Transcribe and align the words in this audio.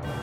Bye. 0.00 0.21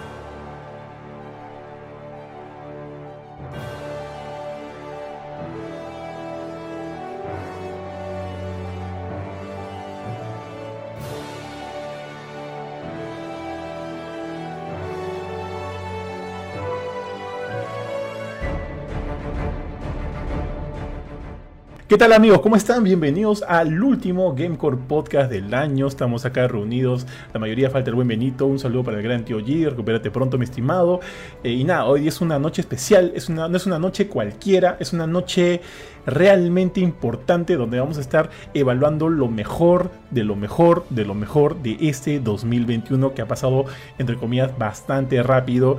¿Qué 21.90 21.98
tal 21.98 22.14
amigos? 22.14 22.42
¿Cómo 22.42 22.56
están? 22.56 22.84
Bienvenidos 22.84 23.44
al 23.48 23.82
último 23.82 24.36
Gamecore 24.36 24.78
Podcast 24.78 25.32
del 25.32 25.52
año. 25.56 25.88
Estamos 25.88 26.24
acá 26.24 26.48
reunidos, 26.48 27.08
la 27.34 27.40
mayoría 27.40 27.72
falta 27.72 27.90
el 27.90 27.96
buen 27.96 28.08
Benito. 28.08 28.46
Un 28.46 28.60
saludo 28.60 28.84
para 28.84 28.98
el 28.98 29.04
gran 29.04 29.26
tío 29.26 29.40
G, 29.40 29.68
recupérate 29.68 30.12
pronto 30.12 30.38
mi 30.38 30.44
estimado. 30.44 31.00
Eh, 31.44 31.50
y 31.50 31.64
nada, 31.64 31.86
hoy 31.86 32.08
es 32.08 32.22
una 32.22 32.38
noche 32.38 32.62
especial, 32.62 33.12
es 33.16 33.28
una, 33.28 33.48
no 33.48 33.58
es 33.58 33.66
una 33.66 33.80
noche 33.80 34.08
cualquiera, 34.08 34.78
es 34.80 34.94
una 34.94 35.08
noche 35.08 35.62
realmente 36.06 36.80
importante 36.80 37.56
donde 37.56 37.80
vamos 37.80 37.98
a 37.98 38.02
estar 38.02 38.30
evaluando 38.54 39.10
lo 39.10 39.28
mejor 39.28 39.90
de 40.12 40.24
lo 40.24 40.36
mejor 40.36 40.86
de 40.92 41.06
lo 41.06 41.16
mejor 41.16 41.60
de 41.64 41.76
este 41.82 42.20
2021 42.20 43.16
que 43.16 43.24
ha 43.24 43.28
pasado 43.28 43.66
entre 43.98 44.16
comillas 44.16 44.56
bastante 44.58 45.22
rápido 45.24 45.78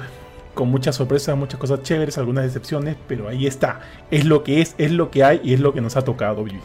con 0.61 0.69
muchas 0.71 0.97
sorpresas, 0.97 1.39
muchas 1.39 1.59
cosas 1.59 1.83
chéveres, 1.83 2.19
algunas 2.19 2.45
decepciones, 2.45 2.95
pero 3.09 3.29
ahí 3.29 3.47
está. 3.47 3.81
Es 4.11 4.27
lo 4.27 4.45
que 4.45 4.61
es, 4.61 4.75
es 4.77 4.91
lo 4.91 5.11
que 5.11 5.25
hay 5.25 5.41
y 5.43 5.55
es 5.55 5.61
lo 5.61 5.73
que 5.73 5.81
nos 5.81 5.97
ha 5.97 6.03
tocado 6.03 6.45
vivir. 6.45 6.61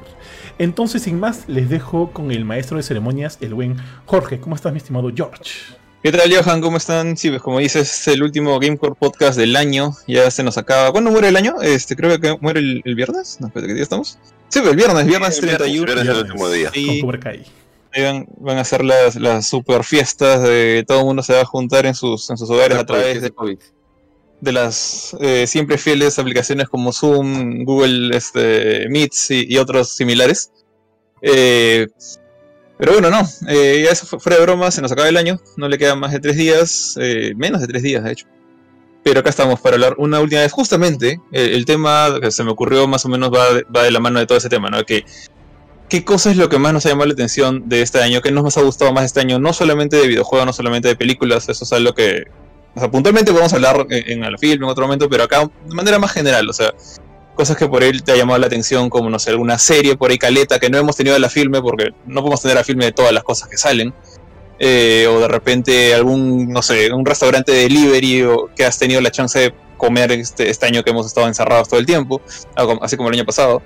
Entonces, 0.59 1.03
sin 1.03 1.17
más, 1.17 1.45
les 1.47 1.69
dejo 1.69 2.11
con 2.11 2.29
el 2.29 2.43
maestro 2.43 2.75
de 2.75 2.83
ceremonias, 2.83 3.37
el 3.39 3.53
buen 3.53 3.77
Jorge. 4.05 4.41
¿Cómo 4.41 4.53
estás, 4.53 4.73
mi 4.73 4.79
estimado 4.79 5.09
George? 5.15 5.49
¿Qué 6.03 6.11
tal, 6.11 6.29
Johan? 6.29 6.59
¿Cómo 6.59 6.75
están? 6.75 7.15
Sí, 7.15 7.29
pues 7.29 7.41
como 7.41 7.59
dices, 7.59 7.89
es 7.89 8.07
el 8.09 8.21
último 8.21 8.59
Gamecore 8.59 8.95
podcast 8.99 9.37
del 9.37 9.55
año. 9.55 9.93
Ya 10.09 10.29
se 10.29 10.43
nos 10.43 10.57
acaba. 10.57 10.91
¿Cuándo 10.91 11.09
muere 11.09 11.29
el 11.29 11.37
año? 11.37 11.55
Este, 11.61 11.95
creo 11.95 12.19
que 12.19 12.37
muere 12.41 12.59
el, 12.59 12.95
viernes. 12.95 13.37
No, 13.39 13.47
espérate, 13.47 13.69
¿qué 13.69 13.75
día 13.75 13.83
estamos? 13.83 14.19
Sí, 14.49 14.59
pues 14.59 14.71
el 14.71 14.75
viernes, 14.75 15.05
viernes 15.05 15.39
31. 15.39 15.85
Viernes, 15.85 16.05
el 16.05 16.17
último 16.17 16.49
día. 16.49 16.69
Y 16.73 17.01
van, 18.01 18.27
van, 18.41 18.57
a 18.57 18.61
hacer 18.61 18.83
las, 18.83 19.15
las 19.15 19.47
super 19.47 19.85
fiestas 19.85 20.43
de 20.43 20.83
todo 20.85 20.99
el 20.99 21.05
mundo 21.05 21.23
se 21.23 21.31
va 21.31 21.43
a 21.43 21.45
juntar 21.45 21.85
en 21.85 21.95
sus, 21.95 22.29
en 22.29 22.35
sus 22.35 22.49
hogares 22.49 22.77
a 22.77 22.85
través 22.85 23.21
de 23.21 23.31
COVID 23.31 23.57
de 24.41 24.51
las 24.51 25.15
eh, 25.19 25.47
siempre 25.47 25.77
fieles 25.77 26.19
aplicaciones 26.19 26.67
como 26.69 26.91
Zoom, 26.91 27.63
Google 27.63 28.15
este, 28.15 28.87
Meets 28.89 29.31
y, 29.31 29.57
otros 29.57 29.89
similares. 29.89 30.51
Eh, 31.21 31.87
pero 32.77 32.93
bueno, 32.93 33.09
no, 33.09 33.21
eh, 33.47 33.81
ya 33.85 33.91
eso 33.91 34.19
fuera 34.19 34.37
de 34.37 34.43
broma, 34.43 34.69
se 34.69 34.81
nos 34.81 34.91
acaba 34.91 35.07
el 35.07 35.17
año, 35.17 35.39
no 35.55 35.69
le 35.69 35.77
quedan 35.77 35.99
más 35.99 36.11
de 36.11 36.19
tres 36.19 36.35
días, 36.35 36.95
menos 37.37 37.61
de 37.61 37.67
tres 37.67 37.83
días 37.83 38.03
de 38.03 38.11
hecho. 38.11 38.27
Pero 39.03 39.19
acá 39.19 39.29
estamos 39.29 39.61
para 39.61 39.75
hablar 39.75 39.95
una 39.97 40.19
última 40.19 40.41
vez. 40.41 40.51
Justamente, 40.51 41.21
el 41.31 41.63
tema 41.65 42.17
que 42.21 42.31
se 42.31 42.43
me 42.43 42.51
ocurrió 42.51 42.87
más 42.87 43.05
o 43.05 43.09
menos 43.09 43.31
va 43.31 43.53
de, 43.53 43.63
va 43.63 43.83
de 43.83 43.91
la 43.91 43.99
mano 43.99 44.19
de 44.19 44.25
todo 44.25 44.37
ese 44.37 44.49
tema, 44.49 44.69
¿no? 44.69 44.83
Que, 44.83 45.05
¿Qué 45.89 46.03
cosa 46.03 46.31
es 46.31 46.37
lo 46.37 46.49
que 46.49 46.57
más 46.57 46.73
nos 46.73 46.85
ha 46.85 46.89
llamado 46.89 47.07
la 47.07 47.13
atención 47.13 47.69
de 47.69 47.81
este 47.83 48.01
año? 48.01 48.21
¿Qué 48.21 48.31
nos 48.31 48.57
ha 48.57 48.63
gustado 48.63 48.91
más 48.91 49.05
este 49.05 49.19
año? 49.19 49.37
No 49.37 49.53
solamente 49.53 49.97
de 49.97 50.07
videojuegos, 50.07 50.47
no 50.47 50.53
solamente 50.53 50.87
de 50.87 50.95
películas, 50.95 51.47
eso 51.47 51.63
es 51.63 51.73
algo 51.73 51.93
que 51.93 52.23
o 52.75 52.79
sea, 52.79 52.91
puntualmente 52.91 53.31
podemos 53.31 53.53
hablar 53.53 53.87
en, 53.89 54.23
el 54.23 54.37
film 54.37 54.63
en 54.63 54.69
otro 54.69 54.85
momento, 54.85 55.09
pero 55.09 55.23
acá 55.23 55.49
de 55.65 55.75
manera 55.75 55.97
más 55.97 56.11
general, 56.11 56.49
o 56.49 56.53
sea, 56.53 56.73
cosas 57.33 57.55
que 57.55 57.67
por 57.67 57.83
él 57.83 58.03
te 58.03 58.11
ha 58.11 58.15
llamado 58.15 58.37
la 58.39 58.47
atención, 58.47 58.89
como 58.89 59.09
no 59.09 59.17
sé, 59.17 59.29
alguna 59.29 59.57
serie 59.57 59.95
por 59.95 60.11
ahí 60.11 60.17
caleta 60.17 60.59
que 60.59 60.69
no 60.69 60.77
hemos 60.77 60.95
tenido 60.95 61.15
en 61.15 61.21
la 61.21 61.29
filme, 61.29 61.61
porque 61.61 61.93
no 62.05 62.21
podemos 62.21 62.41
tener 62.41 62.57
a 62.57 62.63
filme 62.63 62.85
de 62.85 62.91
todas 62.91 63.13
las 63.13 63.23
cosas 63.23 63.47
que 63.47 63.57
salen. 63.57 63.93
Eh, 64.57 65.05
o 65.09 65.19
de 65.19 65.27
repente 65.27 65.93
algún, 65.93 66.49
no 66.49 66.61
sé, 66.61 66.91
un 66.93 67.05
restaurante 67.05 67.51
de 67.51 67.63
delivery 67.63 68.23
o 68.23 68.49
que 68.55 68.63
has 68.63 68.79
tenido 68.79 69.01
la 69.01 69.11
chance 69.11 69.37
de 69.37 69.53
comer 69.75 70.13
este, 70.13 70.49
este 70.49 70.65
año 70.65 70.81
que 70.81 70.91
hemos 70.91 71.05
estado 71.05 71.27
encerrados 71.27 71.67
todo 71.67 71.79
el 71.79 71.85
tiempo, 71.85 72.21
así 72.81 72.95
como 72.97 73.09
el 73.09 73.15
año 73.15 73.25
pasado. 73.25 73.61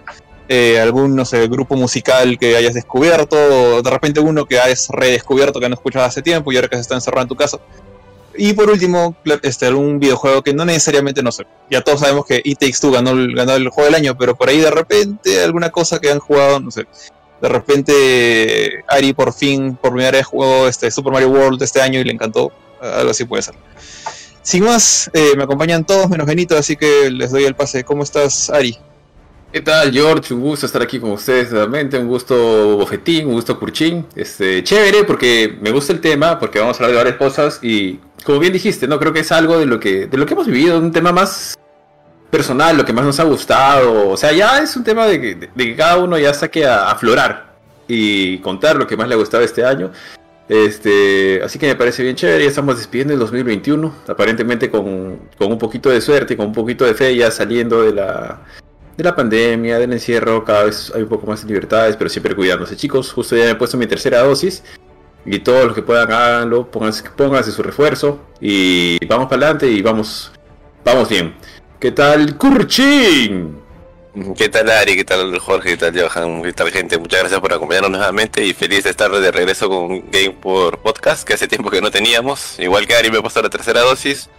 Eh, 0.52 0.80
algún, 0.80 1.16
no 1.16 1.26
sé, 1.26 1.48
grupo 1.48 1.76
musical 1.76 2.40
que 2.40 2.56
hayas 2.56 2.74
descubierto, 2.74 3.38
o 3.38 3.84
de 3.84 3.90
repente 3.90 4.20
uno 4.20 4.46
que 4.46 4.60
has 4.60 4.90
redescubierto 4.90 5.60
que 5.60 5.70
no 5.70 5.76
escuchabas 5.76 6.08
hace 6.10 6.24
tiempo 6.24 6.52
y 6.52 6.56
ahora 6.56 6.68
que 6.68 6.76
se 6.76 6.82
está 6.82 6.96
encerrado 6.96 7.22
en 7.22 7.28
tu 7.28 7.36
casa. 7.36 7.60
Y 8.36 8.54
por 8.54 8.70
último, 8.70 9.16
este, 9.42 9.72
un 9.74 10.00
videojuego 10.00 10.42
que 10.42 10.54
no 10.54 10.64
necesariamente, 10.64 11.24
no 11.24 11.32
sé, 11.32 11.46
ya 11.70 11.82
todos 11.82 12.02
sabemos 12.02 12.26
que 12.26 12.42
It 12.44 12.60
Takes 12.60 12.80
Two 12.80 12.92
ganó, 12.92 13.12
ganó 13.36 13.56
el 13.56 13.70
juego 13.70 13.86
del 13.86 13.96
año, 13.96 14.18
pero 14.18 14.36
por 14.36 14.50
ahí 14.50 14.60
de 14.60 14.72
repente 14.72 15.44
alguna 15.44 15.72
cosa 15.72 16.00
que 16.00 16.12
han 16.12 16.20
jugado, 16.20 16.60
no 16.60 16.72
sé, 16.72 16.86
de 17.42 17.50
repente 17.50 18.84
Ari 18.88 19.14
por 19.14 19.34
fin, 19.34 19.76
por 19.76 19.92
primera 19.92 20.12
vez 20.12 20.28
jugó 20.28 20.68
este, 20.68 20.92
Super 20.92 21.12
Mario 21.12 21.30
World 21.30 21.62
este 21.64 21.82
año 21.82 22.00
y 22.00 22.04
le 22.04 22.14
encantó, 22.14 22.52
algo 22.82 23.12
así 23.12 23.26
puede 23.26 23.44
ser. 23.44 23.56
Sin 24.42 24.64
más, 24.64 25.10
eh, 25.14 25.34
me 25.36 25.44
acompañan 25.44 25.86
todos 25.86 26.10
menos 26.10 26.26
Benito, 26.26 26.58
así 26.58 26.76
que 26.76 27.12
les 27.12 27.32
doy 27.32 27.44
el 27.44 27.56
pase. 27.56 27.84
¿Cómo 27.84 28.04
estás, 28.04 28.50
Ari? 28.50 28.78
¿Qué 29.52 29.62
tal, 29.62 29.92
George? 29.92 30.32
Un 30.32 30.42
gusto 30.42 30.68
estar 30.68 30.80
aquí 30.84 31.00
con 31.00 31.10
ustedes 31.12 31.52
nuevamente. 31.52 31.98
Un 31.98 32.08
gusto 32.08 32.78
bofetín, 32.78 33.26
un 33.28 33.34
gusto 33.34 33.60
curchín. 33.60 34.06
Este, 34.16 34.64
chévere 34.64 35.04
porque 35.06 35.58
me 35.60 35.72
gusta 35.72 35.92
el 35.92 36.02
tema, 36.02 36.38
porque 36.38 36.60
vamos 36.60 36.80
a 36.80 36.84
hablar 36.84 36.92
de 36.92 36.98
varias 36.98 37.18
cosas 37.18 37.60
y 37.64 38.00
como 38.24 38.38
bien 38.38 38.54
dijiste, 38.54 38.88
no 38.88 39.00
creo 39.00 39.12
que 39.12 39.22
es 39.22 39.32
algo 39.32 39.58
de 39.58 39.66
lo 39.66 39.80
que 39.80 40.06
de 40.06 40.18
lo 40.18 40.26
que 40.28 40.34
hemos 40.34 40.46
vivido, 40.46 40.78
un 40.78 40.92
tema 40.92 41.12
más 41.12 41.58
personal, 42.30 42.78
lo 42.78 42.86
que 42.86 42.94
más 42.94 43.04
nos 43.06 43.20
ha 43.20 43.24
gustado, 43.24 44.10
o 44.10 44.18
sea, 44.18 44.32
ya 44.34 44.60
es 44.60 44.76
un 44.76 44.84
tema 44.84 45.08
de 45.08 45.50
que, 45.56 45.76
cada 45.76 45.98
uno 45.98 46.18
ya 46.20 46.32
saque 46.34 46.66
a 46.66 46.92
aflorar 46.92 47.56
y 47.88 48.38
contar 48.40 48.76
lo 48.76 48.86
que 48.86 48.96
más 48.96 49.08
le 49.08 49.16
ha 49.16 49.18
gustado 49.18 49.44
este 49.44 49.66
año. 49.66 49.92
Este, 50.48 51.42
así 51.44 51.58
que 51.58 51.68
me 51.68 51.76
parece 51.76 52.04
bien 52.04 52.16
chévere, 52.16 52.44
ya 52.44 52.50
estamos 52.50 52.78
despidiendo 52.78 53.14
el 53.14 53.20
2021, 53.20 53.96
aparentemente 54.08 54.70
con, 54.70 55.20
con 55.38 55.52
un 55.52 55.58
poquito 55.58 55.90
de 55.90 56.02
suerte, 56.02 56.38
con 56.38 56.48
un 56.48 56.54
poquito 56.54 56.86
de 56.86 56.94
fe, 56.94 57.16
ya 57.16 57.32
saliendo 57.32 57.84
de 57.84 57.94
la, 57.94 58.42
de 59.00 59.06
la 59.06 59.16
pandemia, 59.16 59.80
del 59.80 59.94
encierro, 59.94 60.44
cada 60.44 60.66
vez 60.66 60.92
hay 60.94 61.04
un 61.04 61.08
poco 61.08 61.26
más 61.26 61.42
de 61.42 61.48
libertades, 61.48 61.96
pero 61.96 62.10
siempre 62.10 62.36
cuidándose. 62.36 62.76
Chicos, 62.76 63.14
justo 63.14 63.38
ya 63.38 63.46
me 63.46 63.52
he 63.52 63.56
puesto 63.56 63.78
mi 63.78 63.88
tercera 63.88 64.20
dosis 64.20 64.62
y 65.26 65.40
todos 65.40 65.68
los 65.68 65.74
que 65.74 65.82
puedan 65.82 66.12
háganlo, 66.12 66.70
pónganse, 66.70 67.10
pónganse 67.16 67.54
su 67.54 67.64
refuerzo 67.64 68.20
y 68.42 69.04
vamos 69.06 69.30
para 69.30 69.46
adelante 69.46 69.68
y 69.68 69.82
vamos, 69.82 70.34
vamos 70.84 71.08
bien. 71.08 71.34
¿Qué 71.80 71.92
tal, 71.94 72.38
Kurchin? 72.38 73.58
¿Qué 74.36 74.50
tal 74.50 74.70
Ari? 74.70 74.98
¿Qué 74.98 75.06
tal 75.06 75.40
Jorge? 75.40 75.70
¿Qué 75.70 75.78
tal 75.78 75.98
Johan? 75.98 76.44
¿Qué 76.44 76.52
tal 76.52 76.70
gente? 76.70 76.98
Muchas 76.98 77.22
gracias 77.22 77.40
por 77.40 77.54
acompañarnos 77.54 77.92
nuevamente 77.92 78.46
y 78.46 78.54
feliz 78.54 78.84
de 78.84 78.90
estar 78.90 79.10
de 79.10 79.32
regreso 79.32 79.70
con 79.70 80.12
Game 80.12 80.32
por 80.32 80.80
Podcast, 80.80 81.26
que 81.26 81.36
hace 81.36 81.48
tiempo 81.48 81.72
que 81.72 81.80
no 81.80 81.90
teníamos. 81.90 82.60
Igual 82.60 82.86
que 82.86 82.96
Ari 82.96 83.12
me 83.12 83.22
puesto 83.22 83.42
la 83.42 83.50
tercera 83.50 83.80
dosis. 83.80 84.30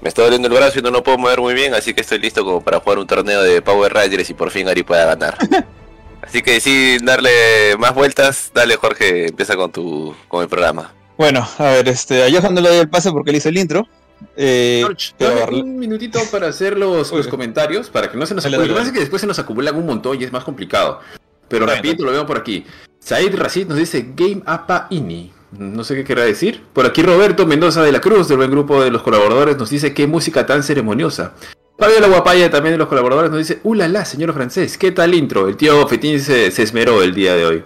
Me 0.00 0.08
está 0.08 0.22
doliendo 0.22 0.48
el 0.48 0.54
brazo 0.54 0.78
y 0.78 0.82
no 0.82 0.90
lo 0.90 1.02
puedo 1.02 1.18
mover 1.18 1.40
muy 1.40 1.54
bien, 1.54 1.74
así 1.74 1.92
que 1.92 2.02
estoy 2.02 2.18
listo 2.18 2.44
como 2.44 2.60
para 2.62 2.80
jugar 2.80 2.98
un 2.98 3.06
torneo 3.06 3.42
de 3.42 3.60
Power 3.62 3.92
Rangers 3.92 4.30
y 4.30 4.34
por 4.34 4.50
fin 4.50 4.68
Ari 4.68 4.82
pueda 4.82 5.06
ganar. 5.06 5.36
Así 6.20 6.42
que 6.42 6.60
sin 6.60 7.06
darle 7.06 7.30
más 7.78 7.94
vueltas, 7.94 8.50
dale 8.52 8.76
Jorge, 8.76 9.28
empieza 9.28 9.56
con 9.56 9.70
tu 9.70 10.14
con 10.26 10.42
el 10.42 10.48
programa. 10.48 10.92
Bueno, 11.16 11.48
a 11.58 11.64
ver, 11.64 11.88
este, 11.88 12.22
a 12.22 12.30
Johan 12.30 12.54
no 12.54 12.60
le 12.60 12.68
doy 12.68 12.78
el 12.78 12.88
pase 12.88 13.10
porque 13.10 13.32
le 13.32 13.38
hice 13.38 13.48
el 13.48 13.56
intro. 13.56 13.88
Eh, 14.36 14.84
George, 14.84 15.14
un 15.54 15.78
minutito 15.78 16.20
para 16.30 16.48
hacer 16.48 16.76
los, 16.76 17.10
comentarios, 17.28 17.88
para 17.88 18.10
que 18.10 18.16
no 18.16 18.26
se 18.26 18.34
nos 18.34 18.44
acumule. 18.44 18.66
Lo 18.66 18.74
que 18.74 18.78
pasa 18.78 18.88
es 18.88 18.92
que 18.92 19.00
después 19.00 19.20
se 19.20 19.26
nos 19.26 19.38
acumulan 19.38 19.76
un 19.76 19.86
montón 19.86 20.20
y 20.20 20.24
es 20.24 20.32
más 20.32 20.44
complicado. 20.44 21.00
Pero 21.48 21.66
rapidito 21.66 22.04
lo 22.04 22.12
veo 22.12 22.26
por 22.26 22.38
aquí. 22.38 22.66
Said 22.98 23.34
Racid 23.34 23.66
nos 23.66 23.78
dice 23.78 24.12
Game 24.14 24.42
Apa 24.44 24.86
Ini. 24.90 25.32
No 25.52 25.82
sé 25.82 25.94
qué 25.94 26.04
querrá 26.04 26.24
decir. 26.24 26.62
Por 26.72 26.84
aquí 26.84 27.02
Roberto 27.02 27.46
Mendoza 27.46 27.82
de 27.82 27.92
la 27.92 28.00
Cruz, 28.00 28.28
del 28.28 28.36
buen 28.36 28.50
grupo 28.50 28.82
de 28.82 28.90
los 28.90 29.02
colaboradores, 29.02 29.56
nos 29.56 29.70
dice 29.70 29.94
qué 29.94 30.06
música 30.06 30.44
tan 30.44 30.62
ceremoniosa. 30.62 31.32
Fabio 31.78 32.00
La 32.00 32.08
Guapaya, 32.08 32.50
también 32.50 32.74
de 32.74 32.78
los 32.78 32.88
colaboradores, 32.88 33.30
nos 33.30 33.38
dice, 33.38 33.60
¡Ulala, 33.62 34.04
señor 34.04 34.34
francés! 34.34 34.76
¿Qué 34.76 34.90
tal 34.90 35.14
intro? 35.14 35.48
El 35.48 35.56
tío 35.56 35.86
Fetín 35.86 36.20
se, 36.20 36.48
esmeró 36.48 37.02
el 37.02 37.14
día 37.14 37.34
de 37.34 37.46
hoy. 37.46 37.64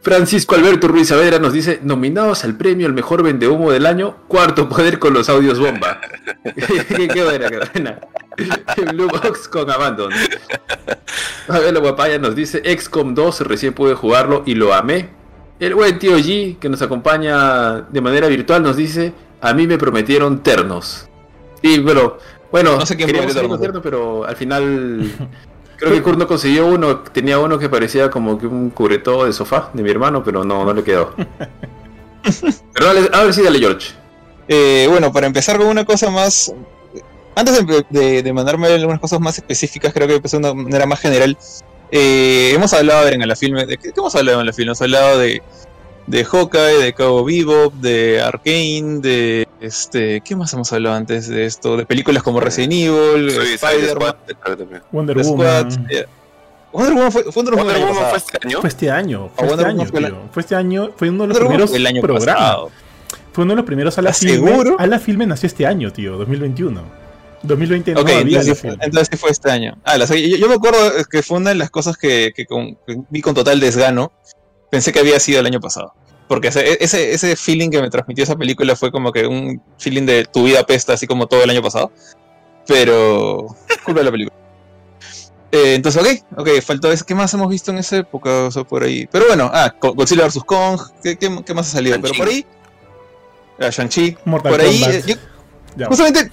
Francisco 0.00 0.54
Alberto 0.54 0.88
Ruiz 0.88 1.08
Saavedra 1.08 1.38
nos 1.38 1.52
dice, 1.52 1.78
nominados 1.82 2.44
al 2.44 2.56
premio 2.56 2.86
al 2.86 2.94
mejor 2.94 3.22
vendehumo 3.22 3.70
del 3.70 3.86
año, 3.86 4.16
cuarto 4.28 4.68
poder 4.68 4.98
con 4.98 5.14
los 5.14 5.28
audios 5.28 5.58
bomba. 5.58 6.00
qué, 6.88 7.22
buena, 7.22 7.48
qué 7.48 7.60
buena. 7.72 8.00
Blue 8.92 9.08
Box 9.08 9.46
con 9.48 9.70
Abandon. 9.70 10.10
Fabio 11.46 11.70
La 11.70 11.80
Guapaya 11.80 12.18
nos 12.18 12.34
dice, 12.34 12.62
XCOM 12.64 13.14
2, 13.14 13.42
recién 13.42 13.74
pude 13.74 13.94
jugarlo 13.94 14.42
y 14.46 14.54
lo 14.54 14.72
amé. 14.74 15.10
El 15.58 15.74
buen 15.74 15.98
tío 15.98 16.18
G, 16.18 16.58
que 16.58 16.68
nos 16.68 16.82
acompaña 16.82 17.82
de 17.82 18.00
manera 18.00 18.28
virtual, 18.28 18.62
nos 18.62 18.76
dice, 18.76 19.12
a 19.40 19.54
mí 19.54 19.66
me 19.66 19.78
prometieron 19.78 20.42
ternos. 20.42 21.08
Y 21.62 21.78
bueno, 21.80 22.18
bueno, 22.50 22.76
no 22.76 22.86
sé 22.86 22.96
quién 22.96 23.08
fue 23.10 23.80
pero 23.82 24.24
al 24.24 24.36
final 24.36 25.10
creo 25.76 25.92
que 25.92 26.02
Kurt 26.02 26.18
no 26.18 26.26
consiguió 26.26 26.66
uno. 26.66 26.98
Tenía 26.98 27.38
uno 27.38 27.58
que 27.58 27.68
parecía 27.68 28.10
como 28.10 28.38
que 28.38 28.46
un 28.46 28.70
cubreto 28.70 29.24
de 29.24 29.32
sofá 29.32 29.70
de 29.72 29.82
mi 29.82 29.90
hermano, 29.90 30.22
pero 30.22 30.44
no, 30.44 30.64
no 30.64 30.72
le 30.72 30.82
quedó. 30.82 31.14
pero 32.72 32.86
dale, 32.86 33.08
a 33.12 33.24
ver 33.24 33.34
si 33.34 33.42
dale, 33.42 33.58
George. 33.58 33.92
Eh, 34.48 34.86
bueno, 34.88 35.12
para 35.12 35.26
empezar 35.26 35.58
con 35.58 35.66
una 35.66 35.84
cosa 35.84 36.10
más. 36.10 36.52
Antes 37.36 37.66
de, 37.90 38.32
mandarme 38.32 38.68
algunas 38.68 39.00
cosas 39.00 39.18
más 39.18 39.36
específicas, 39.38 39.92
creo 39.92 40.06
que 40.06 40.14
empezó 40.14 40.38
de 40.38 40.50
una 40.50 40.54
manera 40.54 40.86
más 40.86 41.00
general. 41.00 41.36
Eh, 41.90 42.52
hemos 42.54 42.72
hablado 42.72 43.08
en 43.08 43.26
la 43.26 43.36
filme. 43.36 43.66
¿De 43.66 43.76
qué, 43.76 43.92
hemos 43.96 44.14
hablado 44.14 44.40
en 44.40 44.46
la 44.46 44.52
filme? 44.52 44.70
Hemos 44.70 44.82
hablado 44.82 45.18
de 45.18 45.42
de 46.06 46.24
Hawkeye, 46.24 46.82
de 46.82 46.92
Cabo 46.92 47.24
Vivo, 47.24 47.72
de 47.80 48.20
Arkane, 48.20 49.00
de 49.00 49.48
este, 49.60 50.20
¿qué 50.20 50.36
más 50.36 50.52
hemos 50.52 50.72
hablado 50.72 50.96
antes 50.96 51.28
de 51.28 51.46
esto? 51.46 51.76
De 51.76 51.86
películas 51.86 52.22
como 52.22 52.40
Resident 52.40 52.72
Evil, 52.72 53.28
Spider-Man, 53.30 54.14
Wonder 54.92 55.16
Woman. 55.18 55.88
Wonder 56.72 56.94
Woman 56.94 57.12
fue, 57.12 57.24
Wonder 57.34 57.54
Woman, 57.54 57.76
fue 58.10 58.18
este 58.18 58.38
año. 58.42 58.60
Fue 58.60 58.68
este 58.68 58.90
año. 58.90 59.30
Fue 59.34 59.46
este 59.46 59.64
año, 59.64 59.86
fue, 59.86 60.14
fue, 60.32 60.40
este 60.40 60.54
año. 60.56 60.90
Fue 60.96 61.08
uno 61.08 61.22
de 61.22 61.28
los 61.28 61.38
primeros 61.38 61.72
el 61.72 61.86
año 61.86 62.02
programas. 62.02 62.26
Pasado. 62.26 62.70
Fue 63.32 63.44
uno 63.44 63.52
de 63.52 63.56
los 63.56 63.64
primeros 63.64 63.98
a 63.98 64.02
la 64.02 64.12
filme. 64.12 64.74
A 64.78 64.86
la 64.86 64.98
filme 64.98 65.26
nació 65.26 65.46
este 65.46 65.66
año, 65.66 65.92
tío, 65.92 66.16
2021. 66.18 67.03
2020 67.46 67.94
no 67.94 68.00
okay, 68.00 68.22
entonces, 68.22 68.64
entonces, 68.64 69.08
sí 69.10 69.16
fue 69.16 69.30
este 69.30 69.50
año. 69.50 69.76
Ah, 69.84 69.98
la, 69.98 70.06
yo, 70.06 70.16
yo, 70.16 70.48
me 70.48 70.54
acuerdo 70.54 70.78
que 71.10 71.22
fue 71.22 71.38
una 71.38 71.50
de 71.50 71.56
las 71.56 71.70
cosas 71.70 71.96
que, 71.96 72.32
que, 72.34 72.46
con, 72.46 72.76
que 72.86 72.96
vi 73.10 73.20
con 73.20 73.34
total 73.34 73.60
desgano 73.60 74.12
pensé 74.70 74.92
que 74.92 74.98
había 74.98 75.20
sido 75.20 75.40
el 75.40 75.46
año 75.46 75.60
pasado. 75.60 75.94
Porque 76.26 76.48
ese, 76.48 76.82
ese, 76.82 77.12
ese, 77.12 77.36
feeling 77.36 77.70
que 77.70 77.80
me 77.80 77.90
transmitió 77.90 78.24
esa 78.24 78.34
película 78.34 78.74
fue 78.74 78.90
como 78.90 79.12
que 79.12 79.26
un 79.26 79.62
feeling 79.78 80.06
de 80.06 80.24
tu 80.24 80.44
vida 80.44 80.64
pesta, 80.64 80.94
así 80.94 81.06
como 81.06 81.26
todo 81.26 81.44
el 81.44 81.50
año 81.50 81.62
pasado. 81.62 81.92
Pero. 82.66 83.46
culpa 83.84 84.00
de 84.00 84.04
la 84.04 84.10
película. 84.10 84.36
Eh, 85.52 85.74
entonces, 85.74 86.24
ok, 86.34 86.40
ok, 86.40 86.48
faltó 86.62 86.90
eso. 86.90 87.04
¿Qué 87.04 87.14
más 87.14 87.32
hemos 87.34 87.48
visto 87.48 87.70
en 87.70 87.78
esa 87.78 87.98
época? 87.98 88.46
O 88.46 88.50
sea, 88.50 88.64
por 88.64 88.82
ahí. 88.82 89.06
Pero 89.12 89.26
bueno, 89.26 89.50
ah, 89.52 89.72
Godzilla 89.80 90.26
vs. 90.26 90.42
Kong. 90.44 90.80
¿Qué, 91.02 91.16
qué, 91.16 91.30
qué 91.44 91.54
más 91.54 91.68
ha 91.68 91.72
salido? 91.72 92.00
Pero 92.00 92.14
por 92.14 92.28
ahí. 92.28 92.44
Ah, 93.60 93.68
Shang-Chi. 93.68 94.16
Por 94.24 94.60
ahí. 94.60 94.82
Eh, 94.82 95.16
justamente, 95.88 96.30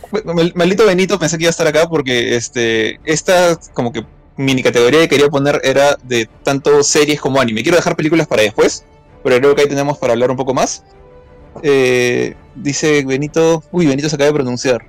maldito 0.56 0.86
Benito 0.86 1.18
pensé 1.20 1.38
que 1.38 1.46
iba 1.46 1.50
a 1.50 1.52
estar 1.52 1.68
acá 1.68 1.88
porque 1.88 2.36
este, 2.36 3.00
esta 3.06 3.58
como 3.74 3.92
que 3.92 4.06
mini 4.38 4.64
categoría 4.64 5.02
que 5.02 5.10
quería 5.10 5.30
poner 5.30 5.62
era 5.64 5.98
de 6.04 6.28
tanto 6.44 6.84
series 6.84 7.20
como 7.20 7.40
anime. 7.40 7.64
Quiero 7.64 7.78
dejar 7.78 7.96
películas 7.96 8.28
para 8.28 8.44
después, 8.44 8.84
pero 9.24 9.38
creo 9.38 9.56
que 9.56 9.62
ahí 9.62 9.68
tenemos 9.68 9.98
para 9.98 10.14
hablar 10.14 10.32
un 10.32 10.38
poco 10.38 10.54
más. 10.54 10.84
Eh, 11.64 12.36
dice 12.56 13.04
Benito. 13.06 13.64
Uy, 13.72 13.86
Benito 13.88 14.10
se 14.10 14.16
acaba 14.16 14.28
de 14.28 14.34
pronunciar. 14.34 14.86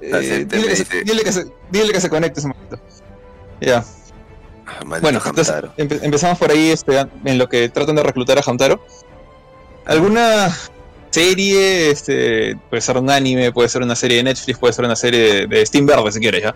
Eh, 0.00 0.46
dile, 0.48 0.68
que 0.68 0.76
se, 0.76 0.84
dile, 1.70 1.92
que 1.92 2.00
se, 2.00 2.10
conecte 2.10 2.40
ese 2.40 2.48
momento. 2.48 2.78
Ya. 3.60 3.84
Ah, 4.66 4.80
bueno, 5.00 5.20
entonces 5.24 5.54
empezamos 5.78 6.38
por 6.38 6.50
ahí 6.50 6.70
este, 6.70 7.06
en 7.24 7.38
lo 7.38 7.48
que 7.48 7.68
tratan 7.68 7.96
de 7.96 8.02
reclutar 8.02 8.38
a 8.38 8.42
Hamtaro. 8.44 8.84
¿Alguna 9.84 10.54
serie? 11.16 11.90
Este, 11.90 12.58
puede 12.68 12.82
ser 12.82 12.98
un 12.98 13.10
anime, 13.10 13.50
puede 13.50 13.70
ser 13.70 13.82
una 13.82 13.96
serie 13.96 14.18
de 14.18 14.24
Netflix, 14.24 14.58
puede 14.58 14.74
ser 14.74 14.84
una 14.84 14.96
serie 14.96 15.46
de, 15.46 15.64
Steam 15.64 15.86
Verde 15.86 16.12
si 16.12 16.20
quieres, 16.20 16.42
¿ya? 16.42 16.54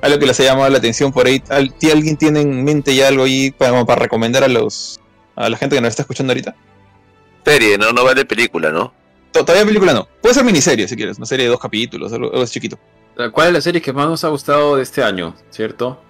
algo 0.00 0.18
que 0.20 0.26
les 0.26 0.38
haya 0.38 0.50
llamado 0.50 0.70
la 0.70 0.78
atención 0.78 1.12
por 1.12 1.26
ahí. 1.26 1.42
¿Alguien 1.48 2.16
tiene 2.16 2.42
en 2.42 2.62
mente 2.62 2.94
ya 2.94 3.08
algo 3.08 3.24
ahí 3.24 3.50
para, 3.50 3.84
para 3.84 4.02
recomendar 4.02 4.44
a 4.44 4.48
los 4.48 5.00
a 5.34 5.50
la 5.50 5.56
gente 5.56 5.74
que 5.76 5.82
nos 5.82 5.90
está 5.90 6.02
escuchando 6.02 6.32
ahorita? 6.32 6.54
Serie, 7.44 7.76
no, 7.78 7.92
no 7.92 8.04
vale 8.04 8.24
película, 8.24 8.70
¿no? 8.70 8.92
Todavía 9.32 9.66
película 9.66 9.92
no. 9.92 10.06
Puede 10.22 10.34
ser 10.34 10.44
miniserie 10.44 10.86
si 10.86 10.96
quieres, 10.96 11.16
una 11.16 11.26
serie 11.26 11.46
de 11.46 11.50
dos 11.50 11.60
capítulos, 11.60 12.12
algo, 12.12 12.32
algo 12.32 12.46
chiquito. 12.46 12.78
¿Cuál 13.32 13.48
es 13.48 13.52
la 13.54 13.60
serie 13.60 13.82
que 13.82 13.92
más 13.92 14.06
nos 14.06 14.22
ha 14.24 14.28
gustado 14.28 14.76
de 14.76 14.82
este 14.82 15.02
año, 15.02 15.34
cierto? 15.50 16.00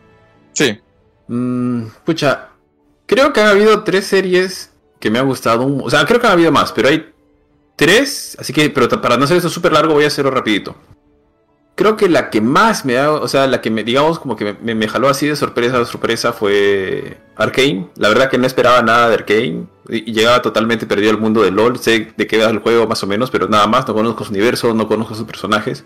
Sí. 0.53 0.79
Mm, 1.29 1.87
pucha, 2.05 2.51
creo 3.07 3.33
que 3.33 3.41
han 3.41 3.49
habido 3.49 3.85
tres 3.85 4.07
series 4.07 4.73
que 5.01 5.11
me 5.11 5.19
han 5.19 5.27
gustado. 5.27 5.67
O 5.83 5.89
sea, 5.89 6.05
creo 6.05 6.21
que 6.21 6.27
han 6.27 6.35
habido 6.35 6.53
más, 6.53 6.73
pero 6.73 6.89
hay 6.89 7.16
tres. 7.77 8.37
Así 8.41 8.53
que, 8.53 8.71
pero 8.71 8.89
para 9.01 9.17
no 9.17 9.25
hacer 9.25 9.37
esto 9.37 9.49
súper 9.49 9.73
largo, 9.73 9.95
voy 9.95 10.05
a 10.05 10.09
hacerlo 10.09 10.31
rapidito 10.31 10.75
creo 11.77 11.97
que 11.97 12.09
la 12.09 12.31
que 12.31 12.41
más 12.41 12.85
me 12.85 12.95
da, 12.95 13.13
o 13.13 13.29
sea, 13.29 13.47
la 13.47 13.61
que 13.61 13.71
me, 13.71 13.85
digamos, 13.85 14.19
como 14.19 14.35
que 14.35 14.57
me, 14.61 14.75
me, 14.75 14.89
jaló 14.89 15.09
así 15.09 15.29
de 15.29 15.37
sorpresa, 15.37 15.79
de 15.79 15.85
sorpresa 15.85 16.33
fue 16.33 17.19
Arkane. 17.37 17.89
La 17.97 18.09
verdad 18.09 18.29
que 18.31 18.39
no 18.39 18.47
esperaba 18.47 18.83
nada 18.83 19.09
de 19.09 19.15
Arkane. 19.15 19.67
Llegaba 19.89 20.43
totalmente 20.43 20.87
perdido 20.87 21.11
al 21.11 21.19
mundo 21.19 21.43
de 21.43 21.53
LOL. 21.53 21.79
Sé 21.79 22.13
de 22.17 22.27
qué 22.27 22.39
va 22.39 22.51
el 22.51 22.59
juego 22.59 22.89
más 22.89 23.03
o 23.05 23.07
menos, 23.07 23.31
pero 23.31 23.47
nada 23.49 23.67
más. 23.67 23.87
No 23.87 23.95
conozco 23.95 24.25
su 24.25 24.31
universo, 24.31 24.75
no 24.75 24.89
conozco 24.89 25.15
sus 25.15 25.27
personajes. 25.27 25.85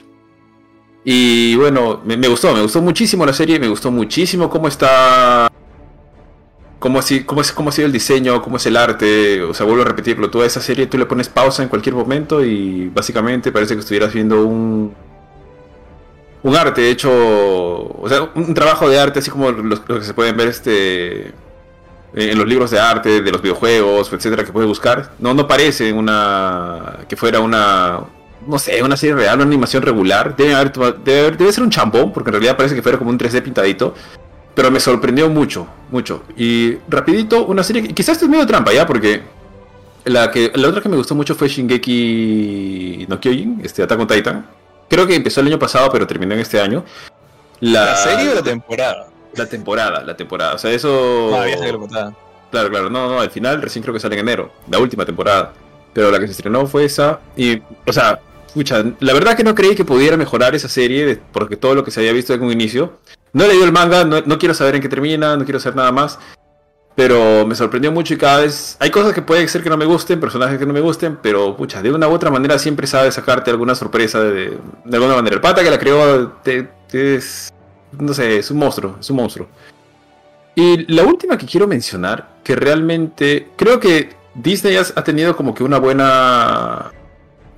Y 1.04 1.56
bueno, 1.56 2.00
me, 2.04 2.16
gustó, 2.28 2.54
me 2.54 2.62
gustó 2.62 2.80
muchísimo 2.80 3.26
la 3.26 3.32
serie, 3.32 3.58
me 3.58 3.68
gustó 3.68 3.90
muchísimo 3.90 4.48
cómo 4.48 4.68
está. 4.68 5.50
Cómo, 6.80 6.98
así, 6.98 7.24
cómo, 7.24 7.42
es, 7.42 7.52
cómo 7.52 7.68
ha 7.68 7.72
sido 7.72 7.86
el 7.86 7.92
diseño, 7.92 8.42
cómo 8.42 8.56
es 8.56 8.66
el 8.66 8.76
arte. 8.76 9.42
O 9.42 9.54
sea, 9.54 9.66
vuelvo 9.66 9.82
a 9.82 9.84
repetirlo. 9.84 10.30
Toda 10.30 10.46
esa 10.46 10.60
serie 10.60 10.86
tú 10.86 10.98
le 10.98 11.06
pones 11.06 11.28
pausa 11.28 11.62
en 11.62 11.68
cualquier 11.68 11.94
momento 11.94 12.44
y 12.44 12.88
básicamente 12.88 13.52
parece 13.52 13.74
que 13.74 13.80
estuvieras 13.80 14.12
viendo 14.12 14.44
un, 14.44 14.92
un 16.42 16.56
arte 16.56 16.90
hecho, 16.90 17.10
o 17.12 18.06
sea, 18.08 18.30
un 18.34 18.54
trabajo 18.54 18.88
de 18.88 18.98
arte 18.98 19.18
así 19.18 19.30
como 19.30 19.50
los, 19.50 19.80
que 19.80 20.00
se 20.02 20.14
pueden 20.14 20.36
ver 20.36 20.48
este 20.48 21.32
en 22.12 22.36
los 22.36 22.46
libros 22.48 22.70
de 22.72 22.80
arte, 22.80 23.22
de 23.22 23.30
los 23.30 23.40
videojuegos, 23.40 24.12
etcétera, 24.12 24.44
que 24.44 24.52
puedes 24.52 24.68
buscar. 24.68 25.12
No, 25.20 25.32
no 25.32 25.46
parece 25.46 25.92
una 25.92 27.00
que 27.08 27.16
fuera 27.16 27.40
una, 27.40 28.00
no 28.46 28.58
sé, 28.58 28.82
una 28.82 28.96
serie 28.96 29.14
real, 29.14 29.36
una 29.36 29.44
animación 29.44 29.82
regular. 29.82 30.34
Debe, 30.36 30.72
debe, 31.04 31.52
ser 31.52 31.62
un 31.62 31.70
chambón, 31.70 32.12
porque 32.12 32.30
en 32.30 32.34
realidad 32.34 32.56
parece 32.56 32.74
que 32.74 32.82
fuera 32.82 32.98
como 32.98 33.10
un 33.10 33.18
3D 33.18 33.42
pintadito. 33.42 33.94
Pero 34.54 34.70
me 34.70 34.80
sorprendió 34.80 35.28
mucho, 35.28 35.66
mucho. 35.90 36.24
Y 36.36 36.76
rapidito, 36.88 37.46
una 37.46 37.62
serie 37.62 37.82
que 37.82 37.94
quizás 37.94 38.20
es 38.20 38.28
medio 38.28 38.46
trampa 38.46 38.72
ya, 38.72 38.86
porque 38.86 39.22
la, 40.04 40.30
que, 40.30 40.52
la 40.54 40.68
otra 40.68 40.80
que 40.80 40.88
me 40.88 40.96
gustó 40.96 41.14
mucho 41.14 41.34
fue 41.34 41.48
Shingeki 41.48 43.06
no 43.08 43.20
Kyojin, 43.20 43.60
este 43.62 43.82
Attack 43.82 44.00
on 44.00 44.06
Titan 44.06 44.46
Creo 44.90 45.06
que 45.06 45.14
empezó 45.14 45.40
el 45.40 45.46
año 45.46 45.58
pasado, 45.58 45.88
pero 45.92 46.04
terminó 46.04 46.34
en 46.34 46.40
este 46.40 46.60
año. 46.60 46.84
La, 47.60 47.94
serie 47.94 48.30
o 48.30 48.34
la 48.34 48.42
temporada? 48.42 49.06
La 49.36 49.46
temporada, 49.46 50.02
la 50.02 50.16
temporada. 50.16 50.54
O 50.54 50.58
sea, 50.58 50.72
eso. 50.72 51.30
Ah, 51.32 51.46
que 51.46 51.72
lo 51.72 51.86
Claro, 51.86 52.68
claro. 52.68 52.90
No, 52.90 53.08
no, 53.08 53.20
al 53.20 53.30
final 53.30 53.62
recién 53.62 53.82
creo 53.82 53.94
que 53.94 54.00
sale 54.00 54.16
en 54.16 54.22
enero. 54.22 54.50
La 54.68 54.80
última 54.80 55.06
temporada. 55.06 55.52
Pero 55.92 56.10
la 56.10 56.18
que 56.18 56.26
se 56.26 56.32
estrenó 56.32 56.66
fue 56.66 56.86
esa. 56.86 57.20
Y, 57.36 57.62
o 57.86 57.92
sea, 57.92 58.18
escucha, 58.48 58.84
la 58.98 59.12
verdad 59.12 59.36
que 59.36 59.44
no 59.44 59.54
creí 59.54 59.76
que 59.76 59.84
pudiera 59.84 60.16
mejorar 60.16 60.56
esa 60.56 60.68
serie, 60.68 61.20
porque 61.32 61.56
todo 61.56 61.76
lo 61.76 61.84
que 61.84 61.92
se 61.92 62.00
había 62.00 62.12
visto 62.12 62.34
en 62.34 62.42
un 62.42 62.50
inicio. 62.50 62.98
No 63.32 63.46
leído 63.46 63.64
el 63.64 63.72
manga, 63.72 64.04
no, 64.04 64.38
quiero 64.38 64.54
saber 64.54 64.76
en 64.76 64.82
qué 64.82 64.88
termina, 64.88 65.36
no 65.36 65.44
quiero 65.44 65.58
hacer 65.58 65.76
nada 65.76 65.92
más. 65.92 66.18
Pero 66.96 67.46
me 67.46 67.54
sorprendió 67.54 67.92
mucho 67.92 68.14
y 68.14 68.18
cada 68.18 68.40
vez 68.40 68.76
hay 68.80 68.90
cosas 68.90 69.14
que 69.14 69.22
puede 69.22 69.46
ser 69.48 69.62
que 69.62 69.70
no 69.70 69.76
me 69.76 69.84
gusten, 69.84 70.18
personajes 70.20 70.58
que 70.58 70.66
no 70.66 70.72
me 70.72 70.80
gusten, 70.80 71.18
pero 71.22 71.56
pucha, 71.56 71.80
de 71.80 71.92
una 71.92 72.08
u 72.08 72.12
otra 72.12 72.30
manera 72.30 72.58
siempre 72.58 72.86
sabe 72.86 73.10
sacarte 73.12 73.50
alguna 73.50 73.74
sorpresa 73.74 74.20
de, 74.20 74.58
alguna 74.92 75.14
manera. 75.14 75.36
El 75.36 75.40
pata 75.40 75.62
que 75.62 75.70
la 75.70 75.78
creó 75.78 76.32
es, 76.92 77.52
no 77.92 78.12
sé, 78.12 78.38
es 78.38 78.50
un 78.50 78.58
monstruo, 78.58 78.96
es 79.00 79.08
un 79.08 79.16
monstruo. 79.16 79.48
Y 80.56 80.92
la 80.92 81.04
última 81.04 81.38
que 81.38 81.46
quiero 81.46 81.68
mencionar, 81.68 82.28
que 82.42 82.56
realmente 82.56 83.48
creo 83.56 83.78
que 83.78 84.10
Disney 84.34 84.76
ha 84.76 85.04
tenido 85.04 85.36
como 85.36 85.54
que 85.54 85.62
una 85.62 85.78
buena 85.78 86.90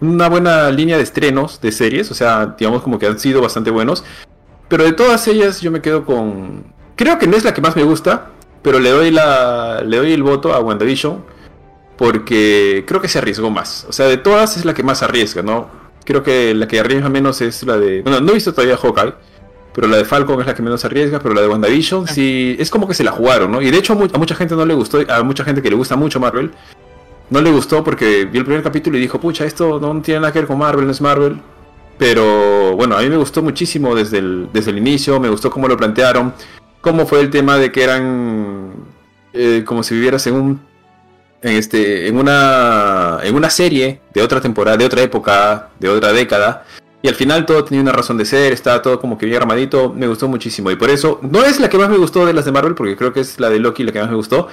una 0.03 0.29
buena 0.29 0.71
línea 0.71 0.97
de 0.97 1.05
estrenos 1.05 1.61
de 1.61 1.71
series, 1.71 2.11
o 2.11 2.15
sea, 2.15 2.57
digamos 2.59 2.83
como 2.83 2.99
que 2.99 3.07
han 3.07 3.19
sido 3.21 3.41
bastante 3.41 3.71
buenos, 3.71 4.05
pero 4.73 4.85
de 4.85 4.95
todas 4.95 5.29
ellas 5.29 5.61
yo 5.61 5.71
me 5.71 5.83
quedo 5.83 6.07
con 6.07 6.65
creo 6.97 7.19
que 7.19 7.27
no 7.27 7.37
es 7.37 7.45
la 7.45 7.53
que 7.53 7.61
más 7.61 7.77
me 7.77 7.83
gusta, 7.83 8.29
pero 8.63 8.81
le 8.81 8.89
doy, 8.89 9.11
la, 9.11 9.83
le 9.85 9.99
doy 9.99 10.15
el 10.15 10.23
voto 10.23 10.55
a 10.55 10.61
WandaVision 10.61 11.23
porque 11.99 12.83
creo 12.87 12.99
que 12.99 13.09
se 13.09 13.19
arriesgó 13.19 13.51
más. 13.51 13.85
O 13.91 13.93
sea, 13.93 14.07
de 14.07 14.17
todas 14.17 14.57
es 14.57 14.65
la 14.65 14.73
que 14.73 14.83
más 14.83 15.03
arriesga, 15.03 15.43
¿no? 15.43 15.69
Creo 16.07 16.23
que 16.23 16.55
la 16.55 16.67
que 16.67 16.81
arriesga 16.81 17.11
menos 17.11 17.43
es 17.43 17.63
la 17.65 17.77
de... 17.77 18.01
Bueno, 18.01 18.23
no 18.23 18.31
he 18.31 18.35
visto 18.37 18.55
todavía 18.55 18.79
Hawkeye, 18.79 19.13
pero 19.75 19.89
la 19.89 19.99
de 19.99 20.07
Falcon 20.07 20.41
es 20.41 20.47
la 20.47 20.55
que 20.55 20.63
menos 20.63 20.83
arriesga, 20.87 21.19
pero 21.19 21.35
la 21.35 21.43
de 21.43 21.49
WandaVision 21.49 22.09
sí 22.09 22.57
es 22.59 22.71
como 22.71 22.89
que 22.89 22.95
se 22.95 23.05
la 23.05 23.13
jugaron, 23.13 23.53
¿no? 23.53 23.61
Y 23.61 23.71
de 23.71 23.77
hecho 23.77 23.93
a, 23.93 24.19
mucha 24.19 24.35
gente 24.35 24.57
no 24.57 24.65
le 24.65 24.73
gustó, 24.73 25.01
a 25.07 25.23
mucha 25.23 25.45
gente 25.45 25.61
que 25.61 25.69
le 25.69 25.77
gusta 25.77 25.97
mucho 25.97 26.19
Marvel, 26.19 26.51
no 27.29 27.43
le 27.43 27.51
gustó 27.51 27.85
porque 27.85 28.25
vio 28.25 28.41
el 28.41 28.47
primer 28.47 28.63
capítulo 28.63 28.97
y 28.97 29.03
dijo, 29.03 29.21
pucha, 29.21 29.45
esto 29.45 29.79
no 29.79 30.01
tiene 30.01 30.21
nada 30.21 30.33
que 30.33 30.39
ver 30.39 30.49
con 30.49 30.57
Marvel, 30.57 30.87
no 30.87 30.93
es 30.93 31.01
Marvel. 31.03 31.43
Pero 32.03 32.75
bueno, 32.75 32.97
a 32.97 33.03
mí 33.03 33.09
me 33.09 33.17
gustó 33.17 33.43
muchísimo 33.43 33.95
desde 33.95 34.19
el, 34.19 34.49
desde 34.53 34.73
el 34.73 34.79
inicio, 34.79 35.21
me 35.21 35.29
gustó 35.29 35.51
cómo 35.51 35.69
lo 35.69 35.77
plantearon 35.77 36.35
cómo 36.83 37.07
fue 37.07 37.21
el 37.21 37.31
tema 37.31 37.57
de 37.57 37.73
que 37.73 37.83
eran 37.83 38.73
eh, 39.33 39.63
como 39.65 39.83
si 39.83 39.95
vivieras 39.95 40.27
en 40.27 40.35
un 40.35 40.61
en 41.41 41.57
este 41.57 42.09
en 42.09 42.19
una 42.19 43.21
en 43.23 43.35
una 43.35 43.49
serie 43.49 44.03
de 44.13 44.21
otra 44.21 44.41
temporada, 44.43 44.77
de 44.77 44.85
otra 44.85 45.01
época, 45.01 45.71
de 45.79 45.89
otra 45.89 46.13
década. 46.13 46.67
Y 47.05 47.09
al 47.09 47.15
final 47.15 47.47
todo 47.47 47.65
tenía 47.65 47.83
una 47.83 47.93
razón 47.93 48.17
de 48.19 48.25
ser, 48.25 48.53
estaba 48.53 48.81
todo 48.83 49.01
como 49.01 49.19
que 49.19 49.27
bien 49.27 49.41
armadito, 49.41 49.93
me 49.93 50.07
gustó 50.07 50.29
muchísimo. 50.29 50.71
Y 50.71 50.77
por 50.77 50.89
eso, 50.89 51.19
no 51.23 51.45
es 51.45 51.59
la 51.59 51.69
que 51.69 51.77
más 51.77 51.89
me 51.89 51.97
gustó 51.97 52.27
de 52.27 52.33
las 52.33 52.45
de 52.45 52.53
Marvel, 52.53 52.77
porque 52.77 52.97
creo 52.97 53.13
que 53.13 53.21
es 53.21 53.41
la 53.41 53.51
de 53.51 53.59
Loki 53.59 53.83
la 53.83 53.91
que 53.91 53.99
más 53.99 54.09
me 54.09 54.15
gustó. 54.15 54.47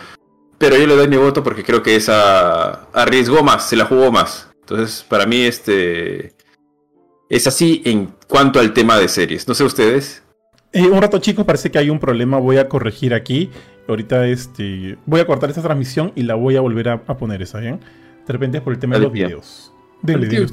Pero 0.57 0.75
yo 0.75 0.87
le 0.87 0.95
doy 0.95 1.07
mi 1.07 1.17
voto 1.17 1.43
porque 1.43 1.63
creo 1.63 1.83
que 1.83 1.95
esa 1.95 2.87
arriesgó 2.91 3.43
más, 3.43 3.69
se 3.69 3.75
la 3.75 3.85
jugó 3.85 4.11
más. 4.11 4.49
Entonces, 4.61 5.05
para 5.07 5.27
mí, 5.27 5.41
este. 5.41 6.33
Es 7.29 7.45
así 7.45 7.81
en 7.85 8.11
cuanto 8.27 8.59
al 8.59 8.73
tema 8.73 8.97
de 8.97 9.07
series. 9.07 9.47
No 9.47 9.53
sé 9.53 9.63
ustedes. 9.63 10.23
Eh, 10.73 10.87
un 10.87 10.99
rato 10.99 11.19
chicos, 11.19 11.45
parece 11.45 11.69
que 11.69 11.77
hay 11.77 11.91
un 11.91 11.99
problema, 11.99 12.39
voy 12.39 12.57
a 12.57 12.67
corregir 12.67 13.13
aquí. 13.13 13.51
Ahorita 13.87 14.27
este, 14.27 14.97
voy 15.05 15.21
a 15.21 15.27
cortar 15.27 15.49
esta 15.49 15.61
transmisión 15.61 16.11
y 16.15 16.23
la 16.23 16.33
voy 16.33 16.55
a 16.55 16.61
volver 16.61 16.89
a, 16.89 17.03
poner, 17.03 17.43
¿está 17.43 17.59
bien? 17.59 17.79
De 18.25 18.33
repente 18.33 18.57
es 18.57 18.63
por 18.63 18.73
el 18.73 18.79
tema 18.79 18.95
de 18.95 19.01
los 19.01 19.11
videos. 19.11 19.71
Dele, 20.01 20.47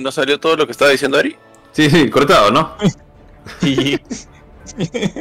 ¿No 0.00 0.10
salió 0.12 0.38
todo 0.38 0.56
lo 0.56 0.66
que 0.66 0.72
estaba 0.72 0.90
diciendo 0.90 1.16
Ari? 1.16 1.36
Sí, 1.72 1.88
sí, 1.90 2.10
cortado, 2.10 2.50
¿no? 2.50 2.74
sí. 3.60 3.98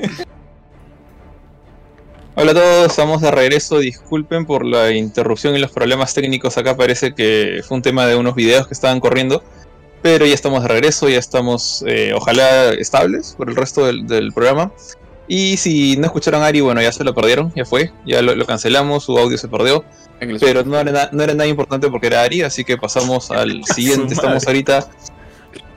Hola 2.36 2.52
a 2.52 2.54
todos, 2.54 2.86
estamos 2.88 3.22
de 3.22 3.32
regreso. 3.32 3.80
Disculpen 3.80 4.46
por 4.46 4.66
la 4.66 4.92
interrupción 4.92 5.56
y 5.56 5.60
los 5.60 5.72
problemas 5.72 6.14
técnicos. 6.14 6.58
Acá 6.58 6.78
parece 6.78 7.14
que 7.14 7.62
fue 7.68 7.78
un 7.78 7.82
tema 7.82 8.06
de 8.06 8.16
unos 8.16 8.34
videos 8.36 8.68
que 8.68 8.74
estaban 8.74 9.00
corriendo. 9.00 9.44
Pero 10.02 10.26
ya 10.26 10.34
estamos 10.34 10.62
de 10.62 10.70
regreso, 10.70 11.10
ya 11.10 11.20
estamos, 11.20 11.84
eh, 11.86 12.14
ojalá, 12.16 12.72
estables 12.72 13.36
por 13.38 13.50
el 13.50 13.56
resto 13.56 13.86
del, 13.86 14.32
programa. 14.34 14.72
Y 15.28 15.58
si 15.58 15.98
no 15.98 16.06
escucharon 16.06 16.42
a 16.42 16.48
Ari, 16.48 16.62
bueno, 16.62 16.82
ya 16.82 16.92
se 16.92 17.04
lo 17.04 17.14
perdieron, 17.14 17.54
ya 17.56 17.66
fue, 17.66 17.92
ya 18.06 18.22
lo, 18.22 18.46
cancelamos, 18.46 19.04
su 19.04 19.18
audio 19.18 19.38
se 19.38 19.48
perdió. 19.48 19.84
Pero 20.40 20.64
no 20.64 20.80
era, 20.80 21.10
no 21.12 21.24
era 21.24 21.34
nada 21.34 21.48
importante 21.48 21.90
porque 21.90 22.08
era 22.08 22.24
Ari, 22.24 22.42
así 22.42 22.64
que 22.64 22.78
pasamos 22.78 23.30
al 23.32 23.64
siguiente. 23.66 24.14
Estamos 24.14 24.48
ahorita, 24.48 24.90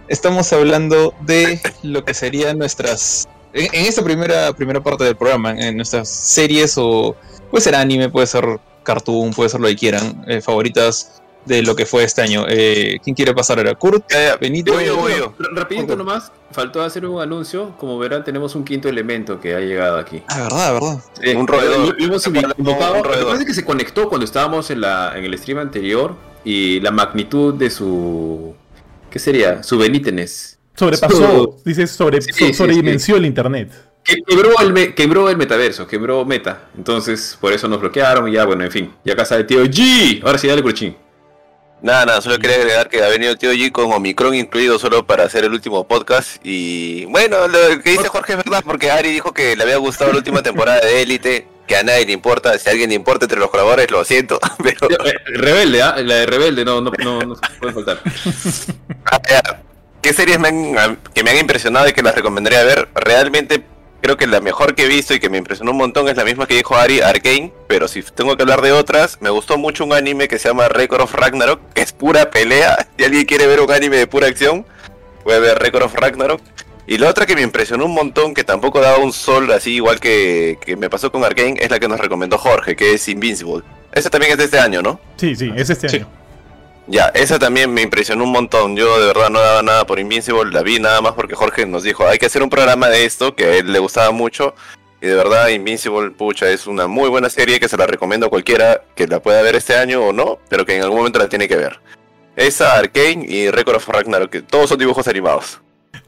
estamos 0.08 0.52
hablando 0.52 1.14
de 1.20 1.60
lo 1.82 2.04
que 2.04 2.14
serían 2.14 2.58
nuestras 2.58 3.28
en, 3.52 3.86
esta 3.86 4.02
primera, 4.02 4.52
primera 4.52 4.82
parte 4.82 5.04
del 5.04 5.16
programa, 5.16 5.52
en 5.52 5.76
nuestras 5.76 6.08
series 6.08 6.74
o 6.76 7.14
puede 7.50 7.62
ser 7.62 7.74
anime, 7.74 8.08
puede 8.08 8.26
ser 8.26 8.60
cartoon, 8.82 9.32
puede 9.32 9.50
ser 9.50 9.60
lo 9.60 9.68
que 9.68 9.76
quieran, 9.76 10.24
eh, 10.26 10.40
favoritas 10.40 11.21
de 11.44 11.62
lo 11.62 11.74
que 11.74 11.86
fue 11.86 12.04
este 12.04 12.22
año. 12.22 12.44
Eh, 12.48 12.98
¿Quién 13.02 13.14
quiere 13.14 13.34
pasar 13.34 13.58
ahora? 13.58 13.74
Kurt, 13.74 14.04
Benito. 14.40 14.80
Yo, 14.80 15.08
yo, 15.08 15.34
Rapidito 15.52 15.96
nomás, 15.96 16.32
faltó 16.50 16.82
hacer 16.82 17.06
un 17.06 17.20
anuncio. 17.20 17.74
Como 17.78 17.98
verán, 17.98 18.24
tenemos 18.24 18.54
un 18.54 18.64
quinto 18.64 18.88
elemento 18.88 19.40
que 19.40 19.54
ha 19.54 19.60
llegado 19.60 19.98
aquí. 19.98 20.22
Ah, 20.28 20.42
verdad, 20.44 20.74
verdad. 20.74 21.40
un 21.40 21.46
roedor. 21.46 21.98
Lo, 21.98 22.04
hemos 22.04 22.26
invocado. 22.26 23.02
Parece 23.02 23.46
que 23.46 23.54
se 23.54 23.64
conectó 23.64 24.08
cuando 24.08 24.24
estábamos 24.24 24.70
en, 24.70 24.80
la, 24.80 25.12
en 25.16 25.24
el 25.24 25.38
stream 25.38 25.58
anterior 25.58 26.16
y 26.44 26.80
la 26.80 26.90
magnitud 26.90 27.54
de 27.54 27.70
su... 27.70 28.54
¿Qué 29.10 29.18
sería? 29.18 29.62
Su 29.62 29.78
Benítez 29.78 30.58
Sobrepasó, 30.74 31.58
dices, 31.64 31.90
sobre, 31.90 32.22
sobredimensió 32.22 33.16
el 33.16 33.26
internet. 33.26 33.70
Quebró 34.04 34.50
el, 34.60 34.94
quebró 34.94 35.28
el 35.28 35.36
metaverso, 35.36 35.86
quebró 35.86 36.24
meta. 36.24 36.68
Entonces, 36.76 37.36
por 37.40 37.52
eso 37.52 37.68
nos 37.68 37.80
bloquearon 37.80 38.28
y 38.28 38.32
ya, 38.32 38.44
bueno, 38.44 38.64
en 38.64 38.70
fin. 38.70 38.92
Ya 39.04 39.14
casa 39.14 39.36
de 39.36 39.44
tío 39.44 39.62
G. 39.64 40.22
Ahora 40.24 40.38
sí, 40.38 40.48
dale, 40.48 40.62
Curchín. 40.62 40.96
Nada, 41.82 42.06
nada, 42.06 42.20
solo 42.20 42.38
quería 42.38 42.58
agregar 42.58 42.88
que 42.88 43.02
ha 43.02 43.08
venido 43.08 43.32
el 43.32 43.38
tío 43.38 43.52
G 43.52 43.72
con 43.72 43.92
Omicron 43.92 44.36
incluido 44.36 44.78
solo 44.78 45.04
para 45.04 45.24
hacer 45.24 45.42
el 45.42 45.52
último 45.52 45.84
podcast. 45.84 46.36
Y 46.44 47.06
bueno, 47.06 47.48
lo 47.48 47.82
que 47.82 47.90
dice 47.90 48.06
Jorge 48.06 48.34
es 48.34 48.38
verdad, 48.38 48.62
porque 48.64 48.92
Ari 48.92 49.10
dijo 49.10 49.32
que 49.32 49.56
le 49.56 49.64
había 49.64 49.78
gustado 49.78 50.12
la 50.12 50.18
última 50.18 50.44
temporada 50.44 50.80
de 50.80 51.02
Élite, 51.02 51.48
que 51.66 51.74
a 51.76 51.82
nadie 51.82 52.06
le 52.06 52.12
importa. 52.12 52.56
Si 52.56 52.68
a 52.68 52.72
alguien 52.72 52.90
le 52.90 52.94
importa 52.94 53.24
entre 53.24 53.40
los 53.40 53.50
colaboradores, 53.50 53.90
lo 53.90 54.04
siento. 54.04 54.38
Pero... 54.62 55.04
Eh, 55.04 55.14
rebelde, 55.26 55.82
¿ah? 55.82 55.96
La 55.98 56.14
de 56.14 56.26
Rebelde, 56.26 56.64
no, 56.64 56.80
no, 56.80 56.92
no, 57.02 57.18
no 57.20 57.34
se 57.34 57.42
puede 57.58 57.72
faltar. 57.72 58.00
Ah, 59.10 59.56
¿Qué 60.00 60.12
series 60.12 60.38
me 60.38 60.48
han, 60.48 60.98
que 61.12 61.24
me 61.24 61.30
han 61.30 61.38
impresionado 61.38 61.88
y 61.88 61.92
que 61.92 62.02
las 62.02 62.14
recomendaría 62.14 62.62
ver? 62.62 62.90
Realmente 62.94 63.64
creo 64.02 64.16
que 64.16 64.26
la 64.26 64.40
mejor 64.40 64.74
que 64.74 64.84
he 64.84 64.88
visto 64.88 65.14
y 65.14 65.20
que 65.20 65.30
me 65.30 65.38
impresionó 65.38 65.70
un 65.70 65.78
montón 65.78 66.08
es 66.08 66.16
la 66.16 66.24
misma 66.24 66.46
que 66.46 66.56
dijo 66.56 66.76
Ari, 66.76 67.00
Arkane. 67.00 67.52
Pero 67.68 67.88
si 67.88 68.02
tengo 68.02 68.36
que 68.36 68.42
hablar 68.42 68.60
de 68.60 68.72
otras, 68.72 69.18
me 69.22 69.30
gustó 69.30 69.56
mucho 69.56 69.84
un 69.84 69.94
anime 69.94 70.28
que 70.28 70.38
se 70.38 70.48
llama 70.48 70.68
Record 70.68 71.02
of 71.02 71.14
Ragnarok, 71.14 71.60
que 71.72 71.80
es 71.80 71.92
pura 71.92 72.30
pelea. 72.30 72.88
Si 72.98 73.04
alguien 73.04 73.24
quiere 73.24 73.46
ver 73.46 73.60
un 73.60 73.70
anime 73.70 73.96
de 73.96 74.06
pura 74.06 74.26
acción, 74.26 74.66
puede 75.24 75.40
ver 75.40 75.58
Record 75.58 75.84
of 75.84 75.94
Ragnarok. 75.94 76.40
Y 76.86 76.98
la 76.98 77.08
otra 77.08 77.26
que 77.26 77.34
me 77.34 77.42
impresionó 77.42 77.86
un 77.86 77.94
montón, 77.94 78.34
que 78.34 78.44
tampoco 78.44 78.80
daba 78.80 78.98
un 78.98 79.12
sol 79.12 79.50
así 79.52 79.74
igual 79.74 79.98
que, 79.98 80.58
que 80.60 80.76
me 80.76 80.90
pasó 80.90 81.10
con 81.10 81.24
Arkane, 81.24 81.54
es 81.60 81.70
la 81.70 81.78
que 81.78 81.88
nos 81.88 81.98
recomendó 81.98 82.38
Jorge, 82.38 82.76
que 82.76 82.94
es 82.94 83.08
Invincible. 83.08 83.62
Esa 83.92 84.10
también 84.10 84.32
es 84.32 84.38
de 84.38 84.44
este 84.44 84.58
año, 84.58 84.82
¿no? 84.82 85.00
Sí, 85.16 85.34
sí, 85.36 85.50
es 85.56 85.70
este 85.70 85.86
año. 85.86 86.08
Ya, 86.88 87.06
esa 87.14 87.38
también 87.38 87.72
me 87.72 87.82
impresionó 87.82 88.24
un 88.24 88.32
montón. 88.32 88.76
Yo 88.76 89.00
de 89.00 89.06
verdad 89.06 89.30
no 89.30 89.40
daba 89.40 89.62
nada 89.62 89.86
por 89.86 90.00
Invincible, 90.00 90.50
la 90.52 90.62
vi 90.62 90.80
nada 90.80 91.00
más 91.00 91.12
porque 91.12 91.34
Jorge 91.34 91.64
nos 91.64 91.84
dijo, 91.84 92.06
hay 92.06 92.18
que 92.18 92.26
hacer 92.26 92.42
un 92.42 92.50
programa 92.50 92.88
de 92.88 93.04
esto, 93.04 93.34
que 93.34 93.44
a 93.44 93.56
él 93.56 93.72
le 93.72 93.78
gustaba 93.78 94.10
mucho. 94.10 94.54
Y 95.00 95.06
de 95.06 95.14
verdad, 95.14 95.48
Invincible, 95.48 96.10
pucha, 96.10 96.48
es 96.50 96.66
una 96.66 96.86
muy 96.86 97.08
buena 97.08 97.28
serie 97.28 97.60
que 97.60 97.68
se 97.68 97.76
la 97.76 97.86
recomiendo 97.86 98.26
a 98.26 98.30
cualquiera 98.30 98.82
que 98.94 99.06
la 99.06 99.20
pueda 99.20 99.42
ver 99.42 99.56
este 99.56 99.76
año 99.76 100.00
o 100.02 100.12
no, 100.12 100.38
pero 100.48 100.64
que 100.64 100.76
en 100.76 100.82
algún 100.82 100.98
momento 100.98 101.18
la 101.18 101.28
tiene 101.28 101.48
que 101.48 101.56
ver. 101.56 101.80
Esa, 102.36 102.76
Arkane 102.78 103.26
y 103.28 103.50
Record 103.50 103.76
of 103.76 103.88
Ragnarok, 103.88 104.30
que 104.30 104.42
todos 104.42 104.68
son 104.68 104.78
dibujos 104.78 105.06
animados. 105.08 105.60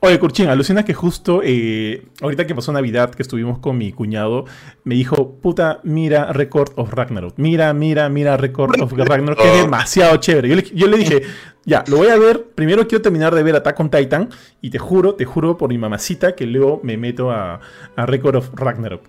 Oye, 0.04 0.18
Curchín, 0.18 0.48
alucina 0.48 0.84
que 0.84 0.92
justo 0.92 1.40
eh, 1.42 2.04
ahorita 2.20 2.46
que 2.46 2.54
pasó 2.54 2.70
Navidad, 2.72 3.14
que 3.14 3.22
estuvimos 3.22 3.58
con 3.58 3.78
mi 3.78 3.90
cuñado, 3.90 4.44
me 4.84 4.96
dijo, 4.96 5.36
puta, 5.40 5.80
mira 5.82 6.30
Record 6.30 6.72
of 6.76 6.92
Ragnarok. 6.92 7.32
Mira, 7.38 7.72
mira, 7.72 8.10
mira 8.10 8.36
Record 8.36 8.82
of 8.82 8.92
Ragnarok, 8.92 9.40
que 9.40 9.50
es 9.50 9.62
demasiado 9.62 10.18
chévere. 10.18 10.62
Yo 10.74 10.88
le, 10.88 10.98
dije, 10.98 11.22
ya, 11.64 11.84
lo 11.86 11.96
voy 11.96 12.08
a 12.08 12.18
ver. 12.18 12.48
Primero 12.54 12.86
quiero 12.86 13.00
terminar 13.00 13.34
de 13.34 13.42
ver 13.42 13.56
Attack 13.56 13.80
on 13.80 13.88
Titan. 13.88 14.28
Y 14.60 14.68
te 14.68 14.78
juro, 14.78 15.14
te 15.14 15.24
juro 15.24 15.56
por 15.56 15.70
mi 15.70 15.78
mamacita 15.78 16.34
que 16.34 16.44
luego 16.44 16.80
me 16.82 16.98
meto 16.98 17.30
a, 17.30 17.60
a 17.96 18.04
Record 18.04 18.36
of 18.36 18.50
Ragnarok. 18.52 19.00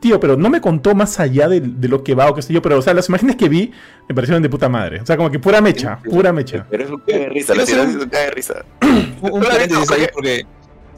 Tío, 0.00 0.20
pero 0.20 0.36
no 0.36 0.48
me 0.48 0.60
contó 0.60 0.94
más 0.94 1.18
allá 1.20 1.48
de, 1.48 1.60
lo 1.88 2.02
que 2.02 2.14
va 2.14 2.30
o 2.30 2.34
qué 2.34 2.42
sé 2.42 2.52
yo, 2.52 2.62
pero, 2.62 2.78
o 2.78 2.82
sea, 2.82 2.94
las 2.94 3.08
imágenes 3.08 3.36
que 3.36 3.48
vi 3.48 3.72
me 4.08 4.14
parecieron 4.14 4.42
de 4.42 4.48
puta 4.48 4.68
madre. 4.68 5.00
O 5.00 5.06
sea, 5.06 5.16
como 5.16 5.30
que 5.30 5.38
pura 5.38 5.60
mecha, 5.60 5.98
pura 5.98 6.32
mecha. 6.32 6.66
Pero 6.70 6.84
es 6.84 6.90
un 6.90 7.00
cae 7.00 7.18
de 7.18 7.28
risa, 7.28 7.54
la 7.54 7.62
es 7.64 7.72
un 7.72 8.08
cae 8.08 8.24
de 8.26 8.30
risa. 8.30 8.64
un 9.20 9.42
paréntesis 9.42 10.10
porque... 10.12 10.46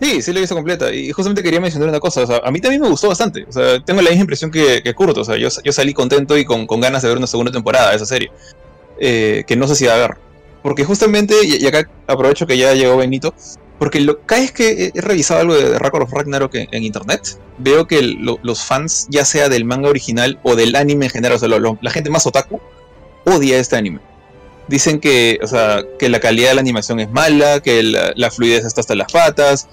Sí, 0.00 0.20
sí 0.20 0.32
la 0.32 0.38
he 0.38 0.42
visto 0.42 0.54
completa. 0.54 0.92
Y 0.92 1.12
justamente 1.12 1.42
quería 1.42 1.60
mencionar 1.60 1.88
una 1.88 2.00
cosa. 2.00 2.22
O 2.22 2.26
sea, 2.26 2.38
a 2.44 2.50
mí 2.50 2.60
también 2.60 2.82
me 2.82 2.88
gustó 2.88 3.08
bastante. 3.08 3.44
O 3.48 3.52
sea, 3.52 3.82
tengo 3.82 4.02
la 4.02 4.10
misma 4.10 4.22
impresión 4.22 4.50
que, 4.50 4.82
que 4.82 4.92
Kurt. 4.92 5.16
O 5.16 5.24
sea, 5.24 5.36
yo, 5.36 5.48
yo 5.62 5.72
salí 5.72 5.94
contento 5.94 6.36
y 6.36 6.44
con, 6.44 6.66
con, 6.66 6.80
ganas 6.80 7.02
de 7.02 7.08
ver 7.08 7.16
una 7.16 7.28
segunda 7.28 7.52
temporada 7.52 7.90
de 7.90 7.96
esa 7.96 8.06
serie. 8.06 8.30
Eh, 8.98 9.44
que 9.46 9.56
no 9.56 9.68
sé 9.68 9.76
si 9.76 9.86
va 9.86 9.94
a 9.94 9.98
ver. 9.98 10.16
Porque 10.62 10.84
justamente, 10.84 11.34
y, 11.44 11.64
acá 11.66 11.88
aprovecho 12.06 12.46
que 12.46 12.56
ya 12.56 12.74
llegó 12.74 12.96
Benito, 12.96 13.34
porque 13.78 14.00
lo 14.00 14.24
que 14.24 14.36
es 14.36 14.52
que 14.52 14.92
he 14.94 15.00
revisado 15.00 15.40
algo 15.40 15.54
de 15.54 15.78
Record 15.78 16.04
of 16.04 16.12
Ragnarok 16.12 16.54
en, 16.54 16.84
internet. 16.84 17.38
Veo 17.58 17.86
que 17.86 18.02
los 18.02 18.64
fans, 18.64 19.06
ya 19.10 19.24
sea 19.24 19.48
del 19.48 19.64
manga 19.64 19.88
original 19.88 20.38
o 20.42 20.56
del 20.56 20.74
anime 20.76 21.06
en 21.06 21.10
general, 21.10 21.36
o 21.36 21.38
sea, 21.38 21.48
la 21.48 21.90
gente 21.90 22.10
más 22.10 22.26
otaku, 22.26 22.60
odia 23.24 23.58
este 23.58 23.76
anime. 23.76 24.00
Dicen 24.68 25.00
que, 25.00 25.38
o 25.42 25.46
sea, 25.46 25.82
que 25.98 26.08
la 26.08 26.20
calidad 26.20 26.50
de 26.50 26.54
la 26.54 26.60
animación 26.60 27.00
es 27.00 27.10
mala, 27.10 27.60
que 27.60 27.82
la, 27.82 28.30
fluidez 28.30 28.64
está 28.64 28.80
hasta 28.80 28.94
las 28.94 29.12
patas, 29.12 29.68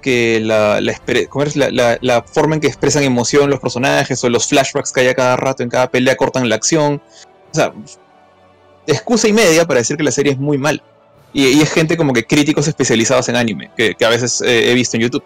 que 0.00 0.40
la, 0.42 0.80
la, 0.80 1.98
la, 2.00 2.22
forma 2.22 2.56
en 2.56 2.60
que 2.60 2.66
expresan 2.66 3.04
emoción 3.04 3.48
los 3.48 3.60
personajes 3.60 4.22
o 4.24 4.28
los 4.28 4.48
flashbacks 4.48 4.92
que 4.92 5.02
hay 5.02 5.08
a 5.08 5.14
cada 5.14 5.36
rato 5.36 5.62
en 5.62 5.68
cada 5.68 5.90
pelea 5.90 6.16
cortan 6.16 6.48
la 6.48 6.56
acción. 6.56 7.00
O 7.52 7.54
sea, 7.54 7.72
excusa 8.86 9.28
y 9.28 9.32
media 9.32 9.64
para 9.66 9.78
decir 9.78 9.96
que 9.96 10.02
la 10.02 10.10
serie 10.10 10.32
es 10.32 10.38
muy 10.38 10.58
mal. 10.58 10.82
Y, 11.32 11.60
es 11.60 11.72
gente 11.72 11.96
como 11.96 12.12
que 12.12 12.24
críticos 12.24 12.68
especializados 12.68 13.28
en 13.28 13.36
anime, 13.36 13.70
que, 13.76 13.96
a 14.04 14.08
veces 14.08 14.42
eh, 14.42 14.70
he 14.70 14.74
visto 14.74 14.96
en 14.96 15.04
YouTube. 15.04 15.24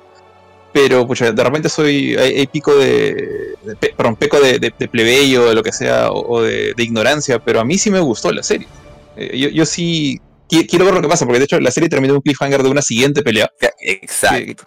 Pero, 0.72 1.06
pucha, 1.06 1.32
de 1.32 1.42
repente 1.42 1.68
soy. 1.68 2.16
Hay, 2.16 2.46
pico 2.46 2.74
de. 2.74 3.54
de 3.64 3.76
perdón, 3.96 4.16
peco 4.16 4.38
de, 4.38 4.58
de, 4.58 4.70
plebeyo, 4.88 5.48
de 5.48 5.54
lo 5.54 5.62
que 5.62 5.72
sea, 5.72 6.10
o, 6.10 6.42
de, 6.42 6.74
ignorancia, 6.76 7.38
pero 7.38 7.60
a 7.60 7.64
mí 7.64 7.78
sí 7.78 7.90
me 7.90 8.00
gustó 8.00 8.30
la 8.30 8.42
serie. 8.42 8.68
Eh, 9.16 9.38
yo, 9.38 9.48
yo 9.48 9.64
sí 9.64 10.20
quiero 10.48 10.84
ver 10.84 10.94
lo 10.94 11.02
que 11.02 11.08
pasa, 11.08 11.24
porque 11.24 11.38
de 11.38 11.44
hecho 11.44 11.60
la 11.60 11.70
serie 11.70 11.88
terminó 11.88 12.12
en 12.12 12.16
un 12.16 12.22
cliffhanger 12.22 12.62
de 12.62 12.68
una 12.68 12.82
siguiente 12.82 13.22
pelea. 13.22 13.50
Exacto. 13.80 14.64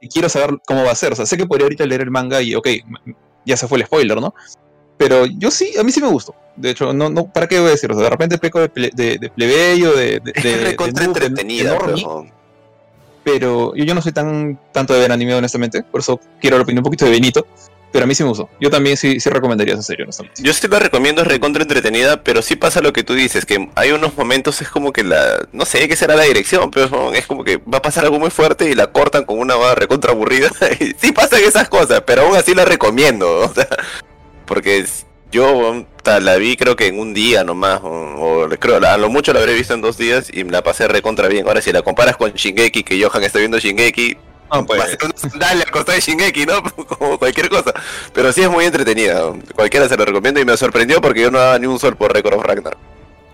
y 0.00 0.08
quiero 0.08 0.28
saber 0.28 0.58
cómo 0.66 0.84
va 0.84 0.92
a 0.92 0.94
ser. 0.94 1.12
O 1.12 1.16
sea, 1.16 1.26
sé 1.26 1.36
que 1.36 1.46
podría 1.46 1.64
ahorita 1.64 1.86
leer 1.86 2.02
el 2.02 2.10
manga 2.10 2.40
y, 2.40 2.54
ok, 2.54 2.68
ya 3.44 3.56
se 3.56 3.66
fue 3.66 3.78
el 3.78 3.86
spoiler, 3.86 4.20
¿no? 4.20 4.34
Pero 4.98 5.26
yo 5.26 5.50
sí, 5.50 5.72
a 5.78 5.84
mí 5.84 5.92
sí 5.92 6.00
me 6.00 6.08
gustó. 6.08 6.34
De 6.56 6.70
hecho, 6.70 6.92
no, 6.92 7.08
no, 7.08 7.26
¿para 7.26 7.46
qué 7.46 7.58
voy 7.58 7.68
a 7.68 7.72
decir? 7.72 7.90
O 7.90 7.94
sea, 7.94 8.04
de 8.04 8.10
repente 8.10 8.36
peco 8.36 8.60
de, 8.60 8.68
de, 8.68 9.30
plebeyo, 9.34 9.92
de. 9.92 10.20
de, 10.20 10.32
de, 10.32 10.76
entretenida, 11.04 11.78
pero 13.22 13.74
yo, 13.74 13.84
yo 13.84 13.94
no 13.94 14.02
soy 14.02 14.12
tan 14.12 14.58
tanto 14.72 14.94
de 14.94 15.00
ver 15.00 15.12
anime, 15.12 15.34
honestamente. 15.34 15.82
Por 15.82 16.00
eso 16.00 16.18
quiero 16.40 16.56
la 16.56 16.62
opinión 16.64 16.80
un 16.80 16.84
poquito 16.84 17.04
de 17.04 17.12
Benito. 17.12 17.46
Pero 17.90 18.04
a 18.04 18.06
mí 18.06 18.14
sí 18.14 18.22
me 18.22 18.28
gustó. 18.28 18.50
Yo 18.60 18.70
también 18.70 18.96
sí, 18.96 19.18
sí 19.18 19.30
recomendaría 19.30 19.72
esa 19.72 19.82
serie, 19.82 20.04
honestamente. 20.04 20.42
Yo 20.42 20.52
sí 20.52 20.68
la 20.68 20.78
recomiendo, 20.78 21.22
es 21.22 21.28
recontra 21.28 21.62
entretenida, 21.62 22.22
pero 22.22 22.42
sí 22.42 22.54
pasa 22.54 22.82
lo 22.82 22.92
que 22.92 23.02
tú 23.02 23.14
dices, 23.14 23.46
que 23.46 23.70
hay 23.76 23.92
unos 23.92 24.14
momentos, 24.16 24.60
es 24.60 24.68
como 24.68 24.92
que 24.92 25.04
la, 25.04 25.48
no 25.52 25.64
sé 25.64 25.88
qué 25.88 25.96
será 25.96 26.14
la 26.14 26.24
dirección, 26.24 26.70
pero 26.70 27.14
es 27.14 27.26
como 27.26 27.44
que 27.44 27.56
va 27.56 27.78
a 27.78 27.82
pasar 27.82 28.04
algo 28.04 28.18
muy 28.18 28.30
fuerte 28.30 28.68
y 28.68 28.74
la 28.74 28.88
cortan 28.88 29.24
con 29.24 29.38
una 29.38 29.56
barra 29.56 29.76
recontra 29.76 30.12
aburrida. 30.12 30.50
sí 30.98 31.12
pasan 31.12 31.40
esas 31.42 31.68
cosas, 31.70 32.02
pero 32.06 32.22
aún 32.22 32.36
así 32.36 32.54
la 32.54 32.66
recomiendo, 32.66 33.40
o 33.40 33.54
sea, 33.54 33.68
porque 34.48 34.84
yo 35.30 35.86
la 36.04 36.36
vi 36.36 36.56
creo 36.56 36.74
que 36.74 36.86
en 36.86 36.98
un 36.98 37.14
día 37.14 37.44
nomás, 37.44 37.80
o, 37.84 38.48
creo, 38.58 38.76
a 38.84 38.96
lo 38.96 39.08
mucho 39.10 39.32
la 39.32 39.40
habré 39.40 39.54
visto 39.54 39.74
en 39.74 39.82
dos 39.82 39.98
días 39.98 40.30
y 40.32 40.42
la 40.44 40.62
pasé 40.62 40.88
recontra 40.88 41.28
bien. 41.28 41.46
Ahora 41.46 41.60
si 41.60 41.70
la 41.70 41.82
comparas 41.82 42.16
con 42.16 42.32
Shingeki, 42.32 42.82
que 42.82 43.02
Johan 43.02 43.22
está 43.22 43.38
viendo 43.38 43.58
Shingeki, 43.58 44.16
no, 44.52 44.66
pues. 44.66 44.96
Dale 45.38 45.62
al 45.62 45.70
costado 45.70 45.96
de 45.96 46.00
Shingeki, 46.00 46.46
¿no? 46.46 46.62
Como 46.86 47.18
cualquier 47.18 47.48
cosa. 47.48 47.72
Pero 48.12 48.32
sí 48.32 48.42
es 48.42 48.50
muy 48.50 48.64
entretenida. 48.64 49.20
Cualquiera 49.54 49.88
se 49.88 49.96
lo 49.96 50.04
recomiendo 50.04 50.40
y 50.40 50.44
me 50.44 50.56
sorprendió 50.56 51.00
porque 51.00 51.22
yo 51.22 51.30
no 51.30 51.38
daba 51.38 51.58
ni 51.58 51.66
un 51.66 51.78
sol 51.78 51.96
por 51.96 52.12
Record 52.12 52.34
of 52.34 52.44
Ragnar. 52.44 52.76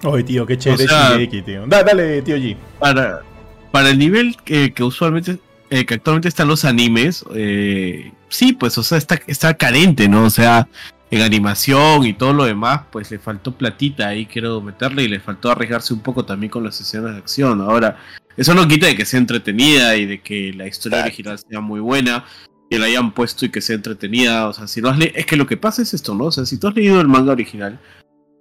Oye, 0.03 0.25
tío, 0.25 0.45
qué 0.45 0.59
chévere 0.59 0.87
Shingeki, 0.87 1.43
tío. 1.43 1.67
dale, 1.67 2.23
tío 2.23 2.37
G. 2.37 2.57
Para, 2.79 3.23
para 3.71 3.91
el 3.91 3.99
nivel 3.99 4.37
que, 4.45 4.75
que 4.75 4.83
usualmente, 4.83 5.39
eh, 5.71 5.87
que 5.87 5.95
actualmente 5.95 6.29
están 6.29 6.49
los 6.49 6.65
animes, 6.65 7.25
eh, 7.35 8.13
sí, 8.29 8.53
pues, 8.53 8.77
o 8.77 8.83
sea, 8.83 8.99
está, 8.99 9.21
está 9.27 9.55
carente, 9.55 10.09
¿no? 10.09 10.25
O 10.25 10.31
sea, 10.31 10.69
en 11.15 11.23
animación 11.23 12.05
y 12.05 12.13
todo 12.15 12.33
lo 12.33 12.45
demás, 12.45 12.83
pues 12.91 13.11
le 13.11 13.19
faltó 13.19 13.53
platita 13.57 14.09
ahí, 14.09 14.27
quiero 14.27 14.61
meterle, 14.61 15.05
y 15.05 15.09
le 15.09 15.21
faltó 15.21 15.51
arriesgarse 15.51 15.95
un 15.95 16.01
poco 16.01 16.25
también 16.25 16.51
con 16.51 16.65
las 16.65 16.81
escenas 16.81 17.13
de 17.13 17.19
acción. 17.19 17.61
Ahora, 17.61 17.99
eso 18.37 18.55
no 18.55 18.67
quita 18.67 18.87
de 18.87 18.97
que 18.97 19.05
sea 19.05 19.21
entretenida 19.21 19.97
y 19.97 20.07
de 20.07 20.21
que 20.21 20.53
la 20.53 20.67
historia 20.67 21.03
original 21.03 21.39
sea 21.39 21.61
muy 21.61 21.81
buena. 21.81 22.25
que 22.71 22.79
la 22.79 22.87
hayan 22.87 23.13
puesto 23.13 23.45
y 23.45 23.51
que 23.51 23.61
sea 23.61 23.77
entretenida. 23.77 24.49
O 24.49 24.53
sea, 24.53 24.67
si 24.67 24.81
no 24.81 24.89
has 24.89 24.99
es 25.01 25.27
que 25.27 25.37
lo 25.37 25.47
que 25.47 25.57
pasa 25.57 25.83
es 25.83 25.95
esto, 25.95 26.15
¿no? 26.15 26.25
O 26.25 26.33
sea, 26.33 26.47
si 26.47 26.59
tú 26.59 26.67
has 26.69 26.75
leído 26.75 27.01
el 27.01 27.09
manga 27.09 27.33
original 27.33 27.79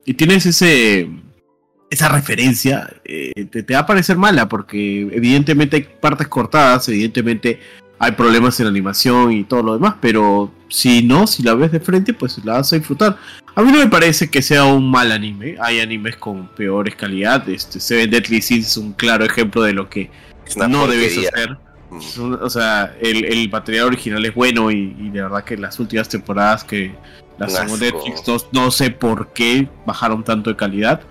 y 0.06 0.14
tienes 0.14 0.46
ese 0.46 1.10
esa 1.90 2.10
referencia, 2.10 2.92
eh, 3.06 3.46
te, 3.52 3.62
te, 3.62 3.74
va 3.76 3.82
a 3.82 3.86
parecer 3.86 4.18
mala, 4.18 4.50
porque 4.50 5.02
evidentemente 5.02 5.76
hay 5.76 5.88
partes 6.02 6.28
cortadas, 6.28 6.90
evidentemente 6.90 7.60
hay 8.00 8.14
problemas 8.14 8.60
en 8.60 8.66
la 8.66 8.72
animación 8.72 9.32
y 9.32 9.44
todo 9.44 9.62
lo 9.62 9.74
demás, 9.74 9.96
pero 10.02 10.52
si 10.74 11.04
no, 11.04 11.28
si 11.28 11.44
la 11.44 11.54
ves 11.54 11.72
de 11.72 11.80
frente, 11.80 12.16
pues 12.16 12.44
la 12.44 12.54
vas 12.54 12.74
a 12.74 12.78
disfrutar. 12.78 13.16
A 13.54 13.62
mí 13.62 13.72
no 13.72 13.78
me 13.78 13.90
parece 13.90 14.32
que 14.32 14.42
sea 14.42 14.66
un 14.66 14.90
mal 14.90 15.12
anime, 15.12 15.56
hay 15.62 15.80
animes 15.80 16.16
con 16.16 16.48
peores 16.48 16.96
calidad, 16.96 17.48
este 17.48 17.80
Seven 17.80 18.10
Deadly 18.10 18.42
Sins 18.42 18.66
es 18.70 18.78
un 18.78 18.94
claro 18.94 19.24
ejemplo 19.24 19.62
de 19.62 19.74
lo 19.74 19.88
que 19.88 20.10
no 20.68 20.88
debes 20.88 21.16
hacer. 21.20 21.60
Mm. 21.92 22.34
O 22.42 22.50
sea, 22.50 22.92
el, 23.00 23.48
material 23.52 23.86
original 23.86 24.26
es 24.26 24.34
bueno 24.34 24.72
y, 24.72 25.12
de 25.12 25.22
verdad 25.22 25.44
que 25.44 25.58
las 25.58 25.80
últimas 25.80 26.10
temporadas 26.10 26.64
que 26.64 26.96
las 27.38 27.54
de 27.54 27.92
Netflix 27.92 28.24
no, 28.52 28.72
sé 28.72 28.90
por 28.90 29.32
qué 29.32 29.68
bajaron 29.86 30.24
tanto 30.24 30.50
de 30.50 30.56
calidad. 30.56 31.02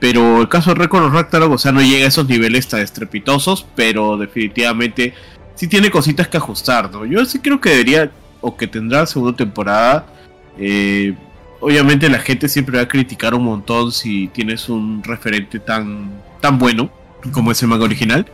Pero 0.00 0.42
el 0.42 0.50
caso 0.50 0.74
de 0.74 0.80
Record 0.80 1.04
of 1.04 1.50
o 1.50 1.56
sea, 1.56 1.72
no 1.72 1.80
llega 1.80 2.04
a 2.04 2.08
esos 2.08 2.28
niveles 2.28 2.68
tan 2.68 2.80
estrepitosos, 2.80 3.66
pero 3.74 4.18
definitivamente 4.18 5.14
sí 5.54 5.66
tiene 5.66 5.90
cositas 5.90 6.28
que 6.28 6.36
ajustar, 6.36 6.92
¿no? 6.92 7.06
Yo 7.06 7.24
sí 7.24 7.38
creo 7.38 7.58
que 7.58 7.70
debería, 7.70 8.10
o 8.40 8.56
que 8.56 8.66
tendrá 8.66 9.06
segunda 9.06 9.36
temporada. 9.36 10.06
Eh, 10.58 11.14
obviamente 11.60 12.08
la 12.08 12.18
gente 12.18 12.48
siempre 12.48 12.76
va 12.76 12.84
a 12.84 12.88
criticar 12.88 13.34
un 13.34 13.44
montón 13.44 13.92
si 13.92 14.28
tienes 14.28 14.68
un 14.68 15.02
referente 15.02 15.58
tan, 15.58 16.10
tan 16.40 16.58
bueno 16.58 16.90
como 17.32 17.52
ese 17.52 17.66
manga 17.66 17.84
original. 17.84 18.26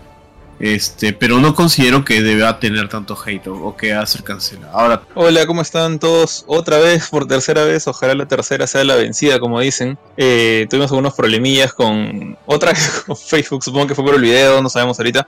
Este, 0.60 1.12
pero 1.12 1.40
no 1.40 1.54
considero 1.54 2.04
que 2.04 2.22
deba 2.22 2.60
tener 2.60 2.88
tanto 2.88 3.18
hate 3.20 3.48
o, 3.48 3.76
que 3.76 3.92
hacer 3.92 4.22
cancelar. 4.22 4.70
Ahora. 4.72 5.02
Hola, 5.14 5.46
¿cómo 5.46 5.62
están 5.62 5.98
todos? 5.98 6.44
Otra 6.46 6.78
vez, 6.78 7.08
por 7.08 7.26
tercera 7.26 7.64
vez, 7.64 7.86
ojalá 7.88 8.14
la 8.14 8.26
tercera 8.26 8.66
sea 8.66 8.84
la 8.84 8.94
vencida, 8.94 9.40
como 9.40 9.60
dicen. 9.60 9.98
Eh, 10.16 10.66
tuvimos 10.70 10.90
algunos 10.92 11.14
problemillas 11.14 11.72
con 11.72 12.36
otra 12.46 12.70
vez 12.70 13.02
con 13.06 13.16
Facebook, 13.16 13.64
supongo 13.64 13.88
que 13.88 13.94
fue 13.94 14.04
por 14.04 14.14
el 14.14 14.22
video, 14.22 14.62
no 14.62 14.68
sabemos 14.68 14.98
ahorita. 14.98 15.26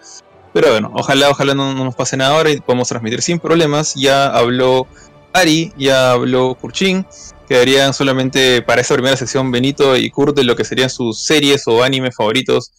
Pero 0.57 0.71
bueno, 0.71 0.91
ojalá, 0.95 1.29
ojalá 1.29 1.55
no, 1.55 1.75
nos 1.75 1.95
pase 1.95 2.17
nada 2.17 2.35
ahora 2.35 2.51
y 2.51 2.59
podamos 2.63 2.89
transmitir 2.89 3.21
sin 3.21 3.39
problemas. 3.39 3.95
Ya 3.95 4.29
habló 4.29 4.87
Ari, 5.35 5.75
ya 5.77 6.13
habló 6.13 6.55
Kurchin. 6.55 7.05
Quedarían 7.47 7.93
solamente 7.93 8.63
para 8.63 8.81
esta 8.81 8.95
primera 8.95 9.19
sección 9.19 9.51
Benito 9.51 9.99
y 9.99 10.09
Kurt 10.09 10.35
de 10.35 10.45
lo 10.45 10.57
que 10.57 10.65
serían 10.65 10.89
sus 10.89 11.21
series 11.27 11.69
o 11.69 11.83
animes 11.83 12.17
favoritos. 12.17 12.73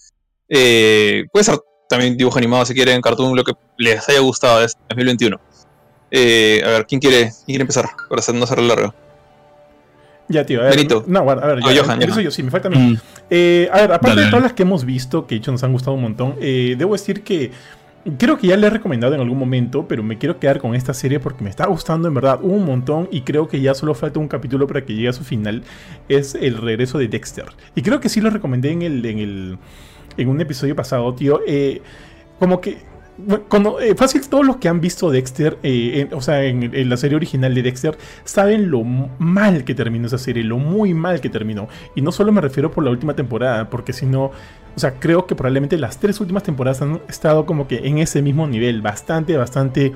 Eh, 0.50 1.26
puede 1.32 1.44
ser 1.44 1.60
también 1.88 2.18
dibujo 2.18 2.40
animado 2.40 2.66
si 2.66 2.74
quieren, 2.74 3.00
cartoon, 3.00 3.36
lo 3.36 3.44
que 3.44 3.54
les 3.78 4.10
haya 4.10 4.22
gustado 4.22 4.58
de 4.62 4.66
este 4.66 4.82
2021. 4.90 5.40
Eh, 6.10 6.64
a 6.66 6.70
ver, 6.70 6.88
¿quién 6.88 7.00
quiere, 7.00 7.32
quiere 7.46 7.62
empezar? 7.62 7.86
Para 8.10 8.24
no 8.34 8.44
hacerlo 8.44 8.66
largo. 8.70 8.96
Ya, 10.30 10.46
tío. 10.46 10.62
A 10.62 10.66
ver, 10.66 10.76
Benito. 10.76 11.04
No, 11.08 11.24
bueno, 11.24 11.42
a 11.42 11.48
ver, 11.48 11.60
yo, 11.60 11.84
Johan, 11.84 12.02
eso 12.02 12.22
yo 12.22 12.32
sí, 12.32 12.44
me 12.44 12.52
falta 12.52 12.68
a 12.68 12.72
mí. 12.72 12.78
Mm. 12.78 12.98
Eh, 13.30 13.70
a 13.72 13.82
ver, 13.82 13.92
aparte 13.94 14.22
de 14.22 14.28
todas 14.28 14.44
las 14.44 14.54
que 14.54 14.64
hemos 14.64 14.86
visto, 14.86 15.26
que 15.26 15.36
de 15.36 15.40
hecho 15.40 15.52
nos 15.52 15.64
han 15.64 15.72
gustado 15.72 15.96
un 15.96 16.02
montón, 16.02 16.36
eh, 16.42 16.76
debo 16.78 16.94
decir 16.94 17.24
que 17.24 17.52
creo 18.18 18.38
que 18.38 18.48
ya 18.48 18.58
le 18.58 18.68
he 18.68 18.70
recomendado 18.70 19.14
en 19.16 19.22
algún 19.22 19.38
momento, 19.38 19.88
pero 19.88 20.04
me 20.04 20.18
quiero 20.18 20.40
quedar 20.40 20.60
con 20.60 20.76
esta 20.76 20.94
serie 20.94 21.20
porque 21.20 21.44
me 21.44 21.50
está 21.50 21.66
gustando 21.68 22.08
en 22.08 22.14
verdad 22.14 22.40
un 22.42 22.66
montón 22.66 23.10
y 23.12 23.22
creo 23.22 23.48
que 23.48 23.60
ya 23.60 23.74
solo 23.74 23.94
falta 23.94 24.20
un 24.20 24.28
capítulo 24.28 24.68
para 24.68 24.86
que 24.86 24.94
llegue 24.94 25.10
a 25.10 25.14
su 25.14 25.24
final. 25.24 25.64
Es 26.08 26.36
el 26.36 26.58
regreso 26.58 26.98
de 26.98 27.08
Dexter. 27.08 27.46
Y 27.76 27.82
creo 27.82 28.00
que 28.00 28.10
sí 28.10 28.22
lo 28.22 28.30
recomendé 28.30 28.72
en 28.72 28.82
el, 28.82 29.06
en 29.06 29.20
el 29.20 29.58
en 30.18 30.30
un 30.30 30.42
episodio 30.42 30.76
pasado, 30.76 31.14
tío, 31.14 31.42
eh, 31.48 31.82
como 32.40 32.60
que 32.60 32.78
cuando, 33.48 33.80
eh, 33.80 33.96
todos 33.96 34.46
los 34.46 34.58
que 34.58 34.70
han 34.70 34.80
visto 34.80 35.10
Dexter, 35.10 35.58
eh, 35.64 36.08
o 36.12 36.22
sea, 36.22 36.44
en, 36.44 36.90
la 36.90 36.98
serie 36.98 37.16
original 37.16 37.54
de 37.56 37.64
Dexter, 37.64 37.98
saben 38.24 38.70
lo 38.70 38.84
mal 38.84 39.64
que 39.64 39.74
terminó 39.74 40.08
esa 40.08 40.18
serie, 40.18 40.44
lo 40.44 40.58
muy 40.58 40.94
mal 40.94 41.20
que 41.20 41.30
terminó. 41.30 41.68
Y 41.96 42.02
no 42.02 42.12
solo 42.12 42.32
me 42.32 42.42
refiero 42.42 42.72
por 42.72 42.84
la 42.84 42.92
última 42.92 43.16
temporada, 43.16 43.70
porque 43.70 43.94
si 43.94 44.06
no, 44.06 44.26
o 44.26 44.80
sea, 44.80 45.00
creo 45.00 45.26
que 45.26 45.36
probablemente 45.36 45.78
las 45.78 46.00
tres 46.00 46.20
últimas 46.20 46.44
temporadas 46.44 46.82
han 46.82 47.02
estado 47.10 47.46
como 47.46 47.68
que 47.68 47.88
en 47.88 47.98
ese 47.98 48.22
mismo 48.22 48.48
nivel, 48.48 48.82
bastante, 48.82 49.36
bastante 49.36 49.94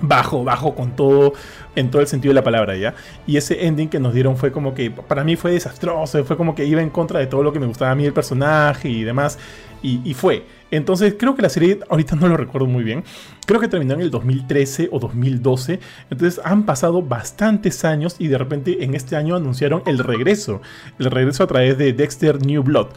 bajo, 0.00 0.44
bajo 0.44 0.74
con 0.74 0.96
todo, 0.96 1.34
en 1.76 1.90
todo 1.90 2.00
el 2.00 2.08
sentido 2.08 2.30
de 2.30 2.36
la 2.36 2.44
palabra, 2.44 2.76
¿ya? 2.76 2.94
Y 3.26 3.36
ese 3.36 3.66
ending 3.66 3.88
que 3.88 4.00
nos 4.00 4.14
dieron 4.14 4.36
fue 4.36 4.52
como 4.52 4.74
que, 4.74 4.90
para 4.90 5.24
mí 5.24 5.36
fue 5.36 5.52
desastroso, 5.52 6.24
fue 6.24 6.36
como 6.36 6.54
que 6.54 6.64
iba 6.64 6.80
en 6.80 6.90
contra 6.90 7.20
de 7.20 7.26
todo 7.26 7.42
lo 7.42 7.52
que 7.52 7.60
me 7.60 7.66
gustaba 7.66 7.90
a 7.90 7.94
mí 7.94 8.04
el 8.04 8.12
personaje 8.12 8.88
y 8.88 9.04
demás, 9.04 9.38
y, 9.82 10.14
fue. 10.14 10.44
Entonces 10.72 11.14
creo 11.18 11.36
que 11.36 11.42
la 11.42 11.50
serie, 11.50 11.78
ahorita 11.88 12.16
no 12.16 12.26
lo 12.28 12.36
recuerdo 12.36 12.66
muy 12.66 12.82
bien, 12.82 13.04
creo 13.46 13.60
que 13.60 13.68
terminó 13.68 13.92
en 13.94 14.00
el 14.00 14.10
2013 14.10 14.88
o 14.90 14.98
2012, 14.98 15.78
entonces 16.10 16.40
han 16.44 16.64
pasado 16.64 17.02
bastantes 17.02 17.84
años 17.84 18.16
y 18.18 18.28
de 18.28 18.38
repente 18.38 18.82
en 18.82 18.94
este 18.94 19.14
año 19.14 19.36
anunciaron 19.36 19.82
el 19.86 19.98
regreso, 19.98 20.62
el 20.98 21.10
regreso 21.10 21.44
a 21.44 21.46
través 21.46 21.76
de 21.76 21.92
Dexter 21.92 22.44
New 22.44 22.62
Blood, 22.62 22.88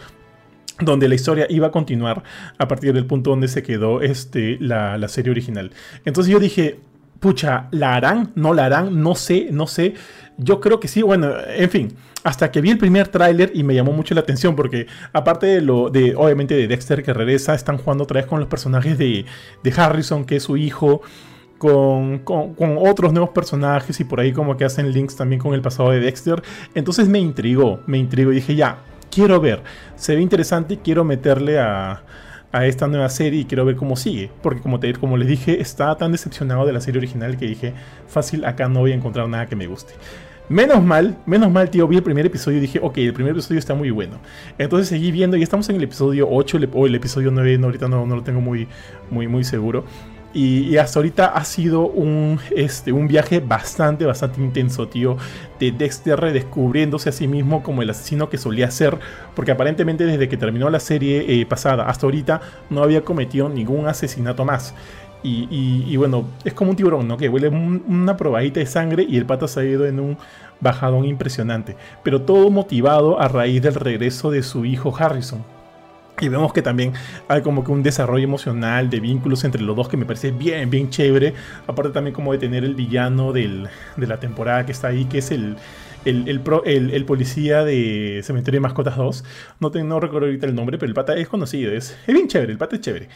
donde 0.79 1.09
la 1.09 1.15
historia 1.15 1.47
iba 1.49 1.67
a 1.67 1.71
continuar 1.71 2.23
a 2.57 2.67
partir 2.67 2.93
del 2.93 3.05
punto 3.05 3.31
donde 3.31 3.49
se 3.49 3.61
quedó 3.61 4.01
este, 4.01 4.57
la, 4.61 4.97
la, 4.97 5.09
serie 5.09 5.31
original. 5.31 5.71
Entonces 6.05 6.31
yo 6.31 6.39
dije, 6.39 6.79
pucha, 7.25 7.69
¿la 7.71 7.95
harán? 7.95 8.33
¿No 8.35 8.53
la 8.53 8.67
harán? 8.67 9.01
No 9.01 9.15
sé, 9.15 9.47
no 9.49 9.65
sé. 9.65 9.95
Yo 10.38 10.59
creo 10.59 10.79
que 10.79 10.88
sí, 10.88 11.01
bueno, 11.01 11.33
en 11.47 11.69
fin. 11.71 11.95
Hasta 12.23 12.51
que 12.51 12.61
vi 12.61 12.69
el 12.69 12.77
primer 12.77 13.07
tráiler 13.07 13.49
y 13.55 13.63
me 13.63 13.73
llamó 13.73 13.93
mucho 13.93 14.13
la 14.13 14.21
atención 14.21 14.55
porque 14.55 14.85
aparte 15.11 15.47
de 15.47 15.61
lo 15.61 15.89
de, 15.89 16.13
obviamente, 16.15 16.55
de 16.55 16.67
Dexter 16.67 17.01
que 17.01 17.13
regresa, 17.13 17.55
están 17.55 17.79
jugando 17.79 18.03
otra 18.03 18.21
vez 18.21 18.27
con 18.27 18.39
los 18.39 18.47
personajes 18.47 18.99
de, 18.99 19.25
de 19.63 19.73
Harrison, 19.75 20.23
que 20.23 20.35
es 20.35 20.43
su 20.43 20.55
hijo. 20.55 21.01
Con, 21.57 22.19
con, 22.19 22.53
con, 22.53 22.77
otros 22.77 23.13
nuevos 23.13 23.29
personajes 23.29 23.97
y 24.01 24.03
por 24.03 24.19
ahí 24.19 24.33
como 24.33 24.57
que 24.57 24.65
hacen 24.65 24.91
links 24.91 25.15
también 25.15 25.41
con 25.41 25.53
el 25.55 25.61
pasado 25.61 25.89
de 25.89 26.01
Dexter. 26.01 26.43
Entonces 26.75 27.07
me 27.07 27.17
intrigó, 27.17 27.79
me 27.88 27.97
intrigó 27.97 28.33
y 28.33 28.35
dije, 28.35 28.55
ya, 28.55 28.79
quiero 29.09 29.39
ver. 29.39 29.63
Se 29.95 30.15
ve 30.15 30.21
interesante, 30.21 30.79
quiero 30.83 31.05
meterle 31.05 31.57
a, 31.57 32.03
esta 32.63 32.87
nueva 32.87 33.09
serie 33.09 33.41
y 33.41 33.45
quiero 33.45 33.65
ver 33.65 33.75
cómo 33.75 33.95
sigue. 33.95 34.29
Porque 34.41 34.61
como, 34.61 34.79
te, 34.79 34.93
como 34.93 35.17
les 35.17 35.27
dije, 35.27 35.59
estaba 35.61 35.97
tan 35.97 36.11
decepcionado 36.11 36.65
de 36.65 36.73
la 36.73 36.81
serie 36.81 36.99
original 36.99 37.37
que 37.37 37.47
dije, 37.47 37.73
fácil, 38.07 38.45
acá 38.45 38.69
no 38.69 38.81
voy 38.81 38.91
a 38.91 38.95
encontrar 38.95 39.27
nada 39.27 39.47
que 39.47 39.55
me 39.55 39.67
guste. 39.67 39.93
Menos 40.47 40.83
mal, 40.83 41.17
menos 41.25 41.51
mal, 41.51 41.71
tío, 41.71 41.87
vi 41.87 41.95
el 41.95 42.03
primer 42.03 42.25
episodio 42.27 42.59
y 42.59 42.61
dije, 42.61 42.79
ok, 42.81 42.99
el 42.99 43.13
primer 43.13 43.31
episodio 43.31 43.57
está 43.57 43.73
muy 43.73 43.89
bueno. 43.89 44.19
Entonces 44.59 44.87
seguí 44.87 45.11
viendo 45.11 45.37
y 45.37 45.43
estamos 45.43 45.67
en 45.69 45.77
el 45.77 45.83
episodio 45.83 46.27
8 46.29 46.59
o 46.71 46.85
el 46.85 46.93
episodio 46.93 47.31
9, 47.31 47.57
no, 47.57 47.65
ahorita 47.65 47.87
no, 47.87 48.05
no 48.05 48.15
lo 48.15 48.21
tengo 48.21 48.41
muy, 48.41 48.67
muy, 49.09 49.27
muy 49.27 49.43
seguro. 49.43 49.85
Y, 50.36 50.76
hasta 50.76 51.00
ahorita 51.00 51.28
ha 51.28 51.45
sido 51.45 51.88
un, 51.88 52.41
este, 52.54 52.91
un 52.91 53.08
viaje 53.08 53.39
bastante, 53.39 54.06
bastante 54.06 54.41
intenso, 54.41 54.89
tío. 54.89 55.15
De 55.62 55.71
Dexter 55.71 56.19
redescubriéndose 56.19 57.08
a 57.08 57.13
sí 57.13 57.26
mismo 57.26 57.63
como 57.63 57.82
el 57.82 57.89
asesino 57.89 58.30
que 58.30 58.38
solía 58.38 58.69
ser. 58.69 59.00
Porque 59.34 59.52
aparentemente 59.52 60.06
desde 60.06 60.28
que 60.28 60.36
terminó 60.36 60.69
la 60.69 60.82
serie 60.82 61.39
eh, 61.39 61.45
pasada 61.45 61.86
hasta 61.86 62.06
ahorita 62.06 62.41
no 62.69 62.84
había 62.84 63.06
cometido 63.06 63.48
ningún 63.48 63.88
asesinato 63.88 64.43
más. 64.43 64.76
Y, 65.24 65.95
bueno, 65.95 66.26
es 66.43 66.54
como 66.54 66.71
un 66.71 66.76
tiburón, 66.76 67.08
¿no? 67.08 67.17
Que 67.17 67.30
huele 67.30 67.48
una 67.48 68.15
probadita 68.15 68.60
de 68.60 68.67
sangre 68.67 69.08
y 69.10 69.17
el 69.17 69.26
pata 69.26 69.48
se 69.48 69.62
ha 69.62 69.63
ido 69.63 69.88
en 69.88 70.00
un 70.00 70.17
bajadón 70.60 71.06
impresionante. 71.06 71.78
Pero 72.04 72.24
todo 72.24 72.52
motivado 72.52 73.19
a 73.19 73.30
raíz 73.30 73.62
del 73.62 73.74
regreso 73.74 74.30
de 74.30 74.43
su 74.43 74.65
hijo 74.65 74.93
Harrison. 74.95 75.54
Y 76.21 76.30
vemos 76.30 76.54
que 76.54 76.62
también 76.62 76.93
hay 77.28 77.41
como 77.41 77.63
que 77.63 77.71
un 77.71 77.84
desarrollo 77.84 78.23
emocional 78.23 78.89
de 78.89 79.01
vínculos 79.01 79.43
entre 79.43 79.62
los 79.62 79.75
dos 79.75 79.89
que 79.89 79.97
me 79.97 80.06
parece 80.06 80.32
bien, 80.32 80.69
bien 80.69 80.89
chévere. 80.89 81.34
Aparte 81.67 81.91
también 81.91 82.13
como 82.13 82.32
de 82.32 82.38
tener 82.38 82.63
el 82.63 82.73
villano 82.73 83.34
de 83.34 83.67
la 83.97 84.19
temporada 84.19 84.65
que 84.65 84.71
está 84.71 84.88
ahí, 84.88 85.06
que 85.06 85.17
es 85.17 85.32
el, 85.32 85.58
el, 86.06 86.28
el, 86.28 87.06
policía 87.06 87.63
de 87.63 88.21
Cementerio 88.23 88.60
de 88.60 88.62
Mascotas 88.62 88.95
2. 88.95 89.23
No, 89.60 89.69
no 89.69 89.99
recuerdo 89.99 90.28
ahorita 90.28 90.45
el 90.45 90.56
nombre, 90.56 90.78
pero 90.78 90.89
el 90.89 90.93
pata 90.93 91.15
es 91.15 91.28
conocido, 91.28 91.73
es, 91.73 91.97
es 92.08 92.13
bien 92.13 92.28
chévere, 92.28 92.51
el 92.51 92.58
pata 92.58 92.75
es 92.75 92.82
chévere. 92.82 93.10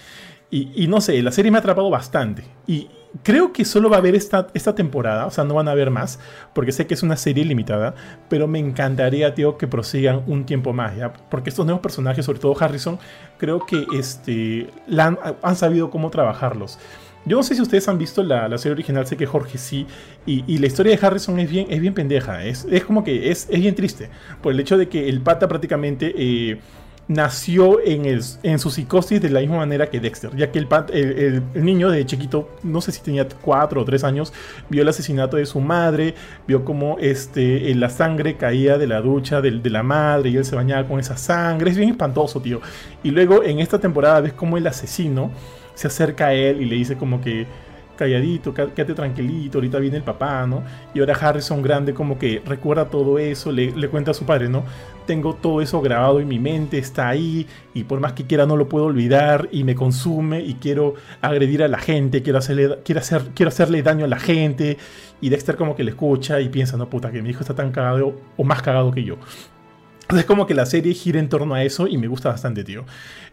Y, 0.51 0.87
no 0.87 0.99
sé, 0.99 1.21
la 1.21 1.31
serie 1.31 1.51
me 1.51 1.57
ha 1.57 1.59
atrapado 1.59 1.91
bastante. 1.91 2.43
Y 2.65 2.89
creo 3.23 3.53
que 3.53 3.65
solo 3.65 3.87
va 3.87 3.97
a 3.97 3.99
haber 3.99 4.15
esta, 4.15 4.47
esta 4.55 4.73
temporada, 4.73 5.27
o 5.27 5.31
sea, 5.31 5.43
no 5.43 5.53
van 5.53 5.67
a 5.67 5.71
haber 5.71 5.91
más, 5.91 6.19
porque 6.55 6.71
sé 6.71 6.87
que 6.87 6.95
es 6.95 7.03
una 7.03 7.17
serie 7.17 7.45
limitada, 7.45 7.93
pero 8.29 8.47
me 8.47 8.57
encantaría, 8.57 9.35
tío, 9.35 9.59
que 9.59 9.67
prosigan 9.67 10.23
un 10.25 10.45
tiempo 10.45 10.73
más, 10.73 10.95
¿ya? 10.95 11.13
Porque 11.13 11.51
estos 11.51 11.65
nuevos 11.65 11.83
personajes, 11.83 12.25
sobre 12.25 12.39
todo 12.39 12.55
Harrison, 12.59 12.97
creo 13.37 13.63
que 13.63 13.85
este, 13.93 14.69
han, 14.97 15.55
sabido 15.55 15.91
cómo 15.91 16.09
trabajarlos. 16.09 16.79
Yo 17.25 17.37
no 17.37 17.43
sé 17.43 17.53
si 17.53 17.61
ustedes 17.61 17.87
han 17.87 17.99
visto 17.99 18.23
la, 18.23 18.49
serie 18.57 18.73
original, 18.73 19.05
sé 19.05 19.17
que 19.17 19.27
Jorge 19.27 19.59
sí, 19.59 19.85
y, 20.25 20.57
la 20.57 20.65
historia 20.65 20.97
de 20.97 21.05
Harrison 21.05 21.39
es 21.39 21.49
bien, 21.49 21.67
es 21.69 21.79
bien 21.79 21.93
pendeja, 21.93 22.43
es, 22.43 22.65
es 22.71 22.83
como 22.85 23.03
que 23.03 23.29
es, 23.29 23.47
es 23.51 23.59
bien 23.59 23.75
triste, 23.75 24.09
por 24.41 24.51
el 24.51 24.59
hecho 24.59 24.79
de 24.79 24.89
que 24.89 25.09
el 25.09 25.21
pata 25.21 25.47
prácticamente... 25.47 26.11
Eh, 26.17 26.59
nació 27.09 27.83
en, 27.83 28.05
el, 28.05 28.21
en 28.43 28.59
su 28.59 28.69
psicosis 28.69 29.19
de 29.19 29.31
la 29.31 29.39
misma 29.39 29.57
manera 29.57 29.89
que 29.89 29.99
Dexter, 29.99 30.29
ya 30.35 30.51
que 30.51 30.59
el, 30.59 30.67
el, 30.93 31.65
niño 31.65 31.89
de 31.89 32.05
chiquito, 32.05 32.51
no 32.61 32.81
sé 32.81 32.91
si 32.91 33.01
tenía 33.01 33.27
4 33.27 33.81
o 33.81 33.83
3 33.83 34.03
años, 34.03 34.31
vio 34.69 34.83
el 34.83 34.87
asesinato 34.87 35.35
de 35.35 35.47
su 35.47 35.59
madre, 35.59 36.13
vio 36.47 36.63
cómo 36.63 36.97
este, 36.99 37.73
la 37.73 37.89
sangre 37.89 38.37
caía 38.37 38.77
de 38.77 38.85
la 38.85 39.01
ducha 39.01 39.41
de, 39.41 39.49
de, 39.49 39.69
la 39.71 39.81
madre 39.81 40.29
y 40.29 40.37
él 40.37 40.45
se 40.45 40.55
bañaba 40.55 40.87
con 40.87 40.99
esa 40.99 41.17
sangre, 41.17 41.71
es 41.71 41.77
bien 41.77 41.89
espantoso, 41.89 42.41
tío. 42.41 42.61
Y 43.01 43.09
luego 43.09 43.43
en 43.43 43.59
esta 43.59 43.79
temporada 43.79 44.21
ves 44.21 44.33
cómo 44.33 44.57
el 44.57 44.67
asesino 44.67 45.31
se 45.73 45.87
acerca 45.87 46.27
a 46.27 46.33
él 46.33 46.61
y 46.61 46.65
le 46.65 46.75
dice 46.75 46.95
como 46.95 47.21
que 47.21 47.47
calladito, 47.99 48.53
quédate 48.53 48.93
tranquilito, 48.93 49.57
ahorita 49.57 49.77
viene 49.77 49.97
el 49.97 50.03
papá, 50.03 50.47
¿no? 50.47 50.63
Y 50.93 51.01
ahora 51.01 51.13
Harrison 51.13 51.61
Grande 51.61 51.93
como 51.93 52.17
que 52.17 52.41
recuerda 52.45 52.85
todo 52.85 53.19
eso, 53.19 53.51
le, 53.51 53.71
le, 53.71 53.89
cuenta 53.89 54.11
a 54.11 54.13
su 54.13 54.25
padre, 54.25 54.47
¿no? 54.47 54.63
Tengo 55.05 55.35
todo 55.35 55.61
eso 55.61 55.81
grabado 55.81 56.21
en 56.21 56.27
mi 56.29 56.39
mente, 56.39 56.77
está 56.77 57.09
ahí, 57.09 57.45
y 57.73 57.83
por 57.83 57.99
más 57.99 58.13
que 58.13 58.25
quiera 58.25 58.45
no 58.45 58.55
lo 58.55 58.69
puedo 58.69 58.85
olvidar, 58.85 59.49
y 59.51 59.65
me 59.65 59.75
consume, 59.75 60.39
y 60.41 60.53
quiero 60.55 60.93
agredir 61.21 61.61
a 61.61 61.67
la 61.67 61.79
gente, 61.79 62.23
quiero 62.23 62.39
hacerle, 62.39 62.77
quiero 62.85 63.01
hacer, 63.01 63.21
quiero 63.35 63.49
hacerle 63.49 63.83
daño 63.83 64.05
a 64.05 64.07
la 64.07 64.19
gente, 64.19 64.77
y 65.19 65.27
Dexter 65.27 65.57
como 65.57 65.75
que 65.75 65.83
le 65.83 65.91
escucha 65.91 66.39
y 66.39 66.47
piensa, 66.47 66.77
no 66.77 66.89
puta, 66.89 67.11
que 67.11 67.21
mi 67.21 67.31
hijo 67.31 67.41
está 67.41 67.53
tan 67.53 67.71
cagado, 67.71 68.15
o 68.37 68.43
más 68.45 68.61
cagado 68.61 68.91
que 68.91 69.03
yo. 69.03 69.17
Es 70.17 70.25
como 70.25 70.47
que 70.47 70.55
la 70.55 70.65
serie 70.65 70.93
gira 70.95 71.19
en 71.19 71.29
torno 71.29 71.53
a 71.53 71.63
eso 71.63 71.87
y 71.87 71.97
me 71.97 72.07
gusta 72.07 72.29
bastante, 72.29 72.63
tío. 72.63 72.85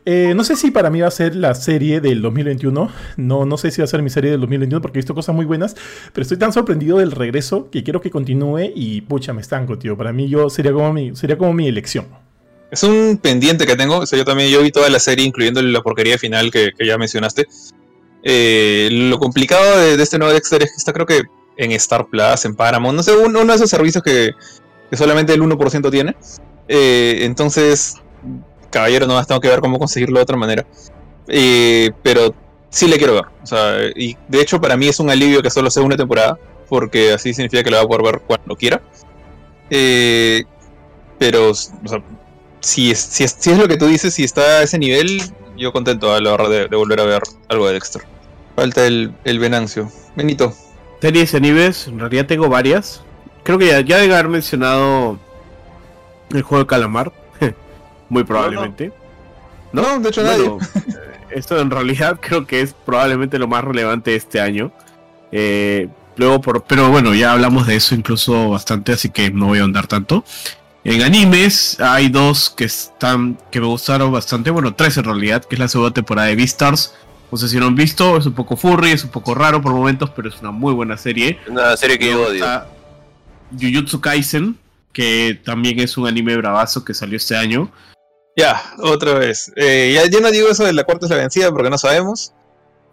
Eh, 0.04 0.34
no 0.36 0.44
sé 0.44 0.56
si 0.56 0.70
para 0.70 0.90
mí 0.90 1.00
va 1.00 1.08
a 1.08 1.10
ser 1.10 1.34
la 1.34 1.54
serie 1.54 2.00
del 2.00 2.20
2021. 2.20 2.90
No, 3.16 3.46
no 3.46 3.56
sé 3.56 3.70
si 3.70 3.80
va 3.80 3.84
a 3.84 3.88
ser 3.88 4.02
mi 4.02 4.10
serie 4.10 4.30
del 4.30 4.40
2021 4.40 4.82
porque 4.82 4.98
he 4.98 5.00
visto 5.00 5.14
cosas 5.14 5.34
muy 5.34 5.46
buenas. 5.46 5.74
Pero 6.12 6.22
estoy 6.22 6.36
tan 6.36 6.52
sorprendido 6.52 6.98
del 6.98 7.12
regreso 7.12 7.70
que 7.70 7.82
quiero 7.82 8.02
que 8.02 8.10
continúe 8.10 8.72
y 8.74 9.00
pucha, 9.00 9.32
me 9.32 9.40
estanco, 9.40 9.78
tío. 9.78 9.96
Para 9.96 10.12
mí 10.12 10.28
yo 10.28 10.50
sería 10.50 10.72
como 10.72 10.92
mi, 10.92 11.16
sería 11.16 11.38
como 11.38 11.54
mi 11.54 11.66
elección. 11.66 12.06
Es 12.70 12.82
un 12.82 13.18
pendiente 13.22 13.66
que 13.66 13.74
tengo. 13.74 13.98
O 13.98 14.06
sea, 14.06 14.18
yo 14.18 14.26
también 14.26 14.50
yo 14.50 14.62
vi 14.62 14.70
toda 14.70 14.90
la 14.90 14.98
serie, 14.98 15.24
incluyendo 15.24 15.62
la 15.62 15.82
porquería 15.82 16.18
final 16.18 16.50
que, 16.50 16.72
ya 16.84 16.98
mencionaste. 16.98 17.46
Eh, 18.22 18.90
lo 18.92 19.18
complicado 19.18 19.78
de, 19.80 20.02
este 20.02 20.18
nuevo 20.18 20.34
Dexter 20.34 20.62
es 20.62 20.70
que 20.70 20.76
está 20.76 20.92
creo 20.92 21.06
que 21.06 21.22
en 21.56 21.72
Star 21.72 22.06
Plus, 22.06 22.44
en 22.44 22.54
Paramount. 22.54 22.96
No 22.96 23.02
sé, 23.02 23.16
uno, 23.16 23.44
de 23.44 23.54
esos 23.54 23.70
servicios 23.70 24.04
que, 24.04 24.32
que 24.90 24.96
solamente 24.96 25.32
el 25.32 25.40
1% 25.40 25.90
tiene. 25.90 26.14
Eh, 26.68 27.18
entonces, 27.22 27.96
caballero, 28.70 29.06
no 29.06 29.24
tengo 29.24 29.40
que 29.40 29.48
ver 29.48 29.60
cómo 29.60 29.78
conseguirlo 29.78 30.18
de 30.18 30.22
otra 30.22 30.36
manera. 30.36 30.66
Eh, 31.28 31.90
pero 32.02 32.34
sí 32.70 32.88
le 32.88 32.98
quiero 32.98 33.14
ver. 33.14 33.24
O 33.42 33.46
sea, 33.46 33.76
y 33.94 34.16
de 34.28 34.40
hecho 34.40 34.60
para 34.60 34.76
mí 34.76 34.88
es 34.88 35.00
un 35.00 35.10
alivio 35.10 35.42
que 35.42 35.50
solo 35.50 35.70
sea 35.70 35.82
una 35.82 35.96
temporada, 35.96 36.38
porque 36.68 37.12
así 37.12 37.32
significa 37.32 37.62
que 37.62 37.70
lo 37.70 37.76
va 37.78 37.82
a 37.82 37.86
poder 37.86 38.02
ver 38.02 38.22
cuando 38.26 38.56
quiera. 38.56 38.80
Eh, 39.70 40.44
pero, 41.18 41.50
o 41.50 41.54
sea, 41.54 42.02
si 42.60 42.90
es, 42.90 42.98
si, 42.98 43.24
es, 43.24 43.58
lo 43.58 43.68
que 43.68 43.76
tú 43.76 43.86
dices, 43.86 44.14
si 44.14 44.24
está 44.24 44.42
a 44.42 44.62
ese 44.62 44.78
nivel, 44.78 45.22
yo 45.56 45.72
contento 45.72 46.12
a 46.12 46.20
la 46.20 46.32
hora 46.32 46.48
de, 46.48 46.66
volver 46.68 47.00
a 47.00 47.04
ver 47.04 47.22
algo 47.48 47.66
de 47.66 47.74
Dexter. 47.74 48.02
Falta 48.54 48.86
el, 48.86 49.14
el 49.24 49.38
Venancio. 49.38 49.90
Benito. 50.14 50.52
Series 51.00 51.34
animes, 51.34 51.86
en 51.88 51.98
realidad 51.98 52.26
tengo 52.26 52.48
varias. 52.48 53.02
Creo 53.42 53.58
que 53.58 53.66
ya, 53.66 53.80
ya 53.80 53.98
de 53.98 54.12
haber 54.12 54.28
mencionado 54.28 55.18
el 56.30 56.42
juego 56.42 56.64
de 56.64 56.68
calamar. 56.68 57.12
Muy 58.08 58.24
probablemente. 58.24 58.92
No, 59.72 59.98
de 59.98 60.08
hecho 60.08 60.22
nadie. 60.22 60.50
esto 61.30 61.60
en 61.60 61.70
realidad 61.70 62.18
creo 62.22 62.46
que 62.46 62.60
es 62.60 62.74
probablemente 62.74 63.38
lo 63.38 63.48
más 63.48 63.64
relevante 63.64 64.12
de 64.12 64.16
este 64.16 64.40
año. 64.40 64.72
Eh, 65.32 65.88
luego 66.16 66.40
por, 66.40 66.64
pero 66.64 66.90
bueno, 66.90 67.14
ya 67.14 67.32
hablamos 67.32 67.66
de 67.66 67.76
eso 67.76 67.94
incluso 67.94 68.50
bastante, 68.50 68.92
así 68.92 69.10
que 69.10 69.30
no 69.30 69.46
voy 69.46 69.58
a 69.58 69.64
andar 69.64 69.86
tanto. 69.86 70.24
En 70.84 71.02
animes 71.02 71.80
hay 71.80 72.08
dos 72.08 72.48
que 72.48 72.64
están 72.64 73.38
que 73.50 73.60
me 73.60 73.66
gustaron 73.66 74.12
bastante, 74.12 74.50
bueno, 74.50 74.74
tres 74.74 74.96
en 74.96 75.04
realidad, 75.04 75.44
que 75.44 75.56
es 75.56 75.58
la 75.58 75.68
segunda 75.68 75.92
temporada 75.92 76.28
de 76.28 76.36
Beastars. 76.36 76.94
No 77.32 77.36
sé 77.36 77.48
si 77.48 77.58
lo 77.58 77.66
han 77.66 77.74
visto, 77.74 78.16
es 78.16 78.26
un 78.26 78.34
poco 78.34 78.56
furry, 78.56 78.92
es 78.92 79.02
un 79.02 79.10
poco 79.10 79.34
raro 79.34 79.60
por 79.60 79.72
momentos, 79.72 80.10
pero 80.10 80.28
es 80.28 80.40
una 80.40 80.52
muy 80.52 80.72
buena 80.72 80.96
serie. 80.96 81.40
Una 81.48 81.76
serie 81.76 81.98
que 81.98 82.10
yo 82.10 82.28
odio. 82.28 82.46
Jujutsu 83.60 84.00
Kaisen, 84.00 84.56
que 84.96 85.38
también 85.44 85.78
es 85.78 85.98
un 85.98 86.06
anime 86.06 86.38
bravazo 86.38 86.82
que 86.82 86.94
salió 86.94 87.18
este 87.18 87.36
año. 87.36 87.70
Ya, 88.34 88.62
otra 88.78 89.12
vez. 89.12 89.52
Eh, 89.54 89.92
ya, 90.10 90.20
no 90.20 90.30
digo 90.30 90.48
eso 90.48 90.64
de 90.64 90.72
la 90.72 90.84
cuarta 90.84 91.04
es 91.04 91.10
la 91.10 91.18
vencida 91.18 91.52
porque 91.52 91.68
no 91.68 91.76
sabemos. 91.76 92.32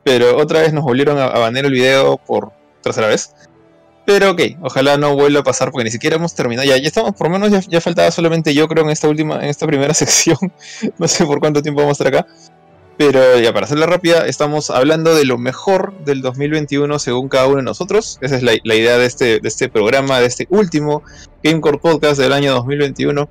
Pero 0.04 0.36
otra 0.36 0.60
vez 0.60 0.74
nos 0.74 0.84
volvieron 0.84 1.18
a, 1.18 1.28
a 1.28 1.48
el 1.48 1.72
video 1.72 2.18
por 2.18 2.52
tercera 2.82 3.08
vez. 3.08 3.34
Pero 4.06 4.32
ok, 4.32 4.42
ojalá 4.64 4.98
no 4.98 5.16
vuelva 5.16 5.40
a 5.40 5.44
pasar 5.44 5.72
porque 5.72 5.86
ni 5.86 5.92
siquiera 5.92 6.18
hemos 6.18 6.36
terminado. 6.36 6.68
Ya, 6.68 6.76
ya 6.76 6.88
estamos, 6.90 7.14
por 7.14 7.28
lo 7.28 7.40
menos 7.40 7.52
ya, 7.52 7.62
ya, 7.70 7.80
faltaba 7.80 8.12
solamente 8.12 8.54
yo 8.54 8.68
creo 8.68 8.84
en 8.84 8.90
esta 8.90 9.08
última, 9.08 9.36
en 9.36 9.46
esta 9.46 9.66
primera 9.66 9.94
sección. 9.94 10.38
no 10.98 11.08
sé 11.08 11.26
por 11.26 11.40
cuánto 11.40 11.62
tiempo 11.62 11.84
vamos 11.84 12.02
a 12.02 12.04
estar 12.04 12.20
acá. 12.20 12.28
Pero 12.98 13.40
ya 13.40 13.54
para 13.54 13.66
hacerla 13.66 13.88
rápida, 13.88 14.28
estamos 14.28 14.70
hablando 14.70 15.16
de 15.16 15.26
lo 15.26 15.38
mejor 15.38 15.94
del 16.06 16.22
2021 16.22 17.00
según 17.00 17.28
cada 17.28 17.48
uno 17.48 17.58
de 17.58 17.64
nosotros. 17.64 18.20
Esa 18.22 18.38
es 18.38 18.44
la, 18.44 18.54
idea 18.54 18.98
de 18.98 19.06
este, 19.06 19.40
de 19.40 19.48
este 19.48 19.68
programa, 19.68 20.20
de 20.20 20.28
este 20.28 20.48
último 20.50 21.02
Gamecore 21.44 21.80
Podcast 21.80 22.20
del 22.20 22.34
año 22.34 22.54
2021. 22.54 23.28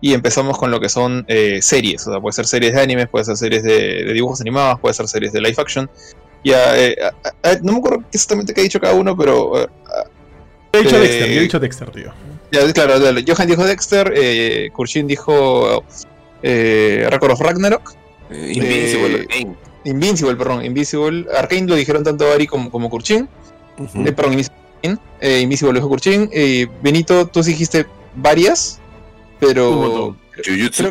Y 0.00 0.14
empezamos 0.14 0.58
con 0.58 0.70
lo 0.70 0.80
que 0.80 0.88
son 0.88 1.24
eh, 1.28 1.60
series. 1.60 2.06
O 2.06 2.10
sea, 2.10 2.20
puede 2.20 2.32
ser 2.32 2.46
series 2.46 2.72
de 2.72 2.80
animes, 2.80 3.08
puede 3.08 3.24
ser 3.24 3.36
series 3.36 3.62
de, 3.62 4.12
dibujos 4.12 4.40
animados, 4.40 4.80
puede 4.80 4.94
ser 4.94 5.06
series 5.06 5.32
de 5.32 5.40
live 5.40 5.56
action. 5.58 5.90
Ya, 6.42 6.76
eh, 6.76 6.96
no 7.62 7.72
me 7.72 7.78
acuerdo 7.78 8.02
exactamente 8.10 8.52
qué 8.52 8.62
ha 8.62 8.64
dicho 8.64 8.80
cada 8.80 8.94
uno, 8.94 9.16
pero. 9.16 9.62
Eh, 9.62 9.68
he 10.72 10.78
dicho 10.82 10.98
Dexter, 10.98 11.28
yo 11.28 11.38
he 11.38 11.42
dicho 11.42 11.60
Dexter, 11.60 11.90
tío. 11.90 12.12
Ya, 12.50 12.72
claro, 12.72 12.94
Johan 13.26 13.46
dijo 13.46 13.64
Dexter, 13.64 14.12
eh, 14.16 14.70
Kurshin 14.72 15.06
dijo 15.06 15.84
Record 16.42 17.32
of 17.32 17.40
Ragnarok. 17.40 18.01
Invincible, 18.32 19.20
Arkane. 19.20 19.56
Invincible, 19.84 20.36
perdón, 20.36 20.64
Invincible. 20.64 21.26
Arkane 21.36 21.66
lo 21.66 21.74
dijeron 21.74 22.04
tanto 22.04 22.30
Ari 22.30 22.46
como, 22.46 22.70
como 22.70 22.90
Kurchin. 22.90 23.28
perdón, 23.76 24.32
Invincible, 24.32 24.58
eh, 25.20 25.40
Invincible 25.40 25.72
lo 25.72 25.78
dijo 25.80 25.88
Kurchin. 25.88 26.30
Eh, 26.32 26.66
Benito, 26.82 27.26
tú 27.26 27.42
dijiste 27.42 27.86
varias, 28.16 28.80
pero. 29.40 30.16
Jujutsu 30.44 30.88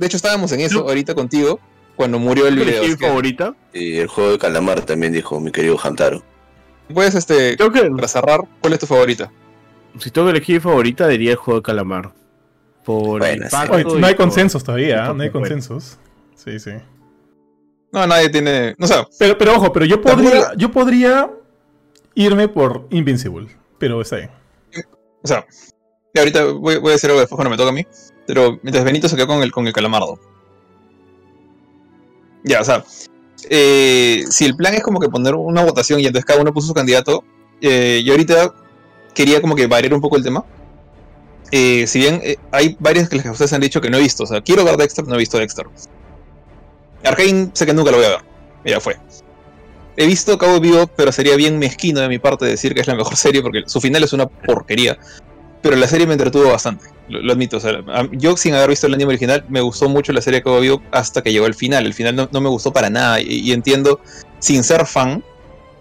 de 0.00 0.06
hecho, 0.06 0.16
estábamos 0.16 0.50
en 0.52 0.60
eso 0.60 0.88
ahorita 0.88 1.14
contigo 1.14 1.60
cuando 1.94 2.18
murió 2.18 2.46
el 2.46 2.56
video. 2.56 2.82
¿Tu 2.82 2.96
favorita? 2.96 3.54
Y 3.74 3.98
el 3.98 4.06
juego 4.06 4.32
de 4.32 4.38
calamar 4.38 4.80
también 4.80 5.12
dijo 5.12 5.38
mi 5.38 5.52
querido 5.52 5.78
Hantaro. 5.78 6.22
Puedes, 6.92 7.14
este, 7.14 7.58
para 7.58 8.08
cerrar, 8.08 8.40
¿cuál 8.62 8.72
es 8.72 8.78
tu 8.78 8.86
favorita? 8.86 9.30
Si 9.98 10.10
tengo 10.10 10.28
que 10.28 10.30
elegir 10.30 10.62
favorita, 10.62 11.06
diría 11.06 11.32
el 11.32 11.36
juego 11.36 11.60
de 11.60 11.64
calamar. 11.64 12.12
Por 12.82 13.20
no 13.20 14.06
hay 14.06 14.14
consensos 14.14 14.64
todavía, 14.64 15.12
no 15.12 15.22
hay 15.22 15.28
consensos. 15.28 15.98
Sí, 16.42 16.58
sí. 16.58 16.70
No, 17.92 18.06
nadie 18.06 18.30
tiene. 18.30 18.74
No, 18.78 18.86
sé. 18.86 18.94
pero, 19.18 19.36
pero 19.36 19.56
ojo, 19.56 19.72
pero 19.72 19.84
yo 19.84 20.00
podría, 20.00 20.52
yo 20.56 20.70
podría 20.70 21.30
irme 22.14 22.48
por 22.48 22.86
Invincible, 22.90 23.48
pero 23.78 24.00
está 24.00 24.16
bien. 24.16 24.30
O 25.22 25.28
sea, 25.28 25.44
y 26.14 26.18
ahorita 26.18 26.44
voy, 26.44 26.76
a 26.76 26.90
decir 26.90 27.10
algo 27.10 27.20
después 27.20 27.36
cuando 27.36 27.50
me 27.50 27.58
toca 27.58 27.70
a 27.70 27.74
mí. 27.74 27.86
Pero 28.26 28.58
mientras 28.62 28.84
Benito 28.84 29.08
se 29.08 29.16
quedó 29.16 29.26
con 29.26 29.42
el, 29.42 29.52
con 29.52 29.66
el 29.66 29.72
calamardo. 29.72 30.18
Ya, 32.44 32.60
o 32.60 32.64
sea. 32.64 32.84
Eh, 33.48 34.24
si 34.30 34.44
el 34.44 34.54
plan 34.54 34.74
es 34.74 34.82
como 34.82 35.00
que 35.00 35.08
poner 35.08 35.34
una 35.34 35.64
votación 35.64 35.98
y 36.00 36.06
entonces 36.06 36.26
cada 36.26 36.40
uno 36.40 36.52
puso 36.52 36.68
su 36.68 36.74
candidato, 36.74 37.24
eh, 37.60 38.02
yo 38.04 38.12
ahorita 38.12 38.54
quería 39.14 39.40
como 39.40 39.56
que 39.56 39.66
variar 39.66 39.92
un 39.92 40.00
poco 40.00 40.16
el 40.16 40.22
tema. 40.22 40.44
Eh, 41.50 41.86
si 41.86 41.98
bien 41.98 42.22
hay 42.52 42.76
varias 42.78 43.08
que 43.08 43.16
ustedes 43.16 43.52
han 43.52 43.60
dicho 43.60 43.80
que 43.80 43.90
no 43.90 43.96
he 43.96 44.00
visto, 44.00 44.22
o 44.22 44.26
sea, 44.26 44.40
quiero 44.40 44.64
ver 44.64 44.76
Dexter, 44.76 45.06
no 45.06 45.16
he 45.16 45.18
visto 45.18 45.36
Dexter. 45.38 45.66
Arkane 47.04 47.50
sé 47.52 47.66
que 47.66 47.74
nunca 47.74 47.90
lo 47.90 47.98
voy 47.98 48.06
a 48.06 48.10
ver. 48.10 48.20
Ya 48.64 48.80
fue. 48.80 48.96
He 49.96 50.06
visto 50.06 50.38
Cabo 50.38 50.60
Vivo, 50.60 50.86
pero 50.86 51.12
sería 51.12 51.36
bien 51.36 51.58
mezquino 51.58 52.00
de 52.00 52.08
mi 52.08 52.18
parte 52.18 52.44
decir 52.44 52.74
que 52.74 52.80
es 52.80 52.86
la 52.86 52.94
mejor 52.94 53.16
serie 53.18 53.42
porque 53.42 53.62
su 53.66 53.80
final 53.80 54.02
es 54.02 54.12
una 54.12 54.26
porquería. 54.26 54.98
Pero 55.62 55.76
la 55.76 55.86
serie 55.86 56.06
me 56.06 56.14
entretuvo 56.14 56.48
bastante, 56.48 56.86
lo, 57.10 57.32
admito. 57.32 57.58
yo 58.12 58.34
sin 58.38 58.54
haber 58.54 58.70
visto 58.70 58.86
el 58.86 58.94
anime 58.94 59.10
original 59.10 59.44
me 59.50 59.60
gustó 59.60 59.90
mucho 59.90 60.10
la 60.14 60.22
serie 60.22 60.42
Cabo 60.42 60.60
Vivo 60.60 60.82
hasta 60.90 61.22
que 61.22 61.32
llegó 61.32 61.44
el 61.44 61.54
final. 61.54 61.84
El 61.84 61.92
final 61.92 62.28
no, 62.30 62.40
me 62.40 62.48
gustó 62.48 62.72
para 62.72 62.88
nada 62.88 63.20
y, 63.20 63.52
entiendo, 63.52 64.00
sin 64.38 64.64
ser 64.64 64.86
fan, 64.86 65.22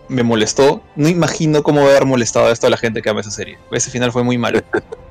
me 0.10 0.24
molestó. 0.24 0.84
No 0.98 1.08
imagino 1.08 1.64
cómo 1.64 1.82
haber 1.82 2.06
molestado 2.06 2.48
a 2.48 2.52
esto 2.52 2.68
a 2.68 2.70
la 2.70 2.78
gente 2.78 3.02
que 3.02 3.10
ama 3.10 3.22
esa 3.22 3.32
serie. 3.32 3.58
Ese 3.72 3.90
final 3.90 4.12
fue 4.12 4.24
muy 4.24 4.38
malo. 4.38 4.60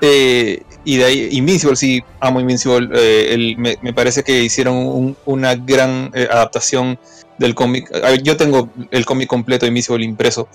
Eh, 0.00 0.62
y 0.84 0.98
de 0.98 1.04
ahí, 1.04 1.28
Invincible, 1.32 1.76
sí, 1.76 2.02
amo 2.20 2.40
Invincible. 2.40 2.88
Eh, 2.94 3.54
me, 3.56 3.92
parece 3.92 4.22
que 4.22 4.42
hicieron 4.42 5.16
una 5.24 5.54
gran 5.54 6.10
eh, 6.14 6.28
adaptación 6.30 6.98
del 7.38 7.54
cómic. 7.54 7.90
Yo 8.22 8.36
tengo 8.36 8.68
el 8.90 9.04
cómic 9.04 9.28
completo 9.28 9.66
de 9.66 9.68
Invincible 9.68 10.04
impreso. 10.04 10.48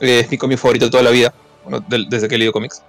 es 0.00 0.30
mi 0.30 0.38
cómic 0.38 0.58
favorito 0.58 0.86
de 0.86 0.90
toda 0.90 1.02
la 1.02 1.10
vida, 1.10 1.32
desde 1.88 2.28
que 2.28 2.34
he 2.34 2.38
leído 2.38 2.52
cómics. 2.52 2.82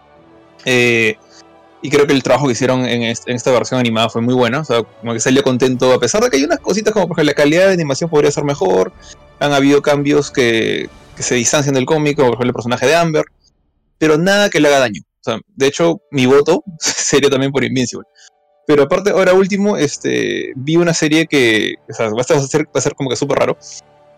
y 0.66 1.90
creo 1.90 2.08
que 2.08 2.14
el 2.14 2.24
trabajo 2.24 2.48
que 2.48 2.54
hicieron 2.54 2.86
en, 2.86 3.04
esta 3.04 3.52
versión 3.52 3.80
animada 3.80 4.10
fue 4.10 4.22
muy 4.22 4.34
bueno. 4.34 4.62
O 4.62 4.66
sea, 4.66 4.84
como 4.84 5.14
que 5.14 5.20
salió 5.20 5.44
contento, 5.44 5.94
a 5.94 6.00
pesar 6.00 6.24
de 6.24 6.30
que 6.30 6.38
hay 6.38 6.44
unas 6.44 6.60
cositas 6.60 6.94
como 6.94 7.08
por 7.08 7.18
ejemplo 7.18 7.32
la 7.32 7.36
calidad 7.36 7.68
de 7.68 7.74
animación 7.74 8.10
podría 8.10 8.32
ser 8.32 8.44
mejor. 8.44 8.92
Han 9.40 9.54
habido 9.54 9.82
cambios 9.82 10.32
que 10.32 10.90
se 11.20 11.36
distancian 11.36 11.76
del 11.76 11.86
cómic, 11.86 12.16
como 12.16 12.30
por 12.30 12.36
ejemplo 12.36 12.50
el 12.50 12.54
personaje 12.54 12.88
de 12.88 12.96
Amber. 12.96 13.26
Pero 14.00 14.18
nada 14.18 14.50
que 14.50 14.60
le 14.60 14.68
haga 14.68 14.80
daño 14.80 15.02
de 15.56 15.68
hecho, 15.68 16.02
mi 16.12 16.26
voto 16.26 16.64
sería 16.80 17.30
también 17.30 17.52
por 17.52 17.64
Invincible. 17.64 18.06
Pero 18.68 18.84
aparte, 18.84 19.12
ahora 19.12 19.34
último, 19.34 19.78
este, 19.78 20.52
vi 20.56 20.76
una 20.76 20.94
serie 20.94 21.26
que, 21.26 21.76
o 21.90 21.94
sea, 21.94 22.10
va 22.10 22.22
a 22.22 22.24
ser, 22.24 22.66
va 22.66 22.72
a 22.74 22.82
ser 22.82 22.96
como 22.96 23.10
que 23.10 23.16
súper 23.16 23.40
raro, 23.40 23.58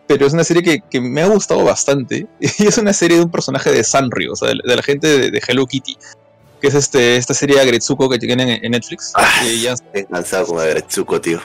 pero 0.10 0.26
es 0.26 0.34
una 0.34 0.44
serie 0.44 0.82
que, 0.90 1.00
me 1.00 1.22
ha 1.22 1.28
gustado 1.28 1.64
bastante. 1.64 2.26
Y 2.58 2.66
es 2.66 2.80
una 2.80 2.94
serie 2.94 3.18
de 3.18 3.24
un 3.24 3.32
personaje 3.32 3.72
de 3.72 3.84
Sanrio, 3.84 4.34
o 4.34 4.36
sea, 4.36 4.50
de, 4.50 4.76
la 4.76 4.82
gente 4.82 5.30
de, 5.30 5.42
Hello 5.48 5.68
Kitty, 5.68 5.96
que 6.60 6.68
es 6.68 6.74
este, 6.74 7.18
esta 7.18 7.36
serie 7.36 7.58
de 7.58 7.62
Agretsuko 7.62 8.10
que 8.10 8.18
tienen 8.18 8.50
en, 8.50 8.72
Netflix. 8.72 9.12
Ah, 9.14 9.44
ya... 9.44 9.74
Estoy 9.74 10.06
cansado 10.06 10.48
con 10.48 10.60
Agretsuko, 10.60 11.22
tío. 11.22 11.40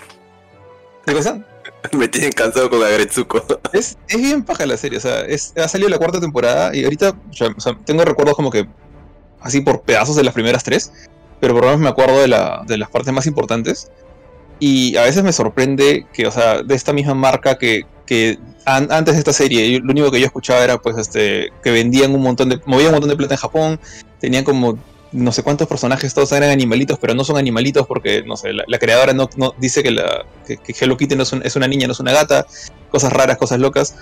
¿Qué 1.05 1.13
cosa? 1.13 1.45
Me 1.93 2.09
tienen 2.09 2.33
cansado 2.33 2.71
con 2.71 2.83
Agretsuko. 2.83 3.45
Es, 3.75 3.99
es 4.09 4.17
bien 4.17 4.43
paja 4.43 4.65
la 4.65 4.79
serie, 4.79 4.97
o 4.97 5.03
sea, 5.03 5.27
ha 5.63 5.69
salido 5.69 5.91
la 5.91 5.99
cuarta 5.99 6.21
temporada 6.21 6.75
y 6.75 6.85
ahorita 6.85 7.15
tengo 7.85 8.03
recuerdos 8.03 8.35
como 8.35 8.51
que 8.51 8.67
así 9.45 9.61
por 9.61 9.83
pedazos 9.83 10.17
de 10.17 10.25
las 10.25 10.35
primeras 10.35 10.65
tres, 10.65 10.93
pero 11.41 11.55
por 11.55 11.63
lo 11.63 11.69
menos 11.69 11.83
me 11.83 11.89
acuerdo 11.89 12.21
de, 12.21 12.29
la, 12.29 12.65
de 12.67 12.79
las 12.79 12.91
partes 12.91 13.13
más 13.13 13.27
importantes. 13.27 13.91
Y 14.59 14.97
a 14.97 15.03
veces 15.03 15.23
me 15.23 15.33
sorprende 15.33 16.07
que, 16.13 16.27
o 16.27 16.31
sea, 16.31 16.63
de 16.63 16.75
esta 16.75 16.93
misma 16.93 17.15
marca 17.15 17.59
que, 17.59 17.83
que 18.07 18.39
antes 18.65 19.15
de 19.15 19.19
esta 19.19 19.33
serie, 19.33 19.79
lo 19.81 19.91
único 19.91 20.11
que 20.11 20.21
yo 20.21 20.27
escuchaba 20.27 20.65
era 20.65 20.79
pues 20.79 20.97
este 20.97 21.51
que 21.63 21.71
vendían 21.71 22.15
un 22.15 22.23
montón 22.23 22.49
de, 22.49 22.61
movían 22.65 22.89
un 22.89 22.95
montón 22.95 23.11
de 23.11 23.17
plata 23.17 23.35
en 23.35 23.41
Japón, 23.41 23.81
tenían 24.21 24.45
como 24.45 24.79
no 25.15 25.31
sé 25.31 25.45
cuántos 25.45 25.69
personajes, 25.69 26.13
todos 26.13 26.33
eran 26.33 26.51
animalitos, 26.51 26.99
pero 26.99 27.15
no 27.15 27.23
son 27.23 27.37
animalitos 27.37 27.87
porque, 27.87 28.25
no 28.25 28.37
sé, 28.37 28.53
la, 28.53 28.79
creadora 28.79 29.13
no, 29.13 29.31
no, 29.37 29.55
dice 29.59 29.83
que, 29.83 29.93
la, 29.93 30.25
que, 30.45 30.59
Hello 30.67 30.97
Kitty 30.97 31.15
no 31.15 31.23
es, 31.23 31.57
una 31.57 31.69
niña, 31.69 31.87
no 31.87 31.93
es 31.93 32.01
una 32.01 32.13
gata, 32.13 32.47
cosas 32.91 33.13
raras, 33.13 33.39
cosas 33.39 33.61
locas. 33.61 33.95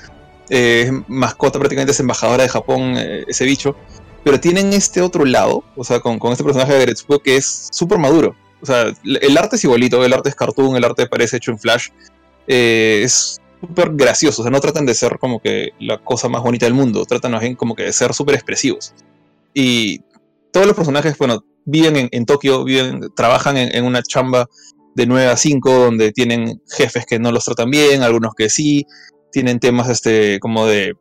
Eh, 0.49 0.91
mascota 1.09 1.59
prácticamente 1.59 1.93
es 1.93 2.01
embajadora 2.01 2.45
de 2.45 2.49
Japón, 2.49 2.95
eh, 2.97 3.25
ese 3.29 3.45
bicho. 3.45 3.77
Pero 4.25 4.41
tienen 4.41 4.73
este 4.73 5.01
otro 5.01 5.25
lado, 5.25 5.65
o 5.77 5.85
sea, 5.85 6.01
con, 6.01 6.19
con 6.19 6.33
este 6.33 6.45
personaje 6.45 6.75
de 6.75 6.81
Gretsuko 6.83 7.19
que 7.19 7.37
es 7.37 7.69
súper 7.73 7.99
maduro. 7.99 8.37
O 8.61 8.67
sea, 8.67 8.95
el 9.05 9.37
arte 9.37 9.57
es 9.57 9.65
igualito, 9.65 10.05
el 10.05 10.13
arte 10.13 10.29
es 10.29 10.37
cartoon, 10.37 10.77
el 10.77 10.85
arte 10.85 11.09
parece 11.09 11.39
hecho 11.39 11.51
en 11.51 11.59
Flash. 11.59 11.89
Eh, 12.47 13.03
es 13.05 13.41
súper 13.61 13.91
gracioso, 13.93 14.43
o 14.43 14.45
sea, 14.45 14.51
no 14.51 14.61
tratan 14.61 14.87
de 14.87 14.95
ser 14.95 15.19
como 15.19 15.41
que 15.41 15.71
la 15.81 15.99
cosa 15.99 16.29
más 16.29 16.43
bonita 16.43 16.67
del 16.67 16.75
mundo, 16.75 17.05
tratan 17.05 17.33
más 17.33 17.41
bien 17.41 17.57
como 17.57 17.75
que 17.75 17.85
de 17.85 17.93
ser 17.93 18.15
súper 18.15 18.37
expresivos. 18.37 18.95
Y 19.55 20.01
todos 20.53 20.67
los 20.67 20.77
personajes, 20.77 21.17
bueno, 21.19 21.45
viven 21.65 22.09
en, 22.11 22.27
Tokio, 22.27 22.65
viven, 22.65 23.01
trabajan 23.15 23.57
en, 23.57 23.85
una 23.85 24.03
chamba 24.03 24.49
de 24.95 25.07
9 25.07 25.27
a 25.27 25.37
5, 25.37 25.73
donde 25.73 26.13
tienen 26.13 26.61
jefes 26.69 27.07
que 27.07 27.19
no 27.19 27.33
los 27.33 27.45
tratan 27.45 27.71
bien, 27.71 28.03
algunos 28.03 28.35
que 28.35 28.49
sí, 28.49 28.87
tienen 29.31 29.59
temas 29.59 29.89
este, 29.89 30.39
como 30.41 30.67
de 30.67 30.95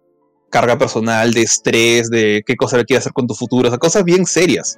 carga 0.51 0.77
personal, 0.77 1.33
de 1.33 1.41
estrés, 1.41 2.11
de 2.11 2.43
qué 2.45 2.55
cosa 2.55 2.77
le 2.77 2.85
quieres 2.85 3.03
hacer 3.03 3.13
con 3.13 3.25
tu 3.25 3.33
futuro, 3.33 3.69
o 3.69 3.71
sea, 3.71 3.79
cosas 3.79 4.03
bien 4.03 4.27
serias. 4.27 4.77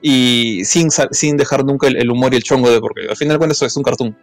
Y 0.00 0.62
sin, 0.64 0.90
sin 1.10 1.36
dejar 1.36 1.64
nunca 1.64 1.88
el, 1.88 2.08
humor 2.08 2.32
y 2.32 2.36
el 2.36 2.44
chongo 2.44 2.70
de, 2.70 2.80
porque 2.80 3.08
al 3.10 3.16
final 3.16 3.38
cuando 3.38 3.54
eso 3.54 3.66
es 3.66 3.76
un 3.76 3.82
cartoon. 3.82 4.16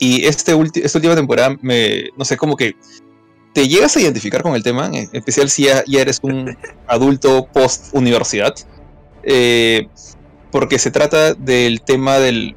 Y 0.00 0.26
este 0.26 0.56
esta 0.82 0.98
última 0.98 1.14
temporada, 1.14 1.56
me, 1.62 2.06
no 2.16 2.24
sé, 2.24 2.36
como 2.36 2.56
que 2.56 2.74
te 3.52 3.68
llegas 3.68 3.96
a 3.96 4.00
identificar 4.00 4.42
con 4.42 4.56
el 4.56 4.64
tema, 4.64 4.86
en 4.86 5.08
especial 5.12 5.48
si 5.50 5.64
ya, 5.64 5.84
ya 5.86 6.00
eres 6.00 6.18
un 6.22 6.56
adulto 6.88 7.46
post-universidad 7.52 8.54
eh, 9.22 9.88
porque 10.50 10.78
se 10.78 10.90
trata 10.90 11.34
del 11.34 11.82
tema 11.82 12.18
del, 12.18 12.56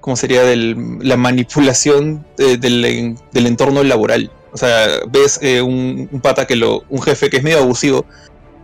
¿cómo 0.00 0.16
sería? 0.16 0.42
de 0.42 0.76
la 1.00 1.16
manipulación 1.16 2.26
del, 2.36 3.16
entorno 3.32 3.84
laboral. 3.84 4.30
O 4.52 4.56
sea, 4.56 5.00
ves 5.08 5.38
eh, 5.42 5.62
un, 5.62 6.08
pata 6.22 6.46
que 6.46 6.56
lo, 6.56 6.82
un 6.88 7.02
jefe 7.02 7.30
que 7.30 7.38
es 7.38 7.42
medio 7.42 7.58
abusivo, 7.58 8.04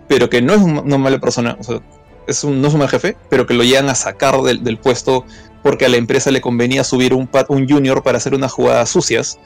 pero 0.09 0.29
que 0.29 0.43
no 0.43 0.53
es 0.55 0.61
una 0.61 0.99
mala 0.99 1.19
persona, 1.19 1.57
o 1.61 1.63
sea, 1.63 1.81
es 2.27 2.45
un, 2.45 2.61
no 2.61 2.69
es 2.69 2.75
un 2.75 2.81
mal 2.81 2.89
jefe, 2.89 3.17
pero 3.29 3.47
que 3.47 3.55
lo 3.55 3.63
llegan 3.63 3.89
a 3.89 3.95
sacar 3.95 4.41
del, 4.43 4.79
puesto 4.79 5.25
porque 5.63 5.87
a 5.87 5.89
la 5.89 5.97
empresa 5.97 6.31
le 6.31 6.41
convenía 6.41 6.85
subir 6.85 7.15
un, 7.15 7.29
un 7.49 7.69
junior 7.69 8.03
para 8.03 8.19
hacer 8.19 8.35
unas 8.35 8.53
jugadas 8.53 8.91
sucias. 8.91 9.39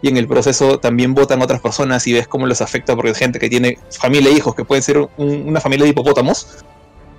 Y 0.00 0.08
en 0.08 0.16
el 0.16 0.28
proceso 0.28 0.78
también 0.78 1.12
votan 1.12 1.42
otras 1.42 1.60
personas 1.60 2.06
y 2.06 2.12
ves 2.12 2.28
cómo 2.28 2.46
los 2.46 2.60
afecta 2.60 2.94
porque 2.94 3.08
hay 3.08 3.14
gente 3.16 3.40
que 3.40 3.48
tiene 3.48 3.78
familia 3.90 4.30
e 4.30 4.34
hijos 4.34 4.54
que 4.54 4.64
pueden 4.64 4.82
ser 4.82 5.08
una 5.16 5.60
familia 5.60 5.84
de 5.84 5.90
hipopótamos 5.90 6.46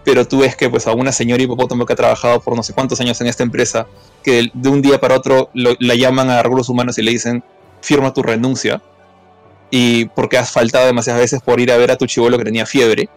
pero 0.03 0.27
tú 0.27 0.39
ves 0.39 0.55
que 0.55 0.69
pues 0.69 0.87
a 0.87 0.93
una 0.93 1.11
señora 1.11 1.43
hipopótamo 1.43 1.85
que 1.85 1.93
ha 1.93 1.95
trabajado 1.95 2.39
por 2.39 2.55
no 2.55 2.63
sé 2.63 2.73
cuántos 2.73 2.99
años 2.99 3.19
en 3.21 3.27
esta 3.27 3.43
empresa, 3.43 3.85
que 4.23 4.49
de 4.53 4.69
un 4.69 4.81
día 4.81 4.99
para 4.99 5.15
otro 5.15 5.49
la 5.53 5.95
llaman 5.95 6.29
a 6.29 6.41
recursos 6.41 6.69
humanos 6.69 6.97
y 6.97 7.03
le 7.03 7.11
dicen, 7.11 7.43
firma 7.81 8.13
tu 8.13 8.23
renuncia, 8.23 8.81
y 9.71 10.05
porque 10.05 10.37
has 10.37 10.51
faltado 10.51 10.87
demasiadas 10.87 11.21
veces 11.21 11.41
por 11.41 11.59
ir 11.59 11.71
a 11.71 11.77
ver 11.77 11.91
a 11.91 11.97
tu 11.97 12.05
chivolo 12.05 12.37
que 12.37 12.43
tenía 12.43 12.65
fiebre, 12.65 13.09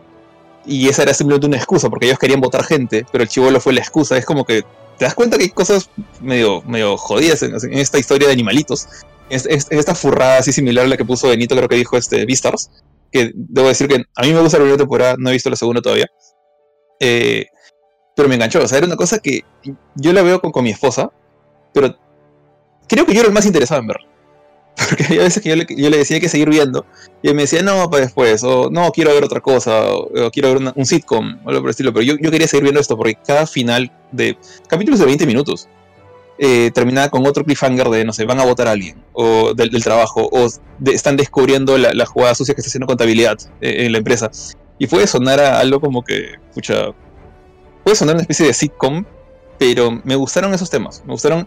y 0.64 0.88
esa 0.88 1.02
era 1.02 1.14
simplemente 1.14 1.46
una 1.46 1.56
excusa, 1.56 1.88
porque 1.90 2.06
ellos 2.06 2.18
querían 2.18 2.40
votar 2.40 2.64
gente, 2.64 3.04
pero 3.10 3.24
el 3.24 3.28
chivolo 3.28 3.60
fue 3.60 3.72
la 3.72 3.80
excusa, 3.80 4.16
es 4.16 4.24
como 4.24 4.44
que 4.44 4.62
te 4.98 5.04
das 5.04 5.14
cuenta 5.14 5.36
que 5.36 5.44
hay 5.44 5.50
cosas 5.50 5.90
medio, 6.20 6.62
medio 6.62 6.96
jodidas 6.96 7.42
en, 7.42 7.54
esta 7.72 7.98
historia 7.98 8.28
de 8.28 8.34
animalitos, 8.34 8.86
en, 9.30 9.40
esta 9.48 9.94
furrada 9.94 10.38
así 10.38 10.52
similar 10.52 10.84
a 10.84 10.88
la 10.88 10.96
que 10.96 11.04
puso 11.04 11.28
Benito, 11.28 11.56
creo 11.56 11.68
que 11.68 11.76
dijo 11.76 11.96
este 11.96 12.24
Beastars, 12.24 12.70
que 13.10 13.32
debo 13.34 13.68
decir 13.68 13.88
que 13.88 14.04
a 14.16 14.22
mí 14.22 14.32
me 14.32 14.40
gusta 14.40 14.58
la 14.58 14.62
primera 14.62 14.78
temporada, 14.78 15.16
no 15.18 15.30
he 15.30 15.32
visto 15.32 15.50
la 15.50 15.56
segunda 15.56 15.82
todavía, 15.82 16.06
eh, 17.00 17.46
pero 18.14 18.28
me 18.28 18.34
enganchó, 18.34 18.62
o 18.62 18.68
sea, 18.68 18.78
era 18.78 18.86
una 18.86 18.96
cosa 18.96 19.18
que 19.18 19.44
yo 19.96 20.12
la 20.12 20.22
veo 20.22 20.40
con, 20.40 20.62
mi 20.62 20.70
esposa, 20.70 21.10
pero 21.72 21.96
creo 22.88 23.06
que 23.06 23.14
yo 23.14 23.20
era 23.20 23.28
el 23.28 23.34
más 23.34 23.46
interesado 23.46 23.80
en 23.80 23.86
verla. 23.88 24.11
Porque 24.88 25.04
hay 25.08 25.18
veces 25.18 25.42
que 25.42 25.50
yo 25.50 25.56
le, 25.56 25.66
yo 25.68 25.90
le 25.90 25.98
decía 25.98 26.18
que 26.18 26.28
seguir 26.28 26.48
viendo, 26.48 26.86
y 27.22 27.28
él 27.28 27.34
me 27.34 27.42
decía, 27.42 27.62
no, 27.62 27.90
para 27.90 28.04
después, 28.04 28.42
o 28.42 28.70
no, 28.70 28.90
quiero 28.90 29.12
ver 29.12 29.24
otra 29.24 29.40
cosa, 29.40 29.92
o, 29.92 30.30
quiero 30.30 30.54
ver 30.54 30.72
un 30.74 30.86
sitcom, 30.86 31.38
o 31.44 31.48
algo 31.48 31.60
por 31.60 31.68
el 31.68 31.70
estilo, 31.70 31.92
pero 31.92 32.04
yo, 32.04 32.14
yo, 32.20 32.30
quería 32.30 32.48
seguir 32.48 32.64
viendo 32.64 32.80
esto, 32.80 32.96
porque 32.96 33.16
cada 33.26 33.46
final 33.46 33.92
de 34.12 34.36
capítulos 34.68 35.00
de 35.00 35.06
20 35.06 35.26
minutos 35.26 35.68
eh, 36.38 36.70
terminaba 36.74 37.10
con 37.10 37.26
otro 37.26 37.44
cliffhanger 37.44 37.88
de, 37.90 38.04
no 38.04 38.12
sé, 38.12 38.24
van 38.24 38.40
a 38.40 38.44
votar 38.44 38.66
a 38.66 38.72
alguien, 38.72 39.02
o 39.12 39.52
del, 39.54 39.84
trabajo, 39.84 40.28
o 40.32 40.48
están 40.86 41.16
descubriendo 41.16 41.76
la, 41.76 41.92
la, 41.92 42.06
jugada 42.06 42.34
sucia 42.34 42.54
que 42.54 42.60
está 42.62 42.68
haciendo 42.68 42.86
contabilidad 42.86 43.38
eh, 43.60 43.84
en 43.86 43.92
la 43.92 43.98
empresa. 43.98 44.30
Y 44.78 44.86
puede 44.86 45.06
sonar 45.06 45.38
a 45.38 45.60
algo 45.60 45.80
como 45.80 46.02
que, 46.02 46.32
escucha, 46.48 46.92
puede 47.84 47.96
sonar 47.96 48.14
una 48.14 48.22
especie 48.22 48.46
de 48.46 48.54
sitcom, 48.54 49.04
pero 49.58 50.00
me 50.02 50.16
gustaron 50.16 50.52
esos 50.54 50.70
temas. 50.70 51.02
Me 51.06 51.12
gustaron 51.12 51.46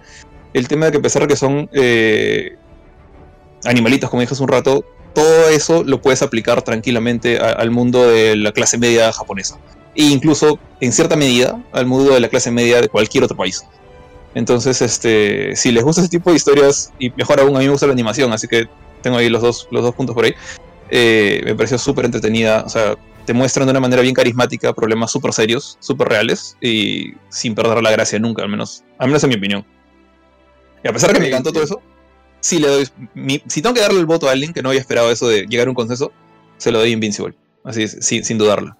el 0.54 0.68
tema 0.70 0.86
de 0.86 0.94
que 0.94 0.98
a 1.00 1.02
pesar 1.02 1.24
de 1.24 1.28
que 1.28 1.36
son 1.36 1.70
eh, 1.74 2.56
animalitos, 3.66 4.10
como 4.10 4.22
dije 4.22 4.34
hace 4.34 4.44
un 4.44 4.50
rato, 4.50 4.86
todo 5.14 5.50
eso 5.50 5.84
lo 5.84 6.02
puedes 6.02 6.22
aplicar 6.22 6.62
tranquilamente 6.62 7.40
al 7.40 7.72
mundo 7.72 8.08
de 8.08 8.36
la 8.36 8.52
clase 8.52 8.78
media 8.78 9.12
japonesa. 9.12 9.58
E 9.96 10.04
incluso, 10.04 10.60
en 10.82 10.92
cierta 10.92 11.16
medida, 11.16 11.62
al 11.72 11.86
mundo 11.86 12.14
de 12.14 12.20
la 12.20 12.28
clase 12.28 12.52
media 12.52 12.82
de 12.82 12.90
cualquier 12.90 13.24
otro 13.24 13.38
país. 13.38 13.64
Entonces, 14.34 14.82
este, 14.82 15.56
si 15.56 15.72
les 15.72 15.84
gusta 15.84 16.02
ese 16.02 16.10
tipo 16.10 16.30
de 16.30 16.36
historias, 16.36 16.92
y 17.00 17.10
mejor 17.12 17.40
aún, 17.40 17.56
a 17.56 17.60
mí 17.60 17.66
me 17.66 17.72
gusta 17.72 17.88
la 17.88 17.94
animación, 17.94 18.34
así 18.34 18.48
que 18.48 18.68
tengo 19.02 19.18
ahí 19.18 19.30
los 19.30 19.42
dos, 19.42 19.68
los 19.72 19.84
dos 19.84 19.96
puntos 19.96 20.14
por 20.14 20.26
ahí. 20.26 20.34
Eh, 20.90 21.42
me 21.46 21.56
pareció 21.56 21.78
súper 21.78 22.06
entretenida. 22.06 22.64
O 22.66 22.70
sea, 22.70 22.96
te 23.26 23.34
muestran 23.34 23.68
de 23.68 23.72
una 23.72 23.80
manera 23.80 24.02
bien 24.02 24.14
carismática 24.14 24.74
problemas 24.74 25.12
súper 25.12 25.32
serios, 25.34 25.78
súper 25.80 26.10
reales 26.10 26.58
y 26.62 27.14
sin 27.30 27.56
perder 27.56 27.82
la 27.82 27.92
gracia 27.92 28.20
nunca, 28.20 28.44
al 28.44 28.50
menos, 28.50 28.84
al 28.98 29.08
menos 29.08 29.24
en 29.24 29.30
mi 29.30 29.36
opinión. 29.36 29.66
Y 30.84 30.88
a 30.88 30.94
pesar 30.94 31.14
que 31.14 31.20
me 31.20 31.28
encantó 31.28 31.52
todo 31.52 31.64
eso, 31.64 31.82
sí 32.46 32.60
le 32.60 32.68
doy. 32.68 32.88
si 33.48 33.62
tengo 33.62 33.74
que 33.74 33.82
darle 33.82 34.00
el 34.00 34.06
voto 34.06 34.30
a 34.30 34.32
alguien 34.32 34.54
que 34.54 34.62
no 34.62 34.70
había 34.70 34.82
esperado 34.82 35.12
eso 35.12 35.28
de 35.28 35.48
llegar 35.48 35.66
a 35.66 35.72
un 35.72 35.76
consenso, 35.76 36.12
se 36.58 36.72
lo 36.72 36.78
doy 36.80 36.92
Invincible. 36.92 37.34
Así 37.64 37.84
es, 37.84 37.98
sin 38.02 38.38
dudarlo. 38.38 38.78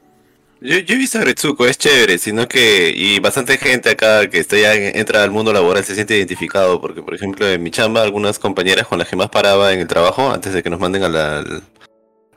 Yo, 0.62 0.78
yo, 0.78 0.96
he 0.96 0.98
visto 0.98 1.18
a 1.18 1.22
Retsuko, 1.22 1.66
es 1.66 1.78
chévere, 1.78 2.20
sino 2.20 2.48
que, 2.48 2.94
y 2.96 3.20
bastante 3.20 3.58
gente 3.58 3.90
acá 3.90 4.30
que 4.30 4.40
está 4.40 4.58
ya 4.58 4.74
entra 4.74 5.24
al 5.24 5.32
mundo 5.32 5.52
laboral 5.52 5.84
se 5.84 5.96
siente 5.96 6.16
identificado, 6.16 6.80
porque 6.80 7.02
por 7.02 7.14
ejemplo 7.14 7.48
en 7.48 7.62
mi 7.62 7.72
chamba 7.72 8.04
algunas 8.04 8.40
compañeras 8.40 8.88
con 8.88 9.00
las 9.00 9.08
que 9.08 9.16
más 9.16 9.30
paraba 9.30 9.74
en 9.74 9.80
el 9.80 9.88
trabajo, 9.88 10.32
antes 10.32 10.54
de 10.54 10.64
que 10.64 10.70
nos 10.70 10.80
manden 10.80 11.04
al, 11.04 11.64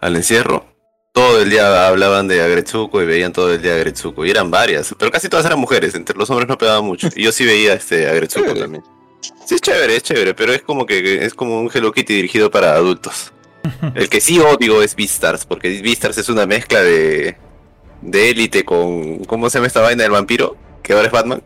al 0.00 0.16
encierro, 0.16 0.66
todo 1.12 1.42
el 1.42 1.50
día 1.50 1.88
hablaban 1.88 2.26
de 2.26 2.40
Agretsuko 2.40 3.02
y 3.02 3.06
veían 3.06 3.32
todo 3.32 3.52
el 3.52 3.62
día 3.62 3.74
Agretsuko. 3.74 4.24
Y 4.24 4.30
eran 4.30 4.50
varias, 4.50 4.94
pero 4.98 5.10
casi 5.10 5.28
todas 5.28 5.44
eran 5.46 5.58
mujeres. 5.58 5.94
Entre 5.94 6.16
los 6.16 6.30
hombres 6.30 6.48
no 6.48 6.56
pegaban 6.56 6.84
mucho. 6.84 7.08
Y 7.14 7.24
yo 7.24 7.32
sí 7.32 7.44
veía 7.44 7.74
este 7.74 8.08
Agretsuko 8.08 8.54
también. 8.54 8.82
Sí, 9.20 9.54
es 9.54 9.60
chévere, 9.60 9.96
es 9.96 10.02
chévere, 10.02 10.34
pero 10.34 10.52
es 10.52 10.62
como 10.62 10.86
que 10.86 11.24
es 11.24 11.34
como 11.34 11.60
un 11.60 11.70
Hello 11.72 11.92
Kitty 11.92 12.14
dirigido 12.14 12.50
para 12.50 12.74
adultos. 12.74 13.32
El 13.94 14.08
que 14.08 14.20
sí 14.20 14.38
odio 14.38 14.82
es 14.82 14.94
Beastars, 14.94 15.44
porque 15.44 15.82
Beastars 15.82 16.18
es 16.18 16.28
una 16.28 16.46
mezcla 16.46 16.82
de 16.82 17.36
de 18.02 18.30
élite 18.30 18.64
con 18.64 19.24
¿cómo 19.24 19.50
se 19.50 19.58
llama 19.58 19.66
esta 19.66 19.80
vaina 19.80 20.02
del 20.02 20.12
vampiro? 20.12 20.56
Que 20.82 20.92
ahora 20.92 21.06
es 21.06 21.12
Batman. 21.12 21.42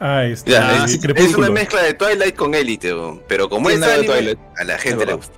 Ah, 0.00 0.18
ah, 0.18 0.24
es, 0.24 1.34
una 1.36 1.50
mezcla 1.50 1.80
de 1.80 1.94
Twilight 1.94 2.34
con 2.34 2.56
élite, 2.56 2.92
pero 3.28 3.48
como 3.48 3.70
es 3.70 3.80
anime, 3.80 4.36
a 4.56 4.64
la 4.64 4.76
gente 4.76 5.06
le 5.06 5.14
gusta. 5.14 5.34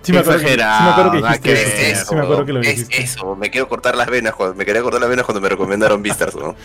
Sí 0.00 0.12
me, 0.12 0.18
acuerdo, 0.18 0.40
sí 0.40 0.46
me 0.46 0.62
acuerdo 0.62 1.10
que 1.12 1.16
dijiste 1.18 1.52
eso. 1.52 2.00
eso. 2.00 2.08
Sí 2.08 2.14
me 2.14 2.20
acuerdo 2.22 2.46
que 2.46 2.52
lo 2.54 2.60
dijiste. 2.60 3.02
Es 3.02 3.10
eso, 3.12 3.36
me 3.36 3.50
quiero 3.50 3.68
cortar 3.68 3.96
las 3.96 4.08
venas 4.08 4.34
cuando 4.34 4.54
me 4.54 4.64
quería 4.64 4.80
cortar 4.82 5.00
las 5.00 5.10
venas 5.10 5.26
cuando 5.26 5.42
me 5.42 5.48
recomendaron 5.48 6.02
Vistas, 6.02 6.34
¿no? 6.34 6.56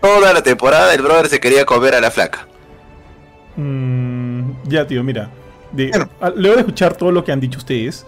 Toda 0.00 0.32
la 0.32 0.42
temporada 0.42 0.94
el 0.94 1.02
brother 1.02 1.28
se 1.28 1.40
quería 1.40 1.66
comer 1.66 1.94
a 1.94 2.00
la 2.00 2.10
flaca. 2.10 2.48
Mm, 3.56 4.68
ya, 4.68 4.86
tío, 4.86 5.02
mira. 5.04 5.30
luego 6.36 6.54
de 6.56 6.60
escuchar 6.60 6.96
todo 6.96 7.12
lo 7.12 7.24
que 7.24 7.32
han 7.32 7.40
dicho 7.40 7.58
ustedes, 7.58 8.06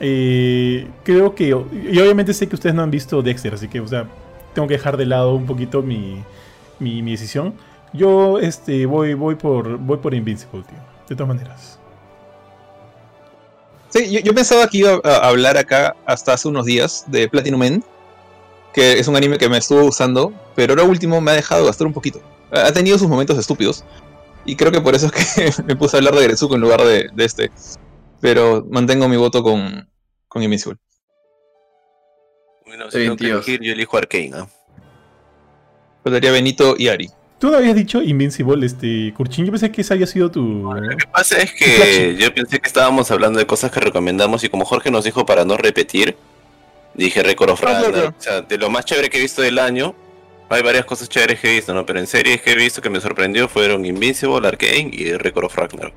eh, 0.00 0.88
creo 1.02 1.34
que. 1.34 1.48
Y 1.48 1.98
obviamente 1.98 2.34
sé 2.34 2.48
que 2.48 2.54
ustedes 2.54 2.74
no 2.74 2.82
han 2.82 2.90
visto 2.90 3.22
Dexter, 3.22 3.54
así 3.54 3.68
que, 3.68 3.80
o 3.80 3.88
sea, 3.88 4.06
tengo 4.54 4.68
que 4.68 4.74
dejar 4.74 4.96
de 4.96 5.06
lado 5.06 5.34
un 5.34 5.46
poquito 5.46 5.82
mi, 5.82 6.22
mi, 6.78 7.02
mi 7.02 7.12
decisión. 7.12 7.54
Yo 7.92 8.38
este, 8.40 8.86
voy, 8.86 9.14
voy, 9.14 9.36
por, 9.36 9.78
voy 9.78 9.98
por 9.98 10.14
Invincible, 10.14 10.62
tío. 10.62 10.78
De 11.08 11.14
todas 11.14 11.28
maneras. 11.28 11.78
Sí, 13.90 14.20
yo, 14.24 14.34
pensaba 14.34 14.66
que 14.66 14.78
iba 14.78 15.00
a 15.04 15.28
hablar 15.28 15.56
acá 15.56 15.94
hasta 16.04 16.32
hace 16.32 16.48
unos 16.48 16.66
días 16.66 17.04
de 17.06 17.28
Platinum 17.28 17.62
End, 17.62 17.84
que 18.72 18.98
es 18.98 19.06
un 19.06 19.14
anime 19.14 19.38
que 19.38 19.48
me 19.48 19.58
estuvo 19.58 19.84
usando, 19.84 20.32
pero 20.56 20.72
ahora 20.72 20.82
último 20.82 21.20
me 21.20 21.30
ha 21.30 21.34
dejado 21.34 21.64
gastar 21.66 21.86
un 21.86 21.92
poquito. 21.92 22.20
Ha 22.50 22.72
tenido 22.72 22.98
sus 22.98 23.06
momentos 23.06 23.38
estúpidos, 23.38 23.84
Y 24.44 24.56
creo 24.56 24.70
que 24.70 24.80
por 24.80 24.94
eso 24.94 25.06
es 25.06 25.12
que 25.12 25.62
me 25.66 25.76
puse 25.76 25.96
a 25.96 25.98
hablar 25.98 26.14
de 26.14 26.24
Grezuko 26.24 26.54
en 26.54 26.60
lugar 26.60 26.82
de, 26.82 27.10
este. 27.18 27.50
Pero 28.20 28.66
mantengo 28.70 29.08
mi 29.08 29.16
voto 29.16 29.42
con, 29.42 29.88
con 30.28 30.42
Invincible. 30.42 30.78
Bueno, 32.66 32.90
si 32.90 32.98
tengo 32.98 33.16
que 33.16 33.30
elegir, 33.30 33.60
yo 33.60 33.72
elijo 33.72 33.96
Arkane. 33.96 34.30
¿no? 34.30 34.50
Faltaría 36.02 36.32
Benito 36.32 36.74
y 36.78 36.88
Ari. 36.88 37.10
Tú 37.38 37.50
no 37.50 37.58
habías 37.58 37.74
dicho 37.74 38.00
Invincible, 38.00 38.64
este, 38.64 39.12
Kurchin. 39.14 39.44
Yo 39.44 39.52
pensé 39.52 39.70
que 39.70 39.82
ese 39.82 39.92
había 39.92 40.06
sido 40.06 40.30
tu. 40.30 40.72
lo 40.72 40.96
que 40.96 41.06
pasa 41.06 41.38
es 41.38 41.52
que 41.52 42.16
yo 42.18 42.32
pensé 42.32 42.58
que 42.58 42.66
estábamos 42.66 43.10
hablando 43.10 43.38
de 43.38 43.46
cosas 43.46 43.70
que 43.70 43.80
recomendamos 43.80 44.44
y 44.44 44.48
como 44.48 44.64
Jorge 44.64 44.90
nos 44.90 45.04
dijo 45.04 45.26
para 45.26 45.44
no 45.44 45.56
repetir, 45.56 46.16
dije 46.94 47.22
Record 47.22 47.50
of 47.50 47.60
Ragnarok. 47.60 48.14
O 48.18 48.22
sea, 48.22 48.40
de 48.40 48.56
lo 48.56 48.70
más 48.70 48.84
chévere 48.84 49.10
que 49.10 49.18
he 49.18 49.20
visto 49.20 49.42
del 49.42 49.58
año, 49.58 49.94
hay 50.54 50.62
varias 50.62 50.84
cosas 50.84 51.08
chéveres 51.08 51.40
que 51.40 51.50
he 51.50 51.54
visto, 51.54 51.74
¿no? 51.74 51.84
Pero 51.84 51.98
en 51.98 52.06
series 52.06 52.40
que 52.40 52.52
he 52.52 52.56
visto 52.56 52.80
que 52.80 52.90
me 52.90 53.00
sorprendió 53.00 53.48
fueron 53.48 53.84
Invincible, 53.84 54.46
Arkane 54.46 54.90
y 54.92 55.12
Record 55.12 55.46
of 55.46 55.56
Ragnarok. 55.56 55.94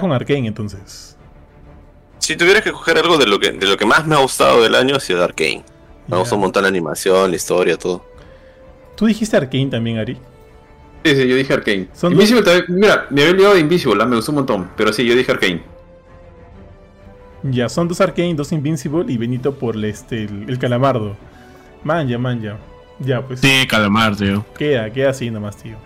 Con 0.00 0.12
Arkane 0.12 0.46
entonces. 0.46 1.16
Si 2.18 2.36
tuvieras 2.36 2.62
que 2.62 2.72
coger 2.72 2.98
algo 2.98 3.18
de 3.18 3.26
lo 3.26 3.40
que, 3.40 3.52
de 3.52 3.66
lo 3.66 3.76
que 3.76 3.86
más 3.86 4.06
me 4.06 4.14
ha 4.14 4.18
gustado 4.18 4.62
del 4.62 4.74
año 4.74 4.96
ha 4.96 5.00
sido 5.00 5.24
Arkane. 5.24 5.64
Me 6.06 6.16
gustó 6.16 6.34
un 6.34 6.42
montón 6.42 6.62
la 6.62 6.68
animación, 6.68 7.30
la 7.30 7.36
historia, 7.36 7.76
todo. 7.76 8.04
¿Tú 8.96 9.06
dijiste 9.06 9.36
Arkane 9.36 9.66
también, 9.66 9.98
Ari? 9.98 10.14
Sí, 11.04 11.16
sí, 11.16 11.28
yo 11.28 11.36
dije 11.36 11.52
Arkane. 11.52 11.88
Invisible 12.02 12.42
también, 12.42 12.64
mira, 12.68 13.06
me 13.10 13.22
había 13.22 13.32
olvidado 13.32 13.54
de 13.54 13.60
Invisible, 13.60 14.02
¿ah? 14.02 14.06
me 14.06 14.16
gustó 14.16 14.32
un 14.32 14.36
montón, 14.36 14.70
pero 14.76 14.92
sí, 14.92 15.04
yo 15.06 15.14
dije 15.14 15.32
Arkane. 15.32 15.62
Ya, 17.42 17.68
son 17.68 17.88
dos 17.88 18.00
Arkane, 18.00 18.34
dos 18.34 18.52
Invincible 18.52 19.04
y 19.08 19.16
Benito 19.16 19.54
por 19.54 19.82
este, 19.84 20.24
el, 20.24 20.58
calamardo. 20.58 21.16
Manja, 21.84 22.18
manja. 22.18 22.58
Ya, 23.00 23.26
pues. 23.26 23.40
Sí, 23.40 23.66
calamardo, 23.68 24.18
tío. 24.18 24.46
Queda, 24.56 24.90
queda 24.92 25.10
así 25.10 25.30
nomás, 25.30 25.56
tío. 25.56 25.76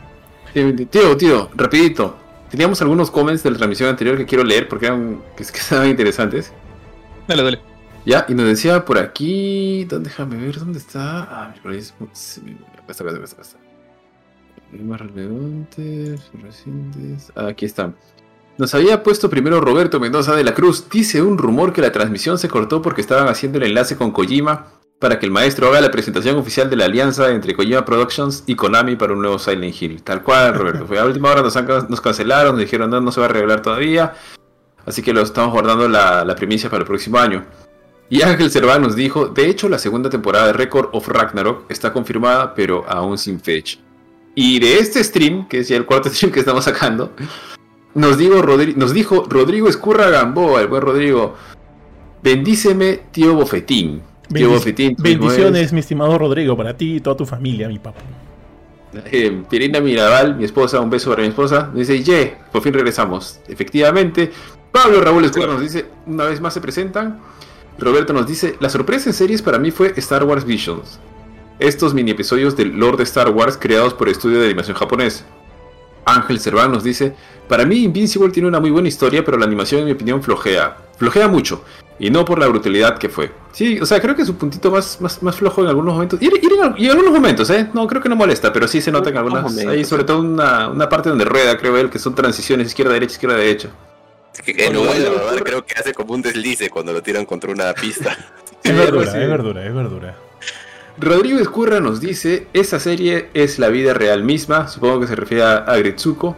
Tío, 0.91 1.17
tío, 1.17 1.51
rapidito. 1.55 2.17
Teníamos 2.51 2.81
algunos 2.83 3.11
comments 3.11 3.43
de 3.43 3.51
la 3.51 3.57
transmisión 3.57 3.89
anterior 3.89 4.17
que 4.17 4.27
quiero 4.27 4.45
leer 4.45 4.69
porque 4.69 4.87
eran 4.87 5.23
que, 5.37 5.45
que 5.45 5.59
estaban 5.59 5.89
interesantes. 5.89 6.53
Dale, 7.27 7.43
dale. 7.43 7.61
Ya, 8.07 8.27
y 8.29 8.35
nos 8.35 8.47
decía 8.47 8.85
por 8.85 8.99
aquí. 8.99 9.85
¿Dónde, 9.85 10.11
déjame 10.11 10.37
ver 10.37 10.59
dónde 10.59 10.79
está? 10.79 11.23
Ah, 11.23 11.55
por 11.63 11.73
ahí 11.73 11.79
es. 11.79 11.93
Acá 11.93 12.11
está, 12.91 13.05
acá 13.05 13.25
está, 13.25 13.35
acá 13.35 13.43
está. 13.43 13.59
Más 14.73 15.01
relevantes, 15.01 16.31
recientes. 16.43 17.33
Ah, 17.35 17.47
aquí 17.49 17.65
están. 17.65 17.95
Nos 18.59 18.75
había 18.75 19.03
puesto 19.03 19.31
primero 19.31 19.61
Roberto 19.61 19.99
Mendoza 19.99 20.37
de 20.37 20.45
la 20.45 20.55
Cruz. 20.55 20.89
Dice 20.91 21.23
un 21.23 21.39
rumor 21.39 21.73
que 21.73 21.81
la 21.81 21.91
transmisión 21.91 22.39
se 22.39 22.49
cortó 22.49 22.83
porque 22.83 23.01
estaban 23.01 23.27
haciendo 23.29 23.59
el 23.59 23.65
enlace 23.65 23.97
con 23.97 24.13
Kojima 24.13 24.67
para 25.05 25.19
que 25.19 25.27
el 25.27 25.33
maestro 25.33 25.69
haga 25.69 25.83
la 25.83 25.91
presentación 25.91 26.39
oficial 26.39 26.71
de 26.71 26.77
la 26.77 26.87
alianza 26.87 27.31
entre 27.31 27.55
Kojima 27.55 27.85
Productions 27.85 28.43
y 28.47 28.55
Konami 28.55 28.97
para 28.97 29.13
un 29.13 29.21
nuevo 29.21 29.39
Silent 29.39 29.83
Hill. 29.83 30.03
Tal 30.03 30.23
cual, 30.23 30.55
Roberto. 30.55 30.87
Fue 30.87 30.99
a 30.99 31.05
última 31.05 31.31
hora 31.31 31.43
nos, 31.43 31.91
nos 31.91 32.01
cancelaron, 32.01 32.53
nos 32.53 32.61
dijeron 32.61 32.89
no, 32.89 33.03
no 33.03 33.13
se 33.13 33.21
va 33.21 33.27
a 33.27 33.29
revelar 33.29 33.61
todavía. 33.61 34.15
Así 34.87 35.03
que 35.03 35.13
lo 35.13 35.21
estamos 35.21 35.53
guardando 35.53 35.87
la, 35.91 36.25
la 36.25 36.35
primicia 36.35 36.71
para 36.71 36.81
el 36.81 36.87
próximo 36.87 37.19
año. 37.19 37.45
Y 38.09 38.23
Ángel 38.23 38.51
Cerván 38.51 38.81
nos 38.81 38.97
dijo, 38.97 39.27
de 39.27 39.47
hecho 39.51 39.69
la 39.69 39.79
segunda 39.79 40.09
temporada 40.09 40.47
de 40.47 40.55
Record 40.55 40.89
of 40.93 41.07
Ragnarok 41.07 41.71
está 41.71 41.93
confirmada, 41.93 42.55
pero 42.55 42.87
aún 42.89 43.19
sin 43.19 43.39
fecha. 43.39 43.79
Y 44.35 44.59
de 44.59 44.79
este 44.79 45.05
stream, 45.05 45.47
que 45.49 45.59
es 45.59 45.69
ya 45.69 45.77
el 45.77 45.85
cuarto 45.85 46.09
stream 46.15 46.33
que 46.33 46.41
estamos 46.41 46.65
sacando, 46.65 47.13
nos, 47.95 48.17
nos 48.19 48.95
dijo 48.95 49.27
Rodrigo 49.29 49.69
Escurra 49.69 50.09
Gamboa, 50.09 50.63
el 50.63 50.69
buen 50.69 50.81
Rodrigo, 50.81 51.35
bendíceme 52.23 53.03
tío 53.13 53.35
Bofetín. 53.35 54.14
Bendiciones, 54.29 55.73
mi 55.73 55.81
estimado 55.81 56.19
Rodrigo, 56.19 56.57
para 56.57 56.77
ti 56.77 56.97
y 56.97 57.01
toda 57.01 57.17
tu 57.17 57.27
familia, 57.27 57.69
mi 57.69 57.79
papá. 57.79 58.01
Eh, 59.11 59.43
Pirina 59.51 59.81
Mirabal, 59.81 60.37
mi 60.37 60.45
esposa, 60.45 60.81
un 60.81 60.91
beso 60.91 61.11
para 61.11 61.23
mi 61.23 61.29
esposa, 61.29 61.71
dice, 61.75 62.03
ye, 62.03 62.37
por 62.53 62.63
fin 62.63 62.73
regresamos. 62.73 63.41
Efectivamente, 63.49 64.31
Pablo 64.71 65.01
Raúl 65.01 65.25
Escurra 65.25 65.49
nos 65.49 65.61
dice, 65.61 65.87
una 66.07 66.25
vez 66.25 66.41
más 66.41 66.55
se 66.55 66.61
presentan. 66.61 67.21
Roberto 67.79 68.13
nos 68.13 68.27
dice, 68.27 68.57
la 68.61 68.69
sorpresa 68.69 69.11
en 69.11 69.15
series 69.15 69.43
para 69.43 69.59
mí 69.59 69.71
fue 69.71 69.93
Star 69.97 70.25
Wars 70.25 70.45
Visions. 70.45 71.01
Estos 71.59 71.95
mini 71.95 72.13
episodios 72.13 72.57
del 72.57 72.77
Lord 72.77 72.99
de 72.99 73.05
Star 73.05 73.31
Wars 73.31 73.57
creados 73.61 73.95
por 73.95 74.09
estudio 74.09 74.41
de 74.41 74.47
animación 74.47 74.77
japonés. 74.77 75.25
Ángel 76.05 76.41
Cerván 76.41 76.73
nos 76.73 76.85
dice, 76.85 77.15
para 77.49 77.65
mí 77.65 77.85
Invincible 77.85 78.31
tiene 78.31 78.49
una 78.49 78.61
muy 78.61 78.71
buena 78.71 78.89
historia, 78.89 79.25
pero 79.25 79.37
la 79.39 79.47
animación 79.47 79.81
en 79.81 79.87
mi 79.87 79.93
opinión 79.93 80.23
flojea. 80.23 80.77
Flojea 80.97 81.29
mucho, 81.29 81.65
y 81.99 82.11
no 82.11 82.25
por 82.25 82.39
la 82.39 82.47
brutalidad 82.47 82.99
que 82.99 83.09
fue. 83.09 83.31
Sí, 83.53 83.79
o 83.81 83.87
sea, 83.87 84.01
creo 84.01 84.17
que 84.17 84.23
es 84.23 84.29
un 84.29 84.37
puntito 84.37 84.71
más, 84.71 85.01
más, 85.01 85.37
flojo 85.37 85.63
en 85.63 85.69
algunos 85.69 85.95
momentos. 85.95 86.21
Y, 86.21 86.27
en, 86.27 86.91
algunos 86.91 87.13
momentos, 87.13 87.49
¿eh? 87.51 87.69
No, 87.73 87.87
creo 87.87 88.03
que 88.03 88.09
no 88.09 88.17
molesta, 88.17 88.53
pero 88.53 88.67
sí 88.67 88.81
se 88.81 88.91
nota 88.91 89.11
en 89.11 89.17
algunas... 89.17 89.57
Hay 89.59 89.85
sobre 89.85 90.05
todo 90.05 90.21
una, 90.21 90.69
una 90.69 90.89
parte 90.89 91.09
donde 91.09 91.25
rueda, 91.25 91.57
creo 91.57 91.77
él, 91.77 91.91
que 91.91 91.99
son 91.99 92.15
transiciones 92.15 92.69
izquierda-derecha, 92.69 93.13
izquierda-derecha. 93.13 93.69
En 94.47 94.75
lugar 94.75 94.97
de 94.97 95.43
creo 95.43 95.65
que 95.65 95.75
hace 95.79 95.95
como 95.95 96.15
un 96.15 96.23
deslice 96.23 96.69
cuando 96.69 96.93
lo 96.93 97.03
tiran 97.03 97.25
contra 97.25 97.51
una 97.53 97.73
pista. 97.73 98.17
es 98.63 98.77
verdura, 98.77 99.11
es 99.11 99.29
verdura, 99.29 99.67
es 99.67 99.75
verdura. 99.75 100.17
Rodrigo 100.99 101.39
Escurra 101.41 101.81
nos 101.81 102.01
dice, 102.01 102.47
esa 102.53 102.79
serie 102.79 103.29
es 103.35 103.59
la 103.59 103.69
vida 103.69 103.95
real 103.95 104.23
misma, 104.23 104.69
supongo 104.69 105.01
que 105.01 105.07
se 105.07 105.17
refiere 105.17 105.43
a 105.43 105.77
Gretsuko. 105.77 106.37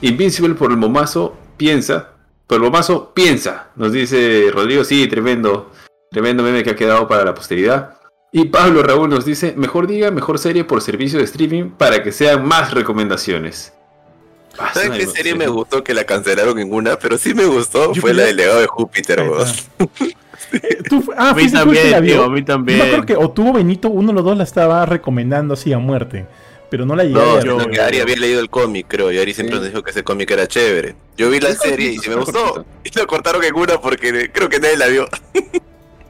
Invincible 0.00 0.54
por 0.54 0.70
el 0.70 0.76
momazo, 0.76 1.36
piensa. 1.56 2.10
Por 2.46 2.56
el 2.56 2.64
momazo, 2.64 3.14
piensa. 3.14 3.68
Nos 3.76 3.92
dice 3.92 4.50
Rodrigo, 4.52 4.84
sí, 4.84 5.06
tremendo. 5.06 5.70
Tremendo 6.10 6.42
meme 6.42 6.62
que 6.62 6.70
ha 6.70 6.76
quedado 6.76 7.08
para 7.08 7.24
la 7.24 7.34
posteridad. 7.34 7.98
Y 8.32 8.46
Pablo 8.46 8.82
Raúl 8.82 9.08
nos 9.08 9.24
dice, 9.24 9.54
mejor 9.56 9.86
diga, 9.86 10.10
mejor 10.10 10.38
serie 10.38 10.64
por 10.64 10.82
servicio 10.82 11.18
de 11.18 11.24
streaming 11.24 11.70
para 11.70 12.02
que 12.02 12.12
sean 12.12 12.44
más 12.44 12.74
recomendaciones. 12.74 13.72
Ah, 14.58 14.72
¿Sabes 14.74 14.90
qué 14.90 15.06
serie 15.06 15.34
me 15.34 15.48
gustó 15.48 15.82
que 15.82 15.94
la 15.94 16.04
cancelaron 16.04 16.58
en 16.58 16.72
una? 16.72 16.98
Pero 16.98 17.16
sí 17.16 17.32
me 17.32 17.46
gustó, 17.46 17.94
fue 17.94 18.12
la 18.12 18.24
del 18.24 18.36
legado 18.36 18.60
de 18.60 18.66
Júpiter, 18.66 19.24
vos. 20.90 21.04
ah, 21.16 21.30
a 21.30 21.34
mí 21.34 21.50
también, 21.50 21.94
a 21.94 22.28
mí 22.28 22.42
también. 22.42 22.78
Yo 22.78 22.84
creo 22.84 23.06
que 23.06 23.16
o 23.16 23.30
tuvo 23.30 23.52
Benito, 23.52 23.88
uno 23.88 24.08
de 24.08 24.14
los 24.14 24.24
dos 24.24 24.36
la 24.36 24.44
estaba 24.44 24.84
recomendando 24.86 25.54
así 25.54 25.72
a 25.72 25.78
muerte. 25.78 26.26
Pero 26.70 26.86
no 26.86 26.96
la 26.96 27.04
llegué 27.04 27.14
no, 27.14 27.36
a 27.36 27.40
yo, 27.44 27.58
que 27.70 27.80
Ari 27.80 28.00
había 28.00 28.16
leído 28.16 28.40
el 28.40 28.50
cómic, 28.50 28.86
creo, 28.88 29.12
y 29.12 29.18
Ari 29.18 29.32
siempre 29.32 29.56
nos 29.56 29.66
dijo 29.66 29.82
que 29.82 29.92
ese 29.92 30.02
cómic 30.02 30.30
era 30.30 30.48
chévere. 30.48 30.96
Yo 31.16 31.30
vi 31.30 31.38
la 31.38 31.54
serie 31.54 31.92
y 31.92 31.98
sí 31.98 32.08
me 32.08 32.16
gustó. 32.16 32.64
Y 32.82 32.98
lo 32.98 33.06
cortaron 33.06 33.44
en 33.44 33.54
una 33.54 33.80
porque 33.80 34.30
creo 34.32 34.48
que 34.48 34.58
nadie 34.58 34.76
la 34.76 34.86
vio. 34.88 35.08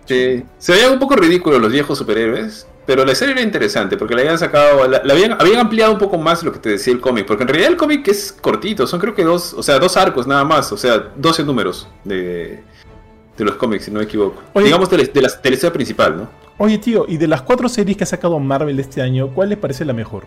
Sí. 0.06 0.44
Se 0.58 0.72
veían 0.72 0.92
un 0.92 0.98
poco 0.98 1.16
ridículos 1.16 1.62
los 1.62 1.72
viejos 1.72 1.96
superhéroes, 1.96 2.66
pero 2.86 3.06
la 3.06 3.14
serie 3.14 3.32
era 3.32 3.42
interesante 3.42 3.96
porque 3.96 4.14
la 4.14 4.20
habían 4.20 4.38
sacado, 4.38 4.86
la, 4.86 4.98
habían, 4.98 5.32
habían, 5.40 5.60
ampliado 5.60 5.92
un 5.92 5.98
poco 5.98 6.18
más 6.18 6.42
lo 6.42 6.52
que 6.52 6.58
te 6.58 6.68
decía 6.68 6.92
el 6.92 7.00
cómic, 7.00 7.24
porque 7.24 7.44
en 7.44 7.48
realidad 7.48 7.70
el 7.70 7.78
cómic 7.78 8.06
es 8.08 8.30
cortito, 8.32 8.86
son 8.86 9.00
creo 9.00 9.14
que 9.14 9.24
dos, 9.24 9.54
o 9.54 9.62
sea, 9.62 9.78
dos 9.78 9.96
arcos 9.96 10.26
nada 10.26 10.44
más, 10.44 10.70
o 10.72 10.76
sea, 10.76 11.10
12 11.16 11.44
números 11.44 11.88
de, 12.04 12.62
de 13.36 13.44
los 13.44 13.56
cómics, 13.56 13.84
si 13.84 13.90
no 13.90 13.98
me 13.98 14.04
equivoco. 14.04 14.42
Digamos 14.60 14.90
de, 14.90 14.98
la, 14.98 15.28
de 15.42 15.70
principal, 15.70 16.16
¿no? 16.16 16.28
Oye, 16.58 16.78
tío, 16.78 17.04
y 17.08 17.16
de 17.16 17.26
las 17.26 17.42
cuatro 17.42 17.68
series 17.68 17.96
que 17.96 18.04
ha 18.04 18.06
sacado 18.06 18.38
Marvel 18.38 18.78
este 18.78 19.02
año, 19.02 19.28
¿cuál 19.28 19.48
le 19.48 19.56
parece 19.56 19.84
la 19.84 19.92
mejor? 19.92 20.24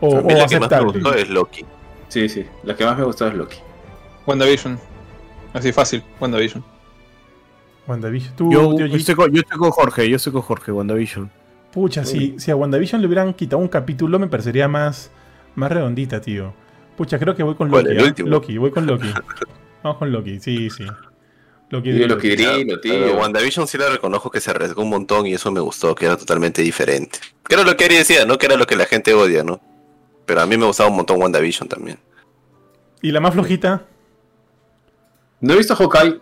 O, 0.00 0.20
la 0.20 0.46
que 0.46 0.60
más 0.60 0.70
me 0.70 0.80
gustó 0.80 1.14
es 1.14 1.28
Loki. 1.28 1.64
Sí, 2.08 2.28
sí, 2.28 2.44
la 2.62 2.76
que 2.76 2.84
más 2.84 2.96
me 2.96 3.04
gustó 3.04 3.26
es 3.26 3.34
Loki. 3.34 3.58
WandaVision. 4.26 4.78
Así 5.52 5.72
fácil, 5.72 6.02
WandaVision. 6.20 6.64
WandaVision. 7.86 8.36
¿Tú, 8.36 8.52
yo, 8.52 8.76
yo, 8.78 8.96
estoy 8.96 9.14
con, 9.14 9.32
yo, 9.32 9.40
estoy 9.40 9.58
con, 9.58 9.70
Jorge, 9.70 10.08
yo 10.08 10.16
estoy 10.16 10.32
con 10.32 10.42
Jorge, 10.42 10.72
WandaVision. 10.72 11.30
Pucha, 11.72 12.04
si, 12.04 12.38
si 12.38 12.52
a 12.52 12.56
WandaVision 12.56 13.00
le 13.00 13.08
hubieran 13.08 13.34
quitado 13.34 13.60
un 13.60 13.68
capítulo, 13.68 14.18
me 14.20 14.28
parecería 14.28 14.68
más, 14.68 15.10
más 15.56 15.72
redondita, 15.72 16.20
tío. 16.20 16.54
Pucha, 16.96 17.18
creo 17.18 17.34
que 17.34 17.42
voy 17.42 17.56
con 17.56 17.68
Loki. 17.68 17.88
¿eh? 17.90 18.14
Loki, 18.24 18.58
voy 18.58 18.70
con 18.70 18.86
Loki. 18.86 19.12
Vamos 19.82 19.98
con 19.98 20.12
Loki, 20.12 20.38
sí, 20.38 20.70
sí. 20.70 20.84
Loki, 21.74 21.92
sí, 21.92 21.98
Loki, 22.06 22.36
Loki 22.36 22.80
tío. 22.80 23.16
WandaVision 23.16 23.66
sí 23.66 23.76
le 23.76 23.88
reconozco 23.88 24.30
que 24.30 24.40
se 24.40 24.50
arriesgó 24.50 24.82
un 24.82 24.90
montón 24.90 25.26
y 25.26 25.34
eso 25.34 25.50
me 25.50 25.58
gustó, 25.58 25.94
que 25.96 26.04
era 26.04 26.16
totalmente 26.16 26.62
diferente. 26.62 27.18
Que 27.48 27.56
era 27.56 27.64
lo 27.64 27.76
que 27.76 27.84
Ari 27.84 27.96
decía, 27.96 28.24
¿no? 28.24 28.38
Que 28.38 28.46
era 28.46 28.56
lo 28.56 28.64
que 28.64 28.76
la 28.76 28.86
gente 28.86 29.12
odia, 29.12 29.42
¿no? 29.42 29.60
Pero 30.24 30.40
a 30.40 30.46
mí 30.46 30.56
me 30.56 30.66
gustaba 30.66 30.88
un 30.88 30.96
montón 30.96 31.20
WandaVision 31.20 31.68
también. 31.68 31.98
¿Y 33.02 33.10
la 33.10 33.18
más 33.18 33.34
flojita? 33.34 33.84
No 35.40 35.54
he 35.54 35.56
visto 35.56 35.74
Hawkeye, 35.74 36.20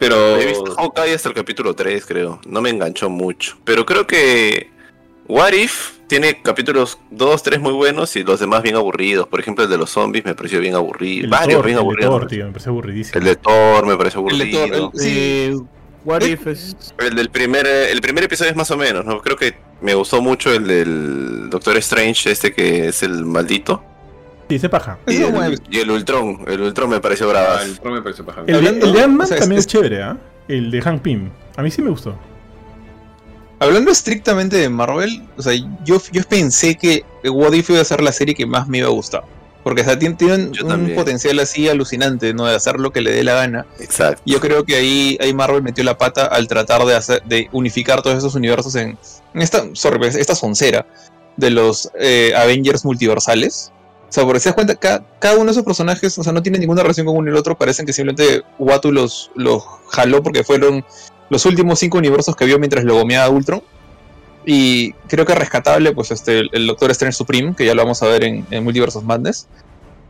pero... 0.00 0.36
He 0.36 0.46
visto 0.46 0.74
Hawkeye 0.74 1.14
hasta 1.14 1.28
el 1.28 1.34
capítulo 1.36 1.74
3, 1.74 2.04
creo. 2.04 2.40
No 2.44 2.60
me 2.60 2.70
enganchó 2.70 3.08
mucho. 3.08 3.56
Pero 3.64 3.86
creo 3.86 4.04
que 4.04 4.68
What 5.28 5.52
If 5.52 5.97
tiene 6.08 6.42
capítulos 6.42 6.98
2, 7.10 7.42
3 7.42 7.60
muy 7.60 7.72
buenos 7.72 8.16
y 8.16 8.24
los 8.24 8.40
demás 8.40 8.62
bien 8.62 8.74
aburridos. 8.74 9.28
Por 9.28 9.40
ejemplo, 9.40 9.64
el 9.64 9.70
de 9.70 9.78
los 9.78 9.90
zombies 9.90 10.24
me 10.24 10.34
pareció 10.34 10.58
bien 10.58 10.74
aburrido. 10.74 11.28
Varios 11.28 11.64
bien 11.64 11.78
aburridos. 11.78 12.04
El 12.04 12.10
de 12.10 12.18
Thor, 12.18 12.28
tío, 12.28 12.44
me 12.46 12.50
pareció 12.50 12.70
aburridísimo. 12.72 13.18
El 13.18 13.24
de 13.24 13.36
Thor 13.36 13.86
me 13.86 13.96
pareció 13.96 14.20
aburrido. 14.20 14.64
El 14.64 14.70
de 14.70 14.76
Thor, 14.78 14.90
sí. 14.94 15.54
What 16.04 16.22
If 16.22 16.46
es... 16.46 16.76
El 16.98 17.14
del 17.14 17.28
primer, 17.30 17.66
el 17.66 18.00
primer 18.00 18.24
episodio 18.24 18.50
es 18.50 18.56
más 18.56 18.70
o 18.70 18.76
menos, 18.76 19.04
¿no? 19.04 19.20
Creo 19.20 19.36
que 19.36 19.56
me 19.82 19.94
gustó 19.94 20.22
mucho 20.22 20.52
el 20.52 20.66
del 20.66 21.50
Doctor 21.50 21.76
Strange, 21.76 22.30
este 22.30 22.52
que 22.52 22.88
es 22.88 23.02
el 23.02 23.24
maldito. 23.24 23.82
Sí, 24.48 24.54
ese 24.54 24.68
paja. 24.70 24.98
Y 25.06 25.16
el, 25.16 25.60
y 25.70 25.78
el, 25.78 25.90
Ultron, 25.90 26.44
el 26.46 26.62
Ultron 26.62 26.88
me 26.88 27.00
pareció 27.00 27.28
bravo. 27.28 27.48
Ah, 27.50 27.62
el 27.62 27.70
Ultron 27.72 27.94
me 27.94 28.02
pareció 28.02 28.24
paja. 28.24 28.44
El, 28.46 28.80
de 28.80 29.02
Ant-Man 29.02 29.28
también 29.28 29.58
es, 29.58 29.66
chévere, 29.66 30.02
¿ah? 30.02 30.16
El 30.48 30.70
de 30.70 30.80
Hank 30.80 31.02
Pym. 31.02 31.30
A 31.56 31.62
mí 31.62 31.70
sí 31.70 31.82
me 31.82 31.90
gustó. 31.90 32.18
Hablando 33.60 33.90
estrictamente 33.90 34.56
de 34.56 34.68
Marvel, 34.68 35.22
o 35.36 35.42
sea, 35.42 35.52
yo, 35.84 36.00
yo 36.12 36.22
pensé 36.22 36.76
que 36.76 37.04
What 37.24 37.52
If 37.54 37.70
iba 37.70 37.80
a 37.80 37.84
ser 37.84 38.02
la 38.02 38.12
serie 38.12 38.34
que 38.34 38.46
más 38.46 38.68
me 38.68 38.78
iba 38.78 38.86
a 38.86 38.92
gustar. 38.92 39.24
Porque 39.64 39.82
tienen, 40.16 40.52
un 40.64 40.94
potencial 40.94 41.38
así 41.40 41.68
alucinante, 41.68 42.32
¿no? 42.32 42.46
De 42.46 42.54
hacer 42.54 42.78
lo 42.78 42.90
que 42.90 43.00
le 43.00 43.10
dé 43.10 43.24
la 43.24 43.34
gana. 43.34 43.66
Exacto. 43.80 44.22
Yo 44.24 44.40
creo 44.40 44.64
que 44.64 44.76
ahí, 44.76 45.18
ahí 45.20 45.34
Marvel 45.34 45.62
metió 45.62 45.84
la 45.84 45.98
pata 45.98 46.24
al 46.24 46.48
tratar 46.48 46.86
de 46.86 46.94
hacer, 46.94 47.22
de 47.24 47.48
unificar 47.52 48.00
todos 48.00 48.16
esos 48.16 48.34
universos 48.34 48.76
en, 48.76 48.96
esta, 49.34 49.64
sorry, 49.74 50.06
esta 50.06 50.34
soncera 50.34 50.86
de 51.36 51.50
los 51.50 51.90
eh, 51.98 52.32
Avengers 52.36 52.84
multiversales. 52.84 53.72
O 54.08 54.12
sea, 54.12 54.24
porque 54.24 54.40
se 54.40 54.48
das 54.48 54.54
cuenta, 54.54 54.74
cada, 54.74 55.04
cada, 55.18 55.34
uno 55.34 55.46
de 55.46 55.50
esos 55.50 55.64
personajes, 55.64 56.16
o 56.18 56.22
sea, 56.22 56.32
no 56.32 56.42
tiene 56.42 56.58
ninguna 56.58 56.82
relación 56.82 57.06
con 57.06 57.16
uno 57.16 57.28
y 57.28 57.30
el 57.30 57.36
otro, 57.36 57.58
parecen 57.58 57.84
que 57.84 57.92
simplemente 57.92 58.42
Watu 58.58 58.90
los, 58.90 59.30
los 59.34 59.62
jaló 59.90 60.22
porque 60.22 60.44
fueron 60.44 60.84
los 61.28 61.44
últimos 61.44 61.78
cinco 61.78 61.98
universos 61.98 62.34
que 62.34 62.46
vio 62.46 62.58
mientras 62.58 62.84
lo 62.84 62.94
gomeaba 62.94 63.28
Ultron. 63.28 63.62
Y 64.46 64.92
creo 65.08 65.26
que 65.26 65.34
rescatable, 65.34 65.92
pues 65.92 66.10
este, 66.10 66.44
el, 66.52 66.66
Doctor 66.66 66.90
Strange 66.92 67.16
Supreme, 67.16 67.54
que 67.54 67.66
ya 67.66 67.74
lo 67.74 67.82
vamos 67.82 68.02
a 68.02 68.06
ver 68.06 68.24
en, 68.24 68.64
Multiversos 68.64 69.04
Madness, 69.04 69.46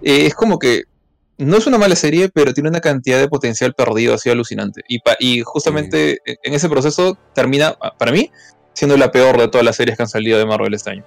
eh, 0.03 0.26
es 0.26 0.34
como 0.34 0.61
que 0.61 0.84
no 1.38 1.57
es 1.57 1.66
una 1.66 1.78
mala 1.78 1.96
serie, 1.96 2.28
pero 2.28 2.55
tiene 2.55 2.68
una 2.68 2.80
cantidad 2.80 3.18
de 3.18 3.28
potencial 3.28 3.74
perdido 3.74 4.14
así 4.14 4.30
alucinante. 4.30 4.82
Y, 4.88 5.01
y 5.18 5.42
justamente 5.42 6.18
en 6.24 6.55
ese 6.55 6.68
proceso 6.68 7.18
termina, 7.34 7.76
para 7.99 8.12
mí, 8.12 8.30
siendo 8.74 8.96
la 8.96 9.11
peor 9.11 9.38
de 9.38 9.49
todas 9.49 9.64
las 9.64 9.74
series 9.74 9.96
que 9.96 10.05
han 10.05 10.09
salido 10.09 10.38
de 10.38 10.46
Marvel 10.46 10.72
este 10.74 10.90
año. 10.90 11.05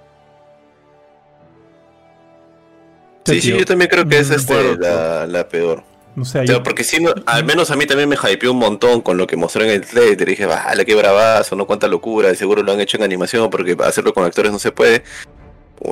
Sí, 3.24 3.40
sí, 3.40 3.56
yo 3.56 3.64
también 3.64 3.88
creo 3.90 4.06
que 4.06 4.18
esa 4.18 4.34
es 4.34 4.42
este, 4.42 4.76
la, 4.78 5.48
peor. 5.48 5.84
No 6.14 6.24
sé, 6.24 6.44
porque 6.62 6.84
sí, 6.84 6.98
al 7.26 7.44
menos 7.44 7.70
a 7.70 7.76
mí 7.76 7.86
también 7.86 8.08
me 8.08 8.16
hypeó 8.16 8.52
un 8.52 8.58
montón 8.58 9.00
con 9.00 9.16
lo 9.16 9.26
que 9.26 9.36
mostró 9.36 9.64
en 9.64 9.70
el 9.70 9.86
trailer. 9.86 10.26
Dije, 10.26 10.44
vale, 10.46 10.84
qué 10.84 10.94
bravazo, 10.94 11.56
no 11.56 11.66
cuánta 11.66 11.88
locura. 11.88 12.34
Seguro 12.34 12.62
lo 12.62 12.72
han 12.72 12.80
hecho 12.80 12.96
en 12.98 13.04
animación 13.04 13.48
porque 13.48 13.76
hacerlo 13.82 14.12
con 14.12 14.24
actores 14.24 14.52
no 14.52 14.58
se 14.58 14.72
puede. 14.72 15.04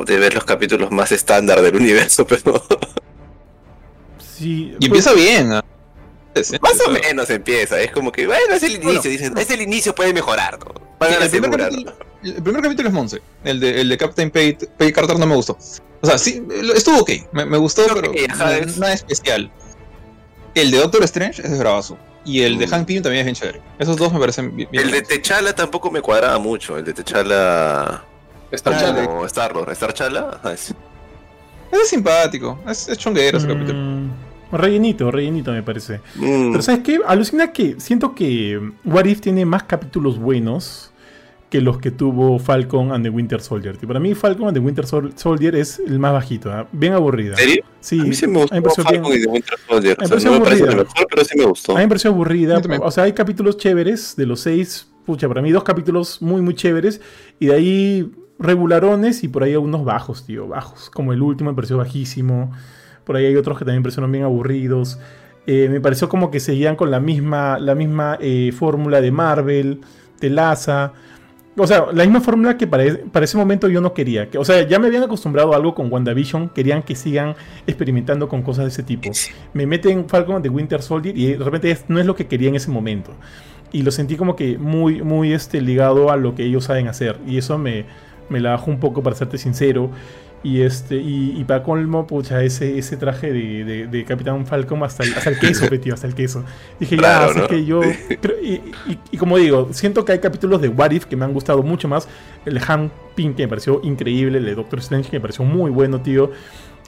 De 0.06 0.18
ver 0.18 0.34
los 0.34 0.44
capítulos 0.44 0.90
más 0.90 1.10
estándar 1.10 1.62
del 1.62 1.74
universo, 1.76 2.26
pero. 2.26 2.62
Sí, 4.18 4.74
y 4.78 4.86
empieza 4.86 5.12
pues 5.12 5.24
bien. 5.24 5.48
Más 6.60 6.80
o 6.86 6.90
menos 6.90 7.28
empieza, 7.30 7.80
es 7.80 7.90
como 7.90 8.12
que, 8.12 8.26
bueno, 8.26 8.54
es 8.54 8.62
el 8.62 8.76
inicio, 8.76 9.10
dicen, 9.10 9.36
es 9.36 9.50
el 9.50 9.62
inicio, 9.62 9.94
puede 9.94 10.14
mejorar. 10.14 10.58
el, 11.00 11.30
primer 11.30 11.50
capítulo, 11.50 11.92
el, 12.22 12.42
primer 12.42 12.62
capítulo, 12.62 12.88
es 12.88 12.94
Monse, 12.94 13.22
el 13.44 13.60
de, 13.60 13.80
el 13.80 13.88
de 13.88 13.96
Captain 13.98 14.30
Pay, 14.30 14.56
Carter 14.92 15.18
no 15.18 15.26
me 15.26 15.34
gustó. 15.34 15.56
O 16.02 16.06
sea, 16.06 16.18
sí, 16.18 16.42
estuvo 16.74 17.00
ok, 17.00 17.10
me, 17.32 17.58
gustó, 17.58 17.82
pero 17.94 18.12
nada 18.36 18.92
especial. 18.92 19.50
El 20.54 20.70
de 20.70 20.78
Doctor 20.78 21.04
Strange 21.04 21.42
es 21.42 21.50
de 21.50 21.58
bravazo. 21.58 21.96
Y 22.24 22.42
el 22.42 22.58
de 22.58 22.66
mm. 22.66 22.70
Hank 22.70 22.86
Pym 22.86 23.02
también 23.02 23.20
es 23.20 23.24
bien 23.26 23.34
chévere. 23.34 23.60
Esos 23.78 23.96
dos 23.96 24.12
me 24.12 24.18
parecen 24.18 24.54
bien. 24.54 24.68
El 24.72 24.90
de 24.90 25.02
Techala 25.02 25.54
tampoco 25.54 25.90
me 25.90 26.02
cuadraba 26.02 26.38
mucho. 26.38 26.76
El 26.76 26.84
de 26.84 26.92
Techala. 26.92 28.04
Star 28.50 28.78
Chala. 28.78 29.26
Star 29.26 29.54
Lord. 29.54 29.70
Star 29.72 29.94
Chala. 29.94 30.40
Es... 30.52 30.74
es 31.72 31.88
simpático. 31.88 32.58
Es, 32.68 32.88
es 32.88 32.98
chonguero 32.98 33.38
ese 33.38 33.46
mm. 33.46 33.50
capítulo. 33.50 34.10
Rellenito, 34.52 35.10
rellenito 35.10 35.52
me 35.52 35.62
parece. 35.62 36.00
Mm. 36.16 36.52
Pero 36.52 36.62
¿sabes 36.62 36.82
qué? 36.82 37.00
Alucina 37.06 37.52
que 37.52 37.76
siento 37.78 38.14
que 38.14 38.60
What 38.84 39.04
If 39.04 39.20
tiene 39.20 39.46
más 39.46 39.62
capítulos 39.62 40.18
buenos 40.18 40.89
que 41.50 41.60
los 41.60 41.78
que 41.78 41.90
tuvo 41.90 42.38
Falcon 42.38 42.92
and 42.92 43.04
the 43.04 43.10
Winter 43.10 43.40
Soldier. 43.40 43.76
para 43.76 43.98
mí 43.98 44.14
Falcon 44.14 44.48
and 44.48 44.56
the 44.56 44.60
Winter 44.60 44.86
Soldier 44.86 45.56
es 45.56 45.80
el 45.84 45.98
más 45.98 46.12
bajito, 46.12 46.50
¿ah? 46.50 46.68
bien 46.70 46.92
aburrida. 46.92 47.32
¿En 47.32 47.36
serio? 47.38 47.64
Sí, 47.80 48.00
a 48.00 48.04
mí 48.04 48.14
se 48.14 48.28
me 48.28 48.38
gustó 48.38 48.82
Falcon 48.82 49.12
y 49.12 49.20
the 49.20 49.28
Winter 49.28 49.58
Soldier. 49.68 49.96
A 49.98 50.04
mí 50.04 50.24
me 50.24 50.36
aburrida. 50.36 50.86
pero 51.10 51.24
sí 51.24 51.36
me 51.36 51.44
gustó. 51.44 51.72
A 51.72 51.74
mí 51.76 51.82
me 51.82 51.88
pareció 51.88 52.10
aburrida. 52.10 52.62
O 52.82 52.90
sea, 52.90 53.04
hay 53.04 53.12
capítulos 53.12 53.56
chéveres 53.56 54.14
de 54.16 54.26
los 54.26 54.40
seis. 54.40 54.86
Pucha, 55.04 55.26
para 55.26 55.42
mí 55.42 55.50
dos 55.50 55.64
capítulos 55.64 56.22
muy, 56.22 56.40
muy 56.40 56.54
chéveres. 56.54 57.00
Y 57.40 57.46
de 57.46 57.54
ahí 57.54 58.12
regularones 58.38 59.24
y 59.24 59.28
por 59.28 59.42
ahí 59.42 59.52
algunos 59.52 59.84
bajos, 59.84 60.24
tío, 60.24 60.46
bajos. 60.46 60.88
Como 60.90 61.12
el 61.12 61.20
último 61.20 61.50
me 61.50 61.56
pareció 61.56 61.76
bajísimo. 61.78 62.52
Por 63.04 63.16
ahí 63.16 63.26
hay 63.26 63.34
otros 63.34 63.58
que 63.58 63.64
también 63.64 63.80
me 63.80 63.84
parecieron 63.84 64.12
bien 64.12 64.24
aburridos. 64.24 65.00
Eh, 65.46 65.68
me 65.68 65.80
pareció 65.80 66.08
como 66.08 66.30
que 66.30 66.38
seguían 66.38 66.76
con 66.76 66.92
la 66.92 67.00
misma, 67.00 67.58
la 67.58 67.74
misma 67.74 68.18
eh, 68.20 68.52
fórmula 68.56 69.00
de 69.00 69.10
Marvel, 69.10 69.80
de 70.20 70.30
Laza. 70.30 70.92
O 71.56 71.66
sea, 71.66 71.86
la 71.92 72.04
misma 72.04 72.20
fórmula 72.20 72.56
que 72.56 72.66
para, 72.66 72.84
ese 72.84 73.36
momento 73.36 73.68
yo 73.68 73.80
no 73.80 73.92
quería. 73.92 74.30
Que, 74.30 74.38
o 74.38 74.44
sea, 74.44 74.66
ya 74.66 74.78
me 74.78 74.86
habían 74.86 75.02
acostumbrado 75.02 75.52
a 75.52 75.56
algo 75.56 75.74
con 75.74 75.92
WandaVision. 75.92 76.50
Querían 76.50 76.82
que 76.82 76.94
sigan 76.94 77.34
experimentando 77.66 78.28
con 78.28 78.42
cosas 78.42 78.64
de 78.64 78.68
ese 78.68 78.82
tipo. 78.82 79.10
Me 79.52 79.66
meten 79.66 80.08
Falcon 80.08 80.42
de 80.42 80.48
Winter 80.48 80.80
Soldier 80.80 81.16
y 81.16 81.34
de 81.34 81.44
repente 81.44 81.76
no 81.88 81.98
es 81.98 82.06
lo 82.06 82.14
que 82.14 82.26
quería 82.26 82.48
en 82.48 82.54
ese 82.54 82.70
momento. 82.70 83.12
Y 83.72 83.82
lo 83.82 83.90
sentí 83.90 84.16
como 84.16 84.36
que 84.36 84.58
muy, 84.58 85.02
muy 85.02 85.32
este, 85.32 85.60
ligado 85.60 86.10
a 86.10 86.16
lo 86.16 86.34
que 86.34 86.44
ellos 86.44 86.64
saben 86.64 86.88
hacer. 86.88 87.18
Y 87.26 87.38
eso 87.38 87.58
me, 87.58 87.84
me 88.28 88.40
la 88.40 88.52
bajó 88.52 88.70
un 88.70 88.80
poco, 88.80 89.02
para 89.02 89.16
serte 89.16 89.36
sincero. 89.36 89.90
Y 90.42 90.62
este, 90.62 90.96
y, 90.96 91.44
para 91.46 91.62
colmo, 91.62 92.06
pucha, 92.06 92.42
ese, 92.42 92.78
ese 92.78 92.96
traje 92.96 93.30
de, 93.30 93.86
de, 93.86 94.04
Capitán 94.06 94.46
Falcon 94.46 94.82
hasta 94.82 95.02
el, 95.02 95.12
hasta 95.12 95.28
el 95.28 95.38
queso, 95.38 95.68
tío, 95.82 95.92
hasta 95.92 96.06
el 96.06 96.14
queso. 96.14 96.44
Dije, 96.78 96.96
ya, 96.96 97.26
así 97.26 97.40
que 97.46 97.64
yo. 97.66 97.82
y, 98.42 99.16
como 99.18 99.36
digo, 99.36 99.68
siento 99.72 100.02
que 100.02 100.12
hay 100.12 100.18
capítulos 100.18 100.62
de 100.62 100.68
What 100.68 100.92
If 100.92 101.04
que 101.04 101.16
me 101.16 101.26
han 101.26 101.34
gustado 101.34 101.62
mucho 101.62 101.88
más. 101.88 102.08
El 102.46 102.54
de 102.54 102.62
Han 102.66 102.90
Pink, 103.14 103.36
que 103.36 103.42
me 103.42 103.48
pareció 103.48 103.82
increíble. 103.84 104.38
El 104.38 104.46
de 104.46 104.54
Doctor 104.54 104.78
Strange, 104.78 105.10
que 105.10 105.18
me 105.18 105.20
pareció 105.20 105.44
muy 105.44 105.70
bueno, 105.70 106.00
tío. 106.00 106.30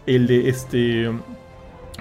El 0.07 0.27
de 0.27 0.49
este. 0.49 1.11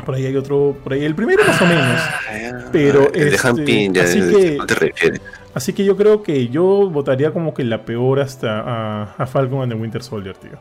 Por 0.06 0.16
ahí 0.16 0.26
hay 0.26 0.38
otro. 0.38 0.78
Por 0.82 0.94
ahí 0.94 1.04
el 1.04 1.16
primero 1.16 1.44
más 1.46 1.62
o 1.62 1.66
menos. 1.66 2.00
Ah, 2.00 2.70
pero. 2.72 3.14
El 3.14 3.30
de 3.30 3.40
Han 3.44 3.60
este, 3.60 3.64
Pink, 3.64 3.96
ya 3.96 4.04
así 4.04 4.20
que, 4.22 4.58
te 4.66 4.76
refieres. 4.76 5.22
Así 5.54 5.74
que 5.74 5.84
yo 5.84 5.98
creo 5.98 6.24
que 6.24 6.48
yo 6.48 6.90
votaría 6.90 7.32
como 7.32 7.54
que 7.54 7.64
la 7.64 7.84
peor 7.84 8.22
hasta 8.22 9.14
a, 9.18 9.26
Falcon 9.26 9.62
and 9.62 9.74
the 9.74 9.78
Winter 9.78 10.02
Soldier, 10.02 10.36
tío. 10.38 10.58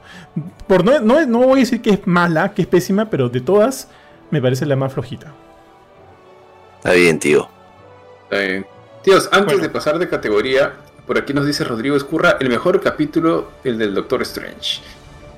Por 0.66 0.84
no, 0.84 1.00
no, 1.00 1.38
voy 1.38 1.60
a 1.60 1.60
decir 1.60 1.80
que 1.80 1.90
es 1.90 2.06
mala, 2.06 2.54
que 2.54 2.62
es 2.62 2.68
pésima, 2.68 3.08
pero 3.08 3.28
de 3.28 3.40
todas 3.40 3.88
me 4.30 4.42
parece 4.42 4.66
la 4.66 4.76
más 4.76 4.92
flojita. 4.92 5.32
Está 6.78 6.92
bien, 6.92 7.18
tío. 7.20 7.48
Está 8.24 8.38
bien. 8.38 8.66
Tíos, 9.02 9.28
antes 9.32 9.60
de 9.60 9.68
pasar 9.68 9.98
de 9.98 10.08
categoría, 10.08 10.74
por 11.06 11.18
aquí 11.18 11.32
nos 11.32 11.46
dice 11.46 11.64
Rodrigo 11.64 11.96
Escurra, 11.96 12.36
el 12.40 12.48
mejor 12.48 12.80
capítulo, 12.80 13.48
el 13.64 13.78
del 13.78 13.94
Doctor 13.94 14.22
Strange. 14.22 14.80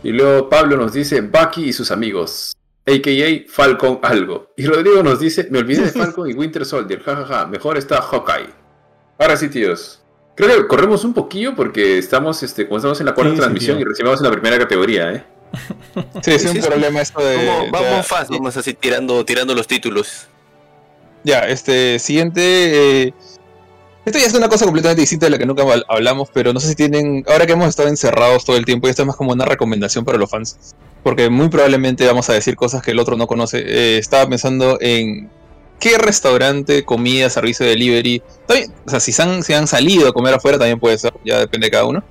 Y 0.02 0.12
luego 0.12 0.48
Pablo 0.48 0.76
nos 0.76 0.92
dice 0.92 1.20
Bucky 1.20 1.64
y 1.64 1.72
sus 1.72 1.90
amigos. 1.90 2.54
AKA 2.86 3.44
Falcon 3.48 4.00
algo. 4.02 4.52
Y 4.56 4.66
Rodrigo 4.66 5.02
nos 5.02 5.20
dice, 5.20 5.46
me 5.50 5.58
olvidé 5.58 5.82
de 5.82 5.90
Falcon 5.92 6.28
y 6.28 6.32
Winter 6.32 6.64
Soldier, 6.64 7.02
jajaja, 7.02 7.46
mejor 7.46 7.76
está 7.76 8.00
Hawkeye. 8.00 8.61
Ahora 9.22 9.36
sí, 9.36 9.48
tíos. 9.48 10.00
Creo 10.34 10.56
que 10.56 10.66
corremos 10.66 11.04
un 11.04 11.14
poquillo 11.14 11.54
porque 11.54 11.96
estamos, 11.96 12.42
este, 12.42 12.66
como 12.66 12.78
estamos 12.78 12.98
en 12.98 13.06
la 13.06 13.14
cuarta 13.14 13.36
transmisión 13.36 13.78
y 13.78 13.84
recibimos 13.84 14.18
en 14.18 14.24
la 14.24 14.32
primera 14.32 14.58
categoría, 14.58 15.12
¿eh? 15.12 15.24
Sí, 16.22 16.32
es 16.32 16.44
un 16.44 16.58
problema 16.58 17.02
esto 17.02 17.22
de. 17.22 17.68
vamos 17.70 18.04
fácil, 18.04 18.38
vamos 18.38 18.56
así 18.56 18.74
tirando, 18.74 19.24
tirando 19.24 19.54
los 19.54 19.68
títulos. 19.68 20.26
Ya, 21.22 21.40
este, 21.40 22.00
siguiente. 22.00 22.40
Eh, 23.04 23.14
esto 24.04 24.18
ya 24.18 24.26
es 24.26 24.34
una 24.34 24.48
cosa 24.48 24.64
completamente 24.64 25.02
distinta 25.02 25.26
de 25.26 25.30
la 25.30 25.38
que 25.38 25.46
nunca 25.46 25.62
hablamos, 25.86 26.28
pero 26.34 26.52
no 26.52 26.58
sé 26.58 26.70
si 26.70 26.74
tienen. 26.74 27.24
Ahora 27.28 27.46
que 27.46 27.52
hemos 27.52 27.68
estado 27.68 27.90
encerrados 27.90 28.44
todo 28.44 28.56
el 28.56 28.64
tiempo, 28.64 28.88
y 28.88 28.90
esto 28.90 29.02
es 29.02 29.06
más 29.06 29.16
como 29.16 29.30
una 29.30 29.44
recomendación 29.44 30.04
para 30.04 30.18
los 30.18 30.30
fans. 30.30 30.74
Porque 31.04 31.28
muy 31.28 31.48
probablemente 31.48 32.04
vamos 32.06 32.28
a 32.28 32.32
decir 32.32 32.56
cosas 32.56 32.82
que 32.82 32.90
el 32.90 32.98
otro 32.98 33.16
no 33.16 33.28
conoce. 33.28 33.58
Eh, 33.58 33.98
estaba 33.98 34.28
pensando 34.28 34.78
en 34.80 35.30
qué 35.82 35.98
restaurante, 35.98 36.84
comida, 36.84 37.28
servicio 37.28 37.66
de 37.66 37.72
delivery, 37.72 38.22
también, 38.46 38.72
o 38.86 38.90
sea, 38.90 39.00
si 39.00 39.10
se, 39.10 39.22
han, 39.22 39.66
salido 39.66 40.08
a 40.08 40.12
comer 40.12 40.32
afuera 40.32 40.56
también 40.56 40.78
puede 40.78 40.96
ser, 40.96 41.12
ya 41.24 41.40
depende 41.40 41.66
de 41.66 41.70
cada 41.72 41.86
uno, 41.86 42.04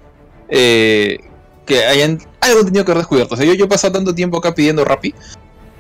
eh, 0.49 1.19
que 1.65 1.85
hayan 1.85 2.19
algo 2.41 2.65
tenido 2.65 2.83
que 2.83 2.91
haber 2.91 3.03
descubierto. 3.03 3.35
O 3.35 3.37
sea, 3.37 3.45
yo, 3.45 3.53
yo 3.53 3.63
he 3.63 3.67
pasado 3.69 3.93
tanto 3.93 4.13
tiempo 4.13 4.39
acá 4.39 4.53
pidiendo 4.53 4.83
Rappi 4.83 5.15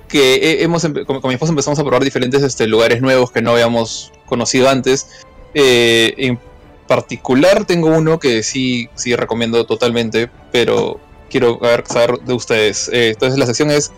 que 0.07 0.63
hemos, 0.63 0.87
con, 1.05 1.19
mi 1.23 1.33
esposa 1.33 1.51
empezamos 1.51 1.79
a 1.79 1.83
probar 1.83 2.03
diferentes 2.03 2.41
este, 2.43 2.65
lugares 2.65 3.01
nuevos 3.01 3.29
que 3.29 3.41
no 3.41 3.51
habíamos 3.51 4.13
conocido 4.25 4.69
antes. 4.69 5.25
Eh, 5.53 6.13
en 6.17 6.39
particular 6.87 7.65
tengo 7.65 7.89
uno 7.89 8.19
que 8.19 8.41
sí, 8.41 8.87
sí 8.95 9.17
recomiendo 9.17 9.65
totalmente, 9.65 10.29
pero 10.53 10.97
quiero 11.29 11.59
saber 11.89 12.19
de 12.21 12.33
ustedes. 12.33 12.89
Eh, 12.93 13.09
entonces 13.09 13.37
la 13.37 13.45
sección 13.45 13.69
es 13.69 13.91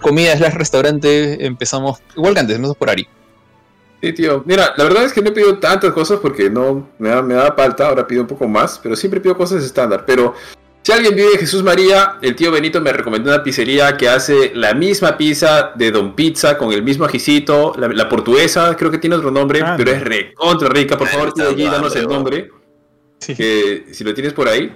comida 0.00 0.36
slash 0.36 0.54
restaurante. 0.54 1.44
Empezamos 1.44 1.98
igual 2.16 2.34
que 2.34 2.40
antes, 2.40 2.54
empezamos 2.54 2.76
por 2.76 2.90
Ari. 2.90 3.08
Sí, 4.02 4.12
tío. 4.14 4.42
Mira, 4.46 4.72
la 4.76 4.84
verdad 4.84 5.04
es 5.04 5.12
que 5.12 5.20
no 5.20 5.28
he 5.28 5.32
pedido 5.32 5.58
tantas 5.58 5.92
cosas 5.92 6.18
porque 6.20 6.48
no 6.48 6.88
me 6.98 7.10
da, 7.10 7.22
me 7.22 7.34
da 7.34 7.52
falta, 7.52 7.88
ahora 7.88 8.06
pido 8.06 8.22
un 8.22 8.28
poco 8.28 8.48
más, 8.48 8.78
pero 8.82 8.96
siempre 8.96 9.20
pido 9.20 9.36
cosas 9.36 9.62
estándar. 9.62 10.04
Pero 10.06 10.34
si 10.82 10.92
alguien 10.92 11.14
vive 11.14 11.36
Jesús 11.38 11.62
María, 11.62 12.16
el 12.22 12.34
tío 12.34 12.50
Benito 12.50 12.80
me 12.80 12.92
recomendó 12.92 13.30
una 13.30 13.42
pizzería 13.42 13.98
que 13.98 14.08
hace 14.08 14.52
la 14.54 14.72
misma 14.72 15.18
pizza 15.18 15.72
de 15.74 15.90
Don 15.90 16.14
Pizza 16.14 16.56
con 16.56 16.72
el 16.72 16.82
mismo 16.82 17.04
ajicito, 17.04 17.74
la, 17.76 18.08
portuguesa, 18.08 18.74
creo 18.76 18.90
que 18.90 18.96
tiene 18.96 19.16
otro 19.16 19.30
nombre, 19.30 19.60
ah, 19.62 19.74
pero 19.76 19.90
es 19.90 20.02
recontra 20.02 20.70
rica. 20.70 20.96
Por 20.96 21.08
favor, 21.08 21.34
tío, 21.34 21.48
allí 21.48 21.64
danos 21.64 21.94
el 21.96 22.08
nombre. 22.08 22.50
Que 23.18 23.84
si 23.92 24.02
lo 24.02 24.14
tienes 24.14 24.32
por 24.32 24.48
ahí. 24.48 24.74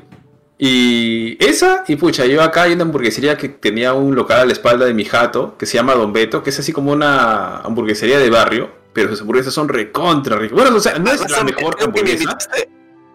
Y 0.59 1.43
esa, 1.45 1.85
y 1.89 1.97
pucha, 1.97 2.27
yo 2.27 2.43
acá 2.43 2.63
hay 2.63 2.75
una 2.75 2.83
hamburguesería 2.83 3.37
que 3.37 3.49
tenía 3.49 3.95
un 3.95 4.15
local 4.15 4.41
a 4.41 4.45
la 4.45 4.53
espalda 4.53 4.85
de 4.85 4.93
mi 4.93 5.05
jato, 5.05 5.57
que 5.59 5.65
se 5.67 5.79
llama 5.79 5.95
Don 5.95 6.13
Beto, 6.13 6.43
que 6.43 6.51
es 6.51 6.59
así 6.59 6.73
como 6.73 6.93
una 6.93 7.61
hamburguesería 7.61 8.19
de 8.19 8.31
barrio 8.31 8.84
pero 8.95 9.11
sus 9.11 9.21
hamburguesas 9.21 9.53
son 9.53 9.69
recontra 9.69 10.37
ricas. 10.37 10.57
Bueno, 10.57 10.77
o 10.77 10.81
sea, 10.81 10.99
no 10.99 11.11
es 11.11 11.29
la 11.31 11.45
mejor 11.45 11.77
hamburguesa. 11.83 12.39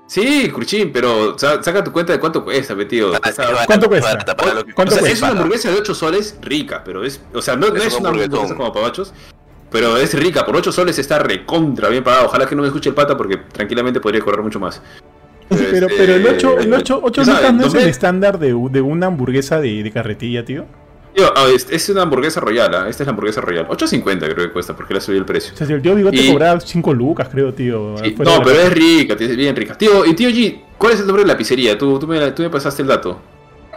Sí, 0.05 0.49
Cruchín, 0.51 0.91
pero 0.91 1.37
saca 1.37 1.83
tu 1.83 1.91
cuenta 1.91 2.13
de 2.13 2.19
cuánto 2.19 2.43
cuesta, 2.43 2.75
tío. 2.87 3.13
Ah, 3.15 3.31
¿Cuánto 3.65 3.87
cuesta? 3.87 4.25
¿Cuánto 4.75 4.95
cuesta? 4.95 5.07
Es 5.07 5.21
una 5.21 5.31
hamburguesa 5.31 5.71
de 5.71 5.77
8 5.77 5.93
soles 5.95 6.37
rica, 6.41 6.81
pero 6.83 7.03
es. 7.03 7.21
O 7.33 7.41
sea, 7.41 7.55
no 7.55 7.67
es, 7.67 7.73
no 7.73 7.79
es 7.83 7.93
una 7.93 8.09
hamburguesa 8.09 8.55
como 8.55 8.73
pavachos, 8.73 9.13
pero 9.71 9.97
es 9.97 10.13
rica. 10.15 10.45
Por 10.45 10.57
8 10.57 10.71
soles 10.71 10.97
está 10.97 11.19
recontra 11.19 11.89
bien 11.89 12.03
pagado. 12.03 12.25
Ojalá 12.25 12.47
que 12.47 12.55
no 12.55 12.63
me 12.63 12.67
escuche 12.67 12.89
el 12.89 12.95
pata 12.95 13.15
porque 13.15 13.37
tranquilamente 13.37 14.01
podría 14.01 14.21
correr 14.21 14.41
mucho 14.41 14.59
más. 14.59 14.81
pero, 15.47 15.87
pero 15.95 16.15
el 16.15 16.27
8, 16.27 16.59
el 16.59 16.73
8, 16.73 16.99
8 17.03 17.23
no 17.53 17.65
es 17.67 17.73
el 17.75 17.87
estándar 17.87 18.39
de, 18.39 18.47
de 18.47 18.81
una 18.81 19.07
hamburguesa 19.07 19.61
de, 19.61 19.83
de 19.83 19.91
carretilla, 19.91 20.43
tío. 20.43 20.65
Ah, 21.35 21.47
es 21.53 21.89
una 21.89 22.03
hamburguesa 22.03 22.39
royal, 22.39 22.73
¿ah? 22.73 22.87
esta 22.87 23.03
es 23.03 23.07
la 23.07 23.11
hamburguesa 23.11 23.41
royal. 23.41 23.67
8.50 23.67 24.19
creo 24.19 24.35
que 24.35 24.51
cuesta, 24.51 24.75
porque 24.75 24.93
le 24.93 24.99
ha 24.99 25.01
subido 25.01 25.19
el 25.19 25.25
precio. 25.25 25.53
O 25.53 25.57
sea, 25.57 25.67
si 25.67 25.73
el 25.73 25.81
tío 25.81 25.95
Bigote 25.95 26.17
te 26.17 26.31
cobraba 26.31 26.59
5 26.59 26.93
lucas, 26.93 27.29
creo, 27.29 27.53
tío. 27.53 27.95
no, 27.95 28.41
pero 28.43 28.61
es 28.61 28.71
rica, 28.71 29.15
es 29.19 29.35
bien 29.35 29.55
rica. 29.55 29.77
Tío, 29.77 30.05
y 30.05 30.13
tío 30.13 30.29
G, 30.29 30.61
¿cuál 30.77 30.93
es 30.93 30.99
el 30.99 31.07
nombre 31.07 31.23
de 31.23 31.27
la 31.27 31.37
pizzería? 31.37 31.77
Tú, 31.77 31.99
tú, 31.99 32.07
me, 32.07 32.31
tú 32.31 32.43
me 32.43 32.49
pasaste 32.49 32.81
el 32.81 32.87
dato. 32.87 33.19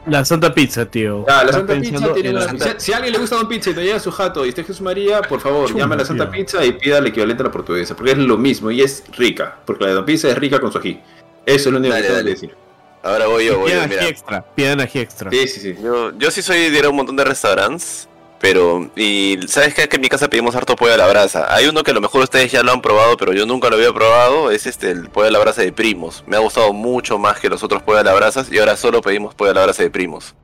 La 0.07 0.25
Santa 0.25 0.53
Pizza, 0.53 0.85
tío. 0.87 1.25
Ah, 1.29 1.45
la 1.45 1.53
Santa 1.53 1.75
Pizza 1.75 2.13
tiene 2.13 2.31
una... 2.31 2.49
Si 2.77 2.93
a 2.93 2.97
alguien 2.97 3.13
le 3.13 3.21
gusta 3.21 3.37
Don 3.37 3.49
Pizza 3.49 3.71
y 3.71 3.75
te 3.75 3.85
llega 3.85 4.01
su 4.01 4.11
jato 4.11 4.45
y 4.45 4.49
está 4.49 4.63
Jesús 4.63 4.81
María, 4.81 5.23
por 5.23 5.41
favor, 5.41 5.73
llame 5.73 5.95
a 5.95 5.99
la 5.99 6.05
Santa 6.05 6.29
Pizza 6.29 6.65
y 6.65 6.73
pida 6.73 6.99
el 6.99 7.07
equivalente 7.07 7.43
a 7.43 7.47
la 7.47 7.53
portuguesa, 7.53 7.95
porque 7.95 8.13
es 8.13 8.19
lo 8.19 8.37
mismo 8.37 8.71
y 8.71 8.81
es 8.83 9.05
rica, 9.17 9.59
porque 9.65 9.85
la 9.85 9.91
de 9.91 9.95
Don 9.95 10.05
Pizza 10.05 10.29
es 10.29 10.37
rica 10.37 10.59
con 10.59 10.73
su 10.73 10.79
ají. 10.79 11.01
Eso 11.47 11.69
es 11.69 11.73
lo 11.73 11.79
único 11.79 11.95
que 11.95 12.03
tengo 12.03 12.17
que 12.17 12.25
decir. 12.25 12.55
Ahora 13.03 13.27
voy 13.27 13.47
yo, 13.47 13.59
voy 13.59 13.73
yo, 13.73 13.87
mira. 13.89 14.07
extra, 14.07 14.45
pidan 14.55 14.81
ají 14.81 15.01
extra. 15.01 15.31
Sí, 15.31 15.49
sí, 15.49 15.61
sí. 15.61 15.77
Yo, 15.83 16.17
yo 16.17 16.31
sí 16.31 16.41
soy 16.41 16.71
de 16.71 16.79
ir 16.79 16.85
a 16.85 16.91
un 16.91 16.97
montón 16.97 17.17
de 17.17 17.25
restaurantes, 17.25 18.09
pero, 18.39 18.91
y 18.97 19.39
¿sabes 19.47 19.75
qué? 19.75 19.89
Que 19.89 19.97
en 19.97 20.03
mi 20.03 20.09
casa 20.09 20.29
pedimos 20.29 20.55
harto 20.55 20.77
pollo 20.77 20.95
a 20.95 20.97
la 20.97 21.07
brasa. 21.07 21.53
Hay 21.55 21.67
uno 21.67 21.83
que 21.83 21.91
a 21.91 21.95
lo 21.95 22.01
mejor 22.01 22.23
ustedes 22.23 22.51
ya 22.53 22.63
lo 22.63 22.73
han 22.73 22.83
probado, 22.83 23.17
pero 23.17 23.33
yo 23.33 23.47
nunca 23.47 23.69
lo 23.71 23.77
había 23.77 23.93
probado, 23.93 24.51
es 24.51 24.67
este, 24.67 24.91
el 24.91 25.09
pollo 25.11 25.29
a 25.29 25.31
la 25.31 25.39
brasa 25.39 25.63
de 25.63 25.73
primos. 25.73 26.23
Me 26.27 26.37
ha 26.37 26.41
gustado 26.41 26.73
mucho 26.73 27.19
más 27.19 27.41
que 27.41 27.49
los 27.49 27.63
otros 27.63 27.83
pollo 27.83 27.99
a 27.99 28.05
la 28.05 28.15
brasa 28.15 28.45
y 28.51 28.59
ahora 28.59 28.77
solo 28.77 29.01
pedimos 29.01 29.35
pollo 29.35 29.51
a 29.51 29.55
la 29.55 29.63
brasa 29.63 29.83
de 29.83 29.91
primos. 29.91 30.35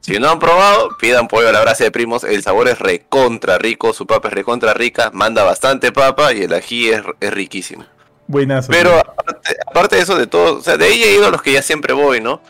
Si 0.00 0.18
no 0.20 0.30
han 0.30 0.38
probado, 0.38 0.96
pidan 1.00 1.26
pollo 1.26 1.48
a 1.48 1.52
la 1.52 1.60
brasa 1.60 1.82
de 1.82 1.90
primos. 1.90 2.22
El 2.22 2.42
sabor 2.42 2.68
es 2.68 2.78
recontra 2.78 3.58
rico, 3.58 3.92
su 3.92 4.06
papa 4.06 4.28
es 4.28 4.34
recontra 4.34 4.74
rica, 4.74 5.10
manda 5.12 5.42
bastante 5.42 5.90
papa 5.90 6.32
y 6.32 6.42
el 6.42 6.52
ají 6.52 6.90
es, 6.90 7.02
es 7.20 7.32
riquísimo. 7.32 7.84
Buenazo. 8.28 8.70
Pero 8.70 9.02
aparte, 9.66 9.96
de 9.96 10.02
eso, 10.02 10.16
de 10.16 10.26
todo, 10.26 10.58
o 10.58 10.62
sea, 10.62 10.76
de 10.76 10.86
ahí 10.86 11.02
he 11.02 11.14
ido 11.14 11.26
a 11.26 11.30
los 11.30 11.42
que 11.42 11.52
ya 11.52 11.62
siempre 11.62 11.92
voy, 11.92 12.20
¿no? 12.20 12.40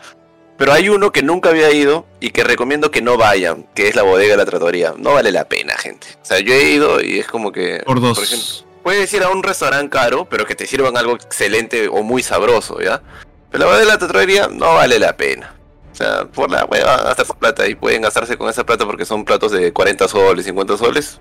Pero 0.57 0.73
hay 0.73 0.89
uno 0.89 1.11
que 1.11 1.21
nunca 1.21 1.49
había 1.49 1.71
ido 1.71 2.05
y 2.19 2.31
que 2.31 2.43
recomiendo 2.43 2.89
que 2.89 3.01
no 3.01 3.15
vayan, 3.15 3.67
que 3.75 3.87
es 3.87 3.95
la 3.95 4.01
bodega 4.01 4.31
de 4.31 4.37
la 4.37 4.45
tratoría. 4.45 4.95
No 4.97 5.13
vale 5.13 5.31
la 5.31 5.45
pena, 5.45 5.75
gente. 5.77 6.07
O 6.21 6.25
sea, 6.25 6.39
yo 6.39 6.53
he 6.53 6.71
ido 6.71 6.99
y 6.99 7.19
es 7.19 7.27
como 7.27 7.51
que. 7.51 7.83
Por 7.85 8.01
dos. 8.01 8.17
Por 8.17 8.23
ejemplo, 8.23 8.47
puedes 8.81 9.13
ir 9.13 9.21
a 9.21 9.29
un 9.29 9.43
restaurante 9.43 9.89
caro, 9.89 10.25
pero 10.25 10.45
que 10.45 10.55
te 10.55 10.65
sirvan 10.65 10.97
algo 10.97 11.13
excelente 11.13 11.87
o 11.87 12.01
muy 12.01 12.23
sabroso, 12.23 12.81
¿ya? 12.81 13.03
Pero 13.51 13.65
la 13.65 13.65
bodega 13.65 13.81
de 13.81 13.91
la 13.91 13.97
tratoría 13.99 14.47
no 14.47 14.73
vale 14.73 14.97
la 14.97 15.15
pena. 15.15 15.53
O 15.91 15.95
sea, 15.95 16.25
por 16.25 16.49
la 16.49 16.65
hueva 16.65 17.03
gastar 17.03 17.25
plata 17.37 17.67
y 17.67 17.75
pueden 17.75 18.01
gastarse 18.01 18.37
con 18.37 18.49
esa 18.49 18.65
plata 18.65 18.85
porque 18.85 19.05
son 19.05 19.25
platos 19.25 19.51
de 19.51 19.73
40 19.73 20.07
soles, 20.07 20.45
50 20.45 20.77
soles 20.77 21.19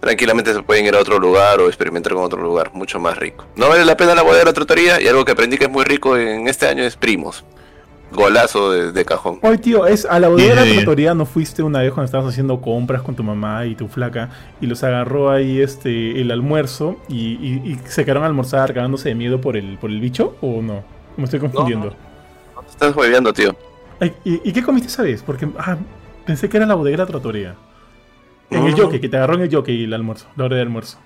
tranquilamente 0.00 0.52
se 0.52 0.62
pueden 0.62 0.86
ir 0.86 0.94
a 0.94 0.98
otro 0.98 1.18
lugar 1.18 1.60
o 1.60 1.66
experimentar 1.66 2.14
con 2.14 2.24
otro 2.24 2.40
lugar, 2.40 2.70
mucho 2.72 2.98
más 2.98 3.16
rico. 3.18 3.44
No 3.56 3.68
vale 3.68 3.84
la 3.84 3.96
pena 3.96 4.14
la 4.14 4.22
bodega 4.22 4.40
de 4.40 4.44
la 4.46 4.52
trotería 4.52 5.00
y 5.00 5.06
algo 5.06 5.24
que 5.24 5.32
aprendí 5.32 5.58
que 5.58 5.64
es 5.64 5.70
muy 5.70 5.84
rico 5.84 6.16
en 6.16 6.48
este 6.48 6.66
año 6.66 6.82
es 6.82 6.96
primos. 6.96 7.44
Golazo 8.12 8.72
de, 8.72 9.04
cajón. 9.04 9.38
Oye, 9.42 9.58
tío, 9.58 9.86
es 9.86 10.04
a 10.04 10.18
la 10.18 10.26
bodega 10.26 10.64
de 10.64 10.74
la 10.74 10.82
trotería 10.82 11.14
no 11.14 11.26
fuiste 11.26 11.62
una 11.62 11.80
vez 11.80 11.92
cuando 11.92 12.06
estabas 12.06 12.26
haciendo 12.26 12.60
compras 12.60 13.02
con 13.02 13.14
tu 13.14 13.22
mamá 13.22 13.66
y 13.66 13.76
tu 13.76 13.86
flaca 13.86 14.30
y 14.60 14.66
los 14.66 14.82
agarró 14.82 15.30
ahí 15.30 15.60
este 15.60 16.20
el 16.20 16.32
almuerzo 16.32 16.96
y, 17.08 17.78
se 17.86 18.04
quedaron 18.04 18.24
a 18.24 18.26
almorzar 18.26 18.74
cagándose 18.74 19.10
de 19.10 19.14
miedo 19.14 19.40
por 19.40 19.56
el 19.56 19.78
por 19.78 19.90
el 19.90 20.00
bicho 20.00 20.36
o 20.40 20.60
no? 20.60 20.82
Me 21.16 21.24
estoy 21.24 21.38
confundiendo. 21.38 21.94
No, 22.56 22.62
te 22.62 22.70
estás 22.70 22.94
jueveando, 22.94 23.32
tío. 23.32 23.54
¿y, 24.24 24.52
qué 24.52 24.62
comiste 24.62 24.88
esa 24.88 25.04
vez? 25.04 25.22
Porque 25.22 25.48
ah, 25.58 25.76
pensé 26.26 26.48
que 26.48 26.56
era 26.56 26.66
la 26.66 26.74
bodega 26.74 27.04
de 27.04 27.12
la. 27.12 27.54
En 28.50 28.66
el 28.66 28.74
jockey, 28.74 29.00
que 29.00 29.08
te 29.08 29.16
agarró 29.16 29.34
en 29.34 29.42
el 29.42 29.54
jockey 29.54 29.84
el 29.84 29.92
almuerzo, 29.92 30.26
la 30.36 30.44
hora 30.44 30.56
de 30.56 30.62
almuerzo. 30.62 30.98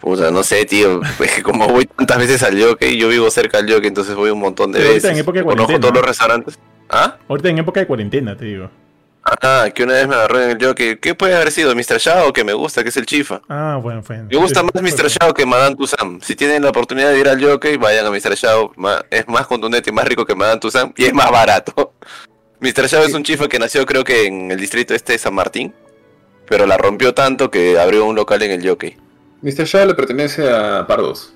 Puta, 0.00 0.30
no 0.30 0.42
sé, 0.42 0.64
tío. 0.64 1.00
Es 1.20 1.32
que 1.32 1.42
como 1.42 1.66
voy 1.68 1.86
tantas 1.86 2.18
veces 2.18 2.42
al 2.42 2.60
jockey, 2.60 2.98
yo 2.98 3.08
vivo 3.08 3.30
cerca 3.30 3.60
del 3.60 3.72
jockey, 3.72 3.88
entonces 3.88 4.14
voy 4.14 4.30
un 4.30 4.40
montón 4.40 4.72
de 4.72 4.78
veces. 4.78 5.04
Ahorita 5.04 5.12
en 5.12 5.18
época 5.18 5.38
de 5.38 5.44
cuarentena. 5.44 5.80
todos 5.80 5.94
los 5.94 6.04
restaurantes. 6.04 6.58
¿Ah? 6.88 7.16
Ahorita 7.28 7.48
en 7.48 7.58
época 7.58 7.80
de 7.80 7.86
cuarentena, 7.86 8.36
te 8.36 8.44
digo. 8.44 8.70
Ah, 9.42 9.68
que 9.74 9.82
una 9.82 9.94
vez 9.94 10.08
me 10.08 10.14
agarró 10.14 10.40
en 10.40 10.50
el 10.50 10.64
jockey. 10.64 10.96
¿Qué 10.96 11.14
puede 11.14 11.34
haber 11.34 11.50
sido? 11.50 11.74
¿Mr. 11.74 11.98
Shao 11.98 12.32
que 12.32 12.44
me 12.44 12.54
gusta, 12.54 12.82
que 12.82 12.88
es 12.88 12.96
el 12.96 13.04
chifa? 13.04 13.42
Ah, 13.48 13.78
bueno, 13.82 14.02
fue. 14.02 14.22
Me 14.22 14.36
gusta 14.36 14.62
más 14.62 14.72
Mr. 14.74 15.08
Shao 15.08 15.34
que 15.34 15.44
Madame 15.44 15.76
Tussam. 15.76 16.20
Si 16.22 16.34
tienen 16.34 16.62
la 16.62 16.70
oportunidad 16.70 17.10
de 17.10 17.20
ir 17.20 17.28
al 17.28 17.42
jockey, 17.42 17.76
vayan 17.76 18.06
a 18.06 18.10
Mr. 18.10 18.34
Shao. 18.36 18.72
Es 19.10 19.28
más 19.28 19.46
contundente 19.46 19.90
y 19.90 19.92
más 19.92 20.06
rico 20.06 20.24
que 20.24 20.34
Madame 20.34 20.60
Tussam 20.60 20.92
y 20.96 21.04
es 21.04 21.12
más 21.12 21.30
barato. 21.30 21.92
Mr. 22.60 22.86
Shao 22.86 23.04
es 23.04 23.12
un 23.12 23.22
chifa 23.22 23.48
que 23.48 23.58
nació 23.58 23.84
creo 23.84 24.02
que 24.02 24.26
en 24.26 24.50
el 24.50 24.58
distrito 24.58 24.94
este 24.94 25.12
de 25.12 25.18
San 25.18 25.34
Martín 25.34 25.74
pero 26.48 26.66
la 26.66 26.76
rompió 26.76 27.14
tanto 27.14 27.50
que 27.50 27.78
abrió 27.78 28.04
un 28.04 28.16
local 28.16 28.42
en 28.42 28.50
el 28.50 28.68
jockey. 28.68 28.96
Mr. 29.42 29.64
Shaw 29.64 29.86
le 29.86 29.94
pertenece 29.94 30.50
a 30.50 30.86
Pardos. 30.86 31.32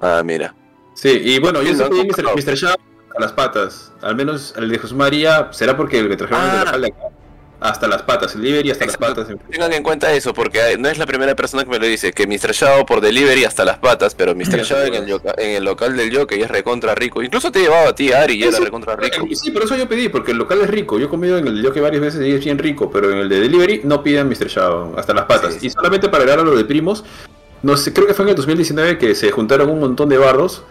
Ah, 0.00 0.22
mira. 0.24 0.54
Sí, 0.94 1.20
y 1.22 1.38
bueno, 1.38 1.62
yo 1.62 1.74
sé 1.74 1.84
Mr. 1.88 2.24
Mr. 2.34 2.54
Shaw 2.54 2.74
a 3.16 3.20
las 3.20 3.32
patas. 3.32 3.92
Al 4.00 4.16
menos 4.16 4.54
el 4.56 4.68
de 4.68 4.78
José 4.78 4.94
María 4.94 5.48
será 5.52 5.76
porque 5.76 6.02
le 6.02 6.16
trajeron 6.16 6.42
ah. 6.42 6.52
el 6.52 6.64
local 6.64 6.80
de 6.80 6.86
acá 6.88 7.19
hasta 7.60 7.86
las 7.86 8.02
patas, 8.02 8.34
el 8.34 8.42
delivery 8.42 8.70
hasta 8.70 8.86
las 8.86 8.96
patas. 8.96 9.28
Tengan 9.50 9.72
en 9.72 9.82
cuenta 9.82 10.12
eso, 10.14 10.32
porque 10.32 10.76
no 10.78 10.88
es 10.88 10.96
la 10.96 11.06
primera 11.06 11.36
persona 11.36 11.62
que 11.64 11.70
me 11.70 11.78
lo 11.78 11.86
dice, 11.86 12.12
que 12.12 12.26
Mr. 12.26 12.84
Por 12.86 13.00
delivery 13.00 13.44
hasta 13.44 13.64
las 13.64 13.78
patas, 13.78 14.14
pero 14.14 14.34
Mr. 14.34 14.62
Shao 14.62 14.82
en 14.84 14.94
el, 15.36 15.64
local 15.64 15.96
del 15.96 16.10
Yoke 16.10 16.32
es 16.32 16.50
recontra 16.50 16.94
rico. 16.94 17.22
Incluso 17.22 17.52
te 17.52 17.60
llevaba 17.60 17.90
a 17.90 17.94
ti, 17.94 18.12
Ari, 18.12 18.34
y 18.34 18.44
era 18.44 18.58
recontra 18.58 18.96
rico. 18.96 19.26
Sí, 19.34 19.50
por 19.50 19.64
eso 19.64 19.76
yo 19.76 19.88
pedí, 19.88 20.08
porque 20.08 20.32
el 20.32 20.38
local 20.38 20.60
es 20.62 20.70
rico. 20.70 20.98
Yo 20.98 21.06
he 21.06 21.08
comido 21.08 21.36
en 21.36 21.46
el 21.46 21.62
Yoke 21.62 21.80
varias 21.80 22.00
veces 22.00 22.26
y 22.26 22.32
es 22.32 22.42
bien 22.42 22.58
rico, 22.58 22.90
pero 22.90 23.10
en 23.10 23.18
el 23.18 23.28
de 23.28 23.40
delivery 23.40 23.82
no 23.84 24.02
piden 24.02 24.28
Mr. 24.28 24.48
Shao 24.48 24.94
hasta 24.96 25.12
las 25.12 25.26
patas. 25.26 25.62
Y 25.62 25.68
solamente 25.68 26.08
para 26.08 26.22
agregar 26.24 26.40
a 26.40 26.44
lo 26.44 26.56
de 26.56 26.64
primos, 26.64 27.04
no 27.62 27.76
sé, 27.76 27.92
creo 27.92 28.06
que 28.06 28.14
fue 28.14 28.24
en 28.24 28.30
el 28.30 28.36
2019 28.36 28.96
que 28.96 29.14
se 29.14 29.30
juntaron 29.30 29.68
un 29.68 29.80
montón 29.80 30.08
de 30.08 30.16
bardos 30.16 30.62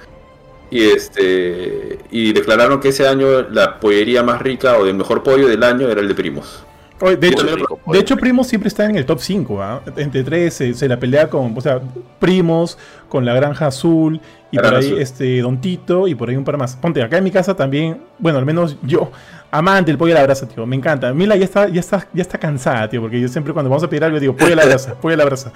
y 0.72 0.86
este 0.86 2.00
y 2.12 2.34
declararon 2.34 2.80
que 2.80 2.90
ese 2.90 3.08
año 3.08 3.42
la 3.50 3.80
pollería 3.80 4.24
más 4.24 4.42
rica 4.42 4.78
o 4.78 4.86
el 4.86 4.94
mejor 4.96 5.24
pollo 5.24 5.48
del 5.48 5.64
año 5.64 5.88
era 5.90 6.02
el 6.02 6.08
de 6.08 6.14
primos 6.14 6.64
de, 7.00 8.00
hecho, 8.00 8.18
Primos 8.18 8.48
siempre 8.48 8.68
está 8.68 8.86
en 8.86 8.96
el 8.96 9.06
top 9.06 9.20
5. 9.20 9.62
¿ah? 9.62 9.82
Entre 9.98 10.24
tres 10.24 10.54
se, 10.54 10.88
la 10.88 11.00
pelea 11.00 11.30
con, 11.30 11.58
o 11.58 11.62
sea, 11.62 11.80
Primos, 12.20 12.78
con 13.08 13.26
la 13.26 13.34
Granja 13.34 13.68
Azul, 13.68 14.20
y 14.52 14.58
por 14.58 14.76
ahí 14.76 14.96
este 15.00 15.42
Don 15.42 15.62
Tito, 15.62 16.08
y 16.08 16.16
por 16.16 16.30
ahí 16.30 16.36
un 16.36 16.44
par 16.44 16.58
más. 16.58 16.76
Ponte, 16.76 17.02
acá 17.02 17.18
en 17.18 17.24
mi 17.24 17.32
casa 17.32 17.56
también, 17.56 18.02
bueno, 18.18 18.40
al 18.40 18.46
menos 18.46 18.78
yo, 18.84 19.12
amante 19.52 19.92
del 19.92 19.98
pollo 19.98 20.14
a 20.16 20.20
la 20.20 20.24
brasa, 20.24 20.48
tío, 20.48 20.66
me 20.66 20.76
encanta. 20.76 21.14
Mila 21.14 21.36
ya 21.36 21.46
está, 21.46 21.70
ya 21.70 21.80
está, 21.80 22.08
ya 22.14 22.22
está 22.22 22.38
cansada, 22.38 22.90
tío, 22.90 23.02
porque 23.02 23.20
yo 23.20 23.28
siempre 23.28 23.54
cuando 23.54 23.70
vamos 23.70 23.84
a 23.84 23.90
pedir 23.90 24.04
algo 24.04 24.20
digo, 24.20 24.36
pollo 24.36 24.54
a 24.54 24.58
la 24.58 24.66
brasa, 24.66 24.96
pollo 24.96 25.14
a 25.16 25.18
la 25.18 25.26
brasa. 25.26 25.54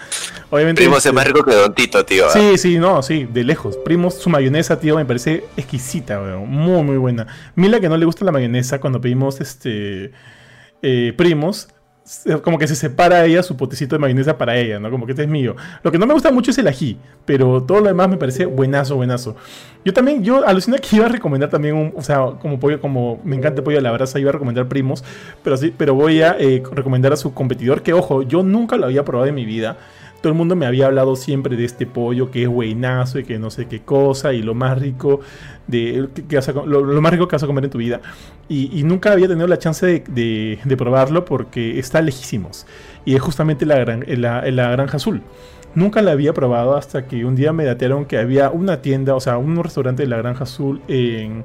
Obviamente. 0.50 0.82
Primos 0.82 1.00
es 1.00 1.06
este, 1.06 1.16
más 1.16 1.26
rico 1.26 1.44
que 1.44 1.54
Don 1.54 1.74
Tito, 1.74 2.06
tío. 2.06 2.30
Sí, 2.30 2.40
¿eh? 2.40 2.58
sí, 2.58 2.78
no, 2.78 3.02
sí, 3.04 3.28
de 3.32 3.44
lejos. 3.44 3.78
Primos, 3.78 4.16
su 4.16 4.30
mayonesa, 4.30 4.80
tío, 4.80 4.96
me 4.96 5.06
parece 5.06 5.46
exquisita, 5.58 6.20
muy, 6.20 6.84
muy 6.84 6.98
buena. 6.98 7.28
Mila 7.56 7.80
que 7.80 7.90
no 7.90 7.98
le 7.98 8.06
gusta 8.06 8.26
la 8.26 8.32
mayonesa 8.32 8.80
cuando 8.80 9.02
pedimos 9.02 9.42
este 9.42 10.12
eh, 10.84 11.14
primos, 11.16 11.70
como 12.44 12.58
que 12.58 12.68
se 12.68 12.76
separa 12.76 13.24
ella 13.26 13.42
su 13.44 13.56
potecito 13.56 13.96
de 13.96 14.00
mayonesa 14.00 14.38
para 14.38 14.58
ella, 14.58 14.78
¿no? 14.78 14.92
Como 14.92 15.06
que 15.06 15.14
este 15.14 15.24
es 15.24 15.30
mío. 15.30 15.56
Lo 15.82 15.92
que 15.92 15.98
no 15.98 16.06
me 16.06 16.14
gusta 16.14 16.32
mucho 16.32 16.52
es 16.52 16.58
el 16.58 16.68
ají, 16.68 16.98
pero 17.26 17.64
todo 17.64 17.80
lo 17.80 17.88
demás 17.88 18.10
me 18.10 18.18
parece 18.18 18.46
buenazo, 18.46 18.98
buenazo. 18.98 19.38
Yo 19.86 19.94
también, 19.94 20.24
yo 20.24 20.46
alucina 20.46 20.78
que 20.78 20.98
iba 20.98 21.06
a 21.06 21.10
recomendar 21.10 21.50
también 21.50 21.76
un, 21.76 21.94
o 21.96 22.02
sea, 22.02 22.26
como 22.42 22.60
pollo, 22.60 22.82
como 22.82 23.22
me 23.24 23.38
encanta 23.38 23.62
el 23.62 23.64
pollo 23.64 23.80
a 23.80 23.82
la 23.82 23.92
brasa, 23.92 24.20
iba 24.20 24.30
a 24.30 24.34
recomendar 24.34 24.68
primos, 24.68 25.04
pero 25.44 25.56
sí, 25.56 25.74
pero 25.76 25.96
voy 25.96 26.22
a 26.22 26.36
eh, 26.40 26.62
recomendar 26.72 27.14
a 27.14 27.16
su 27.16 27.34
competidor, 27.34 27.82
que 27.82 27.94
ojo, 27.94 28.24
yo 28.24 28.44
nunca 28.44 28.76
lo 28.76 28.86
había 28.86 29.06
probado 29.06 29.28
en 29.28 29.36
mi 29.36 29.46
vida 29.46 29.78
todo 30.24 30.32
el 30.32 30.38
mundo 30.38 30.56
me 30.56 30.66
había 30.66 30.86
hablado 30.86 31.18
siempre 31.18 31.58
de 31.58 31.66
este 31.66 31.86
pollo 31.86 32.32
que 32.32 32.44
es 32.44 32.48
buenazo 32.48 33.20
y 33.20 33.26
que 33.26 33.38
no 33.40 33.52
sé 33.52 33.68
qué 33.68 33.82
cosa 33.82 34.32
y 34.32 34.42
lo 34.42 34.54
más 34.54 34.80
rico 34.80 35.20
de 35.68 36.08
que, 36.30 36.40
lo, 36.66 37.02
más 37.02 37.12
rico 37.12 37.28
que 37.28 37.36
vas 37.36 37.44
a 37.44 37.46
comer 37.46 37.66
en 37.66 37.70
tu 37.70 37.78
vida. 37.78 38.00
Y, 38.48 38.84
nunca 38.84 39.12
había 39.12 39.28
tenido 39.28 39.48
la 39.48 39.60
chance 39.60 40.02
de, 40.08 40.76
probarlo 40.78 41.26
porque 41.26 41.78
está 41.78 42.02
lejísimos. 42.02 42.66
Y 43.04 43.16
es 43.16 43.22
justamente 43.22 43.66
la, 43.66 43.84
granja 43.84 44.96
azul. 44.96 45.22
Nunca 45.76 46.02
la 46.02 46.12
había 46.12 46.34
probado 46.34 46.78
hasta 46.78 47.06
que 47.06 47.26
un 47.26 47.36
día 47.36 47.52
me 47.52 47.66
datearon 47.66 48.06
que 48.06 48.18
había 48.18 48.50
una 48.50 48.82
tienda 48.82 49.16
o 49.16 49.20
sea 49.20 49.38
un 49.38 49.62
restaurante 49.62 50.04
de 50.04 50.08
la 50.08 50.18
granja 50.18 50.46
azul 50.46 50.82
en 50.88 51.44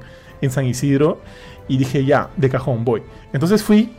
San 0.49 0.65
Isidro 0.65 1.19
y 1.67 1.77
dije 1.77 2.05
ya 2.05 2.29
de 2.37 2.49
cajón 2.49 2.85
voy 2.85 3.01
entonces 3.33 3.63
fui 3.63 3.91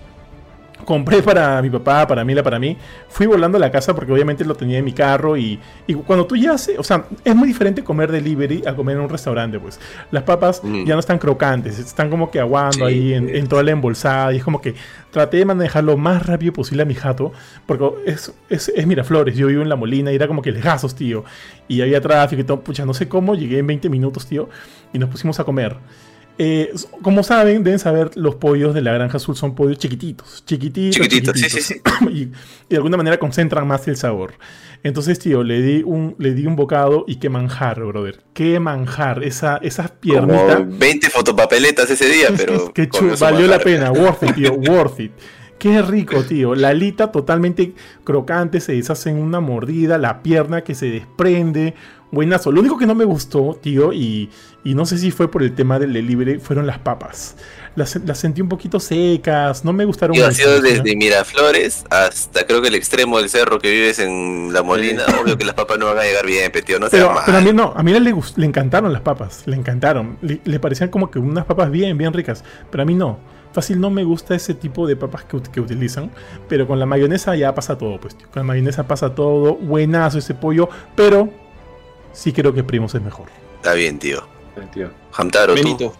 compré 0.84 1.22
para 1.22 1.60
mi 1.62 1.70
papá, 1.70 2.06
para 2.06 2.24
Mila, 2.24 2.42
para 2.42 2.58
mí. 2.58 2.76
Fui 3.08 3.26
volando 3.26 3.56
a 3.58 3.60
la 3.60 3.70
casa 3.70 3.94
porque 3.94 4.12
obviamente 4.12 4.44
lo 4.44 4.54
tenía 4.54 4.78
en 4.78 4.84
mi 4.84 4.92
carro 4.92 5.36
y, 5.36 5.58
y 5.86 5.94
cuando 5.94 6.26
tú 6.26 6.36
ya 6.36 6.52
haces, 6.52 6.78
o 6.78 6.82
sea, 6.82 7.04
es 7.24 7.34
muy 7.34 7.48
diferente 7.48 7.82
comer 7.84 8.10
delivery 8.10 8.62
a 8.66 8.74
comer 8.74 8.96
en 8.96 9.02
un 9.02 9.08
restaurante, 9.08 9.58
pues. 9.58 9.80
Las 10.10 10.22
papas 10.22 10.62
mm. 10.62 10.84
ya 10.84 10.94
no 10.94 11.00
están 11.00 11.18
crocantes, 11.18 11.78
están 11.78 12.10
como 12.10 12.30
que 12.30 12.40
aguando 12.40 12.86
ahí 12.86 13.14
en, 13.14 13.48
toda 13.48 13.62
la 13.62 13.72
embolsada 13.72 14.32
y 14.32 14.36
es 14.36 14.44
como 14.44 14.60
que 14.60 14.74
traté 15.10 15.38
de 15.38 15.44
manejar 15.44 15.82
lo 15.84 15.96
más 15.96 16.24
rápido 16.24 16.52
posible 16.52 16.82
a 16.82 16.86
mi 16.86 16.94
jato 16.94 17.32
porque 17.66 17.88
es, 18.06 18.32
es, 18.48 18.72
es 18.74 18.86
Miraflores, 18.86 19.36
yo 19.36 19.48
vivo 19.48 19.62
en 19.62 19.68
La 19.68 19.76
Molina 19.76 20.12
y 20.12 20.14
era 20.14 20.28
como 20.28 20.42
que 20.42 20.52
lejazos, 20.52 20.94
tío. 20.94 21.24
Y 21.68 21.82
había 21.82 22.00
tráfico 22.00 22.42
y 22.42 22.44
todo, 22.44 22.60
pucha, 22.60 22.84
no 22.84 22.94
sé 22.94 23.08
cómo, 23.08 23.34
llegué 23.34 23.58
en 23.58 23.66
20 23.66 23.88
minutos, 23.88 24.26
tío, 24.26 24.48
y 24.92 24.98
nos 24.98 25.08
pusimos 25.08 25.38
a 25.40 25.44
comer. 25.44 25.76
Eh, 26.42 26.72
como 27.02 27.22
saben, 27.22 27.64
deben 27.64 27.78
saber, 27.78 28.12
los 28.16 28.36
pollos 28.36 28.72
de 28.72 28.80
la 28.80 28.94
granja 28.94 29.18
azul 29.18 29.36
son 29.36 29.54
pollos 29.54 29.76
chiquititos, 29.76 30.42
chiquititos, 30.46 30.96
chiquititos, 30.96 31.38
Sí, 31.38 31.50
sí, 31.50 31.60
sí. 31.60 31.80
Y, 32.10 32.30
de 32.70 32.76
alguna 32.76 32.96
manera 32.96 33.18
concentran 33.18 33.68
más 33.68 33.86
el 33.88 33.98
sabor. 33.98 34.32
Entonces, 34.82 35.18
tío, 35.18 35.42
le 35.42 35.60
di 35.60 35.82
un, 35.84 36.14
le 36.16 36.32
di 36.32 36.46
un 36.46 36.56
bocado 36.56 37.04
y 37.06 37.16
qué 37.16 37.28
manjar, 37.28 37.84
brother. 37.84 38.22
Qué 38.32 38.58
manjar. 38.58 39.22
Esa, 39.22 39.58
esas 39.58 39.90
piernitas. 39.90 40.62
20 40.66 41.10
fotopapeletas 41.10 41.90
ese 41.90 42.08
día, 42.08 42.28
pero. 42.38 42.72
que 42.72 42.88
valió 43.20 43.46
la 43.46 43.58
pena. 43.58 43.92
Worth 43.92 44.22
it, 44.22 44.34
tío. 44.36 44.54
worth 44.66 44.98
it. 44.98 45.12
Qué 45.58 45.82
rico, 45.82 46.22
tío. 46.22 46.54
La 46.54 46.68
alita 46.68 47.12
totalmente 47.12 47.74
crocante, 48.02 48.60
se 48.60 48.72
deshace 48.72 49.10
en 49.10 49.18
una 49.18 49.40
mordida, 49.40 49.98
la 49.98 50.22
pierna 50.22 50.64
que 50.64 50.74
se 50.74 50.86
desprende. 50.86 51.74
Buenazo. 52.10 52.50
Lo 52.50 52.60
único 52.60 52.78
que 52.78 52.86
no 52.86 52.94
me 52.94 53.04
gustó, 53.04 53.58
tío, 53.60 53.92
y, 53.92 54.30
no 54.64 54.84
sé 54.84 54.98
si 54.98 55.10
fue 55.10 55.30
por 55.30 55.42
el 55.42 55.54
tema 55.54 55.78
del 55.78 55.92
delivery, 55.92 56.38
fueron 56.38 56.66
las 56.66 56.78
papas. 56.78 57.36
Las, 57.76 57.98
sentí 58.14 58.42
un 58.42 58.48
poquito 58.48 58.78
secas, 58.80 59.64
no 59.64 59.72
me 59.72 59.84
gustaron. 59.84 60.14
Yo 60.14 60.26
ha 60.26 60.32
sido 60.32 60.60
desde 60.60 60.96
Miraflores 60.96 61.84
hasta 61.88 62.44
creo 62.46 62.60
que 62.60 62.68
el 62.68 62.74
extremo 62.74 63.18
del 63.18 63.30
cerro 63.30 63.58
que 63.58 63.70
vives 63.70 63.98
en 64.00 64.52
La 64.52 64.62
Molina. 64.62 65.04
Obvio 65.22 65.38
que 65.38 65.44
las 65.44 65.54
papas 65.54 65.78
no 65.78 65.86
van 65.86 65.98
a 65.98 66.02
llegar 66.02 66.26
bien, 66.26 66.52
tío. 66.64 66.78
No 66.78 66.88
pero, 66.90 67.14
pero 67.24 67.38
a 67.38 67.40
mí 67.40 67.52
no, 67.52 67.72
a 67.74 67.82
mí 67.82 67.92
le, 67.92 68.00
le 68.00 68.46
encantaron 68.46 68.92
las 68.92 69.02
papas, 69.02 69.44
le 69.46 69.56
encantaron. 69.56 70.18
Le, 70.20 70.60
parecían 70.60 70.90
como 70.90 71.10
que 71.10 71.18
unas 71.18 71.46
papas 71.46 71.70
bien, 71.70 71.96
bien 71.96 72.12
ricas, 72.12 72.44
pero 72.70 72.82
a 72.82 72.86
mí 72.86 72.94
no. 72.94 73.18
Fácil 73.52 73.80
no 73.80 73.90
me 73.90 74.04
gusta 74.04 74.34
ese 74.34 74.54
tipo 74.54 74.86
de 74.86 74.94
papas 74.94 75.24
que, 75.24 75.40
que, 75.42 75.60
utilizan. 75.60 76.10
Pero 76.48 76.68
con 76.68 76.78
la 76.78 76.86
mayonesa 76.86 77.34
ya 77.34 77.52
pasa 77.54 77.76
todo, 77.78 77.98
pues, 77.98 78.16
tío. 78.16 78.28
Con 78.30 78.40
la 78.40 78.44
mayonesa 78.44 78.86
pasa 78.86 79.14
todo. 79.14 79.56
Buenazo 79.56 80.18
ese 80.18 80.34
pollo. 80.34 80.68
Pero 80.94 81.30
sí 82.12 82.32
creo 82.32 82.54
que 82.54 82.62
Primos 82.62 82.94
es 82.94 83.02
mejor. 83.02 83.26
Está 83.56 83.74
bien, 83.74 83.98
tío. 83.98 84.39
Tío. 84.72 84.90
Hamtaro, 85.12 85.54
Benito. 85.54 85.92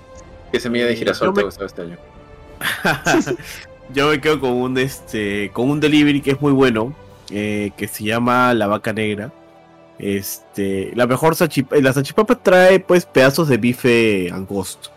¿Qué 0.53 0.61
semilla 0.61 0.87
de 0.87 0.97
girasol 0.97 1.33
te 1.33 1.43
gustó 1.43 1.65
este 1.65 1.83
año? 1.83 1.99
Yo 3.95 4.09
me 4.09 4.21
quedo 4.21 4.41
con 4.41 4.53
un 4.53 4.79
este 4.79 5.51
con 5.53 5.71
un 5.71 5.81
delivery 5.81 6.21
que 6.21 6.33
es 6.33 6.41
muy 6.41 6.53
bueno, 6.53 6.95
eh, 7.31 7.73
que 7.77 7.89
se 7.89 8.05
llama 8.05 8.55
La 8.55 8.67
Vaca 8.67 8.93
Negra. 8.93 9.33
Este, 9.99 10.93
la 10.95 11.07
mejor 11.07 11.37
la 11.71 11.93
salchipapa 11.93 12.35
trae 12.37 12.81
pues 12.81 13.07
pedazos 13.07 13.49
de 13.49 13.57
bife 13.57 14.31
angosto. 14.33 14.91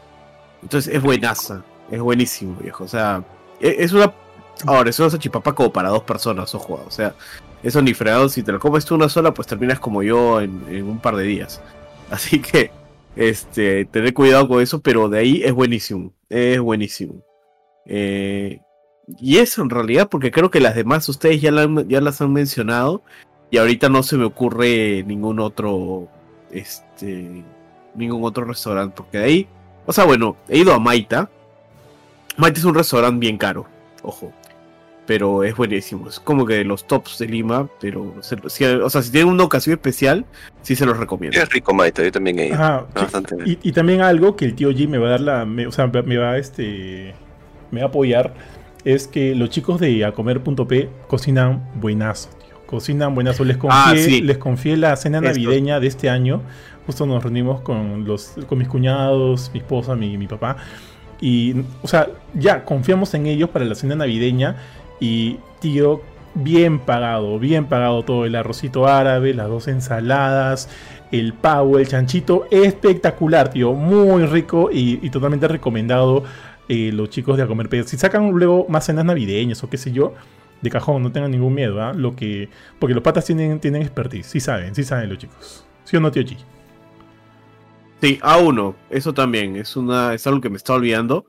Entonces 0.61 0.93
es 0.93 1.01
buenaza, 1.01 1.63
es 1.91 1.99
buenísimo, 1.99 2.57
viejo. 2.61 2.83
O 2.83 2.87
sea, 2.87 3.23
e, 3.59 3.75
es 3.79 3.91
una 3.91 4.13
ahora 4.65 4.89
es 4.89 4.99
una 4.99 5.09
salchipapa 5.09 5.53
como 5.53 5.71
para 5.71 5.89
dos 5.89 6.03
personas, 6.03 6.53
ojo, 6.55 6.83
o 6.85 6.91
sea, 6.91 7.13
eso 7.61 7.81
ni 7.81 7.93
fregado, 7.93 8.29
si 8.29 8.43
te 8.43 8.51
lo 8.51 8.59
comes 8.59 8.85
tú 8.85 8.95
una 8.95 9.09
sola, 9.09 9.33
pues 9.33 9.47
terminas 9.47 9.79
como 9.79 10.03
yo 10.03 10.41
en, 10.41 10.83
un 10.83 10.99
par 10.99 11.15
de 11.15 11.23
días. 11.23 11.61
Así 12.11 12.39
que, 12.39 12.71
este, 13.15 13.85
tener 13.85 14.13
cuidado 14.13 14.47
con 14.47 14.61
eso, 14.61 14.81
pero 14.81 15.09
de 15.09 15.19
ahí 15.19 15.41
es 15.43 15.53
buenísimo, 15.53 16.13
es 16.29 16.59
buenísimo. 16.59 17.23
Eh, 17.85 18.61
y 19.19 19.37
eso 19.37 19.61
en 19.61 19.69
realidad, 19.69 20.09
porque 20.09 20.31
creo 20.31 20.49
que 20.49 20.59
las 20.59 20.75
demás 20.75 21.07
ustedes 21.09 21.41
ya, 21.41 21.51
ya 21.87 22.01
las 22.01 22.21
han 22.21 22.31
mencionado 22.31 23.03
y 23.51 23.57
ahorita 23.57 23.89
no 23.89 24.03
se 24.03 24.17
me 24.17 24.25
ocurre 24.25 25.03
ningún 25.03 25.39
otro, 25.39 26.07
este, 26.51 27.43
ningún 27.95 28.23
otro 28.23 28.45
restaurante, 28.45 28.95
porque 28.95 29.17
de 29.17 29.23
ahí, 29.23 29.47
o 29.85 29.93
sea, 29.93 30.05
bueno, 30.05 30.37
he 30.47 30.59
ido 30.59 30.73
a 30.73 30.79
Maita. 30.79 31.29
Maita 32.37 32.59
es 32.59 32.65
un 32.65 32.75
restaurante 32.75 33.19
bien 33.19 33.37
caro, 33.37 33.67
ojo 34.01 34.33
pero 35.05 35.43
es 35.43 35.55
buenísimo. 35.55 36.07
Es 36.07 36.19
como 36.19 36.45
que 36.45 36.63
los 36.63 36.87
tops 36.87 37.19
de 37.19 37.27
Lima, 37.27 37.67
pero, 37.79 38.15
o 38.17 38.21
sea, 38.21 39.01
si 39.01 39.11
tienen 39.11 39.33
una 39.33 39.43
ocasión 39.43 39.73
especial, 39.73 40.25
sí 40.61 40.75
se 40.75 40.85
los 40.85 40.97
recomiendo. 40.97 41.39
Es 41.39 41.49
rico, 41.49 41.73
Maito, 41.73 42.03
yo 42.03 42.11
también 42.11 42.39
he 42.39 42.47
ido. 42.47 42.87
y, 43.45 43.71
también 43.71 44.01
algo 44.01 44.35
que 44.35 44.45
el 44.45 44.55
tío 44.55 44.71
G 44.71 44.87
me 44.87 44.97
va 44.97 45.07
a 45.07 45.11
dar 45.11 45.21
la, 45.21 45.47
o 45.67 45.71
sea, 45.71 45.87
me 45.87 46.17
va 46.17 46.37
este, 46.37 47.13
me 47.71 47.81
va 47.81 47.87
a 47.87 47.89
apoyar, 47.89 48.33
es 48.85 49.07
que 49.07 49.35
los 49.35 49.49
chicos 49.49 49.79
de 49.79 50.05
acomer.p 50.05 50.89
cocinan 51.07 51.69
buenazo, 51.75 52.29
tío. 52.29 52.55
Cocinan 52.65 53.13
buenazo. 53.13 53.43
Les 53.43 53.57
ah, 53.69 53.87
confié, 53.89 54.21
les 54.21 54.37
confié 54.37 54.77
la 54.77 54.95
cena 54.95 55.21
navideña 55.21 55.79
de 55.79 55.87
este 55.87 56.09
año. 56.09 56.41
Justo 56.85 57.05
nos 57.05 57.23
reunimos 57.23 57.61
con 57.61 58.03
los, 58.05 58.33
con 58.47 58.57
mis 58.57 58.67
cuñados, 58.67 59.51
mi 59.53 59.59
esposa, 59.59 59.95
mi, 59.95 60.17
mi 60.17 60.27
papá. 60.27 60.57
Y, 61.21 61.55
o 61.81 61.87
sea, 61.87 62.09
ya 62.33 62.65
confiamos 62.65 63.13
en 63.13 63.27
ellos 63.27 63.49
para 63.49 63.63
la 63.63 63.75
cena 63.75 63.95
navideña 63.95 64.57
y 64.99 65.39
tío, 65.59 66.01
bien 66.35 66.79
pagado, 66.79 67.39
bien 67.39 67.65
pagado 67.65 68.03
todo. 68.03 68.25
El 68.25 68.35
arrocito 68.35 68.87
árabe, 68.87 69.33
las 69.33 69.47
dos 69.47 69.67
ensaladas, 69.67 70.69
el 71.11 71.33
pavo, 71.33 71.79
el 71.79 71.87
chanchito. 71.87 72.47
Espectacular, 72.51 73.49
tío. 73.49 73.73
Muy 73.73 74.25
rico 74.25 74.69
y, 74.71 75.09
totalmente 75.09 75.47
recomendado. 75.47 76.23
Eh, 76.69 76.91
los 76.93 77.09
chicos 77.09 77.35
de 77.35 77.43
a 77.43 77.47
comer 77.47 77.67
Si 77.85 77.97
sacan 77.97 78.31
luego 78.31 78.65
más 78.69 78.85
cenas 78.85 79.03
navideñas 79.03 79.61
o 79.65 79.69
qué 79.69 79.77
sé 79.77 79.91
yo, 79.91 80.13
de 80.61 80.69
cajón, 80.69 81.03
no 81.03 81.11
tengan 81.11 81.31
ningún 81.31 81.53
miedo. 81.53 81.81
¿ah? 81.81 81.93
Lo 81.93 82.15
que, 82.15 82.49
porque 82.79 82.93
los 82.93 83.03
patas 83.03 83.25
tienen, 83.25 83.59
tienen 83.59 83.81
expertise. 83.81 84.25
Sí 84.25 84.39
saben, 84.39 84.73
sí 84.73 84.83
saben 84.83 85.09
los 85.09 85.17
chicos. 85.17 85.65
¿Sí 85.83 85.97
o 85.97 85.99
no, 85.99 86.09
tío 86.11 86.23
G? 86.23 86.37
Sí, 88.01 88.19
A1, 88.21 88.75
eso 88.89 89.13
también. 89.13 89.55
Es, 89.55 89.75
una, 89.75 90.13
es 90.13 90.25
algo 90.25 90.41
que 90.41 90.49
me 90.49 90.57
está 90.57 90.73
olvidando. 90.73 91.25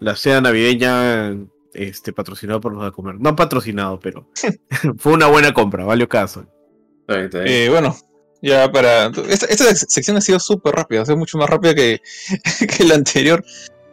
La 0.00 0.14
cena 0.14 0.40
navideña 0.40 1.36
este, 1.76 2.12
patrocinado 2.12 2.60
por 2.60 2.72
los 2.72 2.84
de 2.84 2.92
comer. 2.92 3.16
No 3.18 3.36
patrocinado, 3.36 4.00
pero 4.00 4.28
fue 4.98 5.12
una 5.12 5.26
buena 5.26 5.52
compra, 5.52 5.84
valió 5.84 6.08
caso. 6.08 6.46
Eh, 7.08 7.68
bueno, 7.70 7.96
ya 8.42 8.70
para. 8.70 9.06
Esta, 9.28 9.74
sección 9.74 10.16
ha 10.16 10.20
sido 10.20 10.40
súper 10.40 10.74
rápida, 10.74 11.02
ha 11.02 11.06
sido 11.06 11.16
mucho 11.16 11.38
más 11.38 11.48
rápida 11.48 11.74
que, 11.74 12.00
que 12.76 12.84
la 12.84 12.94
anterior. 12.94 13.44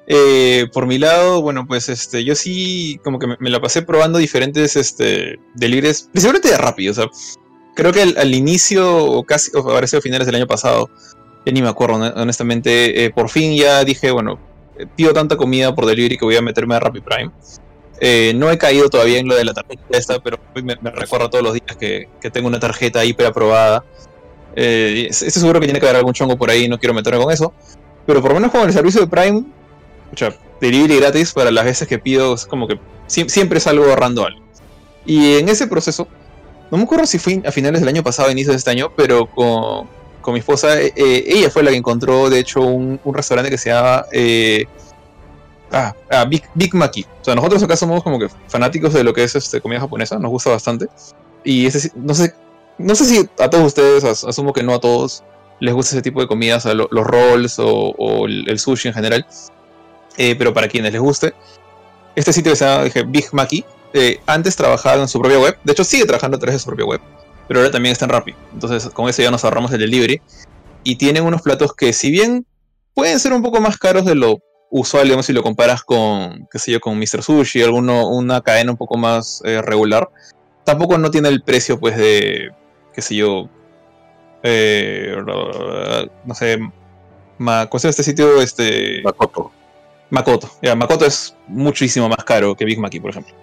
Eh, 0.05 0.67
por 0.73 0.85
mi 0.85 0.97
lado, 0.97 1.41
bueno, 1.41 1.65
pues 1.65 1.87
este, 1.87 2.25
yo 2.25 2.35
sí 2.35 2.99
como 3.05 3.19
que 3.19 3.27
me, 3.39 3.49
la 3.49 3.61
pasé 3.61 3.83
probando 3.83 4.19
diferentes 4.19 4.75
este, 4.75 5.39
delibres, 5.55 6.09
principalmente 6.11 6.49
de 6.49 6.57
rápido, 6.57 6.91
o 6.91 6.95
sea, 6.95 7.09
creo 7.73 7.93
que 7.93 8.01
al, 8.01 8.35
inicio, 8.35 8.97
o 8.97 9.23
casi, 9.23 9.51
o 9.55 9.87
sido 9.87 9.99
a 9.99 10.01
finales 10.01 10.25
del 10.25 10.35
año 10.35 10.47
pasado, 10.47 10.89
ya 11.45 11.53
ni 11.53 11.61
me 11.61 11.69
acuerdo, 11.69 11.95
honestamente, 11.95 13.05
eh, 13.05 13.11
por 13.11 13.29
fin 13.29 13.55
ya 13.55 13.85
dije, 13.85 14.11
bueno, 14.11 14.39
pido 14.97 15.13
tanta 15.13 15.37
comida 15.37 15.73
por 15.73 15.85
delivery 15.85 16.17
que 16.17 16.25
voy 16.25 16.35
a 16.35 16.41
meterme 16.41 16.75
a 16.75 16.79
Rappi 16.81 17.01
Prime. 17.01 17.31
Eh, 17.99 18.33
no 18.35 18.51
he 18.51 18.57
caído 18.57 18.89
todavía 18.89 19.19
en 19.19 19.27
lo 19.27 19.35
de 19.35 19.45
la 19.45 19.53
tarjeta 19.53 19.81
esta, 19.91 20.19
pero 20.19 20.37
me, 20.55 20.75
recuerdo 20.75 21.29
todos 21.29 21.43
los 21.43 21.53
días 21.53 21.77
que, 21.77 22.07
tengo 22.31 22.47
una 22.47 22.59
tarjeta 22.59 23.05
hiper 23.05 23.27
aprobada. 23.27 23.83
Eh, 24.55 25.07
estoy 25.09 25.29
seguro 25.29 25.59
que 25.59 25.67
tiene 25.67 25.79
que 25.79 25.85
haber 25.85 25.97
algún 25.97 26.13
chongo 26.13 26.37
por 26.37 26.49
ahí, 26.49 26.67
no 26.67 26.79
quiero 26.79 26.93
meterme 26.93 27.23
con 27.23 27.31
eso. 27.31 27.53
Pero 28.05 28.21
por 28.21 28.31
lo 28.31 28.35
menos 28.35 28.51
con 28.51 28.61
el 28.61 28.73
servicio 28.73 29.01
de 29.01 29.07
Prime, 29.07 29.43
sea, 30.17 30.35
delivery 30.59 30.99
gratis 30.99 31.31
para 31.33 31.51
las 31.51 31.65
veces 31.65 31.87
que 31.87 31.99
pido, 31.99 32.33
es 32.33 32.45
como 32.45 32.67
que 32.67 32.79
siempre 33.07 33.59
salgo 33.59 33.85
ahorrando 33.85 34.25
algo. 34.25 34.41
Y 35.05 35.37
en 35.37 35.49
ese 35.49 35.67
proceso, 35.67 36.07
no 36.71 36.77
me 36.77 36.83
acuerdo 36.83 37.05
si 37.05 37.19
fue 37.19 37.41
a 37.45 37.51
finales 37.51 37.81
del 37.81 37.89
año 37.89 38.03
pasado, 38.03 38.31
inicios 38.31 38.53
de 38.53 38.57
este 38.57 38.71
año, 38.71 38.91
pero 38.95 39.27
con, 39.27 39.87
mi 40.33 40.39
esposa, 40.39 40.81
eh, 40.81 40.93
ella 40.95 41.49
fue 41.49 41.63
la 41.63 41.71
que 41.71 41.77
encontró, 41.77 42.29
de 42.29 42.39
hecho, 42.39 42.61
un, 42.61 42.99
restaurante 43.05 43.49
que 43.49 43.57
se 43.57 43.69
llama 43.69 44.05
Ah, 45.73 45.95
ah, 46.11 46.25
Big, 46.25 46.43
Big 46.53 46.73
Maki. 46.75 47.03
O 47.21 47.25
sea, 47.25 47.35
nosotros 47.35 47.63
acá 47.63 47.75
somos 47.75 48.03
como 48.03 48.19
que 48.19 48.29
fanáticos 48.47 48.93
de 48.93 49.03
lo 49.03 49.11
que 49.13 49.23
es 49.23 49.35
este, 49.35 49.59
comida 49.59 49.79
japonesa, 49.79 50.19
nos 50.19 50.29
gusta 50.29 50.51
bastante. 50.51 50.87
Y 51.43 51.65
ese, 51.65 51.91
no 51.95 52.13
sé, 52.13 52.33
no 52.77 52.93
sé 52.93 53.05
si 53.05 53.29
a 53.39 53.49
todos 53.49 53.65
ustedes, 53.65 54.03
asumo 54.03 54.53
que 54.53 54.61
no 54.61 54.75
a 54.75 54.79
todos, 54.79 55.23
les 55.59 55.73
gusta 55.73 55.95
ese 55.95 56.03
tipo 56.03 56.21
de 56.21 56.27
comidas, 56.27 56.65
los 56.65 57.07
rolls 57.07 57.55
o, 57.57 58.25
el, 58.27 58.59
sushi 58.59 58.89
en 58.89 58.93
general. 58.93 59.25
Eh, 60.17 60.35
pero 60.37 60.53
para 60.53 60.67
quienes 60.67 60.93
les 60.93 61.01
guste, 61.01 61.33
este 62.15 62.31
sitio 62.31 62.51
que 62.51 62.55
se 62.55 62.65
llama 62.65 62.89
Big 63.07 63.25
Maki, 63.31 63.65
eh, 63.93 64.19
antes 64.27 64.55
trabajaba 64.55 65.01
en 65.01 65.07
su 65.07 65.19
propia 65.19 65.39
web, 65.39 65.57
de 65.63 65.71
hecho 65.71 65.83
sigue 65.83 66.05
trabajando 66.05 66.37
a 66.37 66.39
través 66.39 66.55
de 66.55 66.59
su 66.59 66.67
propia 66.67 66.85
web, 66.85 67.01
pero 67.47 67.59
ahora 67.59 67.71
también 67.71 67.93
está 67.93 68.05
en 68.05 68.11
Rappi. 68.11 68.35
Entonces 68.53 68.89
con 68.91 69.09
eso 69.09 69.23
ya 69.23 69.31
nos 69.31 69.43
ahorramos 69.43 69.71
el 69.71 69.79
delivery. 69.79 70.21
Y 70.83 70.97
tienen 70.97 71.23
unos 71.23 71.41
platos 71.41 71.73
que 71.73 71.93
si 71.93 72.11
bien 72.11 72.45
pueden 72.93 73.19
ser 73.19 73.33
un 73.33 73.41
poco 73.41 73.61
más 73.61 73.77
caros 73.77 74.05
de 74.05 74.15
lo 74.15 74.39
usual, 74.73 75.03
digamos, 75.03 75.27
si 75.27 75.33
lo 75.33 75.43
comparas 75.43 75.83
con, 75.83 76.47
qué 76.51 76.57
sé 76.57 76.71
yo, 76.71 76.79
con 76.79 76.97
Mr. 76.97 77.21
Sushi, 77.21 77.61
alguno, 77.61 78.09
una 78.09 78.41
cadena 78.41 78.71
un 78.71 78.77
poco 78.77 78.97
más 78.97 79.41
eh, 79.45 79.61
regular, 79.61 80.09
tampoco 80.63 80.97
no 80.97 81.11
tiene 81.11 81.29
el 81.29 81.43
precio, 81.43 81.79
pues, 81.79 81.95
de, 81.95 82.51
qué 82.91 83.01
sé 83.03 83.15
yo, 83.15 83.49
eh, 84.41 85.15
no 86.25 86.33
sé, 86.33 86.57
ma, 87.37 87.67
¿cuál 87.67 87.79
es 87.79 87.85
este 87.85 88.03
sitio? 88.03 88.41
Este, 88.41 89.01
Makoto. 89.03 89.51
Makoto, 90.09 90.49
ya, 90.61 90.75
Makoto 90.75 91.05
es 91.05 91.35
muchísimo 91.47 92.09
más 92.09 92.23
caro 92.23 92.55
que 92.55 92.65
Big 92.65 92.79
Mac, 92.79 92.99
por 92.99 93.11
ejemplo. 93.11 93.33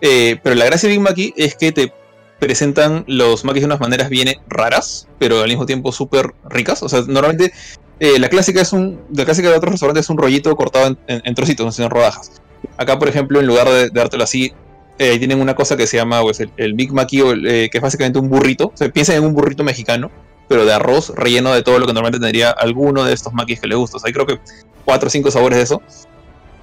Eh, 0.00 0.38
pero 0.42 0.54
la 0.54 0.66
gracia 0.66 0.88
de 0.88 0.94
Big 0.94 1.02
Mackey 1.02 1.34
es 1.36 1.56
que 1.56 1.72
te 1.72 1.92
presentan 2.38 3.04
los 3.06 3.44
maquis 3.44 3.62
de 3.62 3.66
unas 3.66 3.80
maneras 3.80 4.08
bien 4.08 4.34
raras, 4.48 5.06
pero 5.18 5.42
al 5.42 5.48
mismo 5.48 5.66
tiempo 5.66 5.92
súper 5.92 6.32
ricas. 6.48 6.82
O 6.82 6.88
sea, 6.88 7.02
normalmente 7.06 7.52
eh, 8.00 8.18
la 8.18 8.30
clásica 8.30 8.62
es 8.62 8.72
un. 8.72 8.98
La 9.14 9.26
clásica 9.26 9.50
de 9.50 9.56
otros 9.56 9.72
restaurantes 9.72 10.06
es 10.06 10.10
un 10.10 10.16
rollito 10.16 10.56
cortado 10.56 10.96
en, 11.06 11.34
trocitos, 11.34 11.78
en 11.78 11.90
rodajas. 11.90 12.40
Acá, 12.78 12.98
por 12.98 13.08
ejemplo, 13.08 13.38
en 13.38 13.46
lugar 13.46 13.68
de, 13.68 13.90
dártelo 13.90 14.24
así, 14.24 14.54
eh, 14.98 15.18
tienen 15.18 15.38
una 15.38 15.54
cosa 15.54 15.76
que 15.76 15.86
se 15.86 15.98
llama 15.98 16.22
pues, 16.22 16.40
el, 16.40 16.72
Big 16.72 16.92
Mackey, 16.92 17.20
eh, 17.20 17.68
que 17.70 17.78
es 17.78 17.82
básicamente 17.82 18.18
un 18.18 18.30
burrito. 18.30 18.68
O 18.68 18.76
sea, 18.76 18.88
piensen 18.88 19.18
en 19.18 19.24
un 19.24 19.34
burrito 19.34 19.64
mexicano, 19.64 20.10
pero 20.48 20.64
de 20.64 20.72
arroz 20.72 21.10
relleno 21.14 21.52
de 21.52 21.62
todo 21.62 21.78
lo 21.78 21.86
que 21.86 21.92
normalmente 21.92 22.24
tendría 22.24 22.50
alguno 22.52 23.04
de 23.04 23.12
estos 23.12 23.34
maquis 23.34 23.60
que 23.60 23.66
les 23.66 23.76
gusta. 23.76 23.98
O 23.98 24.00
hay 24.02 24.14
creo 24.14 24.26
que 24.26 24.40
cuatro 24.86 25.08
o 25.08 25.10
cinco 25.10 25.30
sabores 25.30 25.58
de 25.58 25.64
eso. 25.64 25.82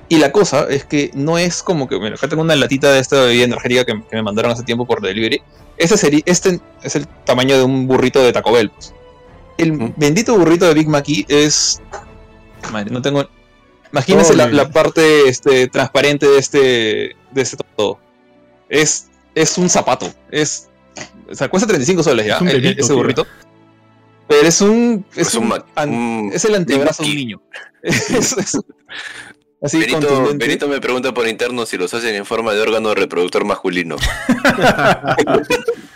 Y 0.09 0.17
la 0.17 0.31
cosa 0.31 0.65
es 0.67 0.85
que 0.85 1.11
no 1.13 1.38
es 1.38 1.61
como 1.61 1.88
que, 1.88 1.97
bueno, 1.97 2.15
acá 2.15 2.27
tengo 2.27 2.41
una 2.41 2.55
latita 2.55 2.91
de 2.91 2.99
esta 2.99 3.25
bebida 3.25 3.43
energética 3.43 3.85
que, 3.85 4.01
me 4.11 4.23
mandaron 4.23 4.51
hace 4.53 4.63
tiempo 4.63 4.88
por 4.88 5.01
delivery. 5.01 5.41
Este, 5.77 5.97
sería, 5.97 6.21
este 6.25 6.59
es 6.81 6.95
el 6.95 7.05
tamaño 7.25 7.57
de 7.57 7.63
un 7.63 7.85
burrito 7.85 8.23
de 8.23 8.33
Taco 8.33 8.53
Bell. 8.53 8.71
Pues. 8.71 8.93
El 9.58 9.93
bendito 9.95 10.38
burrito 10.38 10.66
de 10.66 10.74
Big 10.74 10.88
Mac 10.88 11.05
es... 11.28 11.82
Madre, 12.72 12.91
no 12.91 13.01
tengo... 13.01 13.28
Imagínense 13.91 14.36
la, 14.36 14.70
parte 14.70 15.30
este, 15.30 15.68
transparente 15.68 16.28
de 16.28 16.38
este, 16.38 17.16
de 17.32 17.41
este 17.41 17.58
todo. 17.76 17.99
Es, 18.70 19.08
es 19.34 19.58
un 19.58 19.70
zapato. 19.70 20.14
Es, 20.30 20.70
o 21.30 21.36
sea, 21.36 21.49
cuesta 21.49 21.68
35 21.68 22.03
soles 22.03 22.26
ya, 22.26 22.38
ese 22.38 22.93
burrito. 22.93 23.26
Pero 24.28 24.47
es 24.47 24.62
un. 24.62 25.05
Es, 25.16 25.34
un, 25.36 26.32
es 26.34 26.43
el 26.45 26.55
antebrazo 26.55 27.03
de 27.03 27.10
un 27.10 27.16
niño. 27.16 27.41
Así 29.60 29.80
Benito, 30.36 30.68
me 30.68 30.80
pregunta 30.80 31.14
por 31.14 31.28
interno 31.28 31.66
si 31.66 31.78
los 31.78 31.91
hacen 31.93 32.14
en 32.14 32.26
forma 32.26 32.53
de 32.53 32.62
órgano 32.62 32.93
reproductor 32.93 33.43
masculino. 33.43 33.95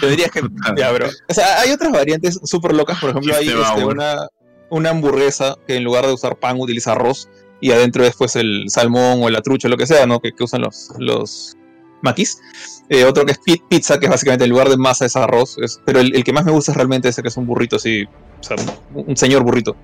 Te 0.00 0.08
dirías 0.08 0.30
que. 0.30 0.40
Ya, 0.76 0.90
bro. 0.92 1.08
O 1.28 1.34
sea, 1.34 1.60
hay 1.60 1.70
otras 1.70 1.92
variantes 1.92 2.40
súper 2.44 2.74
locas. 2.74 2.98
Por 2.98 3.10
ejemplo, 3.10 3.34
hay 3.34 3.48
este, 3.48 3.84
una, 3.84 4.28
una 4.70 4.90
hamburguesa 4.90 5.56
que 5.66 5.76
en 5.76 5.84
lugar 5.84 6.06
de 6.06 6.12
usar 6.12 6.36
pan 6.36 6.58
utiliza 6.58 6.92
arroz 6.92 7.28
y 7.60 7.72
adentro 7.72 8.02
después 8.02 8.36
el 8.36 8.64
salmón 8.68 9.22
o 9.22 9.30
la 9.30 9.42
trucha, 9.42 9.68
lo 9.68 9.76
que 9.76 9.86
sea, 9.86 10.06
¿no? 10.06 10.20
Que, 10.20 10.32
usan 10.40 10.62
los, 10.62 10.90
los 10.98 11.56
maquis. 12.02 12.40
Eh, 12.88 13.04
otro 13.04 13.24
que 13.26 13.32
es 13.32 13.60
pizza, 13.68 14.00
que 14.00 14.06
es 14.06 14.10
básicamente 14.10 14.44
en 14.44 14.50
lugar 14.50 14.68
de 14.68 14.76
masa 14.76 15.04
es 15.04 15.16
arroz. 15.16 15.56
pero 15.84 16.00
el, 16.00 16.24
que 16.24 16.32
más 16.32 16.44
me 16.44 16.52
gusta 16.52 16.72
es 16.72 16.76
realmente 16.76 17.08
ese 17.08 17.22
que 17.22 17.28
es 17.28 17.36
un 17.36 17.46
burrito 17.46 17.76
así. 17.76 18.04
O 18.04 18.42
sea, 18.42 18.56
un, 18.94 19.16
señor 19.16 19.42
burrito. 19.42 19.76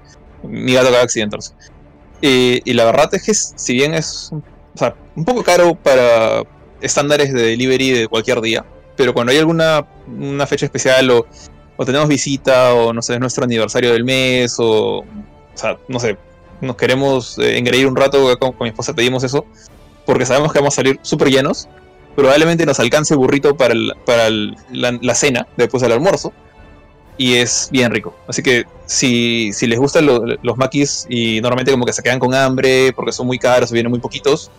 Mi 0.42 0.72
gato 0.72 0.86
acaba 0.86 0.98
de 0.98 1.04
accidentarse. 1.04 1.52
Y, 2.22 2.72
la 2.72 2.84
verdad 2.86 3.10
es 3.12 3.22
que 3.22 3.34
si 3.34 3.74
bien 3.74 3.94
es 3.94 4.30
un 5.14 5.24
poco 5.24 5.42
caro 5.42 5.74
para 5.74 6.42
estándares 6.80 7.32
de 7.32 7.42
delivery 7.42 7.90
de 7.92 8.08
cualquier 8.08 8.40
día, 8.40 8.64
pero 8.96 9.14
cuando 9.14 9.32
hay 9.32 9.38
alguna 9.38 9.86
una 10.06 10.46
fecha 10.46 10.66
especial 10.66 11.10
o, 11.10 11.26
tenemos 11.84 12.08
visita 12.08 12.74
o 12.74 12.92
no 12.92 13.02
sé, 13.02 13.14
es 13.14 13.20
nuestro 13.20 13.44
aniversario 13.44 13.92
del 13.92 14.04
mes 14.04 14.56
o, 14.58 14.98
o 14.98 15.04
sea, 15.54 15.76
no 15.88 16.00
sé, 16.00 16.16
nos 16.60 16.76
queremos 16.76 17.38
eh, 17.38 17.58
engreír 17.58 17.86
un 17.86 17.96
rato 17.96 18.38
con, 18.38 18.54
mi 18.60 18.68
esposa 18.68 18.94
pedimos 18.94 19.24
eso, 19.24 19.44
porque 20.04 20.24
sabemos 20.24 20.52
que 20.52 20.58
vamos 20.58 20.74
a 20.74 20.76
salir 20.76 20.98
súper 21.02 21.28
llenos, 21.28 21.68
probablemente 22.14 22.64
nos 22.64 22.80
alcance 22.80 23.14
burrito 23.14 23.56
para, 23.56 23.74
para 24.04 24.30
la, 24.70 25.14
cena 25.14 25.46
después 25.56 25.82
del 25.82 25.92
almuerzo 25.92 26.32
y 27.18 27.34
es 27.34 27.68
bien 27.70 27.90
rico. 27.90 28.14
Así 28.26 28.42
que 28.42 28.64
si, 28.86 29.52
si 29.52 29.66
les 29.66 29.78
gustan 29.78 30.06
los 30.06 30.56
maquis 30.56 31.06
y 31.08 31.40
normalmente 31.40 31.72
como 31.72 31.84
que 31.84 31.92
se 31.92 32.02
quedan 32.02 32.18
con 32.18 32.34
hambre 32.34 32.92
porque 32.94 33.12
son 33.12 33.26
muy 33.26 33.38
caros 33.38 33.70
o 33.70 33.74
vienen 33.74 33.90
muy 33.90 34.00
poquitos, 34.00 34.50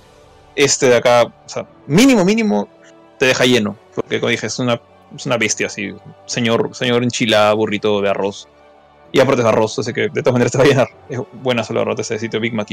este 0.56 0.88
de 0.88 0.96
acá, 0.96 1.24
o 1.24 1.50
sea, 1.50 1.68
mínimo, 1.86 2.26
mínimo, 2.26 2.68
te 3.18 3.26
deja 3.26 3.46
lleno. 3.46 3.78
Porque 3.96 4.20
como 4.20 4.30
dije, 4.30 4.48
es 4.48 4.60
una, 4.60 4.82
es 5.16 5.26
una 5.26 5.38
bestia 5.38 5.68
así, 5.68 5.94
señor, 6.26 6.70
señor 6.74 7.04
enchilada, 7.04 7.54
burrito 7.54 8.02
de 8.02 8.10
arroz. 8.10 8.48
Y 9.12 9.20
aparte 9.20 9.42
es 9.42 9.48
arroz, 9.48 9.80
así 9.80 9.94
que 9.94 10.10
de 10.10 10.22
todas 10.22 10.34
maneras 10.34 10.52
te 10.52 10.58
va 10.58 10.64
a 10.64 10.68
llenar. 10.68 10.88
Es 11.10 11.20
buena 11.34 11.64
solo 11.64 11.82
arroz 11.82 12.00
ese 12.00 12.20
sitio 12.20 12.40
Big 12.40 12.54
Mac. 12.54 12.68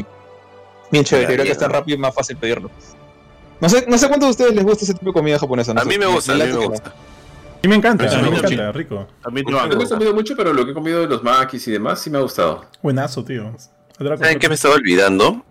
Bien 0.91 1.05
chévere, 1.05 1.35
creo 1.35 1.45
que 1.45 1.53
está 1.53 1.69
rápido 1.69 1.97
y 1.97 2.01
más 2.01 2.15
fácil 2.15 2.37
pedirlo. 2.37 2.71
No 3.61 3.69
sé, 3.69 3.85
no 3.89 3.97
sé 3.97 4.09
cuántos 4.09 4.29
de 4.29 4.31
ustedes 4.31 4.55
les 4.55 4.65
gusta 4.65 4.85
ese 4.85 4.95
tipo 4.95 5.07
de 5.07 5.13
comida 5.13 5.39
japonesa. 5.39 5.73
a 5.73 5.85
mí 5.85 5.99
me 5.99 6.07
gusta, 6.07 6.33
a 6.33 6.37
mí 6.37 6.45
me 6.45 6.67
gusta. 6.67 6.95
Y 7.63 7.69
me 7.69 7.77
encanta, 7.77 8.05
a 8.05 8.23
mí 8.23 8.31
me 8.31 8.37
encanta, 8.37 8.73
rico. 8.73 9.07
A 9.23 9.31
mí 9.31 9.43
no 9.43 9.67
me 9.67 9.85
he 9.85 9.89
comido 9.89 10.13
mucho, 10.13 10.37
pero 10.37 10.53
lo 10.53 10.65
que 10.67 10.73
he 10.73 10.75
comido 10.75 11.01
de 11.01 11.07
los 11.07 11.23
maquis 11.23 11.67
y 11.69 11.73
demás 11.73 12.01
sí 12.01 12.11
me 12.11 12.19
ha 12.19 12.21
gustado. 12.21 12.67
Buenazo, 12.83 13.25
tío. 13.25 13.55
¿Saben 13.97 14.39
qué 14.39 14.49
me 14.49 14.57
estaba 14.57 14.75
olvidando? 14.75 15.43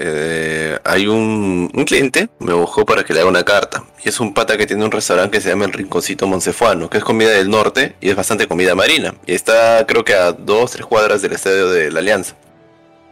Eh, 0.00 0.78
hay 0.84 1.08
un, 1.08 1.70
un, 1.74 1.84
cliente, 1.84 2.28
me 2.38 2.52
buscó 2.52 2.86
para 2.86 3.04
que 3.04 3.12
le 3.12 3.20
haga 3.20 3.28
una 3.28 3.44
carta. 3.44 3.84
Y 4.04 4.08
es 4.08 4.20
un 4.20 4.32
pata 4.32 4.56
que 4.56 4.66
tiene 4.66 4.84
un 4.84 4.92
restaurante 4.92 5.38
que 5.38 5.42
se 5.42 5.48
llama 5.48 5.64
El 5.64 5.72
Rinconcito 5.72 6.26
Moncefuano, 6.28 6.88
que 6.88 6.98
es 6.98 7.04
comida 7.04 7.30
del 7.30 7.50
norte 7.50 7.96
y 8.00 8.10
es 8.10 8.16
bastante 8.16 8.46
comida 8.46 8.76
marina. 8.76 9.14
Y 9.26 9.34
está 9.34 9.84
creo 9.86 10.04
que 10.04 10.14
a 10.14 10.32
dos, 10.32 10.70
tres 10.70 10.86
cuadras 10.86 11.20
del 11.20 11.32
estadio 11.32 11.68
de 11.68 11.90
la 11.90 11.98
Alianza. 11.98 12.36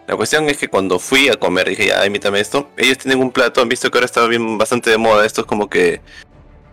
La 0.07 0.15
cuestión 0.15 0.49
es 0.49 0.57
que 0.59 0.69
cuando 0.69 1.01
fui 1.01 1.29
a 1.29 1.35
comer 1.35 1.69
dije, 1.69 1.89
ya, 1.89 2.07
imítame 2.07 2.39
esto. 2.39 2.71
Ellos 2.77 2.99
tienen 2.99 3.21
un 3.21 3.33
plato, 3.33 3.61
han 3.61 3.69
visto 3.69 3.91
que 3.91 3.99
ahora 3.99 4.07
está 4.07 4.25
bien 4.29 4.57
bastante 4.57 4.91
de 4.91 4.99
moda. 4.99 5.27
Esto 5.27 5.41
es 5.41 5.47
como 5.49 5.69
que 5.69 6.01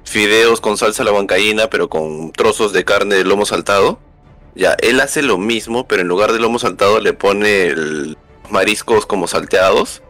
fideos 0.03 0.61
con 0.61 0.77
salsa 0.77 1.01
a 1.01 1.05
la 1.05 1.11
bancaína, 1.11 1.69
pero 1.69 1.89
con 1.89 2.31
trozos 2.31 2.71
de 2.73 2.85
carne 2.85 3.15
de 3.15 3.23
lomo 3.23 3.45
saltado. 3.47 3.99
Ya, 4.53 4.75
él 4.81 5.01
hace 5.01 5.23
lo 5.23 5.39
mismo, 5.39 5.87
pero 5.87 6.03
en 6.03 6.07
lugar 6.07 6.31
de 6.31 6.39
lomo 6.39 6.59
saltado 6.59 6.99
le 6.99 7.13
pone 7.13 7.73
mariscos 8.49 9.05
como 9.05 9.27
salteados. 9.27 10.01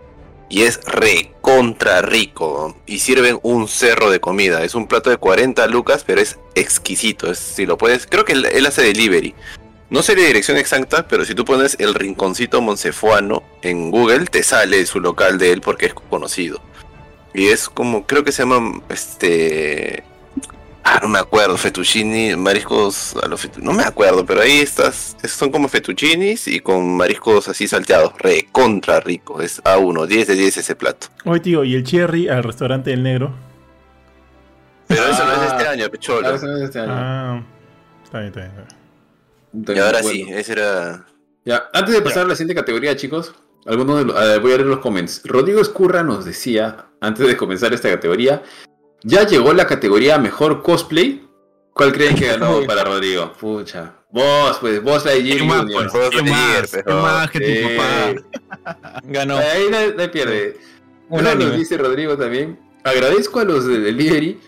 Y 0.49 0.63
es 0.63 0.81
recontra 0.85 2.01
rico. 2.01 2.77
Y 2.85 2.99
sirven 2.99 3.39
un 3.41 3.67
cerro 3.67 4.11
de 4.11 4.19
comida. 4.19 4.63
Es 4.63 4.75
un 4.75 4.87
plato 4.87 5.09
de 5.09 5.17
40 5.17 5.65
lucas, 5.67 6.03
pero 6.05 6.21
es 6.21 6.37
exquisito. 6.53 7.31
Es, 7.31 7.39
si 7.39 7.65
lo 7.65 7.77
puedes. 7.77 8.05
Creo 8.05 8.23
que 8.23 8.33
él, 8.33 8.65
hace 8.65 8.83
delivery. 8.83 9.33
No 9.89 10.03
sé 10.03 10.15
la 10.15 10.23
dirección 10.23 10.57
exacta, 10.57 11.07
pero 11.07 11.25
si 11.25 11.35
tú 11.35 11.45
pones 11.45 11.75
el 11.79 11.93
rinconcito 11.93 12.61
moncefuano 12.61 13.43
en 13.61 13.91
Google, 13.91 14.25
te 14.25 14.43
sale 14.43 14.85
su 14.85 14.99
local 14.99 15.37
de 15.37 15.51
él 15.51 15.61
porque 15.61 15.87
es 15.87 15.93
conocido. 15.93 16.61
Y 17.33 17.47
es 17.47 17.67
como, 17.69 18.05
creo 18.05 18.23
que 18.23 18.31
se 18.31 18.43
llama, 18.43 18.81
este... 18.89 20.03
Ah, 20.85 20.99
no 21.01 21.07
me 21.07 21.19
acuerdo, 21.19 21.57
fettuccini, 21.57 22.35
mariscos 22.35 23.15
a 23.23 23.27
los 23.27 23.47
No 23.57 23.71
me 23.71 23.83
acuerdo, 23.83 24.25
pero 24.25 24.41
ahí 24.41 24.59
estás, 24.59 25.15
son 25.27 25.49
como 25.49 25.69
fettuccinis 25.69 26.47
y 26.47 26.59
con 26.59 26.97
mariscos 26.97 27.47
así 27.47 27.67
salteados, 27.67 28.13
re 28.19 28.49
contra 28.51 28.99
rico, 28.99 29.41
es 29.41 29.63
A1, 29.63 30.05
10 30.05 30.27
de 30.27 30.35
10 30.35 30.57
ese 30.57 30.75
plato. 30.75 31.07
Oye 31.23 31.39
tío, 31.39 31.63
¿y 31.63 31.75
el 31.75 31.83
cherry 31.83 32.27
al 32.27 32.43
restaurante 32.43 32.89
del 32.89 33.01
negro? 33.01 33.33
Pero 34.87 35.07
eso 35.07 35.25
no 35.25 35.31
es 35.33 35.51
este 35.51 35.67
año, 35.67 35.89
pecholo. 35.89 36.27
Ah, 36.27 36.35
eso 36.35 36.45
no 36.45 36.57
es 36.57 36.63
este 36.63 36.79
año. 36.79 36.91
Ah, 36.93 37.43
está 38.03 38.19
bien, 38.19 38.33
está 38.33 38.41
bien. 38.41 39.77
Y 39.77 39.79
ahora 39.79 40.03
sí, 40.03 40.25
ese 40.29 40.51
era... 40.53 41.05
Ya, 41.45 41.69
antes 41.73 41.93
de 41.93 42.01
pasar 42.01 42.25
a 42.25 42.27
la 42.27 42.35
siguiente 42.35 42.55
categoría, 42.55 42.95
chicos, 42.95 43.33
algunos 43.65 43.99
de 43.99 44.05
los, 44.05 44.41
voy 44.41 44.51
a 44.51 44.57
leer 44.57 44.67
los 44.67 44.79
comments. 44.79 45.21
Rodrigo 45.25 45.61
Escurra 45.61 46.03
nos 46.03 46.25
decía, 46.25 46.87
antes 47.01 47.25
de 47.25 47.37
comenzar 47.37 47.73
esta 47.73 47.89
categoría, 47.89 48.41
ya 49.03 49.25
llegó 49.25 49.53
la 49.53 49.67
categoría 49.67 50.17
mejor 50.17 50.61
cosplay. 50.61 51.27
¿Cuál 51.73 51.91
creen 51.91 52.15
que 52.15 52.27
ganó 52.27 52.63
para 52.65 52.83
Rodrigo? 52.83 53.33
Pucha. 53.33 53.93
Vos, 54.11 54.57
pues, 54.61 54.81
vos 54.83 55.03
la 55.05 55.13
¿Qué 55.13 55.43
más, 55.43 55.65
pues? 55.71 55.91
¿Qué 56.11 56.21
más? 56.21 56.71
¿Qué 56.71 56.93
más 56.93 57.31
que 57.31 57.39
tu 57.39 57.67
papá? 57.67 59.01
Ganó. 59.05 59.37
Ahí 59.37 59.65
no, 59.69 60.11
pierde. 60.11 60.57
Una 61.09 61.33
nos 61.33 61.57
dice 61.57 61.77
Rodrigo 61.77 62.15
también. 62.15 62.59
Agradezco 62.83 63.39
a 63.39 63.43
los 63.43 63.65
de 63.65 63.79
Delivery 63.79 64.39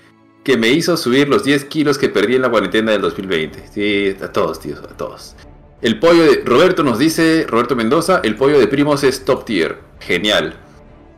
que 0.43 0.57
me 0.57 0.69
hizo 0.69 0.95
subir 0.97 1.27
los 1.27 1.43
10 1.43 1.65
kilos 1.65 1.97
que 1.97 2.09
perdí 2.09 2.35
en 2.35 2.43
la 2.43 2.51
cuarentena 2.51 2.91
del 2.91 3.01
2020. 3.01 3.67
Sí, 3.73 4.15
a 4.21 4.31
todos, 4.31 4.59
tíos, 4.59 4.79
a 4.79 4.95
todos. 4.95 5.35
El 5.81 5.99
pollo 5.99 6.23
de 6.23 6.43
Roberto 6.45 6.83
nos 6.83 6.99
dice, 6.99 7.45
Roberto 7.49 7.75
Mendoza, 7.75 8.21
el 8.23 8.35
pollo 8.35 8.59
de 8.59 8.67
Primos 8.67 9.03
es 9.03 9.25
top 9.25 9.45
tier. 9.45 9.79
Genial. 9.99 10.55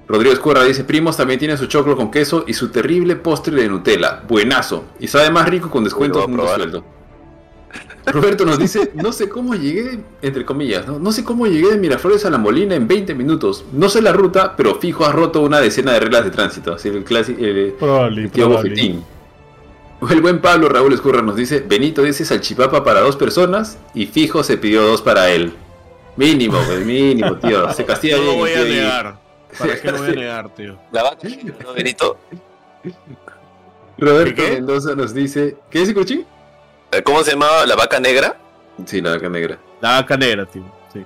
Rodrigo 0.08 0.34
Escurra 0.34 0.64
dice, 0.64 0.84
Primos 0.84 1.18
también 1.18 1.40
tiene 1.40 1.58
su 1.58 1.66
choclo 1.66 1.98
con 1.98 2.10
queso 2.10 2.46
y 2.48 2.54
su 2.54 2.70
terrible 2.70 3.18
postre 3.18 3.56
de 3.56 3.68
Nutella. 3.68 4.24
Buenazo. 4.28 4.86
Y 5.00 5.08
sabe 5.08 5.30
más 5.30 5.50
rico 5.50 5.70
con 5.70 5.84
descuentos 5.84 6.26
de 6.26 6.36
sueldo. 6.56 6.84
Roberto 8.06 8.46
nos 8.46 8.58
dice, 8.58 8.92
no 8.96 9.12
sé 9.12 9.28
cómo 9.28 9.54
llegué, 9.54 10.00
entre 10.22 10.46
comillas, 10.46 10.88
¿no? 10.88 10.98
no 10.98 11.12
sé 11.12 11.26
cómo 11.26 11.46
llegué 11.46 11.72
de 11.72 11.78
Miraflores 11.78 12.26
a 12.26 12.30
La 12.30 12.38
Molina 12.38 12.76
en 12.76 12.88
20 12.88 13.14
minutos. 13.16 13.66
No 13.74 13.90
sé 13.90 14.02
la 14.02 14.14
ruta, 14.14 14.56
pero 14.56 14.76
fijo 14.76 15.06
has 15.06 15.14
roto 15.14 15.42
una 15.42 15.60
decena 15.60 15.92
de 15.92 16.00
reglas 16.00 16.24
de 16.24 16.32
tránsito. 16.32 16.74
Así 16.74 16.88
el 16.88 17.04
clásico, 17.04 17.44
el, 17.44 17.76
el 20.10 20.22
buen 20.22 20.40
Pablo 20.40 20.70
Raúl 20.70 20.94
Escurra 20.94 21.22
nos 21.22 21.36
dice, 21.36 21.60
Benito 21.68 22.02
dice 22.02 22.24
salchipapa 22.24 22.82
para 22.86 23.02
dos 23.02 23.18
personas 23.18 23.78
y 23.94 24.06
fijo 24.06 24.42
se 24.42 24.58
pidió 24.58 24.84
dos 24.84 25.02
para 25.02 25.30
él. 25.30 25.52
Mínimo, 26.16 26.60
pues, 26.66 26.86
mínimo, 26.86 27.36
tío. 27.36 27.72
Se 27.74 27.84
castiga 27.84 28.18
No 28.18 28.24
lo 28.24 28.34
voy 28.36 28.54
a 28.54 28.64
negar. 28.64 29.27
¿Para 29.58 29.80
qué 29.80 29.92
lo 29.92 29.98
voy 30.00 30.10
a 30.10 30.16
negar, 30.16 30.50
tío? 30.56 30.78
La 30.92 31.04
vaca, 31.04 31.28
¿no, 31.64 31.74
Benito? 31.76 32.18
Roberto 33.98 34.42
Mendoza 34.44 34.96
nos 34.96 35.14
dice, 35.14 35.58
¿qué 35.70 35.80
dice 35.80 35.94
Cuchín? 35.94 36.26
Eh, 36.92 37.02
¿Cómo 37.04 37.24
se 37.24 37.32
llamaba? 37.32 37.66
¿La 37.66 37.76
vaca 37.76 38.00
negra? 38.00 38.38
Sí, 38.86 39.02
la 39.02 39.12
vaca 39.12 39.30
negra. 39.30 39.58
La 39.82 39.94
vaca 39.94 40.18
negra, 40.18 40.46
tío. 40.46 40.64
Sí. 40.94 41.04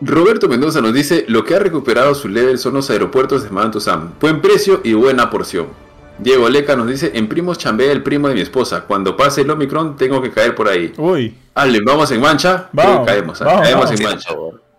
Roberto 0.00 0.48
Mendoza 0.48 0.80
nos 0.80 0.94
dice, 0.94 1.24
lo 1.28 1.44
que 1.44 1.54
ha 1.54 1.58
recuperado 1.58 2.14
su 2.14 2.28
level 2.28 2.58
son 2.58 2.74
los 2.74 2.88
aeropuertos 2.90 3.44
de 3.44 3.50
Madame 3.50 3.80
Sam. 3.80 4.14
Buen 4.20 4.40
precio 4.40 4.80
y 4.82 4.94
buena 4.94 5.28
porción. 5.28 5.68
Diego 6.18 6.48
Leca 6.48 6.76
nos 6.76 6.86
dice, 6.86 7.12
en 7.14 7.28
primos 7.28 7.58
chambea 7.58 7.92
el 7.92 8.02
primo 8.02 8.28
de 8.28 8.34
mi 8.34 8.40
esposa. 8.40 8.82
Cuando 8.86 9.16
pase 9.16 9.42
el 9.42 9.50
Omicron 9.50 9.96
tengo 9.96 10.20
que 10.20 10.30
caer 10.30 10.54
por 10.54 10.68
ahí. 10.68 10.92
Uy. 10.96 11.34
Ale, 11.54 11.80
vamos 11.84 12.10
en 12.10 12.20
mancha. 12.20 12.68
Vamos, 12.72 13.06
caemos, 13.06 13.40
¿ah? 13.40 13.44
vamos, 13.46 13.62
caemos 13.62 13.84
vamos. 13.84 14.00
en 14.00 14.06
mancha. 14.06 14.30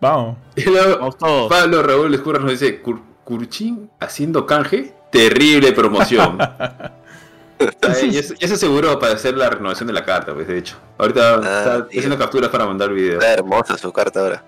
Vamos. 0.02 0.38
Y 0.56 0.64
luego, 0.64 0.98
Vamos 1.00 1.18
todos. 1.18 1.50
Pablo 1.50 1.82
Raúl 1.84 2.14
Escurra 2.14 2.40
nos 2.40 2.52
dice, 2.52 2.82
"Cur- 2.84 3.02
Curchín 3.24 3.90
haciendo 4.00 4.46
canje, 4.46 4.94
terrible 5.12 5.72
promoción. 5.72 6.38
Está 7.60 7.94
ya, 7.94 8.24
se- 8.24 8.36
ya 8.38 8.48
se 8.48 8.56
aseguró 8.56 8.98
para 8.98 9.14
hacer 9.14 9.38
la 9.38 9.48
renovación 9.50 9.86
de 9.86 9.94
la 9.94 10.04
carta, 10.04 10.34
pues 10.34 10.48
de 10.48 10.58
hecho. 10.58 10.78
Ahorita 10.98 11.36
está 11.36 11.88
tío. 11.88 12.00
haciendo 12.00 12.18
capturas 12.18 12.50
para 12.50 12.66
mandar 12.66 12.92
videos. 12.92 13.24
Está 13.24 13.34
hermosa 13.36 13.78
su 13.78 13.94
carta 13.94 14.20
ahora. 14.20 14.44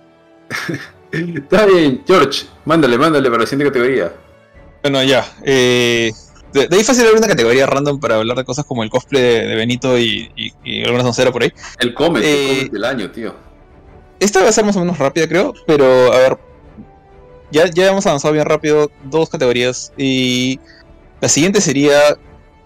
Está 1.12 1.68
bien, 1.68 2.04
George, 2.08 2.48
mándale, 2.66 2.98
mándale 2.98 3.30
para 3.30 3.42
la 3.44 3.48
siguiente 3.48 3.72
categoría. 3.72 4.12
Bueno, 4.82 5.04
ya. 5.04 5.24
eh, 5.44 6.12
de, 6.52 6.68
de 6.68 6.76
ahí 6.76 6.84
fácil 6.84 7.04
abrir 7.04 7.20
una 7.20 7.28
categoría 7.28 7.68
random 7.68 8.00
para 8.00 8.16
hablar 8.16 8.36
de 8.36 8.44
cosas 8.44 8.66
como 8.66 8.82
el 8.84 8.90
cosplay 8.90 9.22
de, 9.22 9.48
de 9.48 9.56
Benito 9.56 9.96
y, 10.00 10.32
y, 10.36 10.52
y 10.64 10.84
alguna 10.84 11.04
soncera 11.04 11.32
por 11.32 11.44
ahí. 11.44 11.54
El 11.80 11.94
cómic, 11.94 12.24
Eh, 12.24 12.50
el 12.50 12.58
cómic 12.58 12.72
del 12.74 12.84
año, 12.86 13.12
tío. 13.12 13.36
Esta 14.24 14.42
va 14.42 14.50
a 14.50 14.52
ser 14.54 14.64
más 14.64 14.76
o 14.78 14.80
menos 14.80 14.98
rápida, 14.98 15.28
creo, 15.28 15.54
pero 15.68 16.14
a 16.14 16.18
ver. 16.18 16.38
Ya, 17.52 17.68
ya 17.70 17.90
hemos 17.90 18.06
avanzado 18.08 18.34
bien 18.34 18.46
rápido, 18.46 18.90
dos 19.04 19.30
categorías. 19.30 19.92
Y 19.98 20.60
la 21.22 21.28
siguiente 21.30 21.62
sería 21.62 22.18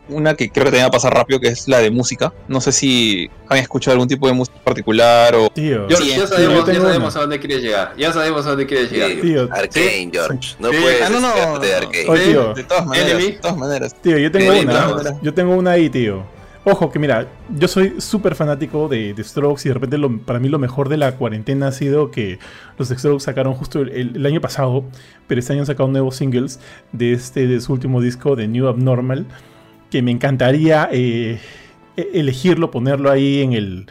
una 0.09 0.35
que 0.35 0.49
creo 0.49 0.63
que 0.65 0.69
también 0.71 0.85
va 0.85 0.89
a 0.89 0.91
pasar 0.91 1.13
rápido, 1.13 1.39
que 1.41 1.47
es 1.49 1.67
la 1.67 1.79
de 1.79 1.91
música. 1.91 2.31
No 2.47 2.61
sé 2.61 2.71
si 2.71 3.29
han 3.49 3.57
escuchado 3.57 3.93
algún 3.93 4.07
tipo 4.07 4.27
de 4.27 4.33
música 4.33 4.57
particular 4.63 5.35
o. 5.35 5.49
Tío. 5.49 5.87
George, 5.89 6.05
sí, 6.11 6.17
ya 6.17 6.27
sabemos, 6.27 6.53
yo 6.53 6.59
ya 6.59 6.65
tengo 6.71 6.85
sabemos 6.85 7.13
una. 7.13 7.19
a 7.19 7.21
dónde 7.23 7.39
quieres 7.39 7.61
llegar. 7.63 7.93
Ya 7.97 8.13
sabemos 8.13 8.45
a 8.45 8.49
dónde 8.49 8.65
quieres 8.67 8.91
llegar. 8.91 9.11
Tío. 9.21 9.49
Arcane, 9.51 10.09
George. 10.13 10.55
No 10.59 10.69
Sí. 10.71 10.77
puedes 10.79 11.01
Ah, 11.01 11.09
no, 11.09 11.19
no, 11.19 11.59
de 11.59 11.69
no. 11.71 11.77
Arcane. 11.77 12.05
Oye, 12.07 12.23
tío. 12.27 12.53
De 12.53 12.63
todas 12.63 12.85
maneras. 12.85 13.17
De 13.17 13.31
todas 13.41 13.57
maneras. 13.57 13.95
Tío, 14.01 14.17
yo 14.19 14.31
tengo 14.31 14.51
una. 14.57 15.19
Yo 15.21 15.33
tengo 15.33 15.55
una 15.55 15.71
ahí, 15.71 15.89
tío. 15.89 16.23
Ojo, 16.69 16.91
que 16.91 16.99
mira, 16.99 17.27
yo 17.57 17.65
soy 17.69 18.01
súper 18.01 18.35
fanático 18.35 18.89
de, 18.89 19.13
de 19.13 19.23
Strokes 19.23 19.61
y 19.63 19.69
de 19.69 19.73
repente 19.75 19.97
lo- 19.97 20.17
para 20.19 20.37
mí 20.39 20.49
lo 20.49 20.59
mejor 20.59 20.89
de 20.89 20.97
la 20.97 21.15
cuarentena 21.15 21.67
ha 21.67 21.71
sido 21.71 22.11
que 22.11 22.39
los 22.77 22.89
Strokes 22.89 23.21
sacaron 23.23 23.53
justo 23.53 23.79
el, 23.79 23.89
el- 23.91 24.15
el 24.17 24.25
año 24.25 24.41
pasado, 24.41 24.83
pero 25.27 25.39
este 25.39 25.53
año 25.53 25.61
han 25.61 25.65
sacado 25.65 25.87
nuevos 25.87 26.17
singles 26.17 26.59
de, 26.91 27.13
este, 27.13 27.47
de 27.47 27.61
su 27.61 27.71
último 27.71 28.01
disco, 28.01 28.35
de 28.35 28.49
New 28.49 28.67
Abnormal, 28.67 29.27
que 29.89 30.01
me 30.01 30.11
encantaría 30.11 30.89
eh, 30.91 31.39
e- 31.95 32.09
elegirlo, 32.13 32.69
ponerlo 32.69 33.09
ahí 33.11 33.41
en 33.43 33.53
el, 33.53 33.85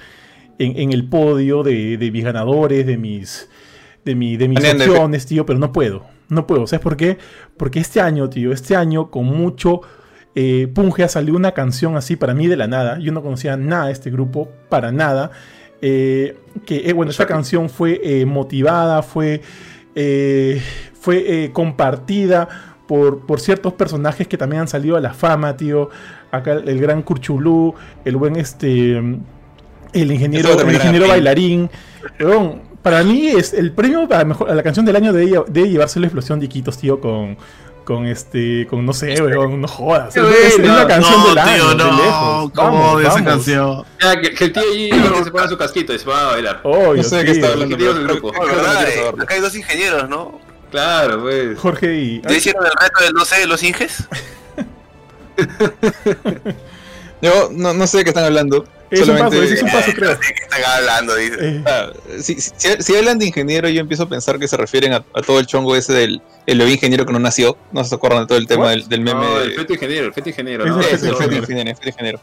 en, 0.58 0.78
en 0.78 0.92
el 0.92 1.08
podio 1.08 1.62
de, 1.62 1.96
de 1.96 2.10
mis 2.10 2.24
ganadores, 2.24 2.84
de 2.86 2.98
mis, 2.98 3.48
de, 4.04 4.14
mi, 4.14 4.36
de 4.36 4.48
mis 4.48 4.58
opciones, 4.90 5.24
tío, 5.24 5.46
pero 5.46 5.58
no 5.58 5.72
puedo. 5.72 6.04
No 6.28 6.46
puedo. 6.46 6.66
¿Sabes 6.66 6.82
por 6.82 6.98
qué? 6.98 7.16
Porque 7.56 7.78
este 7.80 8.02
año, 8.02 8.28
tío, 8.28 8.52
este 8.52 8.76
año 8.76 9.10
con 9.10 9.24
mucho 9.24 9.80
eh, 10.38 10.68
Punge 10.72 11.02
ha 11.02 11.08
salido 11.08 11.34
una 11.36 11.52
canción 11.52 11.96
así 11.96 12.14
para 12.14 12.34
mí 12.34 12.46
de 12.46 12.56
la 12.56 12.66
nada. 12.66 12.98
Yo 12.98 13.10
no 13.10 13.22
conocía 13.22 13.56
nada 13.56 13.86
de 13.86 13.92
este 13.92 14.10
grupo, 14.10 14.50
para 14.68 14.92
nada. 14.92 15.30
Eh, 15.80 16.36
que, 16.66 16.88
eh, 16.88 16.92
bueno, 16.92 17.10
esta 17.10 17.26
canción 17.26 17.70
fue 17.70 18.00
eh, 18.04 18.26
motivada, 18.26 19.02
fue, 19.02 19.40
fue 21.00 21.50
compartida 21.54 22.48
por, 22.86 23.26
por 23.26 23.40
ciertos 23.40 23.72
personajes 23.72 24.28
que 24.28 24.36
también 24.36 24.62
han 24.62 24.68
salido 24.68 24.96
a 24.96 25.00
la 25.00 25.14
fama, 25.14 25.56
tío. 25.56 25.88
Acá 26.30 26.52
el, 26.52 26.80
gran 26.80 27.02
Kurchulú, 27.02 27.74
el 28.04 28.16
buen 28.16 28.36
este. 28.36 28.98
El 29.92 30.12
ingeniero, 30.12 30.50
el 30.60 31.08
bailarín. 31.08 31.70
Weón, 32.20 32.60
para 32.82 33.02
mí 33.02 33.28
es 33.28 33.54
el 33.54 33.72
premio 33.72 34.06
a, 34.12 34.24
mejor, 34.24 34.50
a 34.50 34.54
la 34.54 34.62
canción 34.62 34.84
del 34.84 34.96
año 34.96 35.14
de, 35.14 35.42
de 35.48 35.68
llevarse 35.68 35.98
la 35.98 36.06
explosión 36.06 36.38
de 36.40 36.46
Iquitos, 36.46 36.76
tío, 36.76 37.00
con, 37.00 37.38
con 37.86 38.04
este, 38.04 38.66
con 38.68 38.84
no 38.84 38.92
sé, 38.92 39.22
weón, 39.22 39.60
no 39.60 39.68
jodas. 39.68 40.14
Es, 40.16 40.24
es 40.24 40.58
buena. 40.58 40.78
la 40.78 40.88
canción 40.88 41.20
no, 41.20 41.28
del 41.28 41.38
año, 41.38 41.54
tío, 41.54 41.68
de 41.68 41.76
no. 41.76 41.96
lejos. 41.96 42.50
¿Cómo 42.52 43.00
esa 43.00 43.08
vamos. 43.10 43.28
canción? 43.28 43.84
Ya, 44.02 44.20
que, 44.20 44.34
que 44.34 44.44
el 44.46 44.52
tío 44.52 44.62
que 45.14 45.24
se 45.24 45.30
ponga 45.30 45.48
su 45.48 45.56
casquito 45.56 45.94
y 45.94 45.98
se 46.00 46.04
va 46.04 46.20
a 46.20 46.32
bailar. 46.32 46.60
Obvio, 46.64 46.96
No 46.96 47.02
sé 47.04 47.16
de 47.18 47.24
qué 47.24 47.30
está 47.30 47.52
hablando. 47.52 47.76
Del 47.76 48.02
grupo. 48.02 48.32
Oh, 48.36 48.44
no. 49.14 49.22
Acá 49.22 49.34
hay 49.34 49.40
dos 49.40 49.54
ingenieros, 49.54 50.08
¿no? 50.08 50.40
Claro, 50.72 51.22
pues. 51.22 51.56
Jorge 51.60 51.94
y. 51.94 52.20
¿Ya 52.22 52.32
hicieron 52.32 52.66
el 52.66 52.72
reto 52.72 53.04
del 53.04 53.12
12 53.12 53.38
de 53.38 53.46
los 53.46 53.62
Inges? 53.62 54.08
Yo 57.22 57.50
no, 57.52 57.72
no 57.72 57.86
sé 57.86 57.98
de 57.98 58.04
qué 58.04 58.10
están 58.10 58.24
hablando. 58.24 58.66
Es 58.90 59.00
un 59.00 59.06
solamente- 59.06 59.36
paso, 59.36 59.42
ese 59.42 59.54
es 59.54 59.62
un 59.62 59.70
paso, 59.70 59.90
creo. 59.94 60.10
¿De 60.10 60.16
qué 60.18 60.42
están 60.42 60.60
hablando? 60.78 61.14
Dice. 61.16 61.36
Eh, 61.40 61.62
Ah, 61.66 61.90
si, 62.20 62.34
si- 62.40 62.52
si 62.82 62.96
hablan 62.96 63.18
de 63.18 63.26
ingeniero, 63.26 63.68
yo 63.68 63.80
empiezo 63.80 64.04
a 64.04 64.08
pensar 64.08 64.38
que 64.38 64.46
se 64.48 64.56
refieren 64.56 64.92
a, 64.92 65.04
a 65.14 65.22
todo 65.22 65.40
el 65.40 65.46
chongo 65.46 65.74
ese 65.76 65.92
del 65.92 66.22
el 66.46 66.58
bebé 66.58 66.72
ingeniero 66.72 67.04
que 67.06 67.12
no 67.12 67.18
nació. 67.18 67.56
No 67.72 67.82
se 67.84 67.94
acuerdan 67.94 68.20
de 68.22 68.26
todo 68.26 68.38
el 68.38 68.46
tema 68.46 68.70
del, 68.70 68.88
del 68.88 69.00
meme. 69.00 69.20
No, 69.20 69.40
el 69.40 69.52
feto 69.54 69.72
ingeniero, 69.74 70.06
el 70.06 70.12
feto 70.12 70.28
ingeniero. 70.28 70.64
Es 70.64 70.70
¿no? 70.70 70.80
el 70.80 70.84
Es 70.86 71.02
el 71.02 71.14
feto 71.14 71.34
ingeniero. 71.34 71.70
el 71.70 71.76
feto 71.76 71.88
ingeniero. 71.88 72.20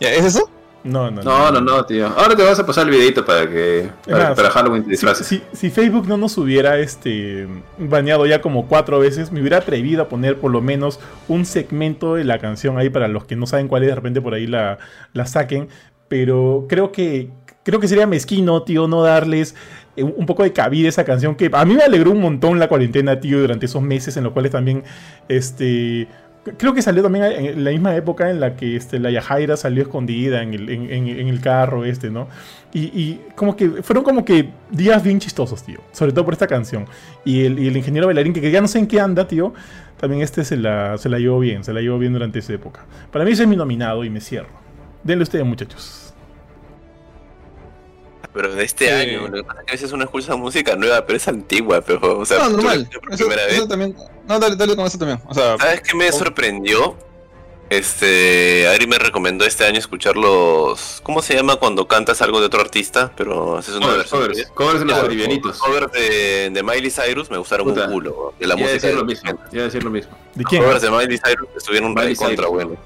¿Ya, 0.00 0.10
¿Es 0.12 0.24
eso? 0.24 0.50
no, 0.84 1.10
no, 1.10 1.20
No, 1.22 1.50
no, 1.50 1.60
no, 1.60 1.84
tío. 1.84 2.06
Ahora 2.16 2.36
te 2.36 2.44
vas 2.44 2.58
a 2.60 2.64
pasar 2.64 2.84
el 2.84 2.90
videito 2.90 3.24
para 3.24 3.50
que. 3.50 3.90
Para, 4.08 4.28
más, 4.28 4.36
para 4.36 4.50
Halloween 4.50 4.82
te 4.82 4.86
Si, 4.86 4.90
disfraces. 4.92 5.26
si- 5.26 5.42
si 5.52 5.68
Facebook 5.70 6.06
no 6.06 6.16
nos 6.16 6.38
hubiera 6.38 6.78
este, 6.78 7.48
baneado 7.76 8.24
ya 8.24 8.40
como 8.40 8.68
cuatro 8.68 9.00
veces, 9.00 9.32
me 9.32 9.40
hubiera 9.40 9.56
atrevido 9.58 10.02
a 10.02 10.08
poner 10.08 10.36
por 10.38 10.52
lo 10.52 10.60
menos 10.62 11.00
un 11.28 11.44
segmento 11.44 12.14
de 12.14 12.22
la 12.24 12.38
canción 12.38 12.78
ahí 12.78 12.88
para 12.88 13.08
los 13.08 13.24
que 13.24 13.34
no 13.36 13.46
saben 13.48 13.66
cuál 13.68 13.82
es, 13.82 13.88
de 13.88 13.94
repente 13.96 14.20
por 14.20 14.32
ahí 14.34 14.46
la, 14.46 14.78
la 15.12 15.26
saquen. 15.26 15.68
Pero 16.08 16.66
creo 16.68 16.92
que, 16.92 17.30
creo 17.64 17.80
que 17.80 17.88
sería 17.88 18.06
mezquino, 18.06 18.62
tío, 18.62 18.86
no 18.88 19.02
darles 19.02 19.54
eh, 19.96 20.02
un 20.04 20.26
poco 20.26 20.42
de 20.44 20.52
cabida 20.52 20.88
esa 20.88 21.04
canción 21.04 21.34
que 21.34 21.50
a 21.52 21.64
mí 21.64 21.74
me 21.74 21.82
alegró 21.82 22.10
un 22.12 22.20
montón 22.20 22.58
la 22.58 22.68
cuarentena, 22.68 23.18
tío, 23.20 23.40
durante 23.40 23.66
esos 23.66 23.82
meses 23.82 24.16
en 24.16 24.24
los 24.24 24.32
cuales 24.32 24.52
también, 24.52 24.84
este... 25.28 26.08
Creo 26.58 26.74
que 26.74 26.80
salió 26.80 27.02
también 27.02 27.24
en 27.24 27.64
la 27.64 27.72
misma 27.72 27.96
época 27.96 28.30
en 28.30 28.38
la 28.38 28.54
que 28.54 28.76
este, 28.76 29.00
la 29.00 29.10
Yajaira 29.10 29.56
salió 29.56 29.82
escondida 29.82 30.44
en 30.44 30.54
el, 30.54 30.68
en- 30.70 31.08
el 31.28 31.40
carro 31.40 31.84
este, 31.84 32.08
¿no? 32.08 32.28
Y, 32.72 32.82
y 32.82 33.20
como 33.34 33.56
que 33.56 33.68
fueron 33.82 34.04
como 34.04 34.24
que 34.24 34.50
días 34.70 35.02
bien 35.02 35.18
chistosos, 35.18 35.64
tío. 35.64 35.80
Sobre 35.90 36.12
todo 36.12 36.24
por 36.24 36.34
esta 36.34 36.46
canción. 36.46 36.84
Y 37.24 37.44
el, 37.46 37.58
el 37.58 37.76
ingeniero 37.76 38.06
bailarín, 38.06 38.32
que 38.32 38.48
ya 38.48 38.60
no 38.60 38.68
sé 38.68 38.78
en 38.78 38.86
qué 38.86 39.00
anda, 39.00 39.26
tío. 39.26 39.54
También 39.98 40.22
este 40.22 40.44
se 40.44 40.56
la, 40.56 40.96
se 40.98 41.08
la 41.08 41.18
llevó 41.18 41.40
bien, 41.40 41.64
se 41.64 41.72
la 41.72 41.80
llevó 41.80 41.98
bien 41.98 42.12
durante 42.12 42.38
esa 42.38 42.52
época. 42.52 42.86
Para 43.10 43.24
mí 43.24 43.32
ese 43.32 43.42
es 43.42 43.48
mi 43.48 43.56
nominado 43.56 44.04
y 44.04 44.10
me 44.10 44.20
cierro. 44.20 44.65
Denle 45.06 45.22
ustedes, 45.22 45.44
muchachos. 45.44 46.02
Pero 48.32 48.54
de 48.54 48.64
este 48.64 48.86
Sí. 48.86 48.90
año, 48.92 49.28
lo 49.28 49.32
que 49.38 49.44
pasa 49.44 49.60
es 49.60 49.64
que 49.66 49.70
a 49.70 49.74
veces 49.74 49.92
uno 49.92 50.04
escucha 50.04 50.36
música 50.36 50.76
nueva, 50.76 51.06
pero 51.06 51.16
es 51.16 51.26
antigua, 51.26 51.80
pero, 51.80 52.18
o 52.18 52.26
sea, 52.26 52.38
No, 52.40 52.50
normal. 52.50 52.80
escuché 52.82 52.98
por 53.00 53.14
Eso, 53.14 53.24
primera 53.28 53.46
eso 53.48 53.60
vez. 53.60 53.68
también. 53.68 53.96
No, 54.28 54.38
dale, 54.38 54.56
dale 54.56 54.76
con 54.76 54.84
eso 54.86 54.98
también. 54.98 55.20
O 55.26 55.32
sea, 55.32 55.56
¿Sabes 55.56 55.80
qué 55.80 55.96
me 55.96 56.12
sorprendió? 56.12 56.96
Este, 57.70 58.68
Ari 58.68 58.86
me 58.86 58.98
recomendó 58.98 59.44
este 59.44 59.64
año 59.64 59.78
escuchar 59.78 60.16
los, 60.16 61.00
¿cómo 61.02 61.20
se 61.22 61.34
llama 61.34 61.56
cuando 61.56 61.88
cantas 61.88 62.20
algo 62.22 62.38
de 62.40 62.46
otro 62.46 62.60
artista? 62.60 63.10
Pero 63.16 63.56
haces 63.56 63.74
una 63.74 63.86
Covers, 63.86 63.98
versión 64.10 64.20
covers. 64.20 64.50
Covers 64.50 64.78
de 64.80 64.84
los 64.84 65.02
bolivianitos. 65.02 65.58
Covers 65.58 65.92
de, 65.92 66.50
de 66.52 66.62
Miley 66.62 66.90
Cyrus 66.90 67.28
me 67.30 67.38
gustaron 67.38 67.66
Puta. 67.68 67.86
un 67.86 67.92
culo, 67.92 68.34
de 68.38 68.46
la 68.46 68.54
música. 68.54 68.72
decir 68.74 68.90
de 68.90 68.94
lo 68.96 69.00
los 69.02 69.08
mismo. 69.08 69.30
80. 69.30 69.48
Iba 69.52 69.62
a 69.62 69.64
decir 69.64 69.82
lo 69.84 69.90
mismo. 69.90 70.16
¿De 70.34 70.44
quién? 70.44 70.62
Covers 70.62 70.82
de 70.82 70.90
Miley 70.90 71.18
Cyrus 71.18 71.48
estuvieron 71.56 71.92
Miley 71.94 72.10
re 72.10 72.16
contra 72.16 72.36
Cyrus. 72.46 72.50
bueno. 72.52 72.76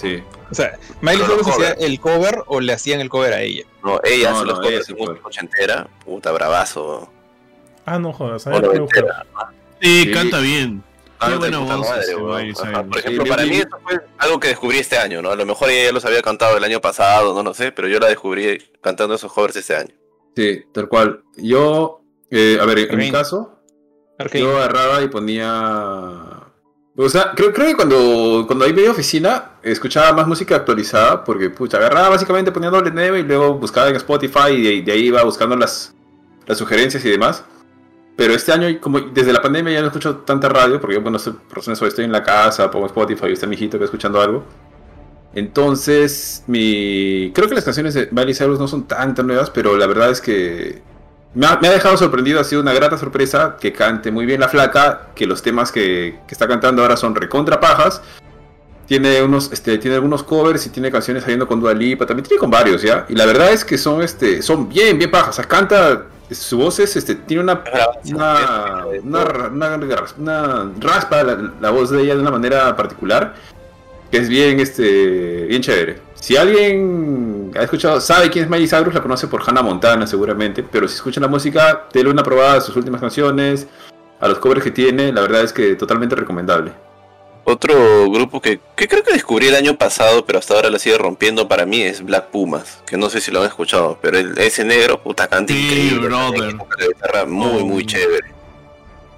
Sí. 0.00 0.22
o 0.50 0.54
sea, 0.54 0.78
Miley 1.02 1.24
Cyrus 1.26 1.46
hacía 1.48 1.72
el 1.72 2.00
cover 2.00 2.42
o 2.46 2.60
le 2.60 2.72
hacían 2.72 3.00
el 3.00 3.08
cover 3.10 3.34
a 3.34 3.42
ella. 3.42 3.64
No, 3.84 4.00
ella 4.02 4.30
No, 4.30 4.36
hace 4.36 4.44
no, 4.46 4.50
los 4.52 4.60
covers 4.60 4.86
de 4.86 4.94
música 4.94 5.20
ochentera, 5.24 5.88
puta 6.04 6.32
bravazo. 6.32 7.12
Ah, 7.84 7.98
no 7.98 8.12
jodas. 8.12 8.46
A 8.46 8.50
ver. 8.50 8.82
Sí, 9.80 10.04
Sí. 10.04 10.10
canta 10.12 10.38
bien. 10.40 10.82
Ah, 11.18 11.26
Qué 11.26 11.32
de 11.32 11.38
buena 11.38 11.60
puta 11.60 11.76
voz. 11.76 11.88
madre, 11.88 12.02
ese 12.02 12.16
weón. 12.16 12.36
Miley 12.36 12.52
Ajá, 12.52 12.62
Cyrus. 12.70 12.86
Por 12.88 12.98
ejemplo, 12.98 13.24
Sí, 13.24 13.30
para 13.30 13.42
mí 13.44 13.56
eso 13.56 13.68
fue 13.82 14.00
algo 14.18 14.40
que 14.40 14.48
descubrí 14.48 14.78
este 14.78 14.96
año, 14.98 15.20
¿no? 15.22 15.30
A 15.30 15.36
lo 15.36 15.44
mejor 15.46 15.68
ella 15.70 15.84
ya 15.86 15.92
los 15.92 16.04
había 16.06 16.22
cantado 16.22 16.56
el 16.56 16.64
año 16.64 16.80
pasado, 16.80 17.34
no 17.34 17.42
lo 17.42 17.52
sé, 17.52 17.72
pero 17.72 17.88
yo 17.88 17.98
la 17.98 18.08
descubrí 18.08 18.58
cantando 18.80 19.14
esos 19.16 19.30
covers 19.32 19.56
este 19.56 19.76
año. 19.76 19.94
Sí, 20.34 20.62
tal 20.72 20.88
cual. 20.88 21.22
Yo, 21.36 22.00
eh, 22.30 22.56
a 22.60 22.64
ver, 22.64 22.78
en 22.90 22.96
mi 22.98 23.10
caso, 23.10 23.58
Arcane. 24.18 24.44
yo 24.44 24.56
agarraba 24.56 25.02
y 25.02 25.08
ponía. 25.08 25.50
O 26.96 27.08
sea, 27.08 27.32
creo, 27.34 27.52
creo 27.52 27.68
que 27.68 27.76
cuando, 27.76 28.44
cuando 28.46 28.64
ahí 28.64 28.72
veía 28.72 28.90
oficina, 28.90 29.49
escuchaba 29.62 30.12
más 30.12 30.26
música 30.26 30.56
actualizada, 30.56 31.24
porque 31.24 31.50
pucha, 31.50 31.76
agarraba 31.78 32.10
básicamente 32.10 32.52
ponía 32.52 32.70
doble 32.70 32.90
nueve 32.92 33.20
y 33.20 33.22
luego 33.22 33.54
buscaba 33.54 33.88
en 33.88 33.96
Spotify 33.96 34.50
y 34.50 34.62
de, 34.62 34.82
de 34.82 34.92
ahí 34.92 35.06
iba 35.06 35.22
buscando 35.22 35.56
las, 35.56 35.94
las 36.46 36.58
sugerencias 36.58 37.04
y 37.04 37.10
demás. 37.10 37.44
Pero 38.16 38.34
este 38.34 38.52
año, 38.52 38.78
como 38.80 39.00
desde 39.00 39.32
la 39.32 39.40
pandemia 39.40 39.72
ya 39.72 39.80
no 39.80 39.86
escucho 39.86 40.16
tanta 40.16 40.48
radio, 40.48 40.78
porque 40.80 40.96
yo, 40.96 41.00
bueno, 41.00 41.18
por 41.48 41.58
estoy 41.88 42.04
en 42.04 42.12
la 42.12 42.22
casa, 42.22 42.70
pongo 42.70 42.86
Spotify 42.86 43.28
y 43.28 43.32
está 43.32 43.46
mi 43.46 43.54
hijito 43.54 43.78
que 43.78 43.84
escuchando 43.84 44.20
algo. 44.20 44.44
Entonces, 45.32 46.42
mi 46.46 47.30
creo 47.34 47.48
que 47.48 47.54
las 47.54 47.64
canciones 47.64 47.94
de 47.94 48.08
Miley 48.10 48.34
Cyrus 48.34 48.58
no 48.58 48.68
son 48.68 48.86
tan, 48.86 49.14
tan 49.14 49.26
nuevas, 49.26 49.48
pero 49.48 49.76
la 49.76 49.86
verdad 49.86 50.10
es 50.10 50.20
que 50.20 50.82
me 51.34 51.46
ha, 51.46 51.58
me 51.60 51.68
ha 51.68 51.70
dejado 51.70 51.96
sorprendido, 51.96 52.40
ha 52.40 52.44
sido 52.44 52.60
una 52.60 52.72
grata 52.72 52.98
sorpresa 52.98 53.56
que 53.60 53.72
cante 53.72 54.10
muy 54.10 54.26
bien 54.26 54.40
la 54.40 54.48
flaca, 54.48 55.10
que 55.14 55.26
los 55.26 55.40
temas 55.40 55.70
que, 55.70 56.18
que 56.26 56.34
está 56.34 56.48
cantando 56.48 56.82
ahora 56.82 56.96
son 56.96 57.14
recontra 57.14 57.60
pajas. 57.60 58.02
Tiene 58.90 59.22
unos, 59.22 59.52
este, 59.52 59.78
tiene 59.78 59.94
algunos 59.94 60.24
covers 60.24 60.66
y 60.66 60.70
tiene 60.70 60.90
canciones 60.90 61.22
saliendo 61.22 61.46
con 61.46 61.60
Dua 61.60 61.72
Lipa, 61.72 62.06
también 62.06 62.26
tiene 62.26 62.40
con 62.40 62.50
varios, 62.50 62.82
¿ya? 62.82 63.06
Y 63.08 63.14
la 63.14 63.24
verdad 63.24 63.52
es 63.52 63.64
que 63.64 63.78
son, 63.78 64.02
este, 64.02 64.42
son 64.42 64.68
bien, 64.68 64.98
bien 64.98 65.08
pajas. 65.12 65.28
O 65.28 65.32
sea, 65.34 65.44
canta 65.44 66.06
su 66.28 66.58
voz 66.58 66.80
es, 66.80 66.96
este, 66.96 67.14
tiene 67.14 67.44
una, 67.44 67.62
una, 68.06 68.86
una, 69.04 69.76
una, 70.18 70.72
raspa 70.80 71.22
la, 71.22 71.70
voz 71.70 71.90
de 71.90 72.02
ella 72.02 72.16
de 72.16 72.20
una 72.22 72.32
manera 72.32 72.74
particular, 72.74 73.36
que 74.10 74.18
es 74.18 74.28
bien, 74.28 74.58
este, 74.58 75.46
bien 75.46 75.62
chévere. 75.62 76.00
Si 76.16 76.36
alguien 76.36 77.52
ha 77.56 77.62
escuchado, 77.62 78.00
sabe 78.00 78.28
quién 78.28 78.46
es 78.46 78.50
Miley 78.50 78.66
Cyrus, 78.66 78.92
la 78.92 79.02
conoce 79.02 79.28
por 79.28 79.48
Hannah 79.48 79.62
Montana 79.62 80.04
seguramente, 80.04 80.64
pero 80.64 80.88
si 80.88 80.96
escuchan 80.96 81.22
la 81.22 81.28
música, 81.28 81.86
denle 81.94 82.10
una 82.10 82.24
probada 82.24 82.54
a 82.54 82.60
sus 82.60 82.74
últimas 82.74 83.00
canciones, 83.00 83.68
a 84.18 84.26
los 84.26 84.40
covers 84.40 84.64
que 84.64 84.72
tiene, 84.72 85.12
la 85.12 85.20
verdad 85.20 85.42
es 85.42 85.52
que 85.52 85.76
totalmente 85.76 86.16
recomendable. 86.16 86.89
Otro 87.50 88.08
grupo 88.08 88.40
que, 88.40 88.60
creo 88.76 89.02
que 89.02 89.12
descubrí 89.12 89.48
el 89.48 89.56
año 89.56 89.76
pasado, 89.76 90.24
pero 90.24 90.38
hasta 90.38 90.54
ahora 90.54 90.70
la 90.70 90.78
sigue 90.78 90.96
rompiendo 90.96 91.48
para 91.48 91.66
mí 91.66 91.82
es 91.82 92.00
Black 92.00 92.26
Pumas, 92.26 92.80
que 92.86 92.96
no 92.96 93.10
sé 93.10 93.20
si 93.20 93.32
lo 93.32 93.40
han 93.40 93.48
escuchado, 93.48 93.98
pero 94.00 94.18
ese 94.18 94.64
negro, 94.64 95.02
puta, 95.02 95.26
canta 95.26 95.52
increíble. 95.52 96.06
Brother. 96.06 97.26
muy, 97.26 97.64
muy 97.64 97.84
chévere. 97.84 98.32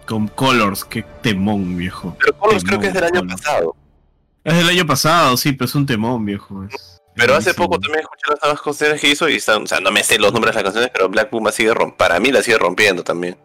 Con 0.06 0.28
Colors, 0.28 0.82
qué 0.84 1.04
temón, 1.20 1.76
viejo. 1.76 2.16
Pero 2.18 2.38
Colors 2.38 2.64
creo 2.64 2.80
que 2.80 2.86
es 2.86 2.94
del 2.94 3.04
año 3.04 3.26
pasado. 3.26 3.76
Es 4.44 4.56
del 4.56 4.68
año 4.70 4.86
pasado, 4.86 5.36
sí, 5.36 5.52
pero 5.52 5.66
es 5.66 5.74
un 5.74 5.84
temón, 5.84 6.24
viejo. 6.24 6.66
pero 7.14 7.34
hace 7.34 7.52
poco 7.52 7.78
también 7.78 8.00
escuché 8.00 8.24
las 8.30 8.42
nuevas 8.42 8.62
canciones 8.62 8.98
que 8.98 9.10
hizo 9.10 9.28
y 9.28 9.36
están, 9.36 9.64
o 9.64 9.66
sea, 9.66 9.78
no 9.80 9.92
me 9.92 10.02
sé 10.02 10.18
los 10.18 10.32
nombres 10.32 10.54
de 10.54 10.62
las 10.62 10.64
canciones, 10.64 10.90
pero 10.90 11.10
Black 11.10 11.28
Pumas 11.28 11.54
sigue 11.54 11.74
rompiendo, 11.74 11.98
para 11.98 12.18
mí 12.18 12.32
la 12.32 12.42
sigue 12.42 12.56
rompiendo 12.56 13.04
también. 13.04 13.36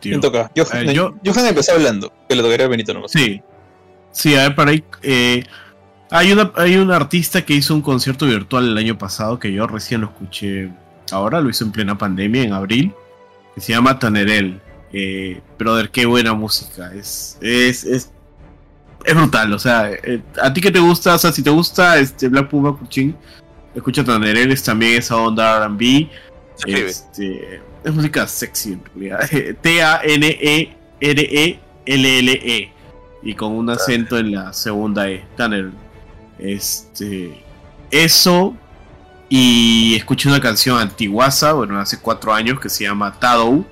¿Quién 0.00 0.20
toca? 0.20 0.48
Johan, 0.56 0.88
eh, 0.88 0.94
yo, 0.94 1.12
Johan 1.24 1.46
empezó 1.46 1.72
hablando, 1.72 2.12
que 2.28 2.36
le 2.36 2.42
tocaría 2.42 2.66
a 2.66 2.68
Benito 2.68 2.94
nomás. 2.94 3.10
Sí, 3.10 3.42
Sí, 4.12 4.36
a 4.36 4.42
ver, 4.42 4.54
para 4.54 4.70
ahí. 4.70 4.84
Eh, 5.02 5.44
hay, 6.10 6.32
una, 6.32 6.52
hay 6.56 6.76
un 6.76 6.92
artista 6.92 7.44
que 7.44 7.54
hizo 7.54 7.74
un 7.74 7.80
concierto 7.80 8.26
virtual 8.26 8.68
el 8.68 8.78
año 8.78 8.96
pasado 8.98 9.38
que 9.38 9.52
yo 9.52 9.66
recién 9.66 10.02
lo 10.02 10.08
escuché 10.08 10.70
ahora, 11.10 11.40
lo 11.40 11.48
hizo 11.50 11.64
en 11.64 11.72
plena 11.72 11.96
pandemia, 11.96 12.42
en 12.42 12.52
abril, 12.52 12.92
que 13.54 13.60
se 13.60 13.72
llama 13.72 13.98
Tanerel. 13.98 14.60
Eh, 14.92 15.40
brother, 15.58 15.90
qué 15.90 16.04
buena 16.04 16.34
música. 16.34 16.92
Es, 16.94 17.38
es, 17.40 17.84
es, 17.84 18.10
es 19.04 19.14
brutal. 19.14 19.54
O 19.54 19.58
sea, 19.58 19.90
eh, 19.90 20.22
a 20.40 20.52
ti 20.52 20.60
que 20.60 20.70
te 20.70 20.80
gusta, 20.80 21.14
o 21.14 21.18
sea, 21.18 21.32
si 21.32 21.42
te 21.42 21.50
gusta 21.50 21.98
este 21.98 22.28
Black 22.28 22.48
Puma 22.48 22.76
Cuchín, 22.76 23.16
escucha 23.74 24.04
Tanerel, 24.04 24.52
es 24.52 24.62
también 24.62 24.98
esa 24.98 25.16
onda 25.16 25.66
RB. 25.66 26.08
Este, 26.66 27.62
es 27.82 27.94
música 27.94 28.26
sexy 28.26 28.74
en 28.74 28.84
realidad. 28.84 29.30
T-A-N-E-R-E-L-L-E. 29.62 30.68
-E, 31.00 31.58
-L 31.86 32.04
-L 32.04 32.40
-E 32.42 32.71
y 33.22 33.34
con 33.34 33.52
un 33.52 33.70
acento 33.70 34.18
en 34.18 34.32
la 34.32 34.52
segunda 34.52 35.08
E. 35.08 35.24
Tanner. 35.36 35.70
Este. 36.38 37.42
Eso. 37.90 38.54
Y 39.28 39.94
escuché 39.96 40.28
una 40.28 40.40
canción 40.40 40.78
antiguasa, 40.78 41.52
bueno, 41.52 41.78
hace 41.80 41.98
cuatro 41.98 42.34
años, 42.34 42.60
que 42.60 42.68
se 42.68 42.84
llama 42.84 43.18
Tadou. 43.18 43.64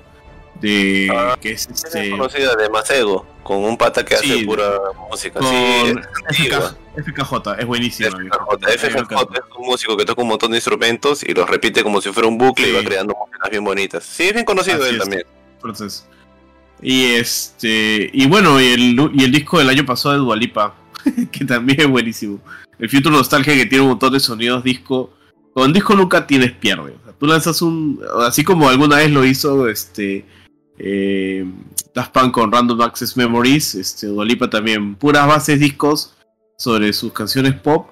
De. 0.59 1.09
Ah, 1.13 1.37
que 1.39 1.51
es 1.51 1.67
este. 1.67 2.05
Es 2.05 2.11
conocida 2.11 2.55
de 2.55 2.69
Macego, 2.69 3.25
con 3.43 3.63
un 3.63 3.77
pata 3.77 4.05
que 4.05 4.15
hace 4.15 4.43
pura 4.45 4.79
música. 5.09 5.39
Con 5.39 5.49
sí, 5.49 6.49
FKJ, 6.95 7.59
es 7.59 7.65
buenísimo. 7.65 8.09
FKJ, 8.09 8.77
FKJ 8.77 9.13
es 9.33 9.57
un 9.57 9.65
músico 9.65 9.97
que 9.97 10.05
toca 10.05 10.21
un 10.21 10.27
montón 10.27 10.51
de 10.51 10.57
instrumentos 10.57 11.23
y 11.23 11.33
los 11.33 11.49
repite 11.49 11.83
como 11.83 12.01
si 12.01 12.11
fuera 12.11 12.27
un 12.27 12.37
bucle 12.37 12.69
y 12.69 12.73
va 12.73 12.83
creando 12.83 13.15
músicas 13.15 13.49
bien 13.49 13.63
bonitas. 13.63 14.03
Sí, 14.03 14.23
es 14.23 14.33
bien 14.33 14.45
conocido 14.45 14.85
él 14.85 14.99
también. 14.99 15.23
Entonces. 15.55 16.05
Y 16.81 17.05
este. 17.05 18.09
Y 18.11 18.27
bueno, 18.27 18.59
y 18.59 18.65
el, 18.65 19.11
y 19.13 19.23
el 19.23 19.31
disco 19.31 19.59
del 19.59 19.69
año 19.69 19.85
pasado 19.85 20.13
de 20.15 20.21
Dualipa, 20.21 20.75
que 21.31 21.45
también 21.45 21.81
es 21.81 21.87
buenísimo. 21.87 22.39
El 22.79 22.89
Future 22.89 23.15
Nostalgia 23.15 23.53
que 23.53 23.65
tiene 23.67 23.83
un 23.83 23.91
montón 23.91 24.13
de 24.13 24.19
sonidos 24.19 24.63
disco. 24.63 25.13
Con 25.53 25.73
disco 25.73 25.95
nunca 25.95 26.25
tienes 26.25 26.53
pierde. 26.53 26.95
tú 27.19 27.27
lanzas 27.27 27.61
un. 27.61 27.99
Así 28.21 28.43
como 28.43 28.69
alguna 28.69 28.97
vez 28.97 29.11
lo 29.11 29.25
hizo 29.25 29.67
este. 29.69 30.25
Eh, 30.79 31.45
Daft 31.93 32.11
Punk 32.11 32.33
con 32.33 32.51
Random 32.51 32.81
Access 32.81 33.15
Memories. 33.15 33.75
Este, 33.75 34.07
Dualipa 34.07 34.49
también. 34.49 34.95
Puras 34.95 35.27
bases 35.27 35.59
discos 35.59 36.15
sobre 36.57 36.91
sus 36.93 37.13
canciones 37.13 37.53
pop. 37.53 37.89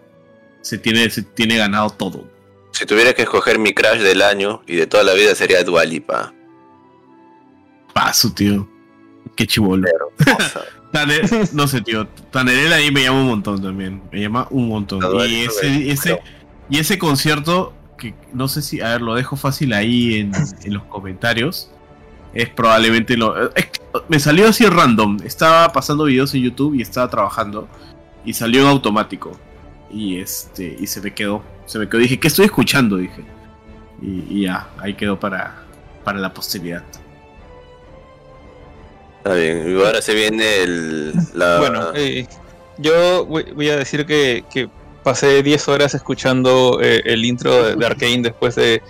Se 0.61 0.77
tiene, 0.77 1.09
se 1.09 1.21
tiene 1.21 1.57
ganado 1.57 1.89
todo. 1.91 2.27
Si 2.71 2.85
tuviera 2.85 3.13
que 3.13 3.23
escoger 3.23 3.59
mi 3.59 3.73
crash 3.73 4.01
del 4.01 4.21
año 4.21 4.61
y 4.65 4.75
de 4.75 4.87
toda 4.87 5.03
la 5.03 5.13
vida 5.13 5.35
sería 5.35 5.63
Dualipa. 5.63 6.33
Paso, 7.93 8.31
tío. 8.33 8.78
Qué 9.39 9.47
chivolo. 9.47 9.87
no 11.53 11.65
sé, 11.65 11.79
tío. 11.79 12.05
Tanerel 12.29 12.73
ahí 12.73 12.91
me 12.91 13.03
llama 13.03 13.21
un 13.21 13.27
montón 13.27 13.61
también. 13.61 14.01
Me 14.11 14.19
llama 14.19 14.47
un 14.49 14.67
montón. 14.67 14.99
Y 15.29 15.45
ese, 15.45 15.91
ese, 15.91 16.19
y 16.69 16.77
ese 16.77 16.99
concierto, 16.99 17.73
que 17.97 18.13
no 18.33 18.49
sé 18.49 18.61
si, 18.61 18.81
a 18.81 18.89
ver, 18.89 19.01
lo 19.01 19.15
dejo 19.15 19.37
fácil 19.37 19.71
ahí 19.71 20.15
en, 20.15 20.33
los 20.73 20.83
comentarios. 20.83 21.71
Es 22.33 22.49
probablemente 22.49 23.15
lo. 23.15 23.33
me 24.09 24.19
salió 24.19 24.49
así 24.49 24.65
random. 24.65 25.19
Estaba 25.23 25.71
pasando 25.71 26.03
videos 26.03 26.35
en 26.35 26.41
YouTube 26.41 26.75
y 26.75 26.81
estaba 26.81 27.09
trabajando. 27.09 27.69
Y 28.25 28.33
salió 28.33 28.63
en 28.63 28.67
automático. 28.67 29.39
Y 29.89 30.19
este. 30.19 30.75
Y 30.77 30.85
se 30.85 30.99
me 30.99 31.13
quedó. 31.13 31.45
Se 31.65 31.79
me 31.79 31.87
quedó. 31.87 32.01
Dije, 32.01 32.19
¿qué 32.19 32.27
estoy 32.27 32.43
escuchando? 32.43 32.97
Dije. 32.97 33.23
Y, 34.01 34.25
y 34.29 34.41
ya, 34.41 34.67
ahí 34.79 34.95
quedó 34.95 35.17
para, 35.17 35.63
para 36.03 36.19
la 36.19 36.33
posteridad. 36.33 36.83
Está 39.29 39.39
bien, 39.39 39.77
y 39.77 39.85
ahora 39.85 40.01
se 40.01 40.15
viene 40.15 40.63
el. 40.63 41.13
Bueno, 41.35 41.91
eh, 41.93 42.25
yo 42.79 43.27
voy, 43.27 43.69
a 43.69 43.77
decir 43.77 44.07
que, 44.07 44.67
pasé 45.03 45.43
10 45.43 45.67
horas 45.67 45.93
escuchando 45.93 46.79
eh, 46.81 47.03
el 47.05 47.23
intro 47.23 47.75
de, 47.75 47.85
Arkane 47.85 48.23
después 48.23 48.55
de, 48.55 48.81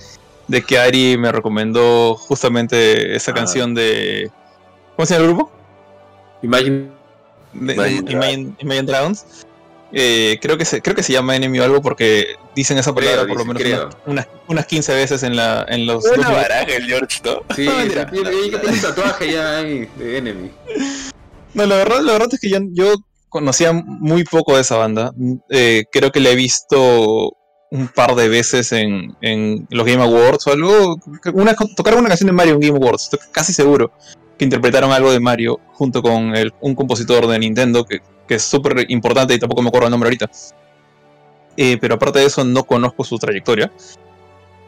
que 0.66 0.80
Ari 0.80 1.18
me 1.18 1.34
recomendó 1.34 2.16
justamente 2.16 3.18
esa 3.18 3.32
ah. 3.32 3.34
canción 3.34 3.74
de. 3.74 4.32
¿Cómo 4.96 5.06
se 5.06 5.16
llama 5.16 5.26
el 5.26 5.34
grupo? 5.34 5.52
Imagine, 6.42 6.90
Imagine 7.54 8.84
Dragons. 8.84 9.46
Eh, 9.92 10.38
creo, 10.42 10.58
que 10.58 10.66
se, 10.66 10.82
creo 10.82 10.96
que 10.96 11.02
se 11.02 11.14
llama 11.14 11.36
enemy 11.36 11.60
o 11.60 11.64
algo 11.64 11.82
porque 11.82 12.36
dicen 12.56 12.78
esa 12.78 12.94
palabra 12.94 13.26
por 13.26 13.38
lo 13.38 13.46
menos 13.46 13.96
unas, 14.06 14.28
unas 14.48 14.66
15 14.68 14.94
veces 14.94 15.24
en, 15.24 15.36
la, 15.36 15.66
en 15.68 15.88
los. 15.88 16.06
Una 16.06 16.30
baraja 16.30 16.64
el 16.64 16.86
George, 16.86 17.22
¿no? 17.26 17.42
Sí, 17.56 17.68
tiene 18.12 18.74
un 18.74 18.82
tatuaje 18.82 19.32
ya 19.32 19.64
de 19.64 20.18
enemy. 20.18 20.52
No, 21.54 21.66
la 21.66 21.76
verdad, 21.78 22.02
la 22.02 22.14
verdad 22.14 22.30
es 22.32 22.40
que 22.40 22.50
yo, 22.50 22.60
yo 22.72 22.94
conocía 23.30 23.74
muy 23.74 24.24
poco 24.24 24.56
de 24.56 24.62
esa 24.62 24.78
banda. 24.78 25.12
Eh, 25.50 25.86
creo 25.92 26.12
que 26.12 26.20
la 26.20 26.30
he 26.30 26.36
visto 26.36 27.34
un 27.72 27.88
par 27.88 28.16
de 28.16 28.30
veces 28.30 28.72
en, 28.72 29.16
en 29.22 29.68
los 29.72 29.86
Game 29.86 30.04
Awards 30.04 30.46
o 30.48 30.52
algo. 30.52 31.00
Una, 31.34 31.56
tocaron 31.76 32.00
una 32.00 32.10
canción 32.10 32.28
de 32.28 32.34
Mario 32.34 32.54
en 32.56 32.60
Game 32.60 32.78
Awards, 32.78 33.06
estoy 33.06 33.20
casi 33.32 33.54
seguro 33.54 33.92
que 34.38 34.46
interpretaron 34.46 34.92
algo 34.92 35.12
de 35.12 35.20
Mario 35.20 35.60
junto 35.74 36.02
con 36.02 36.36
el, 36.36 36.54
un 36.62 36.74
compositor 36.74 37.28
de 37.28 37.38
Nintendo 37.38 37.84
que 37.84 38.00
que 38.30 38.36
es 38.36 38.44
súper 38.44 38.86
importante 38.90 39.34
y 39.34 39.40
tampoco 39.40 39.64
me 39.64 39.70
acuerdo 39.70 39.88
el 39.88 39.92
nombre 39.92 40.08
ahorita. 40.08 40.30
Eh, 41.58 41.80
pero 41.82 41.96
aparte 41.96 42.20
de 42.20 42.26
eso, 42.26 42.46
no 42.46 42.64
conozco 42.64 43.04
su 43.04 43.18
trayectoria. 43.18 43.72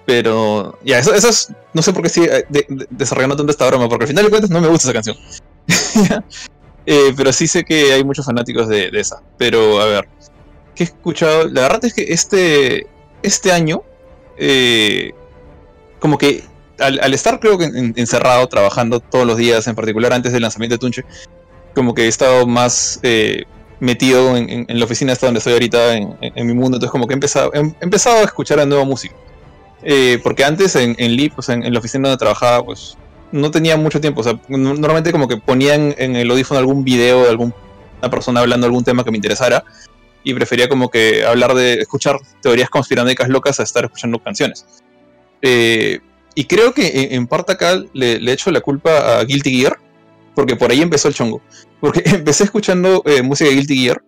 Pero 0.08 0.80
ya, 0.84 0.98
eso, 0.98 1.14
es. 1.14 1.54
No 1.74 1.84
sé 1.84 1.94
por 1.94 2.02
qué 2.02 2.10
sigue 2.10 2.46
desarrollando 2.90 3.38
tanto 3.38 3.52
esta 3.52 3.68
broma, 3.68 3.88
porque 3.88 4.06
al 4.06 4.08
final 4.08 4.26
de 4.26 4.30
cuentas 4.32 4.50
no 4.50 4.60
me 4.60 4.68
gusta 4.68 4.90
esa 4.90 4.94
canción. 4.94 5.16
Eh, 6.88 7.14
pero 7.16 7.32
sí 7.32 7.46
sé 7.46 7.64
que 7.64 7.94
hay 7.94 8.04
muchos 8.04 8.26
fanáticos 8.26 8.68
de, 8.68 8.90
esa. 8.94 9.22
Pero 9.38 9.80
a 9.80 9.86
ver, 9.86 10.10
¿qué 10.74 10.84
he 10.84 10.88
escuchado? 10.88 11.48
La 11.48 11.62
verdad 11.62 11.86
es 11.86 11.94
que 11.94 12.06
este, 12.12 12.88
este 13.22 13.52
año, 13.52 13.84
eh, 14.36 15.12
como 16.00 16.18
que 16.18 16.44
al, 16.80 17.14
estar 17.14 17.40
creo 17.40 17.60
que 17.60 17.66
encerrado, 17.66 18.48
trabajando 18.48 19.00
todos 19.00 19.28
los 19.28 19.38
días, 19.38 19.68
en 19.68 19.76
particular 19.76 20.12
antes 20.12 20.34
del 20.34 20.42
lanzamiento 20.42 20.74
de 20.74 20.80
Tunche, 20.80 21.06
como 21.74 21.94
que 21.94 22.04
he 22.04 22.08
estado 22.08 22.46
más 22.46 23.00
eh, 23.04 23.44
metido 23.80 24.38
en, 24.38 24.66
la 24.68 24.86
oficina 24.86 25.14
hasta 25.14 25.26
donde 25.26 25.40
estoy 25.40 25.54
ahorita, 25.54 25.96
en, 25.96 26.48
mi 26.48 26.54
mundo, 26.54 26.78
entonces 26.78 26.92
como 26.92 27.08
que 27.08 27.14
he 27.14 27.16
empezado, 27.16 27.52
he, 27.54 27.60
empezado 27.82 28.18
a 28.18 28.24
escuchar 28.24 28.60
a 28.60 28.66
nueva 28.66 28.86
música. 28.86 29.16
Eh, 29.84 30.20
porque 30.22 30.44
antes 30.44 30.76
en, 30.76 30.96
en 31.00 31.16
Leap, 31.16 31.40
sea, 31.42 31.56
en, 31.56 31.74
la 31.74 31.80
oficina 31.80 32.08
donde 32.08 32.20
trabajaba, 32.20 32.64
pues 32.64 32.98
no 33.32 33.50
tenía 33.50 33.78
mucho 33.78 34.00
tiempo. 34.00 34.22
O 34.22 34.24
sea, 34.24 34.40
normalmente 34.48 35.12
como 35.12 35.28
que 35.28 35.38
ponían 35.38 35.96
en 35.98 36.16
el 36.16 36.30
audífono 36.30 36.60
algún 36.60 36.84
video 36.84 37.24
de 37.24 37.30
alguna 37.30 37.54
persona 38.12 38.42
hablando 38.42 38.68
algún 38.68 38.84
tema 38.84 39.04
que 39.04 39.12
me 39.12 39.18
interesara 39.18 39.64
y 40.24 40.34
prefería 40.36 40.70
como 40.70 40.90
que 40.90 41.26
hablar 41.26 41.56
de 41.56 41.76
escuchar 41.76 42.18
teorías 42.42 42.70
conspiranoicas 42.70 43.30
locas 43.30 43.60
a 43.60 43.64
estar 43.64 43.86
escuchando 43.86 44.20
canciones. 44.20 44.66
Eh, 45.42 46.00
y 46.36 46.46
creo 46.46 46.74
que 46.74 47.10
en, 47.12 47.26
parte 47.26 47.54
acá 47.54 47.82
le, 47.94 48.20
le 48.20 48.32
echo 48.32 48.52
la 48.52 48.62
culpa 48.62 49.20
a 49.20 49.24
Guilty 49.26 49.60
Gear, 49.60 49.80
porque 50.36 50.56
por 50.56 50.72
ahí 50.72 50.82
empezó 50.82 51.08
el 51.08 51.14
chongo. 51.14 51.42
Porque 51.80 52.02
empecé 52.06 52.44
escuchando 52.44 53.04
eh, 53.06 53.22
música 53.22 53.50
de 53.50 53.56
Guilty 53.56 53.78
Gear 53.78 54.04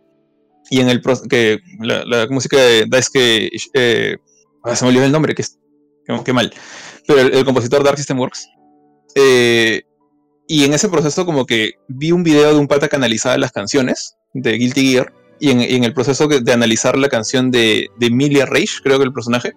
y 0.70 0.80
en 0.80 0.90
el 0.90 1.02
que 1.30 1.60
la, 1.80 2.28
música 2.30 2.58
de 2.58 2.86
Daisuke 2.88 3.50
eh, 3.74 4.18
ah, 4.64 4.76
se 4.76 4.86
me 4.86 4.90
olvidó 4.90 5.06
el 5.06 5.12
nombre, 5.12 5.36
que 5.36 5.42
es 5.42 5.60
qué 6.26 6.34
mal, 6.34 6.54
pero 7.08 7.22
el, 7.22 7.46
compositor 7.46 7.84
Dark 7.84 7.98
System 7.98 8.20
Works. 8.20 8.48
Eh, 9.16 9.84
y 10.48 10.64
en 10.66 10.74
ese 10.74 10.90
proceso 10.90 11.26
como 11.26 11.46
que 11.46 11.74
vi 11.88 12.12
un 12.12 12.24
video 12.24 12.54
de 12.54 12.60
un 12.60 12.68
pata 12.68 12.88
que 12.88 12.96
analizaba 12.96 13.38
las 13.38 13.52
canciones 13.52 14.16
de 14.34 14.54
Guilty 14.54 14.92
Gear 14.92 15.14
y 15.40 15.52
en, 15.52 15.84
el 15.84 15.94
proceso 15.94 16.28
de 16.28 16.54
analizar 16.54 16.98
la 16.98 17.10
canción 17.10 17.52
de, 17.52 17.88
de 17.98 18.06
Emilia 18.08 18.46
Rage, 18.46 18.80
creo 18.82 18.98
que 18.98 19.06
el 19.06 19.14
personaje, 19.14 19.54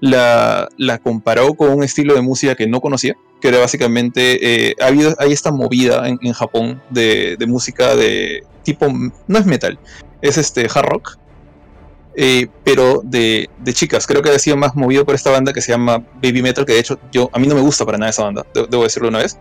la, 0.00 0.68
comparó 1.02 1.54
con 1.54 1.70
un 1.70 1.82
estilo 1.82 2.14
de 2.14 2.22
música 2.22 2.54
que 2.54 2.66
no 2.66 2.80
conocía, 2.80 3.16
que 3.40 3.48
era 3.48 3.58
básicamente, 3.58 4.68
eh, 4.70 4.74
ha 4.80 4.86
habido, 4.86 5.14
hay 5.18 5.32
esta 5.32 5.52
movida 5.52 6.08
en, 6.08 6.32
Japón 6.32 6.82
de, 6.90 7.36
música 7.46 7.94
de 7.94 8.44
tipo, 8.62 8.86
no 9.26 9.38
es 9.38 9.46
metal, 9.46 9.78
es 10.20 10.38
este 10.38 10.66
hard 10.72 10.86
rock, 10.86 11.18
eh, 12.18 12.48
pero 12.64 13.02
de, 13.04 13.48
chicas. 13.72 14.06
Creo 14.06 14.22
que 14.22 14.30
ha 14.30 14.38
sido 14.38 14.56
más 14.56 14.74
movido 14.74 15.04
por 15.04 15.14
esta 15.14 15.30
banda 15.30 15.52
que 15.52 15.60
se 15.60 15.72
llama 15.72 16.02
Baby 16.22 16.42
Metal, 16.42 16.64
que 16.64 16.72
de 16.72 16.80
hecho 16.80 16.98
yo 17.12 17.28
a 17.32 17.38
mí 17.38 17.46
no 17.46 17.54
me 17.54 17.60
gusta 17.60 17.84
para 17.84 17.98
nada 17.98 18.10
esa 18.10 18.24
banda, 18.24 18.44
debo 18.54 18.82
decirlo 18.82 19.08
una 19.08 19.18
vez. 19.18 19.38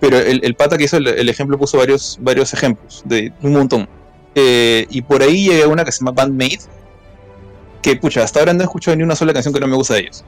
Pero 0.00 0.18
el, 0.18 0.54
pata 0.54 0.76
que 0.76 0.84
hizo 0.84 0.98
el, 0.98 1.28
ejemplo 1.28 1.56
puso 1.56 1.78
varios, 1.78 2.18
varios 2.20 2.52
ejemplos 2.52 3.02
de 3.06 3.32
un 3.42 3.52
montón. 3.52 3.88
Eh, 4.34 4.86
y 4.90 5.00
por 5.00 5.22
ahí 5.22 5.48
llega 5.48 5.66
una 5.68 5.84
que 5.84 5.92
se 5.92 6.00
llama 6.00 6.12
Bandmate, 6.12 6.60
que 7.86 7.94
pucha, 7.94 8.24
hasta 8.24 8.40
ahora 8.40 8.52
no 8.52 8.62
he 8.62 8.64
escuchado 8.64 8.96
ni 8.96 9.04
una 9.04 9.14
sola 9.14 9.32
canción 9.32 9.54
que 9.54 9.60
no 9.60 9.68
me 9.68 9.76
gusta 9.76 9.94
de 9.94 10.00
ellos. 10.00 10.24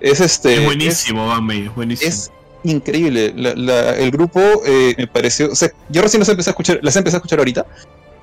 Es 0.00 0.20
este. 0.20 0.54
Es 0.54 0.64
buenísimo, 0.64 1.26
Bandmate, 1.26 1.66
es 1.66 1.74
buenísimo. 1.74 2.08
Es 2.08 2.30
increíble. 2.64 3.34
el 3.36 4.10
grupo 4.10 4.40
eh, 4.64 4.94
me 4.96 5.06
pareció. 5.06 5.52
O 5.52 5.54
sea, 5.54 5.70
yo 5.90 6.00
recién 6.00 6.20
las 6.20 6.30
empecé 6.30 6.48
a 6.48 6.52
escuchar, 6.52 6.78
las 6.80 6.96
empecé 6.96 7.16
a 7.16 7.18
escuchar 7.18 7.40
ahorita. 7.40 7.66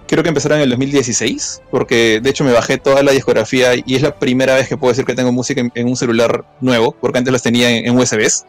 Creo 0.08 0.24
que 0.24 0.30
empezaron 0.30 0.58
en 0.58 0.64
el 0.64 0.70
2016, 0.72 1.62
porque 1.70 2.20
de 2.22 2.30
hecho 2.30 2.44
me 2.44 2.54
bajé 2.54 2.80
toda 2.80 3.04
la 3.04 3.12
discografía 3.12 3.76
y 3.76 3.96
es 3.96 4.02
la 4.02 4.18
primera 4.18 4.56
vez 4.56 4.68
que 4.68 4.78
puedo 4.78 4.92
decir 4.92 5.06
que 5.06 5.14
tengo 5.14 5.32
música 5.32 5.62
en, 5.62 5.88
un 5.88 5.96
celular 5.96 6.44
nuevo, 6.60 6.96
porque 7.00 7.20
antes 7.20 7.32
las 7.32 7.44
tenía 7.44 7.70
en, 7.70 7.96
USBs. 7.96 8.46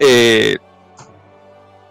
Eh, 0.00 0.56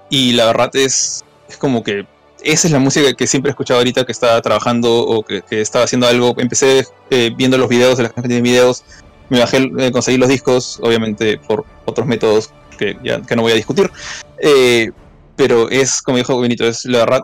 y 0.09 0.33
la 0.33 0.45
verdad 0.45 0.75
es, 0.75 1.23
es 1.47 1.57
como 1.57 1.83
que 1.83 2.07
esa 2.47 2.67
es 2.67 2.71
la 2.71 2.79
música 2.79 3.13
que 3.13 3.27
siempre 3.27 3.49
he 3.49 3.51
escuchado 3.51 3.79
ahorita 3.79 4.05
que 4.05 4.13
estaba 4.13 4.41
trabajando 4.41 5.01
o 5.05 5.21
que, 5.23 5.43
estaba 5.49 5.83
haciendo 5.83 6.07
algo. 6.07 6.33
Empecé 6.37 6.85
eh, 7.09 7.31
viendo 7.35 7.57
los 7.57 7.67
videos 7.67 7.97
de 7.97 8.03
la 8.03 8.09
gente 8.09 8.29
de 8.29 8.41
videos, 8.41 8.85
me 9.29 9.39
bajé, 9.39 9.69
eh, 9.77 9.91
conseguí 9.91 10.17
los 10.17 10.29
discos, 10.29 10.79
obviamente 10.81 11.37
por 11.37 11.65
otros 11.85 12.07
métodos 12.07 12.51
que 12.77 12.97
ya 13.03 13.21
que 13.21 13.35
no 13.35 13.41
voy 13.41 13.51
a 13.51 13.55
discutir. 13.55 13.91
Eh, 14.39 14.91
pero 15.35 15.69
es, 15.69 16.01
como 16.01 16.17
dijo 16.17 16.39
Benito, 16.39 16.65
es 16.65 16.85
la 16.85 16.99
verdad. 16.99 17.21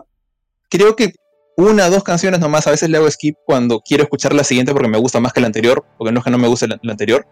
Creo 0.68 0.94
que 0.94 1.14
una 1.56 1.86
o 1.86 1.90
dos 1.90 2.04
canciones 2.04 2.40
nomás, 2.40 2.66
a 2.66 2.70
veces 2.70 2.90
le 2.90 2.98
hago 2.98 3.10
skip 3.10 3.36
cuando 3.46 3.80
quiero 3.80 4.02
escuchar 4.02 4.34
la 4.34 4.44
siguiente 4.44 4.72
porque 4.72 4.88
me 4.88 4.98
gusta 4.98 5.20
más 5.20 5.32
que 5.32 5.40
la 5.40 5.46
anterior, 5.46 5.84
porque 5.96 6.12
no 6.12 6.18
es 6.18 6.24
que 6.24 6.30
no 6.30 6.38
me 6.38 6.48
guste 6.48 6.68
la, 6.68 6.78
anterior. 6.86 7.26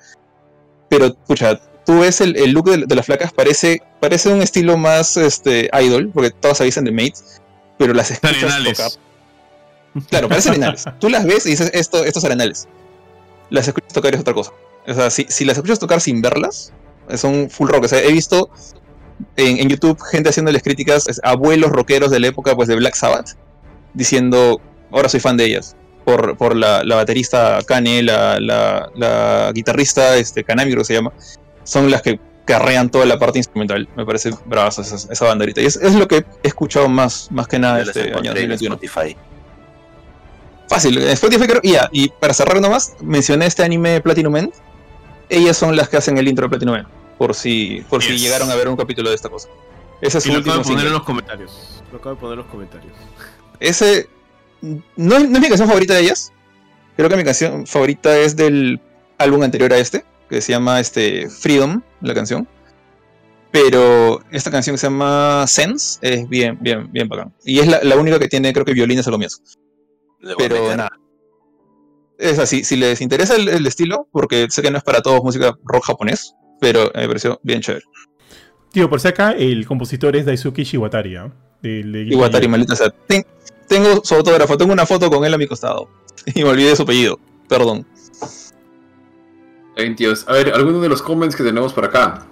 Pero, 0.88 1.06
escucha, 1.06 1.60
tú 1.84 2.00
ves 2.00 2.22
el, 2.22 2.52
look 2.52 2.70
de, 2.70 2.94
las 2.94 3.04
flacas, 3.04 3.32
parece, 3.32 3.82
parece 4.00 4.32
un 4.32 4.40
estilo 4.40 4.78
más 4.78 5.16
este, 5.16 5.68
idol, 5.78 6.10
porque 6.14 6.30
todos 6.30 6.60
avisan 6.60 6.84
de 6.84 6.92
Mates 6.92 7.41
pero 7.78 7.92
las 7.94 8.10
escuchas 8.10 8.64
tocar. 8.64 8.90
Claro, 10.08 10.28
parecen 10.28 10.52
arenales. 10.52 10.84
Tú 10.98 11.08
las 11.08 11.24
ves 11.24 11.46
y 11.46 11.50
dices, 11.50 11.70
esto, 11.74 12.04
estos 12.04 12.24
arenales. 12.24 12.68
Las 13.50 13.68
escuchas 13.68 13.92
tocar 13.92 14.14
es 14.14 14.20
otra 14.20 14.34
cosa. 14.34 14.52
O 14.86 14.94
sea, 14.94 15.10
si, 15.10 15.26
si 15.28 15.44
las 15.44 15.56
escuchas 15.56 15.78
tocar 15.78 16.00
sin 16.00 16.22
verlas, 16.22 16.72
son 17.16 17.50
full 17.50 17.68
rock. 17.68 17.84
O 17.84 17.88
sea, 17.88 18.02
he 18.02 18.12
visto 18.12 18.50
en, 19.36 19.68
YouTube 19.68 20.00
gente 20.10 20.30
haciéndoles 20.30 20.62
críticas, 20.62 21.20
abuelos 21.22 21.70
rockeros 21.70 22.10
de 22.10 22.20
la 22.20 22.28
época 22.28 22.54
pues, 22.56 22.68
de 22.68 22.76
Black 22.76 22.94
Sabbath, 22.94 23.36
diciendo, 23.94 24.60
ahora 24.90 25.08
soy 25.08 25.20
fan 25.20 25.36
de 25.36 25.46
ellas. 25.46 25.76
Por, 26.04 26.36
por 26.36 26.56
la, 26.56 26.82
la 26.82 26.96
baterista 26.96 27.60
Kane, 27.64 28.02
la, 28.02 28.40
la, 28.40 28.90
la, 28.96 29.52
guitarrista 29.54 30.16
este, 30.16 30.42
Kanami, 30.42 30.72
creo 30.72 30.82
que 30.82 30.86
se 30.86 30.94
llama, 30.94 31.12
son 31.62 31.92
las 31.92 32.02
que 32.02 32.18
carrean 32.52 32.90
toda 32.90 33.06
la 33.06 33.18
parte 33.18 33.38
instrumental. 33.38 33.88
Me 33.96 34.04
parece 34.04 34.30
brava 34.44 34.68
esa, 34.68 34.82
esa 34.82 35.24
banda 35.24 35.44
ahorita. 35.44 35.62
Y 35.62 35.66
es, 35.66 35.76
es, 35.76 35.94
lo 35.94 36.06
que 36.06 36.16
he 36.42 36.48
escuchado 36.48 36.86
más, 36.86 37.28
más 37.30 37.48
que 37.48 37.58
nada 37.58 37.80
este 37.80 38.12
año 38.12 38.34
2021. 38.34 38.74
Spotify. 38.74 39.16
Fácil, 40.68 40.98
Spotify 40.98 41.46
creo. 41.46 41.60
Y, 41.62 41.72
ya, 41.72 41.88
y 41.90 42.10
para 42.10 42.34
cerrar 42.34 42.60
nomás, 42.60 42.94
mencioné 43.00 43.46
este 43.46 43.64
anime 43.64 44.02
Platinum 44.02 44.36
End. 44.36 44.52
Ellas 45.30 45.56
son 45.56 45.76
las 45.76 45.88
que 45.88 45.96
hacen 45.96 46.18
el 46.18 46.28
intro 46.28 46.44
de 46.44 46.50
Platinum 46.50 46.74
End. 46.74 46.86
Por 47.16 47.34
si, 47.34 47.82
por 47.88 48.02
si 48.02 48.18
llegaron 48.18 48.50
a 48.50 48.54
ver 48.54 48.68
un 48.68 48.76
capítulo 48.76 49.08
de 49.08 49.14
esta 49.14 49.30
cosa. 49.30 49.48
Ese 50.02 50.18
es 50.18 50.26
y 50.26 50.32
lo 50.32 50.40
acabo 50.40 50.58
de 50.58 50.64
poner 50.64 50.86
en 50.86 50.92
los 50.92 51.04
comentarios. 51.04 51.82
Lo 51.90 51.98
acabo 51.98 52.16
de 52.16 52.20
poner 52.20 52.32
en 52.34 52.38
los 52.38 52.46
comentarios. 52.48 52.92
Ese. 53.60 54.08
No, 54.60 54.78
no 54.96 55.14
es 55.16 55.40
mi 55.40 55.48
canción 55.48 55.68
favorita 55.68 55.94
de 55.94 56.00
ellas. 56.00 56.32
Creo 56.96 57.08
que 57.08 57.16
mi 57.16 57.24
canción 57.24 57.66
favorita 57.66 58.14
es 58.18 58.36
del 58.36 58.78
álbum 59.16 59.42
anterior 59.42 59.72
a 59.72 59.78
este 59.78 60.04
que 60.32 60.40
se 60.40 60.52
llama 60.52 60.80
este, 60.80 61.28
Freedom, 61.28 61.82
la 62.00 62.14
canción. 62.14 62.48
Pero 63.50 64.22
esta 64.30 64.50
canción 64.50 64.74
que 64.74 64.78
se 64.78 64.86
llama 64.86 65.44
Sense 65.46 65.98
es 66.00 66.26
bien, 66.26 66.56
bien, 66.58 66.90
bien 66.90 67.06
bacán. 67.06 67.34
Y 67.44 67.58
es 67.58 67.66
la, 67.66 67.96
única 67.96 68.18
que 68.18 68.28
tiene, 68.28 68.50
creo 68.54 68.64
que 68.64 68.72
violines 68.72 69.06
al 69.06 69.12
comienzo. 69.12 69.42
Pero 70.38 70.74
nada. 70.74 70.90
Es 72.18 72.38
así, 72.38 72.64
si 72.64 72.76
les 72.76 73.02
interesa 73.02 73.36
el, 73.36 73.66
estilo, 73.66 74.08
porque 74.10 74.46
sé 74.48 74.62
que 74.62 74.70
no 74.70 74.78
es 74.78 74.84
para 74.84 75.02
todos 75.02 75.22
música 75.22 75.54
rock 75.64 75.84
japonés, 75.84 76.34
pero 76.60 76.90
me 76.94 77.06
pareció 77.06 77.38
bien 77.42 77.60
chévere. 77.60 77.84
Tío, 78.70 78.88
por 78.88 79.00
si 79.00 79.08
acá, 79.08 79.32
el 79.32 79.66
compositor 79.66 80.16
es 80.16 80.24
Daisuke 80.24 80.64
Shiwatari, 80.64 81.16
¿eh? 81.16 82.06
Iwatari, 82.10 82.48
maldita 82.48 82.74
sea. 82.74 82.94
tengo 83.68 84.02
su 84.02 84.14
autógrafo, 84.14 84.56
tengo 84.56 84.72
una 84.72 84.86
foto 84.86 85.10
con 85.10 85.26
él 85.26 85.34
a 85.34 85.38
mi 85.38 85.46
costado. 85.46 85.90
Y 86.34 86.42
me 86.42 86.50
olvidé 86.50 86.76
su 86.76 86.84
apellido, 86.84 87.18
perdón. 87.48 87.84
A 89.76 90.32
ver, 90.32 90.52
algunos 90.54 90.82
de 90.82 90.88
los 90.88 91.02
comments 91.02 91.34
que 91.34 91.42
tenemos 91.42 91.72
por 91.72 91.84
acá. 91.84 92.26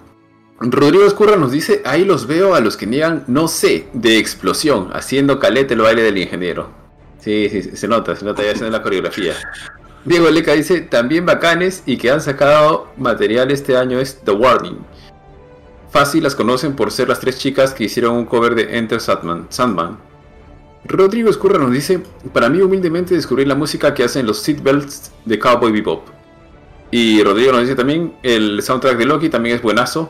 Rodrigo 0.59 1.05
Escurra 1.05 1.37
nos 1.37 1.51
dice, 1.51 1.81
ahí 1.85 2.05
los 2.05 2.27
veo 2.27 2.53
a 2.53 2.59
los 2.59 2.77
que 2.77 2.85
niegan 2.85 3.23
no 3.27 3.47
sé 3.47 3.87
de 3.93 4.19
explosión, 4.19 4.89
haciendo 4.93 5.39
calete 5.39 5.73
el 5.73 5.81
baile 5.81 6.03
del 6.03 6.19
ingeniero. 6.19 6.69
Sí, 7.19 7.49
sí, 7.49 7.63
se 7.63 7.87
nota, 7.87 8.15
se 8.15 8.25
nota 8.25 8.43
ya 8.43 8.51
haciendo 8.51 8.77
la 8.77 8.83
coreografía. 8.83 9.33
Diego 10.05 10.29
Leca 10.29 10.53
dice, 10.53 10.81
también 10.81 11.25
bacanes 11.25 11.81
y 11.87 11.97
que 11.97 12.11
han 12.11 12.21
sacado 12.21 12.91
material 12.97 13.49
este 13.49 13.75
año 13.75 13.99
es 13.99 14.19
The 14.23 14.31
Warning. 14.31 14.77
Fácil 15.91 16.23
las 16.23 16.35
conocen 16.35 16.75
por 16.75 16.91
ser 16.91 17.09
las 17.09 17.19
tres 17.19 17.37
chicas 17.39 17.73
que 17.73 17.85
hicieron 17.85 18.15
un 18.15 18.25
cover 18.25 18.53
de 18.53 18.77
Enter 18.77 19.01
Sandman. 19.01 19.47
Sandman. 19.49 19.97
Rodrigo 20.85 21.29
Escurra 21.29 21.59
nos 21.59 21.71
dice, 21.71 22.01
para 22.33 22.49
mí 22.49 22.61
humildemente 22.61 23.15
descubrí 23.15 23.45
la 23.45 23.55
música 23.55 23.93
que 23.93 24.03
hacen 24.03 24.25
los 24.25 24.39
seatbelts 24.39 25.11
de 25.25 25.37
Cowboy 25.37 25.71
Bebop. 25.71 26.20
Y 26.91 27.23
Rodrigo 27.23 27.53
nos 27.53 27.61
dice 27.61 27.75
también, 27.75 28.13
el 28.21 28.61
soundtrack 28.61 28.97
de 28.97 29.05
Loki 29.05 29.29
también 29.29 29.55
es 29.55 29.61
buenazo. 29.61 30.09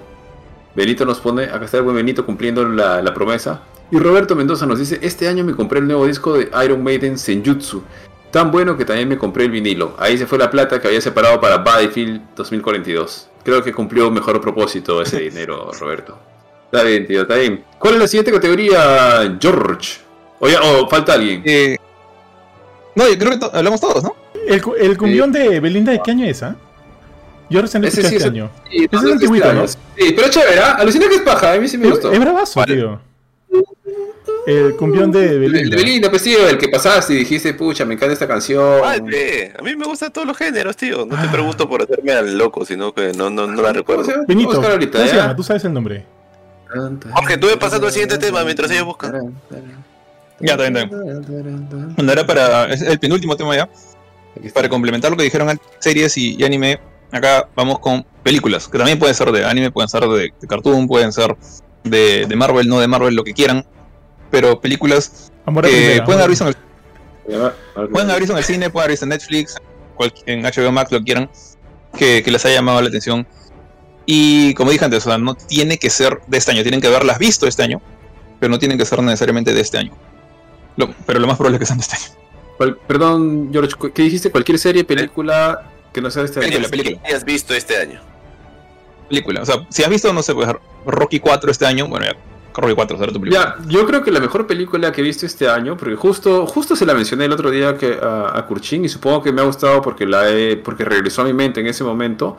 Benito 0.76 1.06
nos 1.06 1.20
pone, 1.20 1.44
acá 1.44 1.66
está 1.66 1.78
el 1.78 1.84
buen 1.84 1.96
Benito 1.96 2.26
cumpliendo 2.26 2.68
la, 2.68 3.14
promesa. 3.14 3.62
Y 3.92 4.00
Roberto 4.00 4.36
Mendoza 4.36 4.66
nos 4.66 4.80
dice, 4.80 5.00
este 5.02 5.28
año 5.28 5.44
me 5.44 5.54
compré 5.54 5.80
el 5.80 5.88
nuevo 5.88 6.08
disco 6.08 6.34
de 6.34 6.50
Iron 6.66 6.84
Maiden 6.84 7.18
Senjutsu. 7.18 7.84
Tan 8.32 8.50
bueno 8.50 8.78
que 8.78 8.86
también 8.86 9.10
me 9.10 9.18
compré 9.18 9.46
el 9.46 9.52
vinilo. 9.52 9.96
Ahí 10.00 10.18
se 10.18 10.26
fue 10.26 10.38
la 10.38 10.50
plata 10.50 10.80
que 10.80 10.88
había 10.88 11.02
separado 11.02 11.40
para 11.40 11.58
Battlefield 11.58 12.34
2042. 12.36 13.30
Creo 13.44 13.62
que 13.62 13.74
cumplió 13.74 14.10
mejor 14.10 14.40
propósito 14.42 15.02
ese 15.02 15.20
dinero, 15.30 15.70
Roberto. 15.78 16.18
Está 16.66 16.84
bien, 16.84 17.06
tío, 17.06 17.24
está 17.24 17.36
bien. 17.36 17.64
¿Cuál 17.78 17.96
es 17.96 18.00
la 18.00 18.08
siguiente 18.08 18.32
categoría, 18.32 19.38
George? 19.40 20.00
Oye, 20.40 20.56
o 20.58 20.88
falta 20.88 21.14
alguien. 21.14 21.44
Eh, 21.46 21.76
no, 22.96 23.08
yo 23.08 23.18
creo 23.20 23.38
que 23.38 23.58
hablamos 23.58 23.82
todos, 23.82 24.04
¿no? 24.04 24.16
El, 24.48 24.62
el 24.80 24.98
cumbión 24.98 25.32
de 25.32 25.60
Belinda, 25.60 25.92
¿de 25.92 26.02
qué 26.02 26.12
año 26.12 26.26
es, 26.26 26.42
ah? 26.42 26.56
Yo 27.52 27.62
recién 27.62 27.82
lo 27.82 27.88
escuché 27.89 28.16
este 28.16 28.28
año. 28.28 28.49
Ese 28.72 28.86
es 28.91 29.04
el 29.04 29.12
antiguito, 29.12 29.54
¿no? 29.54 29.68
Sí, 29.68 29.78
pero 29.97 30.30
chévere, 30.30 30.60
¿ah? 30.60 30.72
Alucina 30.80 31.08
que 31.10 31.16
es 31.16 31.22
paja, 31.22 31.54
a 31.54 31.58
mí 31.60 31.68
sí 31.68 31.78
me 31.78 31.89
gustó. 31.89 32.12
Es 32.12 32.20
bravazo, 32.20 32.64
tío. 32.64 32.99
El 34.47 34.76
cumbión 34.76 35.12
de 35.12 35.38
Belinda. 35.38 35.60
El 35.60 35.70
de 35.70 35.76
Belinda, 35.76 36.10
pues 36.10 36.24
tío, 36.24 36.47
el 36.47 36.58
que 36.58 36.68
pasaste 36.70 37.14
y 37.14 37.18
dijiste, 37.18 37.54
pucha, 37.54 37.86
me 37.86 37.93
encanta 37.93 38.14
esta 38.14 38.28
canción. 38.28 38.82
Vale, 38.82 39.54
a 39.58 39.62
mí 39.62 39.76
me 39.76 39.86
gustan 39.86 40.12
todos 40.12 40.26
los 40.26 40.36
géneros, 40.36 40.76
tío. 40.76 41.06
No 41.06 41.22
te 41.22 41.28
pregunto 41.28 41.70
por 41.70 41.84
hacerme 41.84 42.14
al 42.14 42.38
loco, 42.38 42.66
sino 42.66 42.93
que 42.93 43.12
no, 43.14 43.30
no, 43.30 43.45
no 43.45 43.62
la 43.62 43.74
recuerdo. 43.74 44.06
Benito, 44.28 44.54
ahorita, 44.54 44.97
¿cómo 44.97 45.10
se 45.10 45.16
llama? 45.16 45.36
Tú 45.36 45.43
sabes 45.43 45.64
el 45.66 45.74
nombre. 45.74 46.06
Jorge, 47.14 47.38
tú 47.38 47.47
pasando 47.60 47.88
al 47.88 47.93
siguiente 47.93 48.18
tema 48.18 48.43
mientras 48.43 48.72
ellos 48.72 48.86
buscan. 48.86 49.36
Ya, 50.39 50.58
también, 50.58 50.89
también. 50.89 51.95
Bueno, 51.95 52.12
era 52.12 52.26
para 52.26 52.74
el 52.74 52.97
penúltimo 52.97 53.36
tema 53.36 53.56
ya. 53.56 53.70
Para 54.54 54.70
complementar 54.70 55.12
lo 55.12 55.18
que 55.18 55.24
dijeron 55.24 55.60
series 55.80 56.18
y 56.18 56.41
anime, 56.44 56.80
Acá 57.12 57.50
vamos 57.56 57.80
con 57.80 58.06
películas, 58.24 58.68
que 58.68 58.78
también 58.78 58.98
pueden 58.98 59.16
ser 59.16 59.32
de 59.32 59.46
anime, 59.46 59.72
pueden 59.72 59.90
ser 59.90 60.04
de, 60.04 60.32
cartoon, 60.48 60.88
pueden 60.88 61.12
ser 61.12 61.36
de, 61.84 62.26
Marvel, 62.36 62.68
no 62.68 62.80
de 62.80 62.88
Marvel, 62.88 63.16
lo 63.16 63.24
que 63.24 63.34
quieran. 63.34 63.66
Pero 64.30 64.62
películas 64.62 65.32
que 65.46 66.02
pueden 66.06 66.20
haber 66.20 66.30
visto 66.30 66.48
en 66.48 66.56
el, 66.56 67.90
pueden 67.90 68.10
haber 68.10 68.22
visto 68.22 68.34
en 68.34 68.38
el 68.38 68.44
cine, 68.44 68.70
pueden 68.70 68.84
haber 68.86 68.92
visto 68.92 69.06
en 69.06 69.10
Netflix, 69.10 69.56
en 70.26 70.44
HBO 70.44 70.72
Max, 70.72 70.92
lo 70.92 71.00
que 71.00 71.06
quieran, 71.06 71.30
que, 71.98 72.24
les 72.26 72.46
haya 72.46 72.56
llamado 72.56 72.82
la 72.82 72.88
atención. 72.88 73.28
Y 74.06 74.54
como 74.54 74.72
dije 74.72 74.86
antes, 74.86 75.06
no 75.06 75.36
tiene 75.36 75.78
que 75.78 75.90
ser 75.90 76.22
de 76.28 76.38
este 76.38 76.52
año, 76.52 76.62
tienen 76.62 76.80
que 76.80 76.88
haberlas 76.88 77.20
visto 77.20 77.46
este 77.46 77.64
año, 77.64 77.82
pero 78.40 78.50
no 78.50 78.58
tienen 78.58 78.78
que 78.78 78.86
ser 78.86 79.02
necesariamente 79.04 79.54
de 79.54 79.62
este 79.62 79.78
año. 79.78 79.92
pero 81.06 81.20
lo 81.20 81.28
más 81.28 81.36
probable 81.36 81.58
es 81.58 81.60
que 81.60 81.66
sean 81.66 81.80
de 81.80 81.84
este 81.84 81.98
año. 81.98 82.78
perdón, 82.88 83.50
George, 83.52 83.76
¿qué 83.94 84.04
dijiste? 84.04 84.32
¿Cualquier 84.32 84.58
serie, 84.58 84.86
película, 84.86 85.70
que 85.93 86.01
no 86.01 86.09
sea 86.09 86.23
este 86.23 86.39
año. 86.39 86.69
Película, 86.69 87.01
¿Qué 87.05 87.15
has 87.15 87.26
visto 87.26 87.53
este 87.53 87.77
año? 87.77 87.99
Película. 89.09 89.41
O 89.41 89.45
sea, 89.45 89.65
si 89.69 89.84
has 89.84 89.89
visto, 89.89 90.11
no 90.13 90.23
sé, 90.23 90.34
pues, 90.34 90.49
Rocky 90.85 91.19
4 91.19 91.51
este 91.51 91.65
año, 91.65 91.88
bueno, 91.88 92.05
ya. 92.05 92.15
Rocky 92.53 92.76
4 92.76 92.97
será 92.97 93.11
tu 93.11 93.19
película. 93.19 93.55
Ya, 93.59 93.69
yo 93.69 93.85
creo 93.85 94.03
que 94.03 94.11
la 94.11 94.19
mejor 94.19 94.47
película 94.47 94.91
que 94.91 95.01
he 95.01 95.03
visto 95.03 95.26
este 95.26 95.47
año, 95.49 95.77
porque 95.77 95.95
justo, 95.95 96.45
justo 96.47 96.76
se 96.76 96.85
la 96.85 96.93
mencioné 96.93 97.26
el 97.26 97.31
otro 97.31 97.49
día 97.49 97.77
que, 97.77 97.97
a, 98.01 98.38
a 98.38 98.45
Kurchin 98.45 98.85
y 98.85 98.89
supongo 98.89 99.23
que 99.23 99.31
me 99.31 99.41
ha 99.41 99.45
gustado 99.45 99.81
porque 99.81 100.05
la 100.05 100.30
he, 100.30 100.57
porque 100.57 100.84
regresó 100.84 101.22
a 101.22 101.26
mi 101.26 101.34
mente 101.34 101.61
en 101.61 101.68
ese 101.68 101.84
momento, 101.84 102.38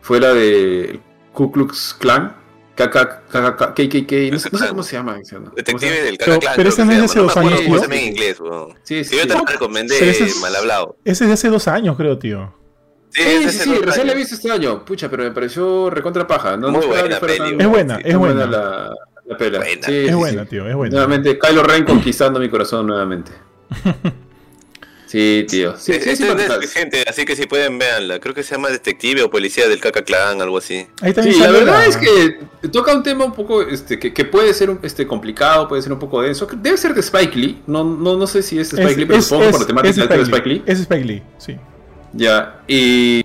fue 0.00 0.20
la 0.20 0.32
de 0.32 1.00
Ku 1.32 1.50
Klux 1.52 1.94
Klan, 1.98 2.36
KKK, 2.74 4.32
no 4.32 4.38
sé 4.38 4.50
cómo 4.50 4.82
se 4.82 4.96
llama. 4.96 5.18
Detective 5.54 6.02
del 6.02 6.18
KKK. 6.18 6.56
Pero 6.56 6.68
ese 6.68 6.84
no 6.84 6.92
es 6.92 6.98
de 6.98 7.04
hace 7.04 7.18
dos 7.20 7.36
años, 7.36 7.60
tío. 7.60 7.84
en 7.84 8.06
inglés, 8.06 8.38
Sí, 8.82 9.04
sí. 9.04 9.16
Yo 9.16 9.26
te 9.26 9.34
lo 9.34 9.44
recomendé 9.44 9.96
mal 10.40 10.56
hablado. 10.56 10.96
Ese 11.04 11.24
es 11.24 11.28
de 11.28 11.34
hace 11.34 11.48
dos 11.48 11.68
años, 11.68 11.96
creo, 11.96 12.18
tío. 12.18 12.52
Sí, 13.14 13.48
sí, 13.48 13.58
sí, 13.58 13.74
recién 13.80 14.06
la 14.06 14.12
he 14.12 14.16
visto 14.16 14.34
este 14.34 14.50
año. 14.50 14.84
Pucha, 14.84 15.08
pero 15.08 15.22
me 15.22 15.30
pareció 15.30 15.88
recontra 15.88 16.26
paja. 16.26 16.56
No, 16.56 16.70
Muy 16.70 16.86
buena, 16.86 17.16
Es 17.16 17.68
buena, 17.68 17.96
es 18.02 18.16
buena. 18.16 18.46
La, 18.46 18.94
la 19.24 19.36
pela. 19.36 19.64
es 19.64 20.14
buena, 20.14 20.44
tío, 20.44 20.68
es 20.68 20.74
buena. 20.74 20.92
Nuevamente, 20.94 21.38
Kylo 21.38 21.62
Ren 21.62 21.84
conquistando 21.84 22.40
mi 22.40 22.48
corazón 22.48 22.86
nuevamente. 22.86 23.32
Sí, 25.14 25.46
tío. 25.48 25.76
Sí, 25.76 25.92
sí, 26.00 26.16
sí, 26.16 26.24
gente, 26.72 27.04
así 27.06 27.24
que 27.24 27.36
si 27.36 27.46
pueden, 27.46 27.78
véanla. 27.78 28.18
Creo 28.18 28.34
que 28.34 28.42
se 28.42 28.56
llama 28.56 28.68
Detective 28.68 29.22
o 29.22 29.30
Policía 29.30 29.68
del 29.68 29.78
Caca 29.78 30.02
Clan, 30.02 30.42
algo 30.42 30.58
así. 30.58 30.88
sí, 31.22 31.38
la 31.38 31.52
verdad 31.52 31.86
es 31.86 31.96
que 31.96 32.68
toca 32.68 32.92
un 32.96 33.04
tema 33.04 33.24
un 33.24 33.32
poco 33.32 33.62
este, 33.62 34.00
que, 34.00 34.12
que, 34.12 34.24
puede 34.24 34.52
ser 34.52 34.76
este, 34.82 35.06
complicado, 35.06 35.68
puede 35.68 35.82
ser 35.82 35.92
un 35.92 36.00
poco 36.00 36.20
denso. 36.20 36.48
Debe 36.56 36.76
ser 36.76 36.94
de 36.94 37.00
Spike 37.00 37.38
Lee. 37.38 37.62
No, 37.68 37.84
no, 37.84 38.16
no 38.16 38.26
sé 38.26 38.42
si 38.42 38.58
es 38.58 38.72
Spike 38.72 38.96
Lee, 38.96 39.06
pero 39.06 39.22
supongo 39.22 39.52
por 39.52 39.60
la 39.60 39.66
temática 39.68 40.06
de 40.08 40.22
Spike 40.22 40.48
Lee. 40.48 40.62
Es 40.66 40.80
Spike 40.80 41.04
Lee, 41.04 41.22
sí. 41.38 41.56
Ya, 42.16 42.62
y, 42.68 43.24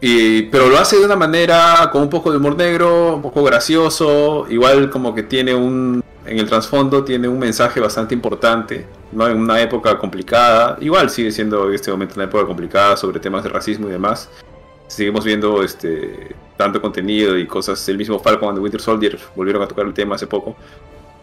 y, 0.00 0.42
pero 0.42 0.68
lo 0.68 0.78
hace 0.78 0.98
de 0.98 1.04
una 1.04 1.16
manera 1.16 1.88
con 1.92 2.02
un 2.02 2.10
poco 2.10 2.30
de 2.30 2.38
humor 2.38 2.56
negro, 2.56 3.14
un 3.14 3.22
poco 3.22 3.44
gracioso, 3.44 4.46
igual 4.48 4.90
como 4.90 5.14
que 5.14 5.22
tiene 5.22 5.54
un, 5.54 6.02
en 6.26 6.38
el 6.38 6.48
trasfondo 6.48 7.04
tiene 7.04 7.28
un 7.28 7.38
mensaje 7.38 7.78
bastante 7.80 8.14
importante, 8.14 8.86
¿no? 9.12 9.28
En 9.28 9.38
una 9.38 9.60
época 9.60 9.96
complicada, 9.98 10.76
igual 10.80 11.08
sigue 11.10 11.30
siendo 11.30 11.68
en 11.68 11.74
este 11.74 11.90
momento 11.90 12.14
una 12.16 12.24
época 12.24 12.46
complicada 12.46 12.96
sobre 12.96 13.20
temas 13.20 13.44
de 13.44 13.50
racismo 13.50 13.88
y 13.88 13.92
demás. 13.92 14.28
Seguimos 14.88 15.24
viendo 15.24 15.62
este 15.62 16.34
tanto 16.56 16.80
contenido 16.82 17.38
y 17.38 17.46
cosas, 17.46 17.88
el 17.88 17.96
mismo 17.96 18.18
Falcon 18.18 18.50
and 18.50 18.58
Winter 18.58 18.80
Soldier 18.80 19.18
volvieron 19.36 19.62
a 19.62 19.68
tocar 19.68 19.86
el 19.86 19.94
tema 19.94 20.16
hace 20.16 20.26
poco. 20.26 20.56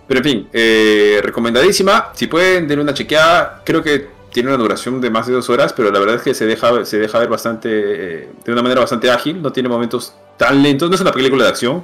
Pero 0.08 0.20
en 0.20 0.24
fin, 0.24 0.48
eh, 0.54 1.20
recomendadísima. 1.22 2.12
Si 2.14 2.28
pueden, 2.28 2.68
denle 2.68 2.84
una 2.84 2.94
chequeada. 2.94 3.62
Creo 3.66 3.84
que 3.84 4.08
tiene 4.32 4.50
una 4.50 4.58
duración 4.58 5.02
de 5.02 5.10
más 5.10 5.28
de 5.28 5.34
dos 5.34 5.50
horas, 5.50 5.74
pero 5.74 5.92
la 5.92 6.00
verdad 6.00 6.16
es 6.16 6.22
que 6.22 6.34
se 6.34 6.46
deja, 6.46 6.86
se 6.86 7.00
deja 7.00 7.20
ver 7.20 7.30
bastante, 7.30 7.70
eh, 7.72 8.30
de 8.44 8.52
una 8.52 8.62
manera 8.62 8.82
bastante 8.82 9.10
ágil, 9.10 9.42
no 9.42 9.52
tiene 9.52 9.70
momentos 9.70 10.16
tan 10.38 10.62
lentos, 10.62 10.90
no 10.90 10.96
es 10.96 11.02
una 11.02 11.12
película 11.12 11.46
de 11.46 11.50
acción, 11.50 11.84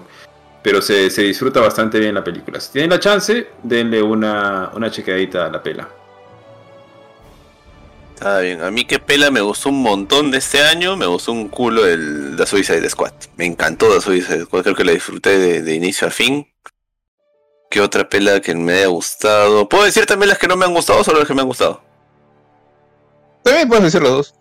pero 0.61 0.81
se, 0.81 1.09
disfruta 1.09 1.59
bastante 1.59 1.99
bien 1.99 2.15
la 2.15 2.23
película. 2.23 2.59
Si 2.59 2.71
tienen 2.71 2.89
la 2.89 2.99
chance, 2.99 3.47
denle 3.61 4.01
una, 4.01 4.71
una 4.73 4.89
chequeadita 4.89 5.45
a 5.45 5.49
la 5.49 5.61
pela. 5.61 5.89
Está 8.13 8.39
bien, 8.39 8.61
a 8.61 8.71
mí 8.71 8.85
que 8.85 8.99
pela 8.99 9.29
me 9.31 9.41
gustó 9.41 9.69
un 9.69 9.81
montón 9.81 10.31
de 10.31 10.37
este 10.37 10.61
año, 10.61 10.95
me 10.95 11.05
gustó 11.05 11.33
un 11.33 11.49
culo 11.49 11.85
el 11.85 12.35
The 12.37 12.45
Suicide 12.45 12.89
Squad. 12.89 13.13
Me 13.35 13.45
encantó 13.45 13.93
The 13.93 13.99
Suicide 13.99 14.45
Squad, 14.45 14.63
creo 14.63 14.75
que 14.75 14.85
la 14.85 14.93
disfruté 14.93 15.37
de, 15.37 15.61
de 15.61 15.75
inicio 15.75 16.07
a 16.07 16.11
fin. 16.11 16.47
¿Qué 17.69 17.81
otra 17.81 18.07
pela 18.07 18.39
que 18.39 18.55
me 18.55 18.73
haya 18.73 18.87
gustado? 18.87 19.67
¿Puedo 19.67 19.83
decir 19.83 20.05
también 20.05 20.29
las 20.29 20.37
que 20.37 20.47
no 20.47 20.55
me 20.55 20.63
han 20.63 20.73
gustado 20.73 20.99
o 20.99 21.03
solo 21.03 21.19
las 21.19 21.27
que 21.27 21.33
me 21.33 21.41
han 21.41 21.47
gustado? 21.47 21.82
También 23.43 23.67
puedes 23.67 23.85
decir 23.85 24.01
los 24.01 24.11
dos. 24.11 24.35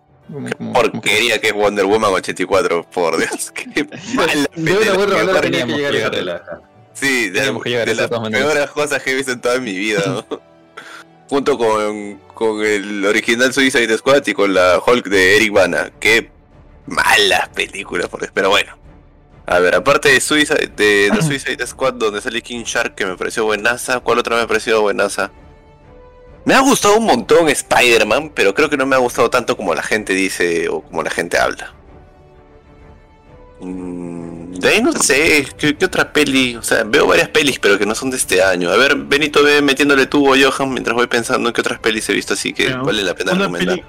Qué 0.47 0.55
porquería 0.73 1.41
que 1.41 1.49
es 1.49 1.53
Wonder 1.53 1.85
Woman 1.85 2.13
84, 2.13 2.89
por 2.91 3.19
Dios. 3.19 3.51
Qué 3.51 3.85
mala 4.15 5.41
tenía 5.41 5.67
que 5.67 5.73
llegar 5.73 6.15
a 6.15 6.23
la... 6.23 6.61
Sí, 6.95 7.31
de, 7.31 7.41
de 7.41 7.95
las 7.95 8.09
peores 8.09 8.71
cosas 8.71 9.03
que 9.03 9.11
he 9.11 9.15
visto 9.15 9.33
en 9.33 9.41
toda 9.41 9.59
mi 9.59 9.73
vida. 9.73 10.25
Junto 11.29 11.59
con, 11.59 12.19
con 12.35 12.65
el 12.65 13.05
original 13.07 13.53
Suicide 13.53 13.97
Squad 13.97 14.27
y 14.27 14.35
con 14.35 14.55
la 14.55 14.81
Hulk 14.85 15.09
de 15.09 15.37
Eric 15.37 15.53
Bana. 15.53 15.91
Qué 15.99 16.31
malas 16.87 17.49
películas, 17.49 18.09
por 18.09 18.31
pero 18.33 18.51
bueno. 18.51 18.77
A 19.47 19.59
ver, 19.59 19.75
aparte 19.75 20.11
de 20.11 20.21
Suicide, 20.21 20.71
de, 20.77 21.11
de 21.11 21.23
Suicide 21.27 21.67
Squad, 21.67 21.95
donde 21.95 22.21
sale 22.21 22.43
King 22.43 22.65
Shark, 22.65 22.95
que 22.95 23.07
me 23.07 23.17
pareció 23.17 23.45
buenaza. 23.45 24.01
¿Cuál 24.01 24.19
otra 24.19 24.37
me 24.37 24.43
ha 24.43 24.47
parecido 24.47 24.83
buenaza? 24.83 25.33
Me 26.45 26.55
ha 26.55 26.61
gustado 26.61 26.97
un 26.97 27.07
montón 27.07 27.49
Spider-Man, 27.49 28.33
pero 28.35 28.55
creo 28.55 28.69
que 28.69 28.77
no 28.77 28.85
me 28.85 28.97
ha 28.97 28.99
gustado 28.99 29.31
tanto 29.31 29.57
como 29.57 29.75
la 29.75 29.83
gente 29.83 30.13
dice 30.13 30.69
o 30.69 30.81
como 30.81 31.03
la 31.03 31.11
gente 31.11 31.39
habla. 31.39 31.73
Mm, 33.61 34.55
de 34.55 34.69
ahí 34.69 34.83
no 34.83 34.93
sé, 34.93 35.47
¿qué, 35.57 35.77
otra 35.85 36.13
peli? 36.13 36.57
O 36.57 36.63
sea, 36.63 36.83
veo 36.83 37.07
varias 37.07 37.29
pelis, 37.29 37.61
pero 37.61 37.79
que 37.79 37.87
no 37.87 37.95
son 37.95 38.11
de 38.11 38.17
este 38.17 38.43
año. 38.43 38.71
A 38.71 38.77
ver, 38.77 38.97
Benito 38.97 39.45
ve 39.45 39.63
metiéndole 39.63 40.07
tubo 40.07 40.35
a 40.35 40.37
Johan 40.37 40.73
mientras 40.73 40.97
voy 40.97 41.07
pensando 41.07 41.49
en 41.49 41.55
qué 41.55 41.61
otras 41.61 41.79
pelis 41.79 42.09
he 42.09 42.13
visto 42.13 42.35
así 42.35 42.53
que 42.53 42.75
vale 42.75 43.05
la 43.05 43.15
pena 43.15 43.35
recomendar. 43.35 43.81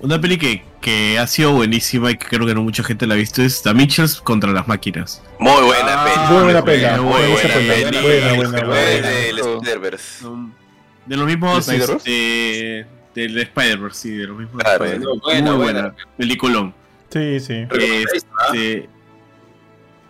una 0.00 0.20
peli 0.20 0.36
que, 0.36 0.62
que, 0.82 1.18
ha 1.18 1.26
sido 1.26 1.52
buenísima 1.52 2.10
y 2.10 2.18
que 2.18 2.26
creo 2.26 2.46
que 2.46 2.54
no 2.54 2.62
mucha 2.62 2.84
gente 2.84 3.06
la 3.06 3.14
ha 3.14 3.16
visto 3.16 3.40
es 3.42 3.62
The 3.62 3.72
Mitchells 3.72 4.20
contra 4.20 4.52
las 4.52 4.68
máquinas. 4.68 5.22
Muy 5.38 5.62
buena 5.62 6.04
peli. 6.04 6.16
Muy 6.28 6.42
buena 6.44 6.64
peli. 6.64 7.00
Muy 7.00 7.30
buena 7.30 7.54
peli. 7.54 7.98
Buena, 8.02 8.34
buena, 8.34 9.80
buena. 9.80 10.65
De 11.06 11.16
los 11.16 11.26
mismos 11.26 11.68
este, 11.68 12.86
del 13.14 13.38
Spider-Verse, 13.38 14.00
sí, 14.00 14.10
de 14.10 14.26
los 14.26 14.38
mismos 14.38 14.62
claro, 14.62 14.84
Spider 14.84 15.42
Muy 15.42 15.56
buena, 15.56 15.94
peliculón. 16.16 16.74
Sí, 17.10 17.40
sí. 17.40 17.66
Este, 17.70 18.88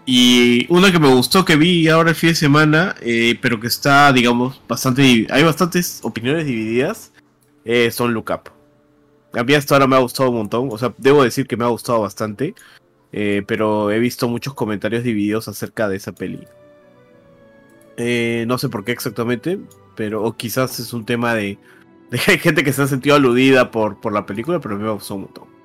y 0.08 0.72
una 0.72 0.92
que 0.92 1.00
me 1.00 1.12
gustó 1.12 1.44
que 1.44 1.56
vi 1.56 1.88
ahora 1.88 2.10
el 2.10 2.16
fin 2.16 2.30
de 2.30 2.36
semana, 2.36 2.94
eh, 3.00 3.36
pero 3.42 3.58
que 3.58 3.66
está, 3.66 4.12
digamos, 4.12 4.62
bastante. 4.68 5.26
Hay 5.30 5.42
bastantes 5.42 5.98
opiniones 6.04 6.46
divididas. 6.46 7.12
Eh, 7.64 7.90
son 7.90 8.14
Look 8.14 8.30
Up. 8.30 8.50
A 9.36 9.42
mí 9.42 9.54
hasta 9.54 9.74
ahora 9.74 9.88
me 9.88 9.96
ha 9.96 9.98
gustado 9.98 10.30
un 10.30 10.36
montón. 10.36 10.68
O 10.70 10.78
sea, 10.78 10.94
debo 10.96 11.24
decir 11.24 11.48
que 11.48 11.56
me 11.56 11.64
ha 11.64 11.68
gustado 11.68 12.00
bastante. 12.02 12.54
Eh, 13.10 13.42
pero 13.48 13.90
he 13.90 13.98
visto 13.98 14.28
muchos 14.28 14.54
comentarios 14.54 15.02
divididos 15.02 15.48
acerca 15.48 15.88
de 15.88 15.96
esa 15.96 16.12
peli. 16.12 16.46
no 18.46 18.58
sé 18.58 18.68
por 18.68 18.84
qué 18.84 18.92
exactamente, 18.92 19.58
pero 19.96 20.22
o 20.22 20.36
quizás 20.36 20.78
es 20.78 20.92
un 20.92 21.04
tema 21.04 21.34
de, 21.34 21.58
de 22.10 22.18
que 22.18 22.32
hay 22.32 22.38
gente 22.38 22.62
que 22.62 22.72
se 22.72 22.82
ha 22.82 22.86
sentido 22.86 23.16
aludida 23.16 23.70
por, 23.70 24.00
por 24.00 24.12
la 24.12 24.26
película, 24.26 24.60
pero 24.60 24.76
a 24.76 24.78
mí 24.78 24.84
me 24.84 24.90
gustó 24.90 25.16
un 25.16 25.22
montón. 25.22 25.56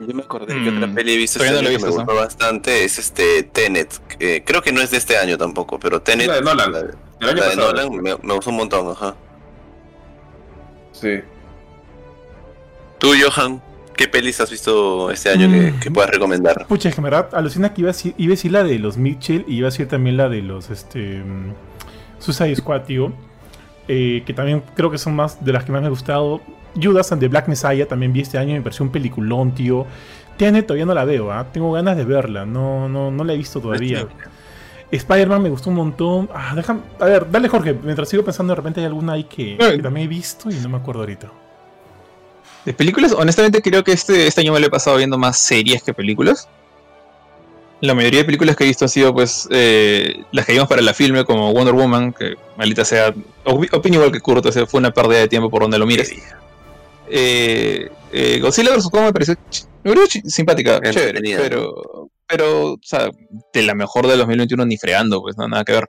Yo 0.00 0.14
me 0.14 0.22
acordé 0.22 0.54
que 0.62 0.70
otra 0.70 0.86
mm, 0.86 0.94
peli 0.94 1.14
he 1.14 1.16
visto, 1.16 1.42
este 1.42 1.60
que 1.60 1.78
me 1.78 1.90
gustó 1.90 2.14
bastante 2.14 2.84
es 2.84 2.98
este 2.98 3.42
Tenet. 3.42 4.00
creo 4.44 4.62
que 4.62 4.72
no 4.72 4.80
es 4.80 4.92
de 4.92 4.96
este 4.96 5.16
año 5.16 5.36
tampoco, 5.36 5.78
pero 5.78 6.00
Tenet. 6.00 6.28
La 6.28 6.34
de 6.36 6.42
Nolan. 6.42 6.72
La, 7.20 7.34
de 7.34 7.56
Nolan 7.56 7.90
me, 7.90 8.16
me, 8.22 8.34
gustó 8.34 8.50
un 8.50 8.56
montón, 8.56 8.92
ajá. 8.92 9.16
Sí. 10.92 11.20
¿Tú, 12.98 13.12
Johan? 13.20 13.60
¿Qué 13.96 14.06
pelis 14.06 14.40
has 14.40 14.50
visto 14.50 15.10
este 15.10 15.30
año 15.30 15.50
que, 15.50 15.72
mm. 15.72 15.80
que, 15.80 15.90
puedas 15.90 16.10
recomendar? 16.10 16.66
Pucha, 16.68 16.88
es 16.88 16.94
que 16.94 17.00
me 17.00 17.08
alucina 17.08 17.74
que 17.74 17.80
iba 17.80 17.90
a, 17.90 17.94
iba 18.16 18.30
a 18.30 18.36
decir 18.36 18.52
la 18.52 18.62
de 18.62 18.78
los 18.78 18.96
Mitchell 18.96 19.44
y 19.48 19.56
iba 19.56 19.66
a 19.66 19.70
decir 19.72 19.88
también 19.88 20.16
la 20.16 20.28
de 20.28 20.42
los 20.42 20.70
este 20.70 21.24
Suicide 22.18 22.56
Squad, 22.56 22.82
tío. 22.82 23.12
Eh, 23.90 24.22
que 24.26 24.34
también 24.34 24.62
creo 24.76 24.90
que 24.90 24.98
son 24.98 25.16
más 25.16 25.42
de 25.42 25.52
las 25.52 25.64
que 25.64 25.72
más 25.72 25.80
me 25.80 25.86
han 25.86 25.92
gustado. 25.92 26.40
Judas 26.80 27.10
and 27.10 27.20
the 27.20 27.28
Black 27.28 27.48
Messiah 27.48 27.86
también 27.86 28.12
vi 28.12 28.20
este 28.20 28.36
año, 28.36 28.52
me 28.52 28.60
pareció 28.60 28.84
un 28.84 28.92
peliculón, 28.92 29.54
tío. 29.54 29.86
Tiene 30.36 30.62
todavía 30.62 30.84
no 30.84 30.94
la 30.94 31.04
veo, 31.04 31.32
¿ah? 31.32 31.46
tengo 31.52 31.72
ganas 31.72 31.96
de 31.96 32.04
verla, 32.04 32.44
no, 32.46 32.88
no, 32.88 33.10
no 33.10 33.24
la 33.24 33.32
he 33.32 33.36
visto 33.36 33.60
todavía. 33.60 34.06
Spider-Man 34.90 35.42
me 35.42 35.48
gustó 35.48 35.70
un 35.70 35.76
montón. 35.76 36.28
Ah, 36.32 36.54
a 37.00 37.04
ver, 37.04 37.30
dale 37.30 37.48
Jorge, 37.48 37.74
mientras 37.82 38.08
sigo 38.08 38.24
pensando 38.24 38.52
de 38.52 38.56
repente 38.56 38.80
hay 38.80 38.86
alguna 38.86 39.14
ahí 39.14 39.24
que, 39.24 39.56
también 39.82 40.06
he 40.06 40.08
visto 40.08 40.50
y 40.50 40.54
no 40.54 40.68
me 40.68 40.76
acuerdo 40.76 41.00
ahorita. 41.00 41.30
De 42.64 42.74
películas, 42.74 43.12
honestamente 43.12 43.62
creo 43.62 43.82
que 43.82 43.92
este, 43.92 44.26
este 44.26 44.42
año 44.42 44.52
me 44.52 44.60
lo 44.60 44.66
he 44.66 44.70
pasado 44.70 44.98
viendo 44.98 45.18
más 45.18 45.38
series 45.38 45.82
que 45.82 45.94
películas 45.94 46.48
la 47.80 47.94
mayoría 47.94 48.20
de 48.20 48.24
películas 48.24 48.56
que 48.56 48.64
he 48.64 48.66
visto 48.66 48.84
han 48.84 48.88
sido 48.88 49.12
pues 49.12 49.48
eh, 49.50 50.24
las 50.32 50.46
que 50.46 50.52
vimos 50.52 50.68
para 50.68 50.82
la 50.82 50.94
filme 50.94 51.24
como 51.24 51.52
Wonder 51.52 51.74
Woman, 51.74 52.12
que 52.12 52.34
maldita 52.56 52.84
sea, 52.84 53.14
opino 53.44 53.96
igual 53.96 54.12
que 54.12 54.20
Kurt, 54.20 54.44
fue 54.66 54.78
una 54.78 54.90
pérdida 54.90 55.20
de 55.20 55.28
tiempo 55.28 55.50
por 55.50 55.62
donde 55.62 55.78
lo 55.78 55.86
mires. 55.86 56.12
Eh, 57.10 57.88
eh, 58.12 58.38
Godzilla 58.40 58.74
vs. 58.74 58.88
Kong 58.90 59.04
me 59.04 59.12
pareció, 59.12 59.36
simpática, 60.24 60.80
chévere, 60.90 61.20
pero, 61.36 62.10
pero, 62.26 62.72
o 62.72 62.78
sea, 62.82 63.10
de 63.52 63.62
la 63.62 63.74
mejor 63.74 64.06
de 64.08 64.16
2021 64.16 64.66
ni 64.66 64.76
fregando, 64.76 65.22
pues 65.22 65.36
no, 65.36 65.46
nada 65.48 65.64
que 65.64 65.72
ver. 65.72 65.88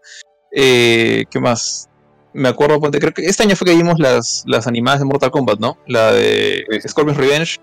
¿Qué 0.52 1.40
más? 1.40 1.90
Me 2.34 2.50
acuerdo, 2.50 2.80
creo 2.80 3.14
que 3.14 3.26
este 3.26 3.44
año 3.44 3.56
fue 3.56 3.66
que 3.66 3.76
vimos 3.76 3.98
las, 3.98 4.44
las 4.46 4.68
animadas 4.68 5.00
de 5.00 5.06
Mortal 5.06 5.32
Kombat, 5.32 5.60
¿no? 5.60 5.80
La 5.88 6.14
de 6.14 6.64
Scorpion's 6.88 7.18
Revenge. 7.18 7.58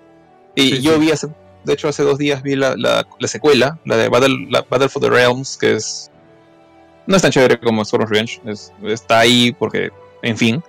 Y 0.57 0.81
yo 0.81 0.99
vi 0.99 1.11
hace 1.13 1.29
de 1.67 1.73
hecho, 1.73 1.89
hace 1.89 2.05
dos 2.05 2.17
días 2.17 2.43
vi 2.43 2.55
la, 2.55 2.77
la, 2.77 3.05
secuela, 3.27 3.79
la 3.85 3.97
de 3.97 4.09
Battle, 4.09 4.89
for 4.89 5.03
the 5.03 5.11
Realms, 5.11 5.57
que 5.57 5.75
es. 5.75 6.11
No 7.07 7.17
es 7.17 7.23
tan 7.23 7.33
chévere 7.33 7.59
como 7.59 7.83
Storm's 7.83 8.09
Revenge. 8.09 8.41
está 8.85 9.19
ahí 9.19 9.53
porque, 9.53 9.91
en 10.23 10.37
fin. 10.37 10.63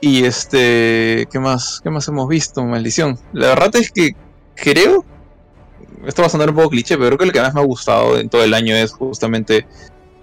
Y 0.00 0.24
este. 0.24 1.26
¿Qué 1.32 1.38
más? 1.38 1.80
¿Qué 1.82 1.88
más 1.88 2.06
hemos 2.08 2.28
visto? 2.28 2.62
Maldición. 2.62 3.18
La 3.32 3.48
verdad 3.48 3.74
es 3.76 3.90
que 3.90 4.14
creo. 4.54 5.04
Esto 6.06 6.22
va 6.22 6.26
a 6.26 6.30
sonar 6.30 6.50
un 6.50 6.56
poco 6.56 6.70
cliché, 6.70 6.96
pero 6.98 7.16
creo 7.16 7.18
que 7.18 7.26
lo 7.26 7.32
que 7.32 7.40
más 7.40 7.54
me 7.54 7.60
ha 7.60 7.64
gustado 7.64 8.18
en 8.18 8.28
todo 8.28 8.44
el 8.44 8.52
año 8.52 8.76
es 8.76 8.92
justamente 8.92 9.66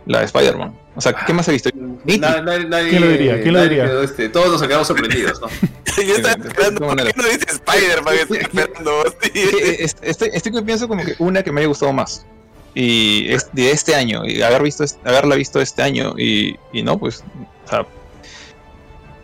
la 0.05 0.19
de 0.19 0.25
Spider-Man. 0.25 0.77
O 0.95 1.01
sea, 1.01 1.13
¿qué 1.13 1.33
más 1.33 1.47
he 1.47 1.53
visto? 1.53 1.69
Nadie, 2.05 2.89
¿Quién 2.89 3.01
lo 3.01 3.07
diría? 3.09 3.41
¿Quién 3.41 3.53
lo 3.53 3.63
diría? 3.63 4.01
Este, 4.03 4.29
todos 4.29 4.51
nos 4.51 4.61
quedamos 4.61 4.87
sorprendidos, 4.87 5.41
¿no? 5.41 5.47
Yo 6.03 6.15
estaba 6.15 6.33
esperando, 6.47 6.79
¿por 6.87 6.95
qué 6.97 7.11
no 7.15 7.23
Spider-Man? 7.27 8.15
Estoy 8.15 8.37
esperando, 8.37 9.05
estoy, 9.05 10.29
estoy, 10.31 10.51
que 10.51 10.61
pienso 10.61 10.87
como 10.87 11.03
que 11.03 11.15
una 11.19 11.41
que 11.43 11.51
me 11.51 11.61
haya 11.61 11.67
gustado 11.67 11.93
más. 11.93 12.25
y 12.75 13.27
es 13.31 13.47
de 13.53 13.71
este 13.71 13.95
año, 13.95 14.25
y 14.25 14.41
haber 14.41 14.61
visto, 14.63 14.83
haberla 15.03 15.35
visto 15.35 15.59
este 15.61 15.81
año, 15.81 16.13
y, 16.17 16.55
y 16.71 16.83
no, 16.83 16.97
pues, 16.99 17.23
o 17.65 17.69
sea, 17.69 17.85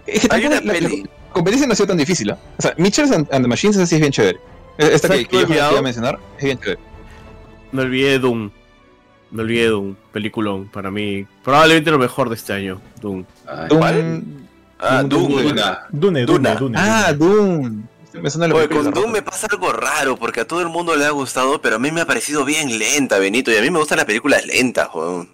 es 0.07 0.21
que 0.27 0.35
Hay 0.35 0.45
una 0.45 0.61
la, 0.61 0.73
peli- 0.73 1.03
la 1.03 1.33
competencia 1.33 1.67
no 1.67 1.73
ha 1.73 1.75
sido 1.75 1.87
tan 1.87 1.97
difícil, 1.97 2.31
¿ah? 2.31 2.37
O 2.57 2.61
sea, 2.61 2.73
Mitchells 2.77 3.11
and, 3.11 3.27
and 3.31 3.43
the 3.43 3.47
Machines 3.47 3.75
esa 3.75 3.85
sí 3.85 3.95
es 3.95 4.01
bien 4.01 4.11
chévere. 4.11 4.39
Esta 4.77 5.07
¿Sabes 5.09 5.23
que, 5.23 5.27
que 5.29 5.41
yo 5.41 5.47
quería 5.47 5.81
mencionar 5.81 6.17
es 6.37 6.43
bien 6.45 6.57
chévere. 6.59 6.79
Me 7.71 7.81
olvidé 7.83 8.11
de 8.11 8.19
Doom. 8.19 8.49
Me 9.31 9.43
olvidé 9.43 9.64
de 9.64 9.68
Doom. 9.69 9.95
Peliculón, 10.11 10.68
para 10.69 10.89
mí. 10.91 11.26
Probablemente 11.43 11.91
lo 11.91 11.99
mejor 11.99 12.30
de 12.30 12.35
este 12.35 12.53
año, 12.53 12.81
Doom. 13.01 13.26
Ay, 13.47 13.68
Doom- 13.69 14.23
Ah, 14.81 15.03
Doom. 15.03 15.10
Doom. 15.10 15.43
Duna. 15.43 15.80
Dune, 15.91 16.26
Dune, 16.26 16.26
Duna. 16.26 16.56
Dune. 16.56 16.77
Ah, 16.80 17.14
Dune. 17.14 17.60
Doom. 17.60 17.84
Me 18.23 18.30
suena 18.30 18.53
Oye, 18.56 18.68
con 18.69 18.89
Doom 18.91 19.11
me 19.11 19.22
pasa 19.22 19.47
algo 19.51 19.72
raro, 19.72 20.15
porque 20.18 20.39
a 20.41 20.47
todo 20.47 20.61
el 20.61 20.69
mundo 20.69 20.95
le 20.95 21.06
ha 21.06 21.11
gustado, 21.11 21.61
pero 21.61 21.76
a 21.76 21.80
mí 21.80 21.91
me 21.91 22.01
ha 22.01 22.06
parecido 22.07 22.43
bien 22.43 22.80
lenta, 22.80 23.19
Benito, 23.19 23.51
y 23.51 23.57
a 23.57 23.61
mí 23.61 23.69
me 23.69 23.77
gustan 23.80 23.97
las 23.97 24.06
películas 24.06 24.45
lentas, 24.47 24.88
joder. 24.88 25.27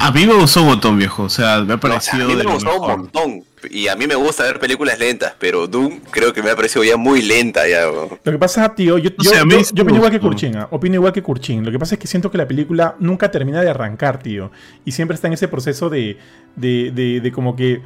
A 0.00 0.10
mí 0.12 0.26
me 0.26 0.34
gustó 0.34 0.60
un 0.62 0.68
montón, 0.68 0.96
viejo. 0.98 1.24
O 1.24 1.28
sea, 1.28 1.60
me 1.62 1.72
ha 1.72 1.76
O 1.76 1.78
sea, 1.78 1.90
parecido 1.90 2.24
a 2.24 2.28
mí 2.28 2.36
me 2.36 2.44
lo 2.44 2.52
gustó 2.52 2.80
un 2.80 2.86
montón, 2.88 3.44
y 3.70 3.88
a 3.88 3.96
mí 3.96 4.06
me 4.06 4.14
gusta 4.14 4.44
ver 4.44 4.60
películas 4.60 4.98
lentas, 4.98 5.34
pero 5.38 5.66
Doom 5.66 6.00
creo 6.10 6.32
que 6.32 6.42
me 6.42 6.50
ha 6.50 6.56
parecido 6.56 6.84
ya 6.84 6.96
muy 6.96 7.22
lenta, 7.22 7.68
ya, 7.68 7.90
weón. 7.90 8.08
Lo 8.22 8.32
que 8.32 8.38
pasa, 8.38 8.74
tío, 8.74 8.98
yo, 8.98 9.10
No 9.18 9.24
yo, 9.24 9.30
sé, 9.30 9.38
a 9.38 9.44
mí 9.44 9.52
yo- 9.52 9.70
yo 9.74 9.82
opino 9.82 9.96
igual 9.96 10.10
que. 10.12 10.20
Kurchin, 10.20 10.56
¿ah? 10.56 10.68
opino 10.70 10.94
igual 10.94 11.12
que 11.12 11.22
Kurchin. 11.22 11.64
Lo 11.64 11.72
que 11.72 11.78
pasa 11.78 11.96
es 11.96 11.98
que 12.00 12.06
siento 12.06 12.30
que 12.30 12.38
la 12.38 12.46
película 12.46 12.94
nunca 13.00 13.30
termina 13.30 13.60
de 13.60 13.70
arrancar, 13.70 14.22
tío. 14.22 14.50
Y 14.84 14.92
siempre 14.92 15.16
está 15.16 15.26
en 15.26 15.32
ese 15.34 15.48
proceso 15.48 15.90
de, 15.90 16.18
de, 16.54 16.92
de, 16.92 17.20
de 17.20 17.32
como 17.32 17.56
que 17.56 17.80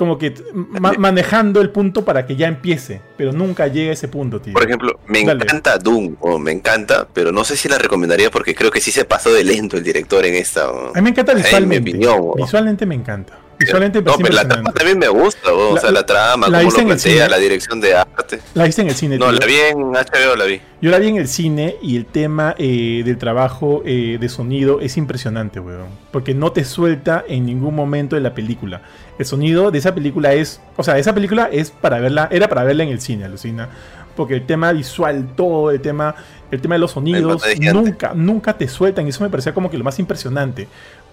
como 0.00 0.16
que 0.16 0.32
ma- 0.54 0.94
manejando 0.96 1.60
el 1.60 1.68
punto 1.68 2.06
para 2.06 2.24
que 2.24 2.34
ya 2.34 2.48
empiece, 2.48 3.02
pero 3.18 3.32
nunca 3.34 3.66
llega 3.66 3.90
a 3.90 3.92
ese 3.92 4.08
punto, 4.08 4.40
tío. 4.40 4.54
Por 4.54 4.64
ejemplo, 4.64 4.98
me 5.06 5.22
Dale. 5.22 5.44
encanta 5.44 5.76
Doom, 5.76 6.16
o 6.20 6.38
me 6.38 6.52
encanta, 6.52 7.06
pero 7.12 7.32
no 7.32 7.44
sé 7.44 7.54
si 7.54 7.68
la 7.68 7.76
recomendaría 7.76 8.30
porque 8.30 8.54
creo 8.54 8.70
que 8.70 8.80
sí 8.80 8.90
se 8.92 9.04
pasó 9.04 9.30
de 9.30 9.44
lento 9.44 9.76
el 9.76 9.84
director 9.84 10.24
en 10.24 10.36
esta. 10.36 10.64
A 10.70 10.92
mí 10.94 11.02
me 11.02 11.10
encanta 11.10 11.34
visualmente. 11.34 11.90
opinión, 11.90 12.16
weón. 12.18 12.34
visualmente 12.38 12.86
me 12.86 12.94
encanta. 12.94 13.38
Visualmente 13.58 14.00
me 14.00 14.06
No, 14.10 14.16
pero 14.16 14.32
la 14.34 14.48
trama 14.48 14.72
también 14.72 14.98
me 14.98 15.08
gusta. 15.08 15.50
La- 15.50 15.52
o 15.54 15.76
sea, 15.78 15.90
la 15.90 16.06
trama, 16.06 16.48
la 16.48 16.60
cómo 16.60 16.70
lo 16.70 16.76
en 16.76 16.80
el 16.80 16.86
plantea, 16.86 17.12
cine. 17.12 17.28
la 17.28 17.36
dirección 17.36 17.78
de 17.82 17.94
arte. 17.94 18.40
La 18.54 18.64
viste 18.64 18.80
en 18.80 18.88
el 18.88 18.94
cine, 18.94 19.18
No, 19.18 19.28
tío. 19.28 19.38
la 19.38 19.44
vi 19.46 19.54
en 19.56 19.78
HBO, 19.94 20.34
la 20.34 20.44
vi. 20.46 20.62
Yo 20.80 20.90
la 20.90 20.98
vi 20.98 21.08
en 21.08 21.16
el 21.16 21.28
cine 21.28 21.76
y 21.82 21.98
el 21.98 22.06
tema 22.06 22.54
eh, 22.56 23.02
del 23.04 23.18
trabajo 23.18 23.82
eh, 23.84 24.16
de 24.18 24.28
sonido 24.30 24.80
es 24.80 24.96
impresionante, 24.96 25.60
weón. 25.60 25.88
Porque 26.10 26.32
no 26.32 26.52
te 26.52 26.64
suelta 26.64 27.22
en 27.28 27.44
ningún 27.44 27.74
momento 27.74 28.16
de 28.16 28.22
la 28.22 28.32
película. 28.32 28.80
El 29.20 29.26
sonido 29.26 29.70
de 29.70 29.78
esa 29.78 29.94
película 29.94 30.32
es. 30.32 30.60
O 30.76 30.82
sea, 30.82 30.98
esa 30.98 31.14
película 31.14 31.48
es 31.52 31.70
para 31.70 32.00
verla. 32.00 32.28
Era 32.32 32.48
para 32.48 32.64
verla 32.64 32.82
en 32.84 32.88
el 32.88 33.00
cine, 33.00 33.24
alucina. 33.26 33.68
Porque 34.16 34.34
el 34.34 34.46
tema 34.46 34.72
visual, 34.72 35.28
todo, 35.36 35.70
el 35.70 35.80
tema. 35.80 36.14
El 36.50 36.60
tema 36.60 36.74
de 36.74 36.78
los 36.80 36.90
sonidos, 36.92 37.42
nunca, 37.74 38.12
nunca 38.14 38.56
te 38.58 38.66
sueltan. 38.66 39.06
Y 39.06 39.10
eso 39.10 39.22
me 39.22 39.30
parecía 39.30 39.54
como 39.54 39.70
que 39.70 39.78
lo 39.78 39.84
más 39.84 39.98
impresionante. 39.98 40.66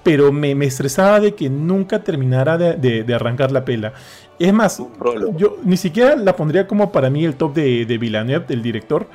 Pero 0.04 0.32
me, 0.32 0.56
me 0.56 0.66
estresaba 0.66 1.20
de 1.20 1.36
que 1.36 1.50
nunca 1.50 2.02
terminara 2.04 2.58
de, 2.58 2.76
de- 2.76 3.04
de 3.04 3.14
arrancar 3.14 3.52
la 3.52 3.66
pela. 3.66 3.94
Es 4.40 4.54
más, 4.54 4.82
yo 5.38 5.58
ni 5.64 5.76
siquiera 5.78 6.16
la 6.16 6.36
pondría 6.36 6.66
como 6.66 6.92
para 6.92 7.10
mí 7.10 7.26
el 7.26 7.36
top 7.36 7.54
de, 7.56 7.86
de 7.86 7.98
Villeneuve, 7.98 8.46
del 8.48 8.62
director. 8.64 9.08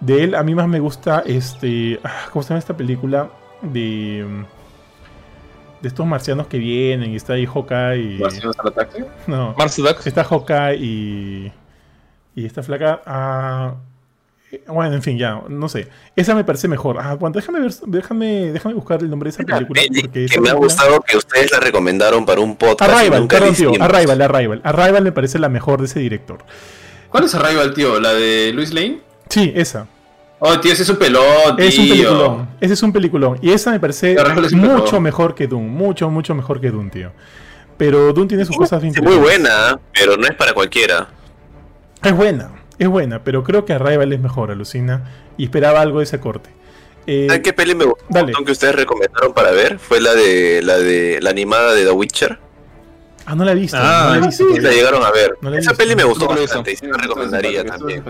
De 0.00 0.22
él, 0.24 0.34
a 0.34 0.42
mí 0.42 0.54
más 0.54 0.68
me 0.68 0.80
gusta 0.80 1.22
este. 1.24 1.98
ah, 2.04 2.26
¿Cómo 2.30 2.42
se 2.42 2.50
llama 2.50 2.58
esta 2.58 2.76
película? 2.76 3.30
De. 3.62 4.26
De 5.84 5.88
estos 5.88 6.06
marcianos 6.06 6.46
que 6.46 6.56
vienen 6.58 7.10
y 7.12 7.16
está 7.16 7.34
ahí 7.34 7.44
Hawkeye. 7.44 8.00
y- 8.16 8.18
¿Marcianos 8.18 8.58
al 8.58 8.68
ataque? 8.68 9.04
No. 9.26 9.54
Mars 9.58 9.78
Attacks. 9.78 10.06
Está 10.06 10.24
Hawkeye 10.24 10.76
y. 10.76 11.52
Y 12.34 12.46
esta 12.46 12.62
flaca. 12.62 13.02
ah, 13.04 13.74
bueno, 14.68 14.94
en 14.94 15.02
fin, 15.02 15.18
ya, 15.18 15.42
no 15.48 15.68
sé. 15.68 15.88
Esa 16.16 16.34
me 16.34 16.42
parece 16.42 16.68
mejor. 16.68 16.96
Ah, 16.98 17.14
bueno, 17.16 17.34
déjame 17.34 17.60
ver, 17.60 17.72
déjame, 17.86 18.52
déjame 18.52 18.74
buscar 18.74 19.02
el 19.02 19.10
nombre 19.10 19.30
de 19.30 19.34
esa 19.36 19.44
película. 19.44 19.82
Porque 19.86 20.08
que 20.10 20.24
esa 20.24 20.40
me 20.40 20.48
ha 20.48 20.54
gustado 20.54 21.00
que 21.02 21.16
ustedes 21.18 21.52
la 21.52 21.60
recomendaron 21.60 22.24
para 22.24 22.40
un 22.40 22.56
podcast. 22.56 22.90
Arrival, 22.90 23.26
perdón, 23.28 23.54
tío. 23.54 23.72
Arrival, 23.78 24.22
Arrival. 24.22 24.60
Arrival 24.64 25.04
me 25.04 25.12
parece 25.12 25.38
la 25.38 25.48
mejor 25.50 25.80
de 25.80 25.86
ese 25.86 26.00
director. 26.00 26.38
¿Cuál 27.10 27.24
es 27.24 27.34
Arrival, 27.34 27.74
tío? 27.74 28.00
¿La 28.00 28.14
de 28.14 28.52
Luis 28.54 28.72
Lane? 28.72 29.00
Sí, 29.28 29.52
esa. 29.54 29.86
Oh, 30.46 30.60
tío, 30.60 30.72
ese 30.74 30.82
es 30.82 30.88
un 30.90 30.96
pelón, 30.96 31.56
tío. 31.56 31.64
Es 31.66 31.78
un 31.78 31.88
peliculón. 31.88 32.48
Ese 32.60 32.74
es 32.74 32.82
un 32.82 32.92
peliculón. 32.92 33.38
Y 33.40 33.50
esa 33.52 33.70
me 33.70 33.80
parece 33.80 34.14
mucho 34.52 35.00
mejor 35.00 35.34
que 35.34 35.46
Doom. 35.46 35.66
Mucho, 35.66 36.10
mucho 36.10 36.34
mejor 36.34 36.60
que 36.60 36.70
Doom, 36.70 36.90
tío. 36.90 37.12
Pero 37.78 38.12
Doom 38.12 38.28
tiene 38.28 38.44
sus 38.44 38.56
cosas 38.56 38.82
bien 38.82 38.94
Es 38.94 39.02
muy 39.02 39.16
buena, 39.16 39.78
pero 39.98 40.16
no 40.18 40.24
es 40.26 40.34
para 40.34 40.52
cualquiera. 40.52 41.08
Es 42.02 42.14
buena, 42.14 42.50
es 42.78 42.86
buena, 42.88 43.24
pero 43.24 43.42
creo 43.42 43.64
que 43.64 43.72
Arrival 43.72 44.12
es 44.12 44.20
mejor, 44.20 44.50
alucina. 44.50 45.10
Y 45.38 45.44
esperaba 45.44 45.80
algo 45.80 45.98
de 45.98 46.04
ese 46.04 46.20
corte. 46.20 46.50
Eh, 47.06 47.24
¿Saben 47.28 47.42
qué 47.42 47.52
peli 47.54 47.74
me 47.74 47.84
gustó 47.86 48.04
dale. 48.10 48.32
que 48.44 48.52
ustedes 48.52 48.74
recomendaron 48.74 49.32
para 49.32 49.50
ver? 49.50 49.78
Fue 49.78 50.00
la 50.00 50.14
de 50.14 50.60
la 50.62 50.76
de 50.78 51.20
la 51.22 51.30
animada 51.30 51.72
de 51.74 51.84
The 51.84 51.90
Witcher. 51.90 52.38
ah, 53.26 53.34
no 53.34 53.44
la 53.44 53.52
he 53.52 53.54
visto. 53.54 53.76
Ah, 53.80 54.12
no 54.14 54.20
la 54.20 54.26
he 54.28 54.32
Sí, 54.32 54.44
visto. 54.44 54.60
la 54.62 54.70
llegaron 54.70 55.02
a 55.02 55.10
ver. 55.10 55.36
No 55.40 55.48
la 55.50 55.56
he 55.56 55.60
Esa 55.60 55.70
visto. 55.70 55.82
peli 55.84 55.96
me 55.96 56.04
gustó 56.04 56.26
No 56.26 56.38
bastante 56.40 56.72
y 56.72 56.76
sí 56.76 56.86
me 56.86 56.96
recomendaría 56.98 57.64
también. 57.64 58.04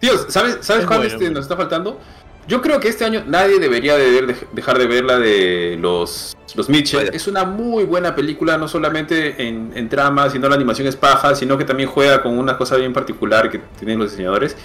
Tío, 0.00 0.12
¿sabes, 0.28 0.58
¿sabes 0.60 0.82
Es 0.82 0.86
cuál 0.86 1.00
bueno, 1.00 1.14
este, 1.14 1.30
nos 1.30 1.42
está 1.44 1.56
faltando? 1.56 1.98
Yo 2.46 2.62
creo 2.62 2.80
que 2.80 2.88
este 2.88 3.04
año 3.04 3.24
nadie 3.26 3.58
debería 3.58 3.96
de 3.96 4.10
ver- 4.10 4.26
de- 4.28 4.46
dejar 4.52 4.78
de 4.78 4.86
ver 4.86 5.04
la 5.04 5.18
de 5.18 5.76
los, 5.78 6.34
los 6.54 6.68
Mitchell. 6.70 7.10
Es 7.12 7.26
una 7.26 7.44
muy 7.44 7.84
buena 7.84 8.14
película, 8.14 8.56
no 8.56 8.68
solamente 8.68 9.46
en, 9.46 9.72
en 9.74 9.88
trama, 9.88 10.30
sino 10.30 10.48
la 10.48 10.54
animación 10.54 10.86
es 10.88 10.96
paja, 10.96 11.34
sino 11.34 11.58
que 11.58 11.64
también 11.64 11.88
juega 11.90 12.22
con 12.22 12.38
una 12.38 12.56
cosa 12.56 12.76
bien 12.76 12.92
particular 12.94 13.50
que 13.50 13.58
tienen 13.78 13.98
los 13.98 14.10
diseñadores. 14.12 14.56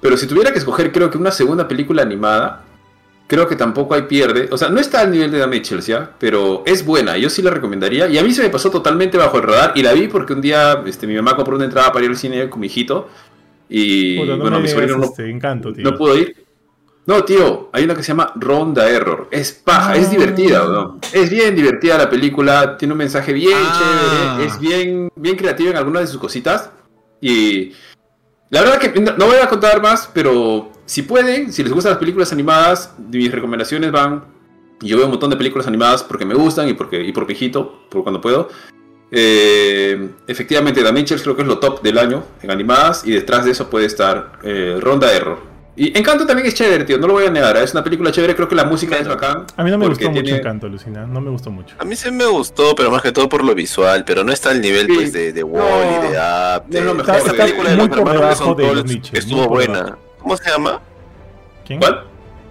Pero 0.00 0.16
si 0.16 0.26
tuviera 0.26 0.52
que 0.52 0.58
escoger, 0.58 0.90
creo 0.90 1.10
que 1.10 1.18
una 1.18 1.30
segunda 1.30 1.68
película 1.68 2.02
animada, 2.02 2.64
creo 3.28 3.46
que 3.46 3.54
tampoco 3.56 3.94
hay 3.94 4.02
pierde. 4.02 4.48
O 4.50 4.58
sea, 4.58 4.68
no 4.68 4.80
está 4.80 5.00
al 5.00 5.10
nivel 5.12 5.30
de 5.30 5.38
The 5.40 5.46
Mitchells, 5.46 5.86
¿ya? 5.86 6.10
Pero 6.18 6.64
es 6.66 6.84
buena, 6.84 7.16
yo 7.16 7.30
sí 7.30 7.40
la 7.40 7.50
recomendaría. 7.50 8.08
Y 8.08 8.18
a 8.18 8.22
mí 8.24 8.32
se 8.32 8.42
me 8.42 8.50
pasó 8.50 8.70
totalmente 8.70 9.16
bajo 9.16 9.36
el 9.36 9.44
radar. 9.44 9.72
Y 9.76 9.82
la 9.82 9.92
vi 9.92 10.08
porque 10.08 10.32
un 10.32 10.40
día 10.40 10.82
este, 10.86 11.06
mi 11.06 11.14
mamá 11.14 11.36
compró 11.36 11.54
una 11.56 11.64
entrada 11.66 11.92
para 11.92 12.04
ir 12.04 12.10
al 12.10 12.16
cine 12.16 12.48
con 12.50 12.60
mi 12.60 12.66
hijito. 12.66 13.08
Y 13.68 14.18
Puta, 14.18 14.32
no 14.36 14.42
bueno, 14.42 14.60
mi 14.60 14.68
sobrino 14.68 14.96
no, 14.98 15.04
este, 15.04 15.28
encanto, 15.30 15.72
tío. 15.72 15.84
no 15.84 15.96
pudo 15.96 16.16
ir. 16.16 16.34
No, 17.06 17.22
tío, 17.24 17.70
hay 17.72 17.84
una 17.84 17.94
que 17.94 18.02
se 18.02 18.08
llama 18.08 18.32
Ronda 18.34 18.88
Error. 18.90 19.28
Es 19.30 19.52
paja, 19.52 19.92
Ah. 19.92 19.96
es 19.96 20.10
divertida, 20.10 20.64
¿no? 20.66 20.98
Es 21.12 21.30
bien 21.30 21.54
divertida 21.54 21.96
la 21.98 22.10
película, 22.10 22.76
tiene 22.76 22.92
un 22.92 22.98
mensaje 22.98 23.32
bien 23.32 23.56
Ah. 23.56 24.36
chévere, 24.38 24.46
es 24.48 24.58
bien, 24.58 25.08
bien 25.14 25.36
creativa 25.36 25.70
en 25.70 25.76
algunas 25.76 26.02
de 26.02 26.08
sus 26.08 26.18
cositas. 26.20 26.70
Y 27.20 27.72
la 28.50 28.62
verdad 28.62 28.78
que 28.78 29.00
no 29.00 29.26
voy 29.26 29.36
a 29.40 29.48
contar 29.48 29.80
más, 29.80 30.10
pero 30.12 30.72
si 30.84 31.02
pueden, 31.02 31.52
si 31.52 31.62
les 31.62 31.72
gustan 31.72 31.90
las 31.92 31.98
películas 32.00 32.32
animadas, 32.32 32.92
mis 33.10 33.30
recomendaciones 33.30 33.92
van. 33.92 34.24
Yo 34.80 34.96
veo 34.96 35.06
un 35.06 35.12
montón 35.12 35.30
de 35.30 35.36
películas 35.36 35.66
animadas 35.68 36.02
porque 36.02 36.24
me 36.26 36.34
gustan 36.34 36.68
y 36.68 36.74
porque 36.74 37.00
y 37.02 37.12
por 37.12 37.24
mi 37.26 37.32
hijito, 37.32 37.86
por 37.88 38.02
cuando 38.02 38.20
puedo. 38.20 38.48
Eh, 39.10 40.10
efectivamente, 40.26 40.82
The 40.82 40.92
Mitchells 40.92 41.22
creo 41.22 41.36
que 41.36 41.42
es 41.42 41.48
lo 41.48 41.58
top 41.58 41.80
del 41.82 41.98
año 41.98 42.24
en 42.42 42.50
animadas 42.50 43.02
y 43.06 43.12
detrás 43.12 43.44
de 43.44 43.52
eso 43.52 43.70
puede 43.70 43.86
estar 43.86 44.32
eh, 44.42 44.78
Ronda 44.80 45.12
Error. 45.12 45.56
Y 45.78 45.96
Encanto 45.96 46.26
también 46.26 46.48
es 46.48 46.54
chévere, 46.54 46.84
tío, 46.84 46.96
no 46.96 47.06
lo 47.06 47.12
voy 47.12 47.26
a 47.26 47.30
negar, 47.30 47.54
¿eh? 47.58 47.62
es 47.62 47.74
una 47.74 47.84
película 47.84 48.10
chévere, 48.10 48.34
creo 48.34 48.48
que 48.48 48.54
la 48.54 48.64
música 48.64 48.96
es 48.96 49.06
bacán. 49.06 49.44
A 49.58 49.62
mí 49.62 49.70
no 49.70 49.76
me 49.76 49.86
gustó 49.88 50.10
mucho 50.10 50.34
Encanto, 50.34 50.68
Lucina. 50.68 51.06
No 51.06 51.20
me 51.20 51.28
gustó 51.30 51.50
mucho. 51.50 51.74
A 51.78 51.84
mí 51.84 51.94
sí 51.94 52.10
me 52.10 52.24
gustó, 52.24 52.74
pero 52.74 52.90
más 52.90 53.02
que 53.02 53.12
todo 53.12 53.28
por 53.28 53.44
lo 53.44 53.54
visual, 53.54 54.02
pero 54.06 54.24
no 54.24 54.32
está 54.32 54.50
al 54.50 54.62
nivel 54.62 54.86
Sí. 54.86 54.92
pues 54.94 55.12
de, 55.12 55.34
de 55.34 55.42
Wall-E, 55.44 56.00
de 56.00 56.16
Up, 56.16 56.64
es 56.70 56.82
lo 56.82 56.92
de- 56.92 56.94
mejor 56.94 57.14
esta 57.16 57.32
de- 57.32 57.38
película 57.38 57.70
de 57.70 57.76
muy 57.76 57.88
los 57.88 57.98
hermanos 57.98 58.56
de 58.56 58.84
Mitchell, 58.84 59.18
estuvo 59.18 59.48
buena. 59.48 59.98
¿Cómo 60.18 60.34
se 60.38 60.50
llama? 60.50 60.80
¿Quién? 61.66 61.78
¿Cuál? 61.78 62.04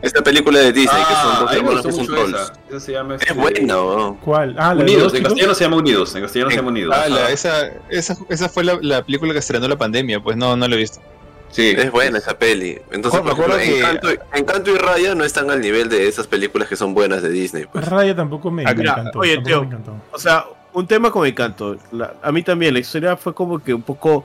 Esta 0.06 0.22
película 0.24 0.60
de 0.60 0.72
Disney, 0.72 1.04
que 1.04 1.14
Ah, 1.14 1.22
son 1.24 1.40
dos 1.46 1.52
a 1.52 1.54
mí 1.56 1.62
me 1.62 1.68
hermanos 1.68 1.86
que 1.86 1.92
son 1.92 2.06
trolls. 2.06 2.52
esa. 2.70 2.80
Se 2.80 2.92
llama, 2.92 3.16
Es 3.16 3.22
este, 3.22 3.34
buena, 3.34 3.74
¿no? 3.74 4.18
¿Cuál? 4.24 4.56
Ah, 4.58 4.74
Unidos, 4.78 5.14
en 5.16 5.24
castellano 5.24 5.54
se 5.56 5.64
llama 5.64 5.78
Unidos, 5.78 6.16
en 6.16 6.22
castellano 6.22 6.52
se 6.52 6.58
llama 6.58 6.68
Unidos. 6.70 6.96
Ah, 6.98 7.10
la- 7.10 7.30
esa, 7.32 7.70
esa, 7.90 8.16
esa 8.30 8.50
fue 8.50 8.64
la, 8.64 8.78
la 8.82 9.04
película 9.04 9.34
que 9.34 9.40
estrenó 9.40 9.68
la 9.68 9.78
pandemia, 9.78 10.20
pues 10.22 10.38
no, 10.38 10.56
no 10.56 10.68
la 10.68 10.76
he 10.76 10.78
visto. 10.78 11.02
Sí. 11.50 11.74
Es 11.78 11.90
buena 11.92 12.18
esa 12.18 12.38
peli. 12.38 12.78
Entonces, 12.92 13.22
por 13.22 13.32
ejemplo, 13.32 13.58
que- 13.58 13.80
Encanto, 13.80 14.08
Encanto 14.34 14.72
y 14.72 14.78
Raya 14.78 15.16
no 15.16 15.24
están 15.24 15.50
al 15.50 15.62
nivel 15.62 15.88
de 15.90 16.08
esas 16.08 16.28
películas 16.28 16.68
que 16.68 16.76
son 16.76 16.94
buenas 16.94 17.22
de 17.24 17.30
Disney. 17.30 17.66
Pues. 17.72 17.86
Raya 17.88 18.16
tampoco 18.16 18.52
me, 18.52 18.64
Ah, 18.66 18.74
me 18.76 18.84
encantó. 18.84 19.20
oye, 19.20 19.38
tío. 19.42 19.62
me 19.62 19.68
encantó. 19.68 19.94
O 20.12 20.20
sea, 20.20 20.46
un 20.74 20.86
tema 20.86 21.10
con 21.12 21.26
Encanto. 21.26 21.78
La- 21.94 22.14
a 22.22 22.32
mí 22.32 22.44
también, 22.44 22.74
la 22.74 22.80
historia 22.82 23.16
fue 23.18 23.34
como 23.34 23.58
que 23.60 23.74
un 23.74 23.82
poco 23.84 24.24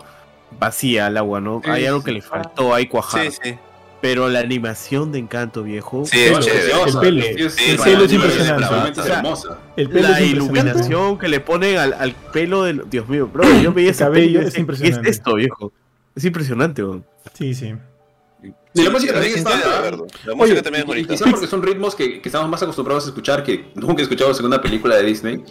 vacía 0.59 1.07
al 1.07 1.17
agua, 1.17 1.41
¿no? 1.41 1.63
Sí, 1.65 1.71
hay 1.71 1.87
algo 1.87 2.03
que 2.03 2.11
le 2.13 2.21
faltó 2.21 2.75
ahí 2.75 2.87
cuajar. 2.87 3.31
Sí, 3.31 3.39
sí. 3.43 3.59
Pero 4.01 4.29
la 4.31 4.39
animación 4.41 5.13
de 5.13 5.19
Encanto, 5.19 5.63
viejo. 5.63 6.05
Sí, 6.07 6.19
es. 6.21 6.31
El 6.47 6.99
pelo. 7.01 7.23
Sí, 7.23 7.29
es- 7.37 7.53
Sí, 7.55 7.65
sí, 7.65 7.71
el 7.73 7.77
pelo 7.79 8.05
es 8.05 8.13
impresionante. 8.13 8.69
realmente 8.69 9.01
O 9.01 9.03
es 9.03 9.09
sea, 9.09 9.17
hermosa. 9.19 9.59
El 9.77 9.89
pelo 9.91 10.09
La 10.09 10.21
es 10.21 10.27
iluminación 10.31 11.19
que 11.19 11.29
le 11.29 11.41
ponen 11.41 11.77
al, 11.79 11.93
al 11.93 12.13
pelo 12.33 12.63
del. 12.65 12.85
Dios 12.89 13.07
mío, 13.09 13.27
bro. 13.31 13.45
Yo 13.61 13.73
veía 13.75 13.91
ese 13.91 14.05
cabello 14.05 14.41
es 14.41 14.57
impresionante. 14.57 15.03
¿Qué 15.03 15.11
es 15.11 15.17
esto, 15.19 15.35
viejo? 15.35 15.73
Es 16.17 16.25
impresionante, 16.25 16.83
weón. 16.83 17.05
Sí, 17.35 17.55
sí. 17.55 17.75
Y 18.73 18.83
la 18.85 18.91
música 18.91 19.13
Sí, 19.13 19.15
también 19.15 19.33
sí, 19.35 19.39
está. 19.41 19.51
sí, 19.51 19.59
de 19.59 19.65
¿verdad? 19.65 19.79
acuerdo. 19.79 20.07
La 20.25 20.35
música 20.35 20.53
Oye, 20.55 20.63
también 20.63 20.81
es 20.83 20.87
bonita. 20.87 21.13
quizás 21.15 21.29
porque 21.31 21.47
son 21.47 21.63
ritmos 21.63 21.95
que, 21.95 22.23
que 22.23 22.29
estamos 22.29 22.49
más 22.49 22.63
acostumbrados 22.63 23.05
a 23.05 23.09
escuchar 23.09 23.43
que 23.43 23.71
nunca 23.75 24.01
escuchamos 24.03 24.39
en 24.41 24.47
una 24.47 24.63
película 24.63 24.97
de 24.97 25.03
Disney. 25.03 25.45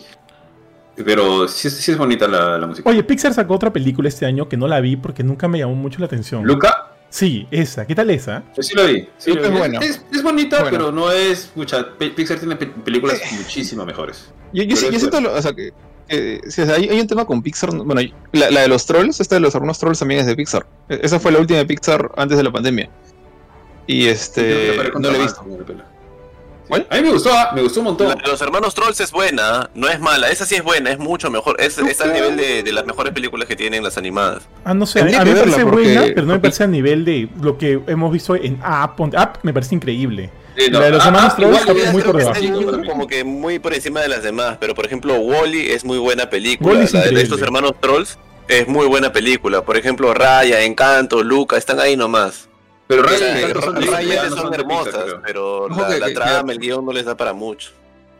Pero 1.06 1.48
sí, 1.48 1.68
es- 1.68 1.76
sí 1.78 1.92
es 1.92 1.98
bonita 1.98 2.28
la, 2.28 2.58
la 2.58 2.68
música. 2.68 2.90
Oye, 2.90 3.04
Pixar 3.04 3.34
sacó 3.34 3.54
otra 3.56 3.72
película 3.72 4.10
este 4.10 4.26
año 4.26 4.50
que 4.50 4.58
no 4.58 4.68
la 4.68 4.80
vi 4.82 4.96
porque 4.98 5.24
nunca 5.24 5.48
me 5.48 5.60
llamó 5.60 5.76
mucho 5.76 6.00
la 6.00 6.08
atención. 6.08 6.44
Luca, 6.46 6.89
Sí, 7.10 7.48
esa. 7.50 7.88
¿Qué 7.88 7.96
tal 7.96 8.10
esa? 8.12 8.44
Yo 8.56 8.62
sí 8.64 8.76
lo 8.76 8.86
vi. 8.86 9.08
Sí, 9.18 9.32
Es 9.32 9.52
buena. 9.52 9.80
Es, 9.80 10.02
es 10.12 10.22
bonita, 10.24 10.62
Bueno. 10.62 10.78
pero 10.78 10.92
no 10.92 11.12
es. 11.12 11.52
Mucha, 11.56 11.98
Pixar 11.98 12.38
tiene 12.40 12.56
pe- 12.56 12.68
películas 12.68 13.20
muchísimo 13.32 13.86
mejores. 13.86 14.30
Yo, 14.54 14.64
yo, 14.64 14.76
sí- 14.76 14.88
yo 14.92 15.00
siento, 15.00 15.20
lo- 15.20 15.34
o 15.34 15.42
sea, 15.42 15.54
que, 15.54 15.72
que- 16.08 16.42
sí, 16.50 16.62
o 16.62 16.66
sea, 16.66 16.76
hay, 16.76 16.88
hay 16.90 17.00
un 17.00 17.08
tema 17.08 17.26
con 17.26 17.42
Pixar. 17.42 17.72
Bueno, 17.76 18.02
la, 18.32 18.52
la 18.52 18.62
de 18.62 18.68
los 18.68 18.86
trolls, 18.86 19.20
esta 19.20 19.36
de 19.36 19.42
los 19.42 19.56
hermanos 19.56 19.80
trolls 19.80 19.98
también 20.00 20.20
es 20.22 20.28
de 20.28 20.36
Pixar. 20.36 20.66
E- 20.88 21.00
Esa 21.02 21.20
fue 21.20 21.32
la 21.32 21.40
última 21.40 21.58
de 21.60 21.66
Pixar 21.66 22.12
antes 22.16 22.38
de 22.38 22.44
la 22.44 22.52
pandemia. 22.52 22.90
Y 23.88 24.06
este, 24.06 24.78
no 25.00 25.10
la 25.12 25.18
he 25.18 25.22
visto. 25.22 25.44
A 26.72 26.96
mí 26.96 27.02
me 27.02 27.12
gustó, 27.12 27.32
ah, 27.34 27.52
me 27.56 27.62
gustó 27.64 27.80
un 27.80 27.86
montón. 27.86 28.08
La 28.10 28.16
de 28.16 28.28
los 28.28 28.42
hermanos 28.42 28.76
Trolls 28.76 29.00
es 29.00 29.12
buena, 29.12 29.70
no 29.74 29.88
es 29.90 30.00
mala, 30.00 30.30
esa 30.30 30.46
sí 30.46 30.56
es 30.56 30.64
buena, 30.64 30.92
es 30.92 31.00
mucho 31.00 31.32
mejor, 31.32 31.56
es, 31.60 31.78
está 31.80 32.04
al 32.04 32.14
nivel 32.14 32.38
de, 32.38 32.62
de 32.64 32.72
las 32.72 32.86
mejores 32.86 33.12
películas 33.14 33.48
que 33.48 33.56
tienen 33.56 33.84
las 33.84 33.98
animadas. 33.98 34.44
Ah, 34.64 34.74
no 34.74 34.86
sé. 34.86 35.00
A, 35.00 35.04
Tendría 35.04 35.22
a 35.22 35.26
mí 35.26 35.32
me 35.32 35.40
parece 35.40 35.64
porque- 35.64 35.76
buena, 35.84 36.02
pero 36.14 36.28
no 36.28 36.34
me 36.34 36.40
parece 36.40 36.64
a 36.64 36.68
nivel 36.68 37.06
de 37.06 37.28
lo 37.42 37.58
que 37.58 37.80
hemos 37.88 38.12
visto 38.12 38.36
en 38.36 38.54
Up. 38.56 38.96
Ponte- 38.96 39.18
Up 39.18 39.40
me 39.44 39.54
parece 39.54 39.74
increíble. 39.76 40.30
Sí, 40.58 40.70
no, 40.70 40.80
la 40.80 40.86
de 40.86 40.92
los 40.92 41.04
ah, 41.04 41.08
hermanos 41.08 41.32
ah, 41.34 41.36
Trolls 41.38 41.60
está 41.60 41.92
muy 41.92 42.02
por 42.02 42.18
debajo. 42.18 42.84
como 42.86 43.08
que 43.08 43.24
muy 43.24 43.60
por 43.60 43.74
encima 43.74 44.02
de 44.02 44.10
las 44.10 44.24
demás, 44.24 44.58
pero 44.60 44.76
por 44.76 44.86
ejemplo 44.86 45.16
Wally 45.16 45.72
es 45.72 45.86
muy 45.86 45.98
buena 45.98 46.30
película, 46.30 46.72
Wall-E 46.72 46.84
es 46.84 46.94
la 46.94 47.02
de 47.02 47.22
estos 47.22 47.42
hermanos 47.42 47.74
Trolls 47.80 48.18
es 48.50 48.68
muy 48.68 48.88
buena 48.88 49.14
película, 49.14 49.62
por 49.64 49.78
ejemplo 49.78 50.14
Raya, 50.14 50.62
Encanto, 50.64 51.24
Luca, 51.24 51.56
están 51.56 51.80
ahí 51.80 51.96
nomás. 51.96 52.49
Pero 52.90 53.04
Raya 53.04 53.18
sea, 53.20 53.40
y 53.40 53.44
Encanto 53.44 53.62
son 53.62 53.76
de 53.76 53.86
Raya 53.86 54.22
son, 54.22 54.30
no 54.32 54.42
son 54.42 54.52
de 54.52 54.58
hermosas, 54.58 55.06
pero 55.24 55.58
Ojo 55.66 55.82
la, 55.82 55.88
que- 55.90 56.00
la 56.00 56.06
que- 56.08 56.14
trama, 56.16 56.44
que- 56.48 56.52
el 56.54 56.60
guion 56.60 56.84
no 56.86 56.92
les 56.92 57.06
da 57.06 57.16
para 57.16 57.34
mucho. 57.34 57.70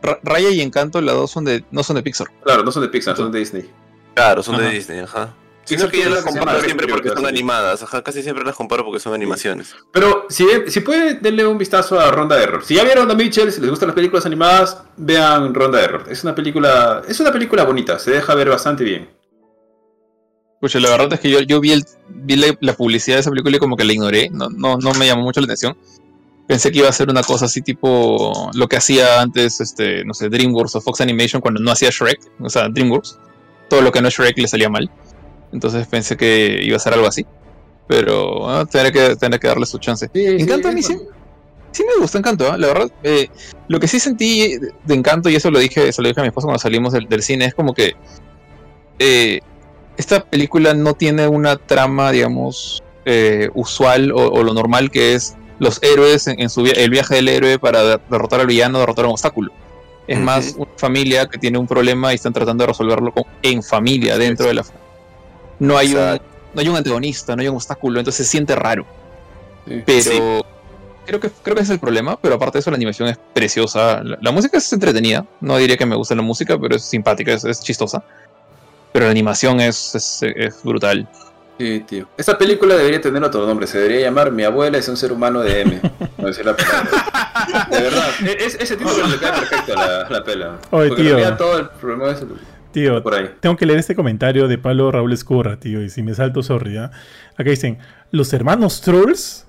Ra- 0.04 0.20
Raya 0.22 0.50
y 0.52 0.62
Encanto, 0.62 1.02
las 1.02 1.16
dos 1.16 1.32
son 1.32 1.44
de, 1.44 1.64
no 1.72 1.82
son 1.82 1.96
de 1.96 2.04
Pixar. 2.04 2.28
Claro, 2.44 2.64
no 2.64 2.72
son 2.72 2.84
de 2.84 2.90
Pixar, 2.90 3.18
son 3.18 3.32
de 3.32 3.40
Disney. 3.40 3.68
Claro, 4.14 4.44
son 4.44 4.56
Ajá. 4.56 4.66
de 4.66 4.70
Disney, 4.70 5.00
ajá. 5.00 5.34
Sí, 5.66 5.76
Sino 5.76 5.90
que 5.90 6.02
yo 6.04 6.10
las 6.10 6.24
comparo 6.24 6.62
siempre 6.62 6.88
porque 6.88 7.10
son 7.10 7.26
animadas, 7.26 7.82
ajá, 7.84 8.04
casi 8.04 8.22
siempre 8.24 8.44
las 8.46 8.56
comparo 8.56 8.84
porque 8.86 9.00
son 9.00 9.14
animaciones. 9.16 9.76
Pero 9.92 10.26
si, 10.30 10.46
si 10.68 10.80
pueden, 10.82 11.20
denle 11.22 11.46
un 11.48 11.58
vistazo 11.58 12.00
a 12.00 12.10
Ronda 12.12 12.38
de 12.38 12.44
Error. 12.44 12.64
Si 12.64 12.76
ya 12.76 12.84
vieron 12.84 13.10
a 13.10 13.14
Mitchell, 13.16 13.52
si 13.52 13.62
les 13.62 13.70
gustan 13.72 13.88
las 13.88 13.96
películas 13.96 14.26
animadas, 14.26 14.82
vean 14.98 15.54
Ronda 15.54 15.80
de 15.80 15.84
Error. 15.86 16.04
Es 16.10 16.24
una 16.24 16.34
película, 16.36 17.02
es 17.08 17.20
una 17.20 17.32
película 17.32 17.64
bonita, 17.66 17.98
se 18.00 18.12
deja 18.12 18.34
ver 18.36 18.50
bastante 18.50 18.84
bien. 18.84 19.10
Pucha, 20.60 20.80
la 20.80 20.90
verdad 20.90 21.14
es 21.14 21.20
que 21.20 21.30
yo, 21.30 21.40
yo 21.42 21.62
vi, 21.62 21.72
el, 21.72 21.86
vi 22.10 22.36
la, 22.36 22.48
la 22.60 22.74
publicidad 22.74 23.16
de 23.18 23.22
esa 23.22 23.30
película 23.30 23.56
y 23.56 23.60
como 23.60 23.78
que 23.78 23.86
la 23.86 23.94
ignoré. 23.94 24.30
No, 24.30 24.50
no, 24.50 24.78
no 24.78 24.94
me 24.94 25.08
llamó 25.08 25.24
mucho 25.24 25.40
la 25.40 25.46
atención. 25.46 25.78
Pensé 26.48 26.72
que 26.72 26.80
iba 26.80 26.90
a 26.90 26.92
ser 26.92 27.10
una 27.10 27.24
cosa 27.24 27.46
así 27.46 27.62
tipo 27.62 28.50
lo 28.54 28.68
que 28.68 28.78
hacía 28.78 29.22
antes, 29.22 29.62
este, 29.62 30.04
no 30.04 30.14
sé, 30.14 30.30
DreamWorks 30.30 30.76
o 30.76 30.82
Fox 30.82 31.00
Animation 31.02 31.42
cuando 31.42 31.62
no 31.62 31.72
hacía 31.72 31.90
Shrek. 31.92 32.20
O 32.42 32.50
sea, 32.50 32.68
DreamWorks. 32.70 33.20
Todo 33.70 33.82
lo 33.82 33.92
que 33.92 34.02
no 34.02 34.08
es 34.08 34.16
Shrek 34.16 34.38
le 34.38 34.48
salía 34.48 34.68
mal. 34.70 34.90
Entonces 35.54 35.88
pensé 35.88 36.18
que 36.18 36.60
iba 36.64 36.76
a 36.76 36.80
ser 36.80 36.94
algo 36.94 37.08
así. 37.08 37.26
Pero 37.88 38.50
ah, 38.50 38.66
tendré, 38.66 38.92
que, 38.92 39.16
tendré 39.16 39.40
que 39.40 39.48
darle 39.48 39.66
su 39.66 39.78
chance. 39.78 40.10
Encanto 40.14 40.68
a 40.68 40.72
mí 40.72 40.84
sí, 40.84 40.96
sí 41.72 41.84
me 41.84 42.02
gustó 42.02 42.18
Encanto, 42.18 42.52
¿ah? 42.52 42.58
la 42.58 42.68
verdad. 42.68 42.92
eh, 43.04 43.30
lo 43.68 43.80
que 43.80 43.88
sí 43.88 44.00
sentí 44.00 44.58
de 44.58 44.94
Encanto, 44.94 45.30
y 45.30 45.36
eso 45.36 45.50
lo 45.50 45.60
dije, 45.60 45.92
se 45.92 46.02
lo 46.02 46.08
dije 46.08 46.20
a 46.20 46.24
mi 46.24 46.28
esposa 46.28 46.46
cuando 46.46 46.60
salimos 46.60 46.94
del, 46.94 47.08
del 47.08 47.24
cine, 47.24 47.46
es 47.46 47.54
como 47.56 47.74
que 47.74 47.96
eh, 49.00 49.40
esta 50.00 50.24
película 50.24 50.74
no 50.74 50.94
tiene 50.96 51.28
una 51.28 51.58
trama, 51.58 52.12
digamos, 52.12 52.82
eh, 53.06 53.50
usual 53.54 54.12
o, 54.12 54.30
o 54.30 54.44
lo 54.44 54.54
normal 54.54 54.90
que 54.92 55.14
es 55.14 55.36
los 55.60 55.82
héroes 55.84 56.26
en, 56.28 56.40
en 56.40 56.50
su 56.50 56.64
via- 56.64 56.74
el 56.74 56.90
viaje 56.90 57.16
del 57.16 57.28
héroe 57.28 57.60
para 57.60 57.84
de- 57.84 58.00
derrotar 58.10 58.40
al 58.40 58.48
villano, 58.48 58.80
derrotar 58.80 59.06
a 59.06 59.08
un 59.10 59.14
obstáculo. 59.14 59.52
Es 60.08 60.18
más 60.18 60.56
una 60.58 60.72
familia 60.78 61.28
que 61.28 61.38
tiene 61.38 61.58
un 61.60 61.68
problema 61.68 62.12
y 62.14 62.16
están 62.16 62.34
tratando 62.34 62.64
de 62.64 62.68
resolverlo 62.68 63.12
con- 63.12 63.26
en 63.44 63.62
familia, 63.62 64.18
dentro 64.18 64.48
de 64.48 64.54
la 64.56 64.64
familia. 64.64 64.88
No 65.60 65.78
hay, 65.78 65.94
un, 65.94 66.20
no 66.54 66.62
hay 66.62 66.68
un 66.70 66.76
antagonista, 66.78 67.36
no 67.36 67.42
hay 67.42 67.48
un 67.50 67.56
obstáculo, 67.58 68.00
entonces 68.00 68.26
se 68.26 68.32
siente 68.32 68.56
raro. 68.56 68.86
Sí. 69.68 69.84
Pero 69.86 70.02
Sí. 70.02 70.20
creo 71.06 71.20
que 71.20 71.30
creo 71.44 71.56
que 71.56 71.62
ese 71.62 71.74
es 71.74 71.76
el 71.76 71.80
problema, 71.80 72.18
pero 72.22 72.36
aparte 72.36 72.58
de 72.58 72.62
eso 72.62 72.72
la 72.72 72.78
animación 72.78 73.10
es 73.10 73.18
preciosa. 73.34 74.02
La, 74.04 74.18
la 74.22 74.32
música 74.32 74.58
es 74.58 74.72
entretenida, 74.74 75.26
no 75.42 75.58
diría 75.58 75.76
que 75.78 75.86
me 75.86 75.96
gusta 75.98 76.16
la 76.16 76.22
música, 76.22 76.58
pero 76.58 76.78
es 76.78 76.84
simpática, 76.84 77.34
es, 77.34 77.44
es 77.44 77.60
chistosa. 77.62 78.02
Pero 78.92 79.06
la 79.06 79.12
animación 79.12 79.60
es, 79.62 79.94
es, 79.96 80.20
es 80.24 80.64
brutal. 80.64 81.08
Sí, 81.60 81.84
tío. 81.88 82.08
Esta 82.18 82.38
película 82.38 82.76
debería 82.76 83.02
tener 83.02 83.22
otro 83.24 83.46
nombre, 83.46 83.68
se 83.68 83.78
debería 83.80 84.00
llamar 84.08 84.32
Mi 84.32 84.44
abuela 84.44 84.78
es 84.78 84.88
un 84.88 84.96
ser 84.96 85.12
humano 85.12 85.42
de 85.42 85.62
M. 85.62 85.82
No 86.18 86.28
decir 86.28 86.46
la 86.46 86.56
palabra. 86.56 87.68
De 87.70 87.82
verdad, 87.82 88.10
e- 88.26 88.46
es- 88.46 88.56
ese 88.56 88.78
título 88.78 89.08
le 89.08 89.18
queda 89.18 89.34
perfecto 89.34 89.74
a 89.78 89.86
la, 89.88 90.10
la 90.10 90.24
pela. 90.24 90.58
Oye, 90.72 90.88
Porque 90.90 91.04
tío. 91.04 91.38
todo 91.38 91.60
el 91.60 91.70
problema 91.70 92.12
es 92.12 92.24
Tío, 92.72 93.02
por 93.04 93.16
ahí. 93.16 93.30
tengo 93.40 93.58
que 93.58 93.66
leer 93.66 93.80
este 93.80 93.96
comentario 93.96 94.48
de 94.48 94.58
Pablo 94.58 94.92
Raúl 94.92 95.12
Escurra, 95.12 95.60
tío, 95.60 95.82
y 95.82 95.90
si 95.90 96.02
me 96.04 96.14
salto, 96.14 96.44
sorry, 96.44 96.78
¿ah? 96.78 96.92
Acá 97.36 97.50
dicen, 97.50 97.80
¿los 98.12 98.32
hermanos 98.32 98.80
Trolls? 98.82 99.46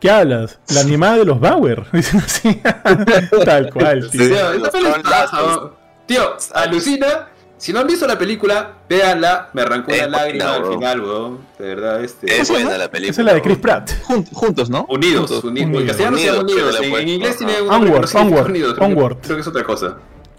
¿Qué 0.00 0.10
hablas? 0.10 0.58
La 0.74 0.80
animada 0.80 1.18
de 1.18 1.26
los 1.26 1.38
Bauer. 1.38 1.84
Dicen 1.92 2.18
así. 2.20 2.60
Tal 3.44 3.70
cual, 3.72 4.08
Sí, 4.10 4.18
tío. 4.18 4.52
esta 4.52 4.80
Lazos. 5.08 5.62
¿no? 5.62 5.76
Tío, 6.06 6.36
alucina. 6.54 7.28
Si 7.62 7.72
no 7.72 7.78
han 7.78 7.86
visto 7.86 8.08
la 8.08 8.18
película, 8.18 8.78
véanla. 8.88 9.48
Me 9.52 9.62
arrancó 9.62 9.92
Es 9.92 9.98
una 10.00 10.08
lágrima 10.08 10.54
al 10.56 10.66
final, 10.66 11.00
weón. 11.00 11.38
De 11.60 11.64
verdad, 11.64 12.02
este. 12.02 12.40
Es 12.40 12.50
buena 12.50 12.76
la 12.76 12.90
película. 12.90 13.12
Esa 13.12 13.20
es 13.20 13.24
la 13.24 13.34
de 13.34 13.40
Chris. 13.42 13.58
Pratt. 13.58 13.88
Jun- 14.08 14.26
juntos, 14.32 14.68
¿no? 14.68 14.84
Unidos, 14.88 15.30
unidos. 15.44 15.80
En 15.80 15.86
castellano 15.86 16.18
se 16.18 16.26
llama 16.26 16.40
Unidos, 16.40 16.80
En, 16.82 17.08
inglés 17.08 17.36
tiene 17.36 17.62
un 17.62 17.70
Onward, 17.70 18.16
Onward, 18.16 18.46
unidos, 18.50 18.74
creo 18.74 18.88
que- 18.88 18.92
Onward. 18.94 19.16
Creo 19.20 19.36
que 19.36 19.40
es 19.42 19.46
otra 19.46 19.62
cosa. 19.62 19.96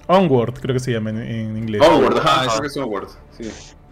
Onward, 0.07 0.55
creo 0.59 0.73
que 0.73 0.81
se 0.81 0.91
llama 0.91 1.11
en, 1.11 1.19
en 1.21 1.57
inglés. 1.59 1.81
Onward, 1.81 2.17
ajá, 2.17 2.41
Ah, 2.41 2.45
creo 2.49 2.61
que 2.61 2.67
es 2.67 2.75
Onward. 2.75 3.07
Sí, 3.37 3.49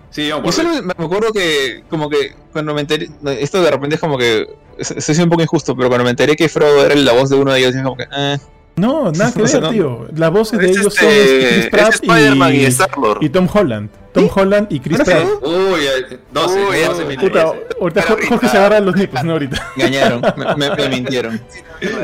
sí 0.10 0.28
Yo 0.28 0.52
solo 0.52 0.70
me 0.84 0.92
acuerdo 0.92 1.32
que, 1.32 1.86
como 1.90 2.10
que, 2.10 2.36
cuando 2.52 2.74
me 2.74 2.82
enteré, 2.82 3.08
esto 3.40 3.62
de 3.62 3.72
repente 3.72 3.96
es 3.96 4.02
como 4.02 4.18
que, 4.18 4.46
se 4.78 5.00
se 5.00 5.24
un 5.24 5.30
poco 5.30 5.42
injusto, 5.42 5.74
pero 5.74 5.88
cuando 5.88 6.04
me 6.04 6.10
enteré 6.10 6.36
que 6.36 6.50
Frodo 6.50 6.86
era 6.86 6.96
la 6.96 7.14
voz 7.14 7.30
de 7.30 7.38
uno 7.38 7.54
de 7.54 7.60
ellos, 7.60 7.72
dije 7.72 7.84
como 7.86 7.96
que, 7.96 8.08
eh, 8.14 8.38
No, 8.76 9.12
nada 9.12 9.32
que 9.36 9.42
O 9.44 9.48
sea, 9.48 9.60
ver, 9.60 9.70
no. 9.70 9.74
tío. 9.74 10.08
Las 10.16 10.32
voces 10.32 10.60
de 10.60 10.72
Es 10.72 10.78
ellos 10.78 10.94
este- 10.94 11.06
son 11.06 11.10
Chris 11.10 11.58
es 11.66 11.70
Pratt 11.70 11.94
Spider-Man 11.94 12.54
y, 12.54 12.58
y, 12.58 12.66
Star-Lord. 12.66 13.18
y 13.24 13.30
Tom 13.30 13.48
Holland. 13.54 13.90
Tom 14.14 14.30
Holland 14.34 14.68
y 14.70 14.80
Chris 14.80 15.00
¿No 15.00 15.06
Pratt. 15.06 15.26
Uy, 15.42 15.80
eh, 16.12 16.20
no 16.34 16.50
sé, 16.50 16.60
Uy, 16.60 16.76
no 16.86 16.96
sé 16.96 17.02
uy, 17.04 17.08
mi 17.10 17.18
Puta, 17.18 17.44
ahorita 17.80 18.04
Pero 18.08 18.28
Jorge 18.28 18.50
se 18.50 18.58
agarra 18.58 18.80
los 18.82 18.96
nippos, 18.96 19.24
¿no? 19.24 19.34
Ahorita. 19.34 19.72
engañaron, 19.78 20.22
me, 20.38 20.56
me- 20.70 20.76
me 20.76 20.90
mintieron. 20.90 21.40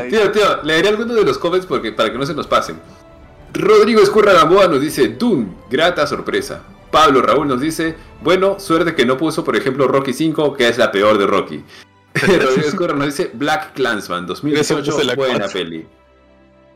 Tío, 0.08 0.30
tío, 0.32 0.62
leeré 0.62 0.88
algunos 0.88 1.14
de 1.16 1.24
los 1.24 1.36
comments 1.38 1.66
porque, 1.66 1.92
para 1.92 2.10
que 2.10 2.16
no 2.18 2.24
se 2.24 2.34
nos 2.34 2.46
pasen. 2.46 2.76
Rodrigo 3.52 4.00
Escurra 4.02 4.32
Gamboa 4.32 4.68
nos 4.68 4.80
dice, 4.80 5.08
Dune, 5.08 5.48
grata 5.70 6.06
sorpresa. 6.06 6.62
Pablo 6.90 7.20
Raúl 7.20 7.46
nos 7.48 7.60
dice, 7.60 7.96
bueno, 8.22 8.58
suerte 8.58 8.94
que 8.94 9.04
no 9.04 9.16
puso, 9.18 9.44
por 9.44 9.56
ejemplo, 9.56 9.86
Rocky 9.88 10.12
5, 10.14 10.54
que 10.54 10.68
es 10.68 10.78
la 10.78 10.90
peor 10.90 11.18
de 11.18 11.26
Rocky. 11.26 11.62
Rodrigo 12.14 12.66
Escurra 12.68 12.94
nos 12.94 13.06
dice, 13.06 13.30
Black 13.34 13.74
Clansman, 13.74 14.26
2018, 14.26 14.80
Eso 14.80 14.92
puse 14.96 15.04
la 15.04 15.14
buena 15.14 15.46
peli. 15.48 15.86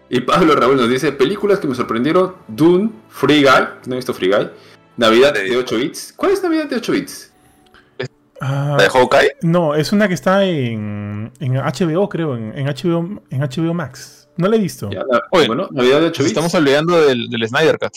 Y 0.09 0.21
Pablo 0.21 0.55
Raúl 0.55 0.77
nos 0.77 0.89
dice, 0.89 1.13
películas 1.13 1.59
que 1.59 1.67
me 1.67 1.75
sorprendieron, 1.75 2.35
Dune, 2.49 2.91
Free 3.09 3.43
Guy, 3.43 3.67
no 3.87 3.95
he 3.95 3.97
visto 3.97 4.13
Free 4.13 4.29
Guy, 4.31 4.51
Navidad 4.97 5.33
de 5.33 5.57
8 5.57 5.77
bits. 5.77 6.13
¿Cuál 6.17 6.33
es 6.33 6.43
Navidad 6.43 6.67
de 6.67 6.77
8 6.77 6.93
bits? 6.93 7.33
Ah, 8.45 8.75
¿La 8.77 8.83
de 8.85 8.91
Hawkeye? 8.91 9.37
no, 9.43 9.75
es 9.77 9.93
una 9.93 10.09
que 10.09 10.15
está 10.15 10.45
en, 10.45 11.31
en 11.39 11.55
HBO, 11.55 12.09
creo, 12.09 12.37
en, 12.37 12.53
en 12.59 12.67
HBO, 12.67 13.23
en 13.31 13.41
HBO 13.41 13.73
Max. 13.73 14.29
No 14.37 14.49
la 14.49 14.57
he 14.57 14.59
visto. 14.59 14.91
Ya, 14.91 15.05
na- 15.11 15.23
Oye, 15.31 15.47
bueno, 15.47 15.69
Navidad 15.71 16.01
de 16.01 16.07
8 16.07 16.09
Nos 16.09 16.19
bits. 16.19 16.27
estamos 16.27 16.55
olvidando 16.55 17.01
del, 17.01 17.29
del 17.31 17.49
Snyder 17.49 17.79
Cut. 17.79 17.93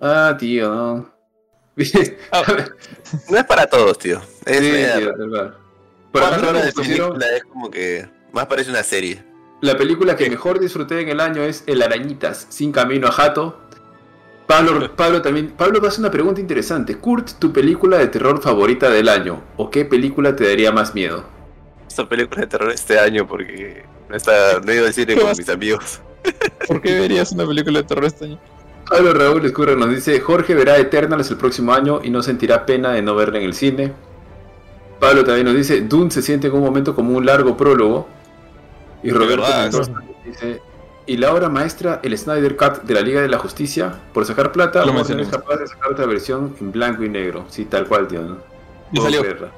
Ah, 0.00 0.36
tío, 0.38 0.72
no. 0.74 1.10
Ah, 2.32 2.42
No 3.30 3.36
es 3.38 3.44
para 3.44 3.66
todos, 3.66 3.98
tío. 3.98 4.20
Es 4.46 4.58
Sí, 4.58 4.70
tío, 4.70 5.12
pusieron- 6.74 7.08
película 7.18 7.36
es 7.36 7.44
como 7.44 7.70
que 7.70 8.08
más 8.32 8.46
parece 8.46 8.70
una 8.70 8.82
serie. 8.82 9.22
La 9.60 9.76
película 9.76 10.14
que 10.14 10.30
mejor 10.30 10.60
disfruté 10.60 11.00
en 11.00 11.08
el 11.08 11.18
año 11.18 11.42
es 11.42 11.64
El 11.66 11.82
Arañitas, 11.82 12.46
Sin 12.48 12.70
Camino 12.70 13.08
a 13.08 13.10
Jato. 13.10 13.58
Pablo, 14.46 14.94
Pablo 14.94 15.20
también. 15.20 15.50
Pablo 15.50 15.84
hace 15.86 16.00
una 16.00 16.12
pregunta 16.12 16.40
interesante. 16.40 16.96
Kurt, 16.96 17.32
tu 17.40 17.52
película 17.52 17.98
de 17.98 18.06
terror 18.06 18.40
favorita 18.40 18.88
del 18.88 19.08
año. 19.08 19.42
¿O 19.56 19.68
qué 19.68 19.84
película 19.84 20.36
te 20.36 20.46
daría 20.48 20.70
más 20.70 20.94
miedo? 20.94 21.24
Esta 21.88 22.08
película 22.08 22.42
de 22.42 22.46
terror 22.46 22.70
este 22.70 23.00
año 23.00 23.26
porque 23.26 23.84
no 24.08 24.14
está 24.14 24.60
no 24.60 24.72
iba 24.72 24.86
al 24.86 24.94
cine 24.94 25.16
¿Qué 25.16 25.20
con 25.20 25.36
mis 25.36 25.48
amigos. 25.48 26.00
¿Por 26.68 26.80
qué 26.80 27.00
verías 27.00 27.32
una 27.32 27.44
película 27.44 27.80
de 27.80 27.84
terror 27.84 28.04
este 28.04 28.26
año? 28.26 28.38
Pablo 28.88 29.12
Raúl 29.12 29.44
Escurra 29.44 29.74
nos 29.74 29.90
dice: 29.90 30.20
Jorge 30.20 30.54
verá 30.54 30.78
Eternals 30.78 31.30
el 31.32 31.36
próximo 31.36 31.72
año 31.72 32.00
y 32.04 32.10
no 32.10 32.22
sentirá 32.22 32.64
pena 32.64 32.92
de 32.92 33.02
no 33.02 33.16
verla 33.16 33.38
en 33.38 33.44
el 33.44 33.54
cine. 33.54 33.92
Pablo 35.00 35.24
también 35.24 35.46
nos 35.46 35.56
dice: 35.56 35.80
Dune 35.80 36.12
se 36.12 36.22
siente 36.22 36.46
en 36.46 36.54
un 36.54 36.60
momento 36.60 36.94
como 36.94 37.16
un 37.16 37.26
largo 37.26 37.56
prólogo. 37.56 38.17
Y 39.02 39.10
Roberto 39.10 39.42
verdad, 39.42 39.62
Mendoza 39.62 39.90
nos 39.92 40.24
dice: 40.24 40.60
Y 41.06 41.16
la 41.16 41.32
obra 41.32 41.48
maestra, 41.48 42.00
el 42.02 42.16
Snyder 42.18 42.56
Cut 42.56 42.82
de 42.82 42.94
la 42.94 43.00
Liga 43.00 43.20
de 43.20 43.28
la 43.28 43.38
Justicia, 43.38 43.94
por 44.12 44.26
sacar 44.26 44.52
plata, 44.52 44.84
Lo 44.84 44.92
Warner 44.92 45.20
es 45.20 45.28
capaz 45.28 45.56
de 45.56 45.66
sacar 45.66 45.92
otra 45.92 46.06
versión 46.06 46.56
en 46.60 46.72
blanco 46.72 47.04
y 47.04 47.08
negro. 47.08 47.46
Sí, 47.48 47.64
tal 47.64 47.86
cual, 47.86 48.08
tío. 48.08 48.22
¿no? 48.22 48.38
Y 48.92 49.00
salió. 49.00 49.20
creerla. 49.20 49.50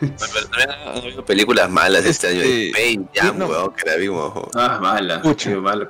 Pero 0.00 0.12
también 0.50 0.70
han 0.70 0.98
habido 0.98 1.24
películas 1.24 1.68
malas 1.70 2.04
este 2.06 2.28
año. 2.28 2.40
Este, 2.40 2.70
Pain 2.72 3.08
Jam, 3.14 3.38
no. 3.38 3.46
weón, 3.46 3.72
que 3.74 3.88
la 3.90 3.96
vimos. 3.96 4.32
Ah, 4.54 4.78
mala. 4.80 5.20
Pucha. 5.20 5.50
Tío, 5.50 5.60
mala. 5.60 5.88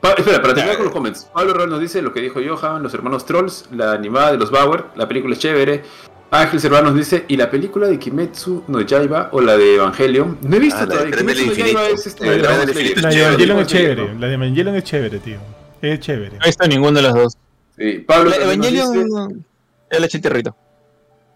Pa- 0.00 0.12
espera, 0.14 0.40
para 0.42 0.54
terminar 0.54 0.76
con 0.76 0.86
los 0.86 0.92
comments. 0.94 1.28
Pablo 1.32 1.52
Raúl 1.54 1.70
nos 1.70 1.80
dice 1.80 2.02
lo 2.02 2.12
que 2.12 2.20
dijo 2.20 2.40
Johan, 2.44 2.82
los 2.82 2.92
hermanos 2.94 3.26
Trolls, 3.26 3.66
la 3.70 3.92
animada 3.92 4.32
de 4.32 4.38
los 4.38 4.50
Bauer, 4.50 4.84
la 4.96 5.06
película 5.06 5.34
es 5.34 5.40
chévere. 5.40 5.84
Ángel 6.30 6.60
Servanos 6.60 6.94
dice, 6.94 7.24
¿y 7.28 7.36
la 7.36 7.50
película 7.50 7.86
de 7.88 7.98
Kimetsu 7.98 8.64
no 8.68 8.80
Yaiba 8.82 9.30
o 9.32 9.40
la 9.40 9.56
de 9.56 9.76
Evangelion? 9.76 10.38
No 10.42 10.56
he 10.56 10.58
visto 10.58 10.80
Ah, 10.80 10.86
la 10.86 10.86
de 10.86 11.10
todavía. 11.10 11.16
Kimetsu 11.16 11.46
no 11.46 11.52
Yaiba 11.54 11.88
es 11.88 12.06
este... 12.06 12.26
La 12.26 12.32
de 12.32 12.38
la-. 12.38 12.48
La 12.48 13.12
Evangelion 13.14 13.58
es 13.60 13.66
chévere. 13.66 14.14
La 14.18 14.26
de 14.26 14.34
Evangelion 14.34 14.74
es 14.76 14.84
chévere, 14.84 15.18
tío. 15.20 15.38
Es 15.80 16.00
chévere. 16.00 16.36
No 16.36 16.42
he 16.44 16.46
visto 16.48 16.66
ninguna 16.68 16.98
de 17.00 17.02
las 17.02 17.14
dos. 17.14 17.36
Sí, 17.78 18.04
Pablo 18.06 18.30
La 18.30 18.36
nos 18.36 18.56
dice, 18.60 18.78
Evangelion. 18.78 19.44
Ya 19.90 19.98
le 20.00 20.06
eché 20.06 20.18
tierrito. 20.18 20.54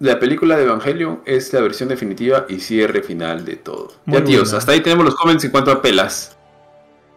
la 0.00 0.18
película 0.18 0.56
de 0.58 0.64
Evangelion 0.64 1.22
es 1.24 1.50
la 1.54 1.60
versión 1.62 1.88
definitiva 1.88 2.44
y 2.48 2.58
cierre 2.60 3.02
final 3.02 3.44
de 3.46 3.56
todo. 3.56 3.92
Muy 4.04 4.18
ya 4.18 4.24
tíos, 4.24 4.42
buena. 4.42 4.58
hasta 4.58 4.72
ahí 4.72 4.80
tenemos 4.80 5.04
los 5.06 5.14
comments 5.14 5.42
en 5.44 5.50
cuanto 5.52 5.70
a 5.70 5.80
pelas. 5.80 6.36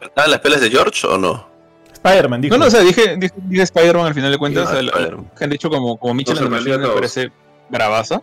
¿Estaban 0.02 0.31
las 0.31 0.39
pelas 0.39 0.61
de 0.61 0.69
George 0.69 1.06
o 1.07 1.18
no? 1.18 1.47
Spider-Man, 1.91 2.39
dijo. 2.41 2.53
No, 2.56 2.60
no, 2.60 2.68
o 2.68 2.72
sea, 2.72 2.81
dije, 2.81 3.15
dije, 3.18 3.34
dije 3.47 3.64
Spider-Man 3.64 4.06
al 4.06 4.14
final 4.14 4.31
de 4.31 4.38
cuentas. 4.38 4.68
O 4.68 4.72
sea, 4.72 4.81
la- 4.81 4.91
Spider-Man. 4.91 5.31
que 5.38 5.43
han 5.43 5.49
dicho 5.49 5.69
como, 5.69 5.97
como 5.97 6.14
Nos 6.14 6.39
a 6.41 6.47
Machine 6.49 6.77
me 6.77 6.88
parece 6.89 7.31
bravaza. 7.70 8.22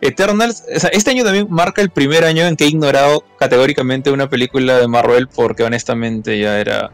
Eternals, 0.00 0.64
o 0.74 0.80
sea, 0.80 0.90
este 0.90 1.10
año 1.10 1.24
también 1.24 1.46
marca 1.50 1.80
el 1.80 1.88
primer 1.90 2.24
año 2.24 2.44
en 2.46 2.56
que 2.56 2.64
he 2.64 2.68
ignorado 2.68 3.24
categóricamente 3.38 4.10
una 4.10 4.28
película 4.28 4.78
de 4.78 4.86
Marvel 4.88 5.28
porque 5.28 5.62
honestamente 5.62 6.38
ya 6.38 6.58
era... 6.60 6.90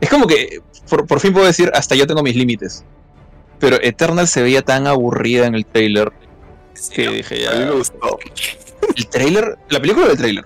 Es 0.00 0.08
como 0.10 0.26
que 0.26 0.60
por, 0.88 1.06
por 1.06 1.18
fin 1.20 1.32
puedo 1.32 1.46
decir, 1.46 1.70
hasta 1.74 1.94
yo 1.94 2.06
tengo 2.06 2.22
mis 2.22 2.36
límites. 2.36 2.84
Pero 3.58 3.78
Eternal 3.82 4.28
se 4.28 4.42
veía 4.42 4.62
tan 4.62 4.86
aburrida 4.86 5.46
en 5.46 5.54
el 5.54 5.64
trailer 5.66 6.12
que 6.94 7.08
dije 7.08 7.46
A 7.48 7.52
mí 7.52 7.58
me 7.60 7.64
ya... 7.66 7.70
gustó. 7.72 8.18
¿El 8.96 9.06
trailer? 9.08 9.58
¿La 9.68 9.80
película 9.80 10.06
o 10.06 10.10
el 10.10 10.16
trailer? 10.18 10.44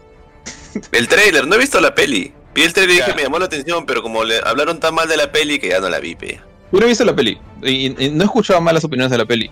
El 0.92 1.08
trailer, 1.08 1.46
no 1.46 1.54
he 1.54 1.58
visto 1.58 1.80
la 1.80 1.94
peli. 1.94 2.32
Vi 2.54 2.62
el 2.62 2.72
trailer 2.72 2.94
y 2.94 2.98
Ya. 2.98 3.04
dije, 3.06 3.16
me 3.16 3.22
llamó 3.24 3.38
la 3.38 3.46
atención, 3.46 3.84
pero 3.86 4.02
como 4.02 4.24
le 4.24 4.38
hablaron 4.44 4.78
tan 4.80 4.94
mal 4.94 5.08
de 5.08 5.16
la 5.16 5.32
peli 5.32 5.58
que 5.58 5.68
ya 5.68 5.80
no 5.80 5.88
la 5.88 5.98
vi, 6.00 6.14
pe. 6.14 6.40
Yo 6.72 6.78
no 6.80 6.84
he 6.84 6.88
visto 6.88 7.04
la 7.04 7.14
peli 7.14 7.38
y, 7.62 8.04
y 8.04 8.10
no 8.10 8.22
he 8.22 8.26
escuchado 8.26 8.60
malas 8.60 8.84
opiniones 8.84 9.10
de 9.10 9.18
la 9.18 9.24
peli. 9.24 9.50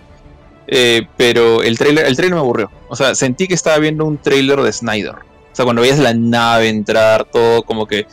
Eh, 0.67 1.07
pero 1.17 1.61
el 1.61 1.77
trailer, 1.77 2.05
el 2.05 2.15
trailer 2.15 2.35
me 2.35 2.39
aburrió. 2.41 2.71
O 2.89 2.95
sea, 2.95 3.13
sentí 3.15 3.47
que 3.47 3.53
estaba 3.53 3.77
viendo 3.77 4.05
un 4.05 4.17
trailer 4.17 4.61
de 4.61 4.71
Snyder. 4.73 5.15
O 5.15 5.55
sea, 5.55 5.63
cuando 5.65 5.81
veías 5.81 5.99
la 5.99 6.13
nave 6.13 6.69
entrar, 6.69 7.25
todo 7.25 7.63
como 7.63 7.85
que. 7.87 8.05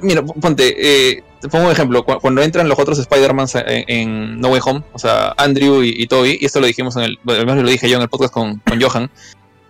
mira, 0.00 0.22
ponte, 0.24 0.74
eh, 0.78 1.22
te 1.40 1.48
pongo 1.48 1.66
un 1.66 1.72
ejemplo. 1.72 2.04
cu- 2.04 2.18
Cuando 2.20 2.42
entran 2.42 2.68
los 2.68 2.78
otros 2.78 2.98
Spider-Man 2.98 3.46
en, 3.66 4.40
No 4.40 4.48
Way 4.48 4.60
Home, 4.64 4.82
o 4.92 4.98
sea, 4.98 5.34
Andrew 5.36 5.82
y, 5.82 6.06
Toby, 6.06 6.38
y 6.40 6.44
esto 6.46 6.60
lo 6.60 6.66
dijimos 6.66 6.96
en 6.96 7.02
el. 7.02 7.18
bueno, 7.22 7.54
lo 7.54 7.68
dije 7.70 7.88
yo 7.88 7.96
en 7.96 8.02
el 8.02 8.08
podcast 8.08 8.32
con, 8.32 8.56
con 8.66 8.80
Johan. 8.80 9.10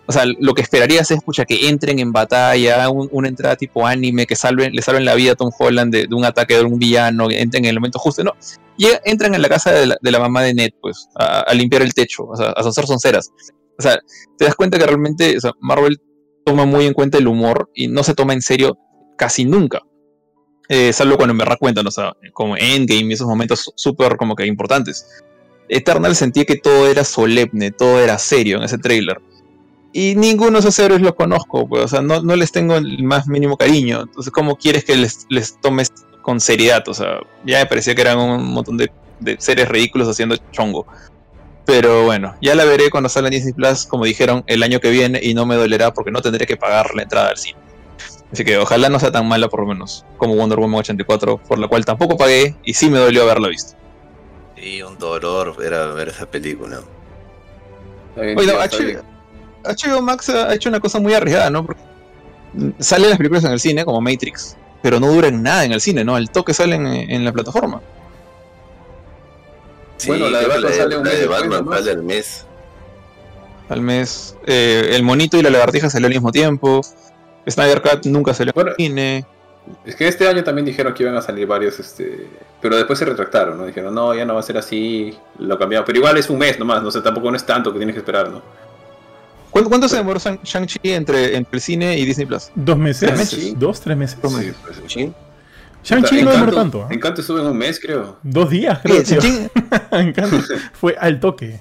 O 0.07 0.13
sea, 0.13 0.25
lo 0.27 0.53
que 0.55 0.63
esperarías 0.63 1.11
es 1.11 1.19
escucha, 1.19 1.45
que 1.45 1.69
entren 1.69 1.99
en 2.01 2.13
batalla, 2.13 2.91
un- 2.91 3.09
una 3.13 3.29
entrada 3.29 3.57
tipo 3.57 3.87
anime, 3.87 4.27
que 4.27 4.35
salven, 4.35 4.73
le 4.73 4.83
salven 4.83 5.05
la 5.05 5.15
vida 5.15 5.33
a 5.33 5.35
Tom 5.37 5.51
Holland 5.57 5.95
de, 5.95 6.09
un 6.15 6.25
ataque 6.25 6.57
de 6.57 6.63
un 6.65 6.79
villano, 6.79 7.29
que 7.29 7.41
entren 7.41 7.65
en 7.65 7.71
el 7.71 7.77
momento 7.77 7.99
justo. 7.99 8.25
No, 8.25 8.33
llega- 8.77 9.01
entran 9.05 9.35
en 9.35 9.43
la 9.43 9.49
casa 9.49 9.73
de 9.73 9.87
la, 10.11 10.19
mamá 10.19 10.43
de 10.43 10.55
Ned, 10.55 10.71
pues, 10.81 11.09
a, 11.15 11.53
limpiar 11.55 11.83
el 11.83 11.95
techo, 11.95 12.25
o 12.25 12.37
sea, 12.37 12.49
a 12.49 12.61
hacer 12.61 12.85
sonceras. 12.87 13.31
O 13.79 13.83
sea, 13.83 13.99
te 14.37 14.45
das 14.45 14.55
cuenta 14.55 14.79
que 14.79 14.87
realmente 14.87 15.37
o 15.37 15.41
sea, 15.41 15.53
Marvel 15.61 15.99
toma 16.45 16.67
muy 16.67 16.87
en 16.87 16.93
cuenta 16.93 17.19
el 17.19 17.29
humor 17.29 17.71
y 17.75 17.89
no 17.89 18.03
se 18.03 18.15
toma 18.15 18.33
en 18.33 18.43
serio 18.43 18.77
casi 19.17 19.45
nunca. 19.45 19.81
Eh, 20.69 20.93
salvo 20.93 21.17
cuando 21.17 21.35
me 21.35 21.45
da 21.45 21.57
cuenta, 21.57 21.83
¿no? 21.83 21.89
o 21.89 21.93
sea, 21.93 22.13
como 22.33 22.57
Endgame 22.57 23.11
y 23.11 23.13
esos 23.13 23.27
momentos 23.27 23.73
súper 23.77 24.17
como 24.17 24.35
que 24.35 24.47
importantes. 24.47 25.07
Eternal 25.69 26.15
sentí 26.17 26.45
que 26.45 26.57
todo 26.57 26.89
era 26.89 27.05
solemne, 27.05 27.71
todo 27.71 28.01
era 28.01 28.19
serio 28.19 28.59
en 28.59 28.65
ese 28.65 28.79
tráiler. 28.79 29.21
Y 29.93 30.15
ninguno 30.15 30.53
de 30.53 30.61
esos 30.61 30.79
héroes 30.79 31.03
los 31.03 31.15
conozco, 31.15 31.69
pues, 31.69 31.85
o 31.85 31.89
sea, 31.89 32.01
no, 32.01 32.23
no 32.23 32.35
les 32.35 32.51
tengo 32.51 32.77
el 32.77 33.03
más 33.03 33.29
mínimo 33.29 33.57
cariño. 33.57 34.03
Entonces, 34.03 34.33
¿cómo 34.33 34.57
quieres 34.57 34.85
que 34.85 34.97
les, 34.97 35.27
les 35.29 35.61
tomes 35.61 35.93
con 36.23 36.41
seriedad? 36.41 36.87
O 36.89 36.95
sea, 36.95 37.19
ya 37.45 37.59
me 37.59 37.67
parecía 37.67 37.95
que 37.95 38.01
eran 38.01 38.19
un 38.19 38.53
montón 38.53 38.79
de, 38.79 38.91
de 39.21 39.37
seres 39.39 39.69
ridículos 39.69 40.09
haciendo 40.09 40.37
chongo. 40.51 40.87
Pero 41.65 42.05
bueno, 42.05 42.35
ya 42.41 42.55
la 42.55 42.65
veré 42.65 42.91
cuando 42.91 43.09
salga 43.09 43.29
en 43.29 43.35
Disney 43.35 43.53
Plus, 43.53 43.87
como 43.87 44.05
dijeron, 44.05 44.43
el 44.47 44.63
año 44.63 44.81
que 44.81 44.91
viene 44.91 45.21
y 45.23 45.35
no 45.35 45.47
me 45.47 45.55
dolerá 45.55 45.93
porque 45.93 46.11
no 46.11 46.21
tendré 46.21 46.47
que 46.47 46.57
pagar 46.57 46.95
la 46.95 47.03
entrada 47.03 47.29
al 47.29 47.37
cine. 47.37 47.59
Así 48.33 48.45
que 48.45 48.57
ojalá 48.57 48.89
no 48.89 48.99
sea 48.99 49.13
tan 49.13 49.29
mala 49.29 49.49
por 49.49 49.61
lo 49.61 49.67
menos 49.67 50.07
como 50.17 50.35
Wonder 50.35 50.59
Woman 50.59 50.81
84, 50.81 51.37
por 51.37 51.59
la 51.59 51.69
cual 51.69 51.85
tampoco 51.85 52.17
pagué 52.17 52.57
y 52.65 52.73
sí 52.73 52.89
me 52.89 52.99
dolió 52.99 53.23
haberla 53.23 53.49
visto. 53.49 53.75
Sí, 54.57 54.83
un 54.83 54.99
dolor 54.99 55.57
era 55.63 55.87
ver 55.89 56.09
esa 56.09 56.25
película. 56.25 56.81
Oye, 58.17 58.35
no. 58.35 59.12
HBO 59.65 60.03
Max 60.03 60.29
ha 60.29 60.55
hecho 60.55 60.69
una 60.69 60.81
cosa 60.81 60.99
muy 61.01 61.15
arriesgada, 61.15 61.51
¿no? 61.51 61.65
Porque 61.65 61.83
salen 62.79 63.09
las 63.09 63.19
películas 63.19 63.45
en 63.45 63.53
el 63.53 63.61
cine, 63.61 63.85
como 63.85 64.01
Matrix, 64.01 64.57
pero 64.83 65.01
no 65.01 65.09
duran 65.09 65.43
nada 65.43 65.65
en 65.65 65.73
el 65.73 65.81
cine, 65.81 66.05
¿no? 66.05 66.17
Al 66.17 66.31
toque 66.31 66.55
salen 66.55 66.87
en, 66.87 67.11
en 67.11 67.25
la 67.25 67.33
plataforma. 67.33 67.81
Sí, 69.97 70.09
Bueno, 70.09 70.29
la 70.31 70.41
de 70.41 70.47
Batman 70.49 70.73
sale 70.73 70.97
un 70.97 71.05
la 71.05 71.11
mes 71.11 71.21
de 71.21 71.27
Batman 71.27 71.69
sale 71.71 71.91
al 71.93 72.03
mes. 72.03 72.47
Al 73.69 73.81
mes, 73.81 74.37
eh, 74.47 74.91
el 74.93 75.03
monito 75.03 75.39
y 75.39 75.43
la 75.43 75.51
lagartija 75.51 75.89
salió 75.89 76.09
al 76.09 76.13
mismo 76.13 76.33
tiempo. 76.33 76.81
Snyder 77.49 77.81
Cut 77.81 78.07
nunca 78.07 78.35
salió 78.35 78.53
Bueno, 78.53 78.71
en 78.71 78.73
el 78.73 78.89
cine. 78.89 79.27
Es 79.85 79.95
que 79.95 80.09
este 80.09 80.27
año 80.27 80.43
también 80.43 80.65
dijeron 80.67 80.93
que 80.93 81.05
iban 81.05 81.17
a 81.17 81.23
salir 81.23 81.47
varios, 81.47 81.79
este, 81.79 82.27
pero 82.61 82.77
después 82.77 82.99
se 82.99 83.05
retractaron, 83.05 83.59
¿no? 83.59 83.67
Dijeron, 83.67 83.95
no, 83.95 84.13
ya 84.13 84.25
no 84.25 84.35
va 84.35 84.41
a 84.41 84.43
ser 84.43 84.59
así, 84.59 85.17
lo 85.39 85.57
cambiaron. 85.57 85.87
Pero 85.87 85.99
igual 85.99 86.17
es 86.17 86.29
un 86.29 86.39
mes 86.39 86.59
nomás, 86.59 86.83
no 86.83 86.91
sé, 86.91 87.01
tampoco 87.01 87.31
no 87.31 87.37
es 87.37 87.47
tanto 87.47 87.73
que 87.73 87.79
tienes 87.79 87.95
que 87.95 88.01
esperar, 88.01 88.29
¿no? 88.29 88.43
¿Cuánto, 89.53 89.69
cuánto 89.71 89.89
se 89.89 89.97
demoró 89.97 90.19
Shang- 90.19 90.41
Shang-Chi 90.43 90.81
entre, 90.93 91.37
entre 91.37 91.57
el 91.57 91.61
cine 91.61 91.97
y 91.97 92.05
Disney 92.05 92.27
Plus? 92.27 92.51
¿Dos 92.57 92.77
meses? 92.79 93.09
¿Tres 93.09 93.19
meses? 93.19 93.59
¿Dos, 93.59 93.81
tres 93.81 93.97
meses? 93.97 94.19
Sí, 94.21 94.53
pues, 94.65 94.77
Sí. 94.89 95.13
Shang-Chi 95.85 96.23
no 96.23 96.31
demoró 96.33 96.53
tanto. 96.55 96.83
¿eh? 96.91 96.95
Encanto 96.95 97.21
estuvo 97.21 97.39
en 97.39 97.47
un 97.47 97.57
mes, 97.59 97.79
creo. 97.79 98.19
Dos 98.23 98.51
días, 98.51 98.79
creo. 98.83 99.03
Shang-Chi 99.03 99.49
Encanto 99.93 100.39
fue 100.73 100.97
al 100.99 101.21
toque. 101.21 101.61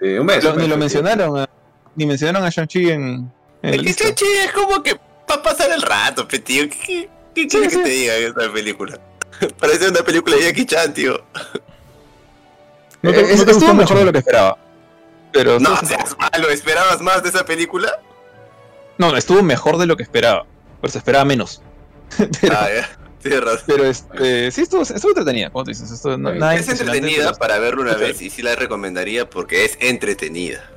Sí, 0.00 0.06
un 0.14 0.26
mes. 0.26 0.42
lo- 0.42 0.52
un 0.54 0.58
ni 0.58 0.66
lo 0.68 0.74
sí. 0.74 0.80
mencionaron, 0.80 1.38
a- 1.38 1.48
ni 1.94 2.06
mencionaron 2.06 2.44
a 2.46 2.50
Shang-Chi 2.50 2.90
en, 2.90 3.30
en 3.62 3.82
lista. 3.82 4.04
Chachi 4.06 4.24
es 4.46 4.52
como 4.52 4.82
que 4.82 4.96
para 5.28 5.42
pasar 5.42 5.70
el 5.70 5.82
rato, 5.82 6.26
pe, 6.26 6.38
tío. 6.38 6.64
¿Qué, 6.68 6.78
qué, 6.86 7.08
qué 7.34 7.46
quieres 7.48 7.76
que 7.76 7.82
te 7.82 7.88
diga 7.90 8.16
en 8.16 8.28
esta 8.28 8.52
película? 8.52 8.98
Parece 9.60 9.88
una 9.88 10.02
película 10.02 10.36
de 10.36 10.42
Jackie 10.44 10.64
Chan, 10.66 10.94
tío. 10.94 11.22
¿No 13.02 13.10
te, 13.10 13.20
Eh, 13.20 13.22
no 13.22 13.26
te 13.28 13.32
estuvo 13.34 13.54
gustó 13.54 13.74
mejor 13.74 13.76
mucho? 13.76 13.94
de 13.98 14.04
lo 14.06 14.12
que 14.12 14.18
esperaba. 14.18 14.56
Pero 15.32 15.58
No 15.60 15.76
seas 15.78 16.16
malo, 16.18 16.48
¿esperabas 16.50 17.00
más 17.00 17.22
de 17.22 17.28
esa 17.30 17.44
película? 17.44 17.90
no, 18.98 19.16
estuvo 19.16 19.42
mejor 19.42 19.78
de 19.78 19.86
lo 19.86 19.96
que 19.96 20.02
esperaba. 20.04 20.46
Pero 20.80 20.92
se 20.92 20.98
esperaba 20.98 21.24
menos. 21.24 21.62
pero, 22.40 22.54
Ah, 22.56 22.68
ya. 22.74 22.88
Tienes 23.20 23.44
razón. 23.44 23.62
pero 23.66 23.84
este, 23.86 24.50
sí, 24.50 24.62
estuvo, 24.62 24.82
estuvo 24.82 25.10
entretenida, 25.10 25.50
como 25.50 25.64
tú 25.64 25.70
dices. 25.70 25.90
Esto, 25.90 26.18
no- 26.18 26.30
Es 26.30 26.38
nada 26.40 26.54
Es 26.54 26.60
impresionante, 26.62 26.98
entretenida 26.98 27.26
pero- 27.30 27.38
para 27.38 27.58
verlo 27.60 27.82
una 27.82 27.94
vez 27.94 28.20
y 28.20 28.30
sí 28.30 28.42
la 28.42 28.54
recomendaría 28.56 29.28
porque 29.30 29.64
es 29.64 29.76
entretenida. 29.80 30.68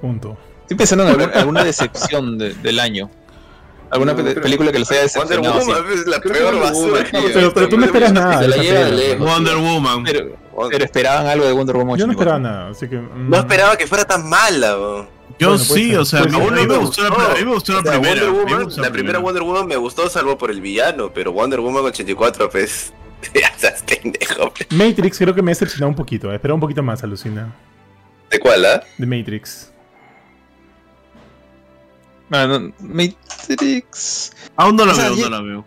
Punto. 0.00 0.36
Estoy 0.62 0.76
pensando 0.76 1.08
en 1.08 1.20
alguna 1.34 1.64
decepción 1.64 2.36
de- 2.38 2.54
del 2.54 2.78
año. 2.80 3.10
Alguna 3.90 4.12
No, 4.12 4.24
película 4.42 4.70
que 4.72 4.78
les 4.80 4.90
haya 4.90 5.00
Wonder 5.16 5.40
decepcionado. 5.40 5.60
Woman 5.66 5.82
sí. 5.92 5.98
es 6.00 6.06
la 6.06 6.20
peor 6.20 6.42
Wonder 6.54 6.62
basura. 6.62 6.86
Woman, 6.92 7.04
que 7.04 7.30
Pero, 7.32 7.54
pero 7.54 7.68
tú 7.68 7.78
no 7.78 7.84
esperas 7.86 8.12
nada. 8.12 8.34
Se 8.38 8.42
de 8.42 8.48
la 8.48 8.56
esa 8.56 8.62
lleva 8.64 8.84
película. 8.84 9.08
lejos. 9.08 9.26
Wonder 9.34 9.56
Woman. 9.56 10.04
Pero, 10.04 10.36
pero 10.70 10.84
esperaban 10.84 11.26
algo 11.26 11.46
de 11.46 11.52
Wonder 11.52 11.76
Woman 11.76 11.98
Yo 11.98 12.06
no 12.06 12.12
84. 12.12 12.12
esperaba 12.12 12.38
nada, 12.38 12.70
así 12.70 12.88
que. 12.88 12.96
mm, 12.98 13.30
No 13.30 13.36
esperaba 13.38 13.76
que 13.76 13.86
fuera 13.86 14.04
tan 14.04 14.28
mala. 14.28 14.74
bro. 14.74 15.08
Yo 15.38 15.48
Bueno, 15.50 15.64
sí, 15.64 15.94
o 15.94 16.04
sea, 16.04 16.20
a 16.20 16.24
mí, 16.24 16.30
ser. 16.32 16.40
a 16.42 16.50
mí 16.50 16.66
me 16.66 16.76
gustó 16.78 17.02
la, 17.02 17.08
a 17.08 17.34
mí 17.36 17.44
me 17.44 17.52
gustó 17.54 17.72
la 17.74 17.78
O 17.78 17.82
sea, 17.82 17.92
primera. 17.92 18.26
Wonder 18.26 18.30
Woman- 18.32 18.64
gustó 18.64 18.80
la 18.82 18.90
primera 18.90 19.18
Wonder 19.20 19.42
Woman 19.44 19.66
me 19.68 19.76
gustó 19.76 20.08
salvo 20.10 20.36
por 20.36 20.50
el 20.50 20.60
villano, 20.60 21.10
pero 21.14 21.32
Wonder 21.32 21.60
Woman 21.60 21.84
84, 21.84 22.50
pues. 22.50 22.92
Pe. 23.32 23.42
Matrix 24.70 25.18
creo 25.18 25.34
que 25.34 25.42
me 25.42 25.50
ha 25.50 25.54
decepcionado 25.54 25.88
un 25.90 25.96
poquito. 25.96 26.30
eh. 26.30 26.34
Esperaba 26.36 26.54
un 26.54 26.60
poquito 26.60 26.82
más, 26.82 27.02
alucina. 27.02 27.54
¿De 28.30 28.38
cuál, 28.38 28.64
ah? 28.64 28.82
De 28.96 29.06
Matrix. 29.06 29.72
Ah, 32.30 32.46
no, 32.46 32.72
Matrix. 32.80 34.32
Aún 34.56 34.76
no 34.76 34.84
la 34.84 34.92
O 34.92 34.94
sea, 34.94 35.08
veo, 35.08 35.16
yo- 35.16 35.30
no 35.30 35.36
la 35.36 35.42
veo. 35.42 35.64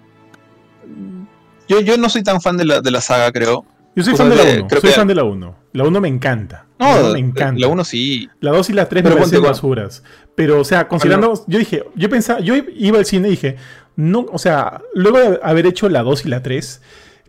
Yo, 1.68 1.80
yo 1.80 1.98
no 1.98 2.10
soy 2.10 2.24
tan 2.24 2.42
fan 2.42 2.58
de 2.58 2.66
la, 2.66 2.82
de 2.82 2.92
la 2.92 3.02
saga, 3.02 3.32
creo. 3.32 3.66
Yo 3.96 4.04
soy 4.04 4.16
fan 4.16 4.30
de 4.30 4.36
la 4.36 4.44
de- 4.46 4.60
1. 4.60 4.68
creo 4.68 4.82
Soy 4.82 4.90
que- 4.90 4.96
fan 4.96 5.08
de 5.08 5.16
la 5.16 5.24
1. 5.24 5.56
La 5.74 5.84
1 5.86 6.02
me 6.02 6.08
encanta. 6.08 6.66
No, 6.80 6.86
la 6.88 7.02
1 7.02 7.14
me 7.14 7.20
encanta. 7.20 7.60
la 7.62 7.68
1 7.68 7.84
sí. 7.84 8.30
La 8.40 8.52
2 8.52 8.70
y 8.70 8.74
la 8.74 8.88
3 8.90 9.04
me 9.04 9.12
parecen 9.12 9.42
basuras. 9.42 10.04
Pero, 10.36 10.60
o 10.60 10.64
sea, 10.64 10.88
considerando. 10.88 11.34
Yo 11.48 11.60
dije, 11.60 11.84
yo 11.96 12.10
pensaba, 12.10 12.40
yo 12.40 12.56
iba 12.56 12.98
al 13.00 13.06
cine 13.06 13.28
y 13.28 13.32
dije, 13.32 13.58
no, 13.96 14.26
o 14.32 14.38
sea, 14.38 14.82
luego 14.94 15.18
de 15.20 15.40
haber 15.44 15.66
hecho 15.66 15.90
la 15.90 16.04
2 16.04 16.26
y 16.26 16.30
la 16.30 16.42
3, 16.42 16.82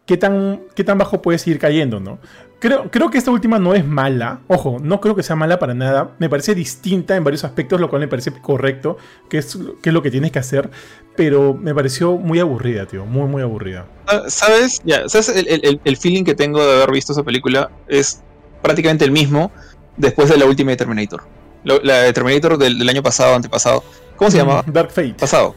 ¿qué 0.07 0.17
tan, 0.17 0.63
qué 0.75 0.85
tan 0.85 0.99
bajo 0.99 1.21
puedes 1.23 1.47
ir 1.47 1.59
cayendo, 1.59 2.01
no? 2.01 2.19
Creo, 2.63 2.89
creo 2.93 3.11
que 3.11 3.19
esta 3.19 3.33
última 3.33 3.59
no 3.59 3.75
es 3.75 3.85
mala. 3.85 4.39
Ojo, 4.47 4.77
no 4.81 5.01
creo 5.01 5.17
que 5.17 5.25
sea 5.25 5.35
mala 5.35 5.59
para 5.59 5.75
nada. 5.75 6.13
Me 6.21 6.29
parece 6.29 6.55
distinta 6.55 7.17
en 7.17 7.25
varios 7.25 7.43
aspectos, 7.43 7.81
lo 7.81 7.91
cual 7.91 7.99
me 8.03 8.07
parece 8.07 8.31
correcto, 8.31 8.99
que 9.29 9.39
es, 9.39 9.59
que 9.83 9.91
es 9.91 9.93
lo 9.93 10.01
que 10.01 10.13
tienes 10.13 10.31
que 10.31 10.39
hacer. 10.39 10.71
Pero 11.17 11.55
me 11.55 11.75
pareció 11.75 12.13
muy 12.13 12.39
aburrida, 12.39 12.87
tío. 12.87 13.05
Muy, 13.05 13.27
muy 13.27 13.43
aburrida. 13.43 13.87
Ah, 14.07 14.23
¿Sabes? 14.29 14.81
Ya, 14.85 15.09
¿sabes? 15.09 15.31
El, 15.31 15.49
el- 15.49 15.81
el 15.83 15.97
feeling 15.97 16.23
que 16.23 16.37
tengo 16.37 16.65
de 16.65 16.77
haber 16.77 16.93
visto 16.93 17.13
esa 17.13 17.25
película 17.25 17.69
es 17.89 18.23
prácticamente 18.63 19.05
el 19.05 19.11
mismo 19.11 19.51
después 19.97 20.29
de 20.29 20.37
la 20.37 20.45
última 20.47 20.71
de 20.71 20.77
Terminator. 20.77 21.25
La 21.65 22.03
de 22.03 22.13
Terminator 22.13 22.59
del, 22.59 22.79
del 22.79 22.89
año 22.89 23.03
pasado, 23.03 23.35
antepasado. 23.35 23.83
¿Cómo 24.15 24.31
se 24.31 24.37
llamaba? 24.39 24.63
Dark 24.69 24.91
Fate. 24.93 25.15
Pasado. 25.19 25.57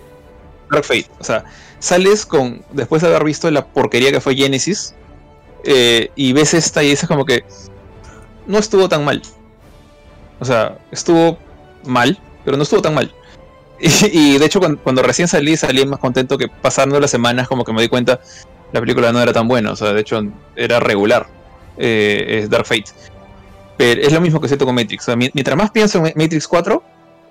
Dark 0.71 0.83
Fate. 0.85 1.05
O 1.19 1.23
sea, 1.23 1.45
sales 1.77 2.25
con. 2.25 2.63
Después 2.71 3.03
de 3.03 3.09
haber 3.09 3.23
visto 3.25 3.49
la 3.51 3.63
porquería 3.67 4.11
que 4.11 4.19
fue 4.21 4.35
Genesis. 4.35 4.95
Eh, 5.65 6.11
y 6.15 6.33
ves 6.33 6.53
esta 6.53 6.83
y 6.83 6.89
dices 6.89 7.07
como 7.07 7.25
que. 7.25 7.43
No 8.47 8.59
estuvo 8.59 8.87
tan 8.87 9.03
mal. 9.03 9.21
O 10.39 10.45
sea, 10.45 10.77
estuvo 10.91 11.37
mal, 11.83 12.19
pero 12.43 12.57
no 12.57 12.63
estuvo 12.63 12.81
tan 12.81 12.93
mal. 12.93 13.11
Y, 13.79 14.37
de 14.37 14.45
hecho, 14.45 14.59
cuando, 14.59 15.03
recién 15.03 15.27
salí, 15.27 15.57
salí 15.57 15.85
más 15.85 15.99
contento 15.99 16.37
que 16.37 16.47
pasando 16.47 16.99
las 16.99 17.11
semanas, 17.11 17.47
como 17.47 17.65
que 17.65 17.73
me 17.73 17.81
di 17.81 17.89
cuenta, 17.89 18.21
la 18.71 18.79
película 18.79 19.11
no 19.11 19.21
era 19.21 19.33
tan 19.33 19.47
buena. 19.47 19.71
O 19.71 19.75
sea, 19.75 19.93
de 19.93 20.01
hecho, 20.01 20.21
era 20.55 20.79
regular. 20.79 21.27
Eh, 21.77 22.41
es 22.41 22.49
Dark 22.49 22.65
Fate. 22.65 22.85
Pero 23.77 24.01
es 24.01 24.13
lo 24.13 24.21
mismo 24.21 24.39
que 24.39 24.47
siento 24.47 24.65
con 24.65 24.75
Matrix. 24.75 25.03
O 25.03 25.05
sea, 25.05 25.15
mientras 25.15 25.57
más 25.57 25.71
pienso 25.71 25.97
en 25.97 26.13
Matrix 26.15 26.47
4, 26.47 26.81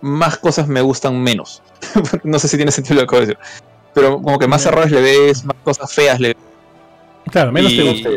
más 0.03 0.37
cosas 0.37 0.69
me 0.69 0.83
gustan 0.83 1.21
menos. 1.23 1.63
no 2.25 2.39
sé 2.39 2.49
si 2.49 2.57
tiene 2.57 2.71
sentido 2.71 2.97
lo 2.97 3.01
que 3.01 3.05
acabo 3.05 3.21
de 3.21 3.27
decir. 3.29 3.39
Pero 3.95 4.21
como 4.21 4.39
que 4.39 4.47
más 4.47 4.67
errores 4.67 4.91
le 4.91 5.01
ves, 5.01 5.45
más 5.45 5.57
cosas 5.65 5.93
feas 5.93 6.21
le 6.21 6.29
ves. 6.29 6.54
Claro, 7.35 7.51
menos 7.51 7.75
te 7.75 7.83
gusta. 7.83 8.09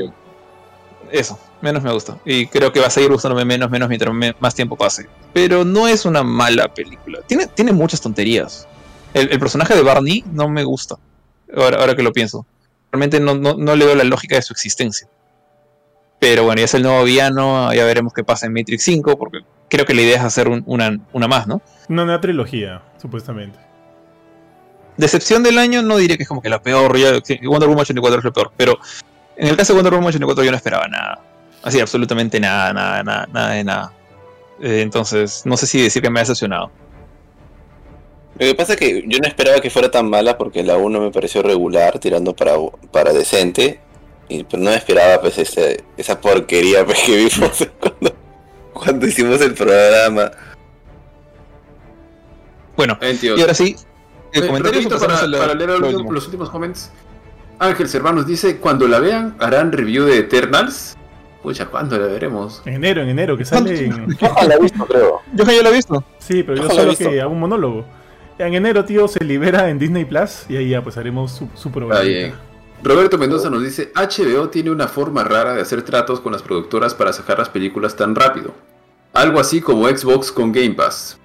Eso, 1.12 1.40
menos 1.60 1.82
me 1.82 1.92
gusta. 1.92 2.20
Y 2.24 2.46
creo 2.46 2.72
que 2.72 2.80
va 2.80 2.86
a 2.86 2.92
seguir 2.92 3.12
gustándome 3.12 3.46
menos, 3.46 3.68
menos 3.68 3.90
mientras 3.90 4.14
más 4.40 4.54
tiempo 4.54 4.78
pase. 4.78 5.08
Pero 5.34 5.66
no 5.66 5.88
es 5.88 6.06
una 6.06 6.22
mala 6.22 6.72
película. 6.72 7.22
Tiene, 7.26 7.48
tiene 7.48 7.72
muchas 7.72 8.00
tonterías. 8.00 8.68
El, 9.16 9.40
personaje 9.40 9.74
de 9.74 9.82
Barney 9.82 10.24
no 10.32 10.48
me 10.48 10.64
gusta. 10.64 10.98
Ahora, 11.52 11.80
ahora 11.80 11.96
que 11.96 12.04
lo 12.04 12.14
pienso. 12.14 12.46
Realmente 12.92 13.20
no, 13.20 13.34
no, 13.34 13.56
no 13.56 13.76
le 13.76 13.86
veo 13.88 13.96
la 13.96 14.04
lógica 14.04 14.36
de 14.36 14.44
su 14.44 14.54
existencia. 14.54 15.08
Pero 16.20 16.44
bueno, 16.44 16.60
ya 16.60 16.66
es 16.66 16.74
el 16.76 16.84
nuevo 16.84 17.04
villano, 17.04 17.74
ya 17.74 17.86
veremos 17.86 18.14
qué 18.14 18.24
pasa 18.24 18.46
en 18.46 18.54
Matrix 18.54 18.84
5, 18.84 19.18
porque 19.18 19.40
creo 19.68 19.88
que 19.88 19.96
la 19.96 20.04
idea 20.04 20.18
es 20.18 20.24
hacer 20.24 20.48
una, 20.48 21.00
una 21.12 21.28
más, 21.28 21.48
¿no? 21.48 21.64
Una, 21.90 22.04
una 22.04 22.22
trilogía, 22.22 22.84
supuestamente. 23.02 23.58
Decepción 24.98 25.44
del 25.44 25.60
año 25.60 25.82
no 25.84 25.98
diré 25.98 26.18
que 26.18 26.24
es 26.24 26.30
como 26.30 26.42
que 26.42 26.50
la 26.50 26.62
peor, 26.62 26.98
ya, 26.98 27.12
Wonder 27.48 27.70
Woman 27.70 27.82
84 27.82 28.20
es 28.20 28.26
la 28.26 28.32
peor, 28.32 28.52
pero 28.58 28.80
en 29.36 29.48
el 29.48 29.56
caso 29.56 29.74
de 29.74 29.78
Wonder 29.78 29.94
Woman 29.94 30.10
84 30.10 30.44
yo 30.44 30.52
no 30.52 30.58
esperaba 30.58 30.88
nada. 30.88 31.20
Así, 31.64 31.80
absolutamente 31.80 32.40
nada, 32.40 32.74
nada, 32.74 33.04
nada, 33.04 33.28
nada 33.32 33.50
de 33.52 33.64
nada. 33.64 33.94
Eh, 34.62 34.82
entonces, 34.82 35.44
no 35.46 35.56
sé 35.56 35.68
si 35.68 35.82
decir 35.82 36.02
que 36.02 36.10
me 36.10 36.20
ha 36.20 36.24
decepcionado. 36.24 36.72
Lo 38.40 38.46
que 38.46 38.56
pasa 38.56 38.74
es 38.74 38.80
que 38.80 39.04
yo 39.08 39.20
no 39.20 39.28
esperaba 39.28 39.60
que 39.60 39.70
fuera 39.70 39.90
tan 39.90 40.10
mala 40.10 40.38
porque 40.38 40.64
la 40.64 40.78
1 40.78 41.00
me 41.00 41.12
pareció 41.12 41.42
regular, 41.42 42.00
tirando 42.00 42.36
para, 42.36 42.54
para 42.92 43.14
decente. 43.14 43.80
Y 44.30 44.44
pues 44.44 44.62
no 44.62 44.72
esperaba 44.72 45.22
pues 45.22 45.38
esa 45.38 46.22
porquería 46.22 46.86
pues, 46.86 47.00
que 47.00 47.16
vimos 47.16 47.68
cuando, 47.80 48.16
cuando 48.74 49.08
hicimos 49.08 49.42
el 49.42 49.54
programa. 49.54 50.32
Bueno, 52.76 52.98
y 53.02 53.42
ahora 53.42 53.56
sí, 53.56 53.76
el 54.38 54.48
comentario 54.48 54.90
para, 54.90 55.20
para, 55.20 55.54
leer 55.54 55.70
los 55.80 56.26
últimos 56.26 56.50
comments. 56.50 56.92
Ángel 57.60 57.88
Servanos 57.88 58.28
dice, 58.28 58.58
cuando 58.58 58.88
la 58.88 59.00
vean, 59.00 59.36
harán 59.40 59.72
review 59.72 60.06
de 60.06 60.20
Eternals. 60.20 60.96
Pucha, 61.42 61.66
¿cuándo 61.66 61.98
la 61.98 62.08
veremos? 62.08 62.62
En 62.66 62.76
enero, 62.76 63.02
en 63.02 63.10
enero, 63.10 63.38
que 63.38 63.46
sale 63.46 63.86
en... 63.86 64.08
Yo 64.18 64.36
ya 64.36 64.48
la 64.48 64.56
he 64.56 64.60
visto, 64.60 64.86
creo. 64.86 65.22
Yo 65.34 65.44
ya 65.46 65.64
la 65.64 65.70
he 65.70 65.74
visto. 65.74 66.04
Sí, 66.20 66.44
pero 66.44 66.62
yo, 66.62 66.70
solo 66.70 66.96
que 66.96 67.22
hago 67.22 67.32
un 67.32 67.40
monólogo. 67.40 67.86
En 68.38 68.54
enero, 68.54 68.86
tío, 68.86 69.08
se 69.08 69.24
libera 69.24 69.70
en 69.70 69.80
Disney 69.80 70.06
Plus 70.06 70.46
y 70.50 70.58
ahí 70.58 70.70
ya 70.70 70.84
pues 70.84 70.98
haremos 70.98 71.32
su, 71.32 71.48
su 71.56 71.72
programa. 71.72 72.04
Roberto 72.84 73.18
Mendoza 73.18 73.50
nos 73.50 73.64
dice, 73.64 73.92
HBO 73.96 74.50
tiene 74.50 74.70
una 74.70 74.88
forma 74.88 75.24
rara 75.24 75.56
de 75.56 75.62
hacer 75.62 75.82
tratos 75.82 76.20
con 76.20 76.32
las 76.32 76.44
productoras 76.44 76.94
para 76.94 77.12
sacar 77.12 77.40
las 77.40 77.50
películas 77.50 77.96
tan 77.96 78.14
rápido. 78.14 78.54
Algo 79.14 79.40
así 79.40 79.62
como 79.62 79.88
Xbox 79.88 80.32
con 80.32 80.52
Game 80.52 80.76
Pass. 80.76 81.18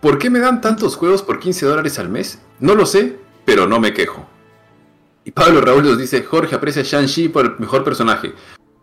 ¿Por 0.00 0.18
qué 0.18 0.30
me 0.30 0.38
dan 0.38 0.60
tantos 0.60 0.96
juegos 0.96 1.22
por 1.22 1.40
15 1.40 1.66
dólares 1.66 1.98
al 1.98 2.08
mes? 2.08 2.40
No 2.60 2.74
lo 2.74 2.86
sé, 2.86 3.16
pero 3.44 3.66
no 3.66 3.80
me 3.80 3.92
quejo. 3.92 4.26
Y 5.24 5.30
Pablo 5.30 5.60
Raúl 5.60 5.84
nos 5.84 5.98
dice, 5.98 6.22
Jorge 6.22 6.54
aprecia 6.54 6.82
a 6.82 6.84
Shang-Chi 6.84 7.28
por 7.28 7.44
el 7.44 7.58
mejor 7.58 7.84
personaje. 7.84 8.32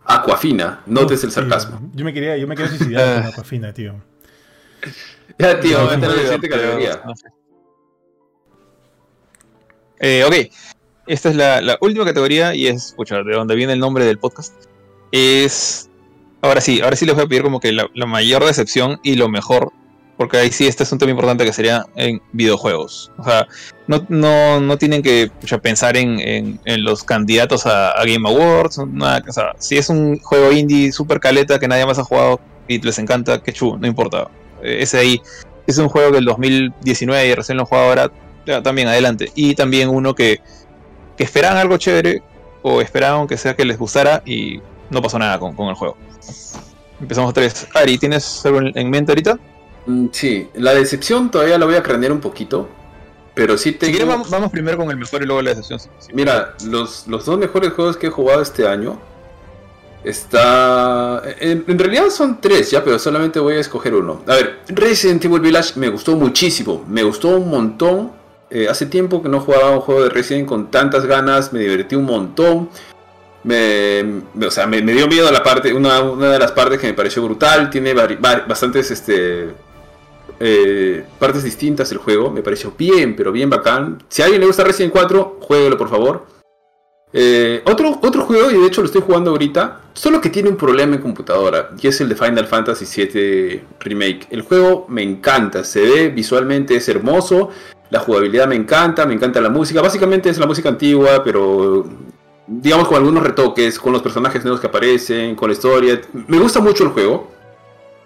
Aquafina, 0.04 0.82
notes 0.86 1.24
el 1.24 1.32
sarcasmo. 1.32 1.90
Yo 1.94 2.04
me 2.04 2.12
quería, 2.12 2.36
yo 2.36 2.46
me 2.46 2.54
quería 2.54 2.70
suicidar 2.70 3.22
con 3.22 3.32
Aquafina, 3.32 3.72
tío. 3.72 3.94
Ya, 5.38 5.60
tío, 5.60 5.92
esta 5.92 6.06
es 6.06 6.16
la 6.16 6.22
siguiente 6.22 6.48
categoría. 6.48 7.02
Eh, 9.98 10.24
ok, 10.24 10.34
esta 11.06 11.30
es 11.30 11.36
la, 11.36 11.78
última 11.80 12.04
categoría 12.04 12.54
y 12.54 12.66
es, 12.66 12.86
escucha, 12.86 13.22
de 13.22 13.34
donde 13.34 13.54
viene 13.54 13.72
el 13.72 13.78
nombre 13.78 14.04
del 14.04 14.18
podcast. 14.18 14.54
Es. 15.12 15.90
Ahora 16.42 16.60
sí, 16.60 16.80
ahora 16.80 16.96
sí 16.96 17.06
les 17.06 17.14
voy 17.14 17.24
a 17.24 17.28
pedir 17.28 17.42
como 17.42 17.60
que 17.60 17.72
la, 17.72 17.88
mayor 18.06 18.44
decepción 18.44 19.00
y 19.02 19.16
lo 19.16 19.28
mejor. 19.28 19.72
Porque 20.16 20.38
ahí 20.38 20.50
sí, 20.50 20.66
este 20.66 20.82
es 20.82 20.92
un 20.92 20.98
tema 20.98 21.10
importante 21.10 21.44
que 21.44 21.52
sería 21.52 21.84
en 21.94 22.22
videojuegos. 22.32 23.12
O 23.18 23.24
sea, 23.24 23.46
no, 23.86 24.06
no, 24.08 24.60
no 24.60 24.78
tienen 24.78 25.02
que 25.02 25.30
pensar 25.62 25.96
en, 25.96 26.58
en, 26.64 26.84
los 26.84 27.04
candidatos 27.04 27.66
a, 27.66 27.92
Game 28.04 28.28
Awards. 28.28 28.78
Nada, 28.88 29.22
o 29.28 29.32
sea, 29.32 29.52
si 29.58 29.76
es 29.76 29.90
un 29.90 30.18
juego 30.20 30.52
indie 30.52 30.90
super 30.90 31.20
caleta 31.20 31.58
que 31.58 31.68
nadie 31.68 31.84
más 31.84 31.98
ha 31.98 32.04
jugado 32.04 32.40
y 32.66 32.80
les 32.80 32.98
encanta, 32.98 33.42
que 33.42 33.52
chu, 33.52 33.76
no 33.76 33.86
importa. 33.86 34.28
Eh, 34.62 34.78
ese 34.80 34.98
ahí 34.98 35.20
es 35.66 35.76
un 35.76 35.88
juego 35.88 36.12
del 36.12 36.24
2019 36.24 37.28
y 37.28 37.34
recién 37.34 37.58
lo 37.58 37.64
he 37.64 37.66
jugado 37.66 37.88
ahora. 37.88 38.62
también 38.62 38.88
adelante. 38.88 39.30
Y 39.34 39.54
también 39.54 39.90
uno 39.90 40.14
que 40.14 40.40
que 41.16 41.24
esperaban 41.24 41.58
algo 41.58 41.76
chévere 41.78 42.22
o 42.62 42.80
esperaban 42.80 43.26
que 43.26 43.36
sea 43.36 43.56
que 43.56 43.64
les 43.64 43.78
gustara 43.78 44.22
y 44.24 44.60
no 44.90 45.02
pasó 45.02 45.18
nada 45.18 45.38
con, 45.38 45.56
el 45.68 45.74
juego. 45.74 45.96
Empezamos 47.00 47.32
vez. 47.34 47.66
Ari, 47.74 47.98
¿tienes 47.98 48.44
algo 48.44 48.60
en 48.62 48.90
mente 48.90 49.12
ahorita? 49.12 49.38
Mm, 49.86 50.06
sí, 50.12 50.48
la 50.54 50.74
decepción 50.74 51.30
todavía 51.30 51.58
la 51.58 51.66
voy 51.66 51.76
a 51.76 51.82
cranear 51.82 52.12
un 52.12 52.20
poquito. 52.20 52.68
Pero 53.34 53.58
sí 53.58 53.72
tengo... 53.72 53.92
Si 53.92 54.04
quieres, 54.04 54.30
vamos, 54.30 54.50
primero 54.50 54.78
con 54.78 54.90
el 54.90 54.96
mejor 54.96 55.22
y 55.22 55.26
luego 55.26 55.42
la 55.42 55.50
decepción. 55.50 55.78
Mira, 56.14 56.54
los, 56.64 57.06
los 57.06 57.26
dos 57.26 57.38
mejores 57.38 57.72
juegos 57.72 57.96
que 57.98 58.06
he 58.06 58.10
jugado 58.10 58.40
este 58.40 58.66
año 58.66 58.98
Está. 60.06 61.20
En, 61.40 61.64
en, 61.66 61.78
realidad 61.80 62.10
son 62.10 62.40
tres 62.40 62.70
ya, 62.70 62.84
pero 62.84 62.96
solamente 62.96 63.40
voy 63.40 63.54
a 63.54 63.60
escoger 63.60 63.92
uno. 63.92 64.22
A 64.28 64.36
ver, 64.36 64.60
Resident 64.68 65.24
Evil 65.24 65.40
Village 65.40 65.72
me 65.74 65.88
gustó 65.88 66.14
muchísimo. 66.14 66.84
Me 66.88 67.02
gustó 67.02 67.36
un 67.38 67.50
montón. 67.50 68.12
Eh, 68.48 68.68
hace 68.70 68.86
tiempo 68.86 69.20
que 69.20 69.28
no 69.28 69.40
jugaba 69.40 69.72
un 69.72 69.80
juego 69.80 70.04
de 70.04 70.10
Resident 70.10 70.46
con 70.46 70.70
tantas 70.70 71.06
ganas, 71.06 71.52
me 71.52 71.58
divertí 71.58 71.96
un 71.96 72.04
montón. 72.04 72.70
Me, 73.42 74.22
o 74.46 74.50
sea, 74.52 74.68
me, 74.68 74.80
dio 74.80 75.08
miedo 75.08 75.28
la 75.32 75.42
parte, 75.42 75.74
una, 75.74 76.00
de 76.00 76.38
las 76.38 76.52
partes 76.52 76.78
que 76.78 76.86
me 76.86 76.94
pareció 76.94 77.24
brutal. 77.24 77.68
Tiene 77.68 77.92
bastantes 77.92 78.92
este, 78.92 79.48
eh, 80.40 81.04
partes 81.18 81.42
distintas 81.42 81.90
el 81.92 81.98
juego. 81.98 82.30
Me 82.30 82.42
pareció 82.42 82.72
bien, 82.76 83.16
pero 83.16 83.32
bien 83.32 83.50
bacán. 83.50 84.02
Si 84.08 84.22
a 84.22 84.26
alguien 84.26 84.40
le 84.40 84.46
gusta 84.46 84.64
Resident 84.64 84.92
4, 84.92 85.38
jueguelo 85.40 85.76
por 85.78 85.88
favor. 85.88 86.26
Eh, 87.12 87.62
otro, 87.64 87.98
otro 88.02 88.22
juego, 88.22 88.50
y 88.50 88.60
de 88.60 88.66
hecho 88.66 88.82
lo 88.82 88.86
estoy 88.86 89.00
jugando 89.00 89.30
ahorita, 89.30 89.80
solo 89.94 90.20
que 90.20 90.28
tiene 90.28 90.50
un 90.50 90.56
problema 90.56 90.96
en 90.96 91.00
computadora, 91.00 91.70
y 91.80 91.86
es 91.86 92.00
el 92.00 92.10
de 92.10 92.16
Final 92.16 92.46
Fantasy 92.46 92.84
VII 92.84 93.62
Remake. 93.80 94.26
El 94.28 94.42
juego 94.42 94.86
me 94.88 95.02
encanta, 95.02 95.64
se 95.64 95.80
ve 95.80 96.08
visualmente, 96.10 96.76
es 96.76 96.88
hermoso, 96.88 97.50
la 97.90 98.00
jugabilidad 98.00 98.48
me 98.48 98.56
encanta, 98.56 99.06
me 99.06 99.14
encanta 99.14 99.40
la 99.40 99.48
música. 99.48 99.80
Básicamente 99.80 100.28
es 100.28 100.38
la 100.38 100.46
música 100.46 100.68
antigua, 100.68 101.22
pero 101.24 101.86
digamos 102.46 102.88
con 102.88 102.96
algunos 102.96 103.22
retoques, 103.22 103.78
con 103.78 103.92
los 103.92 104.02
personajes 104.02 104.42
nuevos 104.42 104.60
que 104.60 104.66
aparecen, 104.66 105.34
con 105.36 105.48
la 105.48 105.54
historia. 105.54 106.00
Me 106.12 106.38
gusta 106.38 106.60
mucho 106.60 106.84
el 106.84 106.90
juego, 106.90 107.30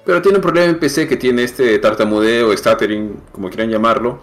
pero 0.05 0.23
tiene 0.23 0.39
un 0.39 0.43
problema 0.43 0.67
en 0.69 0.79
PC 0.79 1.07
que 1.07 1.17
tiene 1.17 1.45
este 1.45 1.79
tartamudeo, 1.79 2.57
stuttering, 2.57 3.21
como 3.33 3.49
quieran 3.49 3.71
llamarlo. 3.71 4.21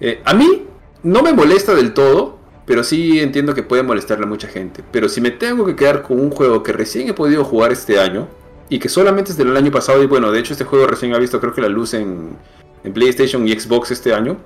Eh, 0.00 0.20
a 0.24 0.34
mí 0.34 0.64
no 1.02 1.22
me 1.22 1.32
molesta 1.32 1.74
del 1.74 1.94
todo, 1.94 2.38
pero 2.66 2.84
sí 2.84 3.20
entiendo 3.20 3.54
que 3.54 3.62
puede 3.62 3.82
molestarle 3.82 4.24
a 4.24 4.28
mucha 4.28 4.48
gente. 4.48 4.82
Pero 4.90 5.08
si 5.08 5.20
me 5.20 5.30
tengo 5.30 5.66
que 5.66 5.76
quedar 5.76 6.02
con 6.02 6.20
un 6.20 6.30
juego 6.30 6.62
que 6.62 6.72
recién 6.72 7.08
he 7.08 7.14
podido 7.14 7.44
jugar 7.44 7.72
este 7.72 7.98
año, 7.98 8.28
y 8.68 8.78
que 8.78 8.88
solamente 8.88 9.30
es 9.30 9.36
del 9.36 9.56
año 9.56 9.70
pasado, 9.70 10.02
y 10.02 10.06
bueno, 10.06 10.32
de 10.32 10.40
hecho 10.40 10.52
este 10.52 10.64
juego 10.64 10.86
recién 10.86 11.14
ha 11.14 11.18
visto 11.18 11.40
creo 11.40 11.54
que 11.54 11.60
la 11.60 11.68
luz 11.68 11.94
en, 11.94 12.36
en 12.82 12.92
PlayStation 12.92 13.46
y 13.46 13.58
Xbox 13.58 13.90
este 13.90 14.14
año, 14.14 14.38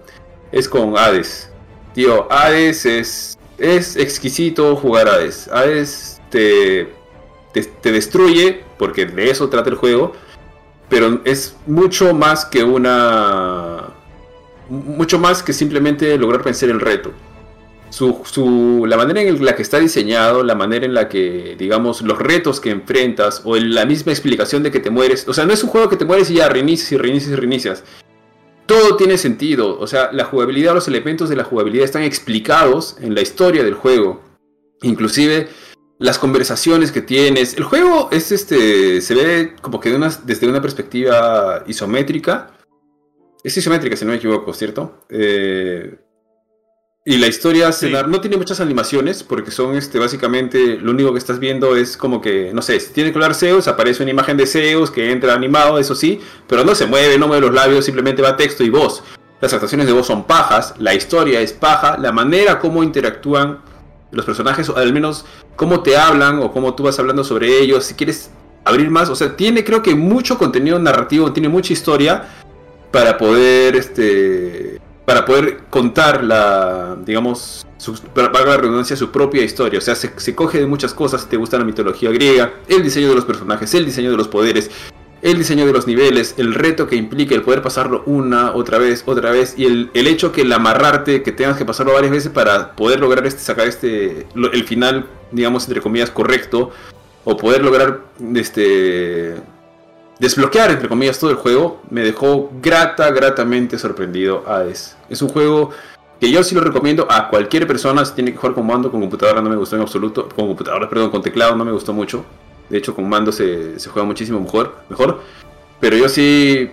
es 0.53 0.69
con 0.69 0.97
Hades. 0.97 1.51
Tío, 1.95 2.31
Hades 2.31 2.87
es, 2.87 3.39
es 3.59 3.97
exquisito 3.97 4.77
jugar 4.77 5.09
Hades. 5.09 5.49
Hades 5.49 6.21
te, 6.31 6.89
te, 7.53 7.93
destruye, 7.93 8.61
porque 8.79 9.07
de 9.07 9.31
eso 9.31 9.49
trata 9.49 9.71
el 9.71 9.77
juego, 9.77 10.13
pero 10.89 11.21
es 11.25 11.57
mucho 11.67 12.15
más 12.15 12.45
que 12.45 12.63
una... 12.63 13.95
Mucho 14.69 15.19
más 15.19 15.43
que 15.43 15.53
simplemente 15.55 16.19
lograr 16.19 16.43
vencer 16.43 16.69
el 16.69 16.81
reto. 16.81 17.13
Su, 17.89 18.21
su, 18.25 18.85
la 18.87 18.99
manera 18.99 19.23
en 19.23 19.43
la 19.43 19.57
que 19.57 19.63
está 19.63 19.79
diseñado, 19.79 20.43
la 20.43 20.55
manera 20.55 20.85
en 20.85 20.93
la 20.93 21.09
que, 21.09 21.57
digamos, 21.59 22.03
los 22.03 22.19
retos 22.19 22.61
que 22.61 22.71
enfrentas, 22.71 23.41
o 23.45 23.57
la 23.57 23.87
misma 23.87 24.13
explicación 24.13 24.63
de 24.63 24.71
que 24.71 24.81
te 24.81 24.91
mueres. 24.91 25.27
O 25.27 25.33
sea, 25.33 25.47
no 25.47 25.55
es 25.55 25.65
un 25.65 25.71
juego 25.71 25.89
que 25.89 25.97
te 25.97 26.05
mueres 26.05 26.31
y 26.31 26.35
ya 26.35 26.51
reinicias 26.51 26.93
y 26.93 26.97
reinicias 26.99 27.33
y 27.33 27.37
reinicias 27.37 27.85
todo 28.69 28.97
tiene 28.97 29.17
sentido. 29.17 29.81
O 29.81 29.87
sea, 29.87 30.11
la 30.13 30.27
jugabilidad, 30.27 30.75
los 30.75 30.87
elementos 30.87 31.31
de 31.31 31.37
la 31.37 31.43
jugabilidad 31.43 31.85
están 31.87 32.03
explicados 32.03 32.99
en 33.01 33.15
la 33.15 33.23
historia 33.23 33.65
del 33.65 33.75
juego. 33.75 34.21
Inclusive 34.83 35.49
las 35.99 36.19
conversaciones 36.19 36.93
que 36.93 37.03
tienes. 37.03 37.55
El 37.55 37.65
juego 37.65 38.09
es 38.13 38.33
este. 38.33 39.01
se 39.01 39.15
ve 39.15 39.57
como 39.61 39.81
que 39.81 39.91
desde 40.25 40.49
una 40.49 40.63
perspectiva 40.63 41.65
isométrica. 41.67 42.53
Es 43.45 43.57
isométrica, 43.57 43.97
si 43.97 44.05
no 44.05 44.11
me 44.13 44.17
equivoco, 44.19 44.53
¿cierto? 44.53 45.05
Eh, 45.09 45.97
Y 47.05 47.17
la 47.17 47.27
historia 47.27 47.71
no 48.07 48.21
tiene 48.21 48.37
muchas 48.37 48.61
animaciones 48.61 49.23
porque 49.23 49.51
son 49.51 49.77
este 49.77 49.99
básicamente 49.99 50.77
lo 50.77 50.91
único 50.91 51.13
que 51.13 51.19
estás 51.19 51.39
viendo 51.39 51.75
es 51.75 51.97
como 51.97 52.21
que, 52.21 52.51
no 52.53 52.61
sé, 52.61 52.79
si 52.81 52.93
tiene 52.93 53.11
que 53.11 53.17
hablar 53.17 53.35
Zeus, 53.35 53.67
aparece 53.67 54.03
una 54.03 54.11
imagen 54.11 54.37
de 54.37 54.47
Zeus 54.47 54.91
que 54.91 55.11
entra 55.11 55.33
animado, 55.33 55.79
eso 55.79 55.95
sí, 55.95 56.21
pero 56.47 56.65
no 56.65 56.75
se 56.75 56.85
mueve, 56.85 57.17
no 57.17 57.27
mueve 57.27 57.47
los 57.47 57.55
labios, 57.55 57.87
simplemente 57.87 58.21
va 58.21 58.37
texto 58.37 58.63
y 58.63 58.69
voz. 58.69 59.03
Las 59.41 59.53
actuaciones 59.55 59.87
de 59.87 59.95
voz 59.95 60.07
son 60.07 60.27
pajas, 60.27 60.75
la 60.79 60.93
historia 60.95 61.41
es 61.41 61.53
paja, 61.55 61.97
la 61.97 62.13
manera 62.13 62.59
como 62.59 62.83
interactúan 62.83 63.61
los 64.11 64.25
personajes, 64.25 64.69
o 64.69 64.77
al 64.77 64.93
menos 64.93 65.25
cómo 65.57 65.83
te 65.83 65.97
hablan 65.97 66.41
o 66.41 66.53
cómo 66.53 66.75
tú 66.75 66.85
vas 66.85 66.99
hablando 66.99 67.25
sobre 67.25 67.61
ellos, 67.61 67.85
si 67.85 67.95
quieres 67.95 68.31
abrir 68.65 68.91
más, 68.91 69.09
o 69.09 69.15
sea, 69.15 69.37
tiene 69.37 69.65
creo 69.65 69.83
que 69.83 69.95
mucho 69.95 70.39
contenido 70.39 70.79
narrativo, 70.79 71.33
tiene 71.33 71.49
mucha 71.49 71.73
historia 71.73 72.29
para 72.91 73.17
poder 73.19 73.77
este 73.77 74.81
para 75.09 75.25
poder 75.25 75.61
contar 75.71 76.23
la, 76.23 76.95
digamos, 77.03 77.67
para, 78.15 78.31
la 78.31 78.57
redundancia, 78.59 78.95
su 78.95 79.11
propia 79.11 79.43
historia. 79.43 79.79
O 79.79 79.81
sea, 79.81 79.95
se, 79.95 80.35
coge 80.35 80.59
de 80.59 80.67
muchas 80.67 80.93
cosas, 80.93 81.23
si 81.23 81.29
te 81.29 81.39
gusta 81.39 81.57
la 81.57 81.65
mitología 81.65 82.11
griega, 82.11 82.53
el 82.69 82.83
diseño 82.83 83.09
de 83.09 83.15
los 83.15 83.25
personajes, 83.25 83.73
el 83.73 83.87
diseño 83.87 84.11
de 84.11 84.19
los 84.19 84.29
poderes, 84.29 84.71
el 85.23 85.39
diseño 85.39 85.67
de 85.67 85.73
los 85.73 85.87
niveles, 85.87 86.35
el 86.39 86.55
reto 86.55 86.87
que 86.87 86.97
implica 86.97 87.35
el 87.35 87.43
poder 87.43 87.63
pasarlo 87.63 88.03
una, 88.07 88.53
otra 88.53 88.79
vez, 88.79 89.03
otra 89.07 89.31
vez, 89.31 89.55
y 89.57 89.67
el, 89.67 89.91
el 89.95 90.07
hecho 90.07 90.33
que 90.33 90.43
el 90.43 90.53
amarrarte, 90.53 91.23
que 91.23 91.33
tengas 91.33 91.57
que 91.57 91.65
pasarlo 91.65 91.93
varias 91.93 92.13
veces 92.13 92.33
para 92.33 92.73
poder 92.73 93.01
lograr 93.01 93.27
este, 93.27 93.41
sacar 93.41 93.67
este, 93.67 94.27
el 94.35 94.65
final, 94.65 95.07
digamos, 95.33 95.67
entre 95.67 95.81
comillas, 95.81 96.11
correcto, 96.11 96.71
o 97.25 97.37
poder 97.37 97.63
lograr 97.63 98.01
este 98.35 99.37
desbloquear, 100.19 100.71
entre 100.71 100.89
comillas, 100.89 101.19
todo 101.19 101.31
el 101.31 101.37
juego, 101.37 101.81
me 101.91 102.03
dejó 102.03 102.51
grata, 102.61 103.11
gratamente 103.11 103.79
sorprendido 103.79 104.45
Hades. 104.47 104.97
Es 105.09 105.23
un 105.23 105.29
juego 105.29 105.71
que 106.21 106.31
yo 106.31 106.43
sí 106.43 106.55
lo 106.55 106.61
recomiendo 106.61 107.07
a 107.11 107.29
cualquier 107.29 107.67
persona 107.67 108.05
si 108.05 108.15
tiene 108.15 108.33
que 108.33 108.39
jugar 108.39 108.55
con 108.55 108.67
mando, 108.67 108.91
con 108.91 109.01
computadora 109.01 109.41
no 109.41 109.51
me 109.51 109.57
gustó 109.57 109.77
en 109.77 109.83
absoluto, 109.83 110.29
con 110.35 110.47
computadora, 110.49 110.89
perdón, 110.89 111.11
con 111.11 111.23
teclado 111.23 111.55
no 111.55 111.65
me 111.65 111.73
gustó 111.73 111.93
mucho. 111.93 112.25
De 112.69 112.79
hecho, 112.79 112.95
con 112.95 113.09
mando 113.09 113.33
se, 113.33 113.77
juega 113.89 114.07
muchísimo 114.07 114.41
mejor, 114.41 114.77
mejor. 114.89 115.23
Pero 115.81 115.97
yo 115.97 116.09
sí, 116.09 116.71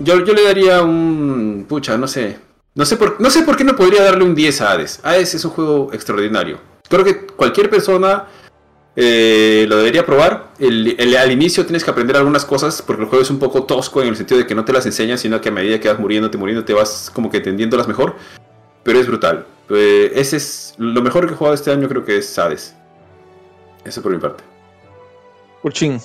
yo, 0.00 0.24
yo 0.24 0.34
le 0.34 0.44
daría 0.44 0.82
un, 0.82 1.66
pucha, 1.68 1.96
no 1.96 2.08
sé. 2.08 2.38
No 2.74 2.84
sé, 2.84 2.96
por, 2.96 3.20
no 3.20 3.30
sé 3.30 3.42
por 3.42 3.56
qué 3.56 3.64
no 3.64 3.74
podría 3.74 4.04
darle 4.04 4.24
un 4.24 4.34
10 4.34 4.60
a 4.60 4.72
Hades. 4.72 5.00
Hades 5.02 5.34
es 5.34 5.44
un 5.44 5.50
juego 5.50 5.90
extraordinario. 5.92 6.60
Creo 6.88 7.04
que 7.04 7.26
cualquier 7.26 7.68
persona 7.68 8.26
eh, 9.00 9.66
lo 9.68 9.76
debería 9.76 10.04
probar. 10.04 10.50
al 10.58 11.32
inicio 11.32 11.64
tienes 11.64 11.84
que 11.84 11.90
aprender 11.90 12.16
algunas 12.16 12.44
cosas 12.44 12.82
porque 12.82 13.02
el 13.02 13.08
juego 13.08 13.22
es 13.22 13.30
un 13.30 13.38
poco 13.38 13.64
tosco 13.64 14.02
en 14.02 14.08
el 14.08 14.16
sentido 14.16 14.38
de 14.38 14.46
que 14.46 14.54
no 14.54 14.64
te 14.64 14.72
las 14.72 14.86
enseñas, 14.86 15.20
sino 15.20 15.40
que 15.40 15.50
a 15.50 15.52
medida 15.52 15.78
que 15.78 15.88
vas 15.88 15.98
muriendo, 15.98 16.30
te 16.30 16.38
muriendo, 16.38 16.64
te 16.64 16.72
vas 16.72 17.10
como 17.12 17.30
que 17.30 17.38
entendiéndolas 17.38 17.86
mejor. 17.86 18.16
Pero 18.82 18.98
es 18.98 19.06
brutal. 19.06 19.46
Eh, 19.70 20.12
ese 20.14 20.36
es 20.36 20.74
lo 20.78 21.02
mejor 21.02 21.26
que 21.26 21.34
he 21.34 21.36
jugado 21.36 21.54
este 21.54 21.70
año, 21.70 21.88
creo 21.88 22.04
que 22.04 22.18
es 22.18 22.38
Hades. 22.38 22.74
Eso 23.84 24.02
por 24.02 24.12
mi 24.12 24.18
parte. 24.18 24.42
Urchin. 25.62 26.00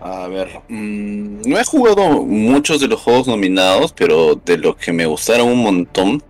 A 0.00 0.28
ver, 0.28 0.60
mm, 0.68 1.42
no 1.46 1.58
he 1.58 1.64
jugado 1.64 2.22
muchos 2.24 2.80
de 2.80 2.88
los 2.88 3.00
juegos 3.00 3.26
nominados, 3.26 3.92
pero 3.92 4.34
de 4.34 4.58
los 4.58 4.76
que 4.76 4.92
me 4.92 5.06
gustaron 5.06 5.48
un 5.48 5.62
montón. 5.62 6.22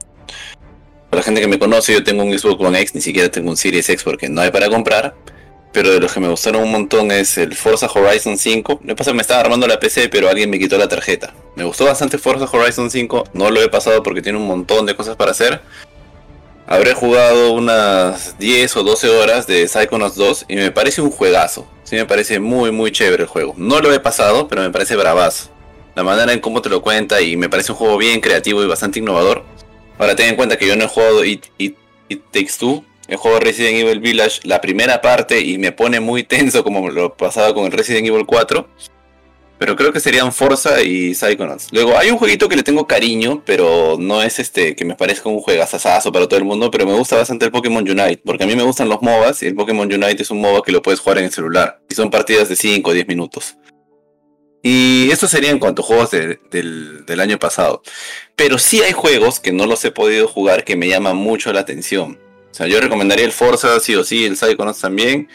Para 1.11 1.21
la 1.21 1.23
gente 1.25 1.41
que 1.41 1.49
me 1.49 1.59
conoce, 1.59 1.93
yo 1.93 2.05
tengo 2.05 2.23
un 2.23 2.37
Xbox 2.37 2.61
One 2.63 2.81
X, 2.81 2.95
ni 2.95 3.01
siquiera 3.01 3.31
tengo 3.31 3.51
un 3.51 3.57
Series 3.57 3.89
X 3.89 4.05
porque 4.05 4.29
no 4.29 4.41
hay 4.41 4.51
para 4.51 4.69
comprar 4.69 5.15
pero 5.75 5.91
de 5.91 5.99
los 5.99 6.13
que 6.13 6.21
me 6.21 6.29
gustaron 6.29 6.63
un 6.63 6.71
montón 6.71 7.11
es 7.11 7.37
el 7.37 7.53
Forza 7.53 7.91
Horizon 7.93 8.39
5. 8.39 8.81
Lo 8.85 8.97
pasa 8.97 9.11
que 9.11 9.17
me 9.17 9.23
estaba 9.23 9.41
armando 9.41 9.67
la 9.67 9.81
PC, 9.81 10.09
pero 10.09 10.29
alguien 10.29 10.49
me 10.49 10.59
quitó 10.59 10.79
la 10.79 10.87
tarjeta. 10.87 11.35
Me 11.57 11.65
gustó 11.65 11.85
bastante 11.85 12.17
Forza 12.17 12.49
Horizon 12.51 12.93
5, 12.93 13.25
no 13.33 13.51
lo 13.51 13.61
he 13.61 13.69
pasado 13.69 14.01
porque 14.05 14.23
tiene 14.23 14.39
un 14.39 14.47
montón 14.47 14.87
de 14.87 14.95
cosas 14.95 15.17
para 15.17 15.33
hacer. 15.33 15.61
Habré 16.67 16.95
jugado 16.95 17.53
unas 17.53 18.39
10 18.39 18.77
o 18.79 18.83
12 18.85 19.09
horas 19.11 19.47
de 19.47 19.69
Psychonauts 19.69 20.17
2 20.17 20.47
y 20.49 20.57
me 20.57 20.71
parece 20.71 21.03
un 21.03 21.11
juegazo. 21.11 21.67
Sí, 21.83 21.97
me 21.97 22.07
parece 22.07 22.41
muy, 22.41 22.73
muy 22.73 22.91
chévere 22.91 23.25
el 23.25 23.29
juego. 23.29 23.55
No 23.59 23.81
lo 23.81 23.93
he 23.93 24.01
pasado, 24.01 24.49
pero 24.49 24.63
me 24.63 24.71
parece 24.71 24.97
bravazo. 24.97 25.51
La 25.95 26.03
manera 26.03 26.33
en 26.33 26.41
cómo 26.41 26.63
te 26.63 26.71
lo 26.71 26.81
cuenta 26.81 27.21
y 27.21 27.37
me 27.37 27.51
parece 27.51 27.73
un 27.73 27.79
juego 27.79 27.99
bien 27.99 28.21
creativo 28.21 28.63
y 28.63 28.67
bastante 28.67 28.99
innovador. 28.99 29.45
Ahora 29.99 30.17
ten 30.17 30.31
en 30.31 30.37
cuenta 30.37 30.57
que 30.57 30.67
yo 30.67 30.75
no 30.75 30.85
he 30.85 30.89
jugado 30.89 31.25
It, 31.25 31.45
It, 31.59 31.77
It 32.09 32.23
Takes 32.33 32.55
Two, 32.59 32.83
el 33.09 33.19
juego 33.19 33.39
Resident 33.41 33.77
Evil 33.77 34.01
Village, 34.01 34.41
la 34.45 34.63
primera 34.63 35.03
parte, 35.03 35.41
y 35.41 35.59
me 35.59 35.71
pone 35.71 36.01
muy 36.01 36.23
tenso 36.25 36.65
como 36.65 36.89
lo 36.89 37.15
pasaba 37.15 37.55
con 37.55 37.67
el 37.67 37.73
Resident 37.73 38.07
Evil 38.07 38.25
4. 38.25 38.67
Pero 39.59 39.77
creo 39.77 39.93
que 39.93 40.01
serían 40.01 40.33
Forza 40.33 40.83
y 40.83 41.15
Psychonauts. 41.15 41.69
Luego, 41.71 41.97
hay 41.97 42.11
un 42.11 42.19
jueguito 42.19 42.49
que 42.49 42.57
le 42.57 42.63
tengo 42.63 42.87
cariño, 42.87 43.43
pero 43.47 43.97
no 43.99 44.23
es 44.23 44.39
este 44.39 44.75
que 44.75 44.85
me 44.85 44.97
parezca 44.97 45.29
un 45.29 45.41
juegazazazo 45.41 46.11
para 46.11 46.27
todo 46.27 46.39
el 46.39 46.45
mundo, 46.45 46.71
pero 46.71 46.87
me 46.87 46.95
gusta 46.95 47.17
bastante 47.17 47.47
el 47.47 47.53
Pokémon 47.53 47.89
Unite, 47.89 48.21
porque 48.25 48.45
a 48.45 48.47
mí 48.47 48.57
me 48.57 48.65
gustan 48.65 48.89
los 48.89 49.01
MOBAs 49.01 49.43
y 49.43 49.47
el 49.47 49.55
Pokémon 49.55 49.87
Unite 49.93 50.23
es 50.23 50.31
un 50.31 50.41
MOBA 50.41 50.63
que 50.63 50.73
lo 50.73 50.83
puedes 50.83 51.01
jugar 51.01 51.19
en 51.19 51.27
el 51.27 51.33
celular. 51.33 51.81
Y 51.89 51.95
son 51.95 52.11
partidas 52.11 52.49
de 52.49 52.57
5 52.57 52.91
o 52.91 52.93
10 52.93 53.07
minutos. 53.07 53.57
Y 54.67 55.11
esto 55.11 55.29
sería 55.29 55.51
en 55.51 55.59
cuanto 55.59 55.83
a 55.83 55.85
juegos 55.85 56.11
del, 56.11 57.05
del 57.07 57.21
año 57.21 57.39
pasado. 57.39 57.83
Pero 58.35 58.59
sí 58.59 58.83
hay 58.83 58.93
juegos 58.93 59.39
que 59.39 59.53
no 59.53 59.67
los 59.67 59.85
he 59.85 59.91
podido 59.91 60.27
jugar 60.27 60.65
que 60.65 60.75
me 60.75 60.89
llaman 60.89 61.17
mucho 61.17 61.53
la 61.53 61.61
atención. 61.61 62.19
O 62.51 62.55
sea, 62.55 62.67
yo 62.67 62.81
recomendaría 62.81 63.27
el 63.27 63.33
Forza, 63.33 63.79
sí 63.79 63.95
o 63.95 64.05
sí, 64.05 64.25
el 64.25 64.37
Psychonauts 64.37 64.81
también. 64.81 65.29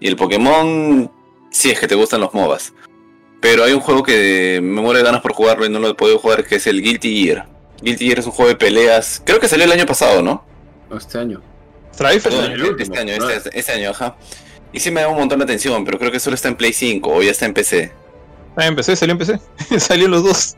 Y 0.00 0.08
el 0.08 0.16
Pokémon, 0.16 1.10
si 1.50 1.70
es 1.70 1.80
que 1.80 1.88
te 1.88 1.94
gustan 1.94 2.20
los 2.20 2.34
MOBAs. 2.34 2.74
Pero 3.44 3.62
hay 3.62 3.74
un 3.74 3.80
juego 3.80 4.02
que 4.02 4.58
me 4.62 4.80
muero 4.80 4.96
de 4.96 5.04
ganas 5.04 5.20
por 5.20 5.34
jugarlo 5.34 5.66
y 5.66 5.68
no 5.68 5.78
lo 5.78 5.90
he 5.90 5.94
podido 5.94 6.18
jugar, 6.18 6.46
que 6.46 6.54
es 6.54 6.66
el 6.66 6.80
Guilty 6.80 7.26
Gear. 7.26 7.46
Guilty 7.82 8.06
Gear 8.06 8.20
es 8.20 8.24
un 8.24 8.32
juego 8.32 8.48
de 8.48 8.56
peleas. 8.56 9.20
Creo 9.22 9.38
que 9.38 9.48
salió 9.48 9.66
el 9.66 9.72
año 9.72 9.84
pasado, 9.84 10.22
¿no? 10.22 10.42
Este 10.96 11.18
año. 11.18 11.42
Strife 11.92 12.30
este 12.30 12.98
año, 12.98 13.12
este, 13.28 13.58
este, 13.58 13.72
año, 13.72 13.90
ajá. 13.90 14.16
Y 14.72 14.80
sí 14.80 14.90
me 14.90 15.02
da 15.02 15.08
un 15.08 15.18
montón 15.18 15.40
de 15.40 15.44
atención, 15.44 15.84
pero 15.84 15.98
creo 15.98 16.10
que 16.10 16.20
solo 16.20 16.34
está 16.36 16.48
en 16.48 16.54
Play 16.54 16.72
5 16.72 17.12
o 17.12 17.20
ya 17.20 17.32
está 17.32 17.44
en 17.44 17.52
PC. 17.52 17.92
Ah, 18.56 18.64
en 18.64 18.76
PC, 18.76 18.96
salió 18.96 19.12
en 19.12 19.18
PC. 19.18 19.38
salió 19.78 20.08
los 20.08 20.24
dos. 20.24 20.56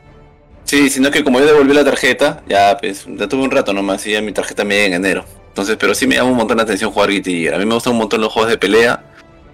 Sí, 0.63 0.89
sino 0.89 1.11
que 1.11 1.25
como 1.25 1.41
yo 1.41 1.45
devolví 1.45 1.73
la 1.73 1.83
tarjeta, 1.83 2.41
ya 2.47 2.77
pues, 2.79 3.05
ya 3.05 3.27
tuve 3.27 3.43
un 3.43 3.51
rato 3.51 3.73
nomás 3.73 4.07
y 4.07 4.13
ya 4.13 4.21
mi 4.21 4.31
tarjeta 4.31 4.63
me 4.63 4.75
llega 4.75 4.85
en 4.85 4.93
enero. 4.93 5.25
Entonces, 5.49 5.75
pero 5.77 5.93
sí 5.93 6.07
me 6.07 6.15
llama 6.15 6.29
un 6.29 6.37
montón 6.37 6.55
la 6.55 6.63
atención 6.63 6.89
jugar 6.91 7.09
Guilty 7.09 7.41
Gear. 7.41 7.55
A 7.55 7.57
mí 7.57 7.65
me 7.65 7.73
gustan 7.73 7.91
un 7.91 7.99
montón 7.99 8.21
los 8.21 8.31
juegos 8.31 8.49
de 8.49 8.57
pelea. 8.57 9.03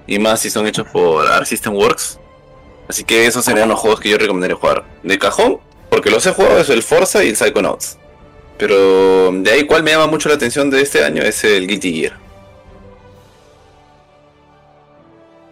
Y 0.05 0.19
más 0.19 0.41
si 0.41 0.51
son 0.51 0.67
hechos 0.67 0.85
por 0.93 1.25
Art 1.25 1.47
System 1.47 1.73
Works. 1.73 2.19
Así 2.87 3.03
que 3.03 3.25
esos 3.25 3.45
serían 3.45 3.69
los 3.69 3.79
juegos 3.79 3.99
que 3.99 4.09
yo 4.09 4.17
recomendaría 4.17 4.55
jugar. 4.55 4.83
De 5.03 5.17
cajón, 5.17 5.59
porque 5.89 6.09
los 6.09 6.25
he 6.25 6.33
jugado 6.33 6.59
es 6.59 6.69
el 6.69 6.83
Forza 6.83 7.23
y 7.23 7.29
el 7.29 7.35
Psychonauts. 7.35 7.97
Pero 8.57 9.31
de 9.31 9.51
ahí 9.51 9.65
cuál 9.65 9.83
me 9.83 9.91
llama 9.91 10.07
mucho 10.07 10.29
la 10.29 10.35
atención 10.35 10.69
de 10.69 10.81
este 10.81 11.03
año 11.03 11.21
es 11.21 11.43
el 11.43 11.67
Guilty 11.67 11.93
Gear. 11.93 12.13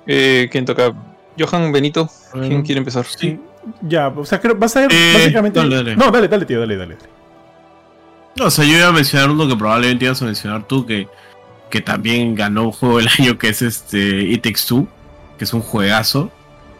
Eh, 0.07 0.49
¿Quién 0.51 0.65
toca? 0.65 0.93
Johan 1.39 1.71
Benito, 1.71 2.09
¿quién 2.33 2.61
quiere 2.63 2.79
empezar? 2.79 3.05
Sí. 3.05 3.39
Ya, 3.81 4.07
o 4.09 4.25
sea, 4.25 4.39
creo, 4.39 4.57
va 4.57 4.65
a 4.65 4.69
ser 4.69 4.91
eh, 4.91 5.13
básicamente. 5.13 5.63
No, 5.95 6.11
dale, 6.11 6.27
dale, 6.27 6.45
tío, 6.45 6.59
dale, 6.59 6.75
dale. 6.75 6.97
No, 8.35 8.45
o 8.45 8.51
sea, 8.51 8.65
yo 8.65 8.77
iba 8.77 8.87
a 8.87 8.91
mencionar 8.91 9.29
uno 9.29 9.47
que 9.47 9.55
probablemente 9.55 10.05
ibas 10.05 10.21
a 10.21 10.25
mencionar 10.25 10.67
tú, 10.67 10.85
que, 10.85 11.07
que 11.69 11.81
también 11.81 12.35
ganó 12.35 12.63
un 12.63 12.71
juego 12.71 12.97
del 12.97 13.09
año, 13.19 13.37
que 13.37 13.49
es 13.49 13.61
este 13.61 14.23
It 14.23 14.43
Takes 14.43 14.61
Two, 14.67 14.87
que 15.37 15.45
es 15.45 15.53
un 15.53 15.61
juegazo 15.61 16.31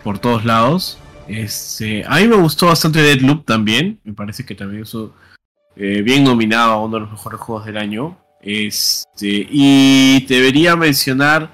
por 0.03 0.19
todos 0.19 0.45
lados. 0.45 0.97
Este, 1.27 2.03
a 2.07 2.17
mí 2.17 2.27
me 2.27 2.35
gustó 2.35 2.67
bastante 2.67 3.01
Deadloop 3.01 3.45
también, 3.45 3.99
me 4.03 4.13
parece 4.13 4.45
que 4.45 4.55
también 4.55 4.83
eso 4.83 5.13
eh, 5.75 6.01
bien 6.01 6.23
nominado 6.23 6.73
a 6.73 6.83
uno 6.83 6.95
de 6.95 7.01
los 7.01 7.11
mejores 7.11 7.39
juegos 7.39 7.65
del 7.65 7.77
año. 7.77 8.17
Este, 8.41 9.47
y 9.49 10.25
debería 10.25 10.75
mencionar, 10.75 11.49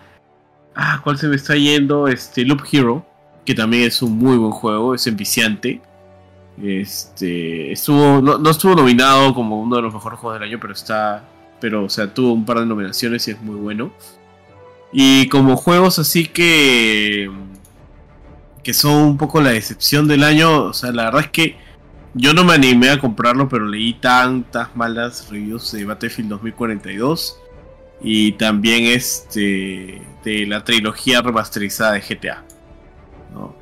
ah, 0.76 1.02
¿cuál 1.04 1.18
se 1.18 1.28
me 1.28 1.36
está 1.36 1.56
yendo? 1.56 2.08
Este, 2.08 2.46
Loop 2.46 2.64
Hero, 2.72 3.06
que 3.46 3.54
también 3.54 3.84
es 3.84 4.02
un 4.02 4.18
muy 4.18 4.38
buen 4.38 4.52
juego, 4.52 4.96
es 4.96 5.06
enviciante. 5.08 5.82
Este, 6.62 7.72
estuvo, 7.72 8.22
no, 8.22 8.50
estuvo 8.50 8.76
nominado 8.76 9.34
como 9.34 9.62
uno 9.62 9.76
de 9.76 9.82
los 9.84 9.94
mejores 9.94 10.20
juegos 10.20 10.40
del 10.40 10.50
año, 10.50 10.60
pero 10.60 10.74
está, 10.74 11.24
pero 11.60 11.84
o 11.86 11.90
sea, 11.90 12.14
tuvo 12.14 12.34
un 12.34 12.46
par 12.46 12.60
de 12.60 12.66
nominaciones 12.66 13.28
y 13.28 13.32
es 13.32 13.42
muy 13.42 13.56
bueno. 13.56 13.92
Y 14.92 15.28
como 15.30 15.58
juegos 15.58 16.00
así 16.00 16.26
que 16.28 17.30
que 18.68 18.74
son 18.74 18.96
un 18.96 19.18
poco 19.18 19.40
la 19.40 19.52
decepción 19.52 20.10
del 20.10 20.26
año, 20.26 20.66
o 20.66 20.74
sea, 20.74 20.92
la 20.92 21.06
verdad 21.06 21.22
es 21.22 21.30
que 21.30 21.56
yo 22.14 22.34
no 22.34 22.44
me 22.44 22.54
animé 22.54 22.90
a 22.90 23.00
comprarlo, 23.00 23.48
pero 23.48 23.66
leí 23.66 23.94
tantas 23.94 24.76
malas 24.76 25.30
reviews 25.32 25.72
de 25.72 25.86
Battlefield 25.86 26.32
2042 26.32 27.40
y 28.02 28.34
también 28.34 28.84
este 28.84 30.02
de 30.22 30.46
la 30.48 30.66
trilogía 30.66 31.22
remasterizada 31.22 31.94
de 31.94 32.02
GTA. 32.02 32.44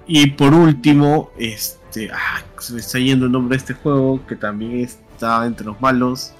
Y 0.08 0.32
por 0.32 0.56
último, 0.56 1.30
este 1.38 2.10
ah, 2.12 2.42
se 2.58 2.74
me 2.74 2.80
está 2.80 2.98
yendo 2.98 3.28
el 3.28 3.32
nombre 3.32 3.58
de 3.58 3.60
este 3.60 3.76
juego 3.76 4.26
que 4.26 4.36
también 4.36 4.80
está 4.80 5.46
entre 5.46 5.68
los 5.68 5.80
malos. 5.80 6.34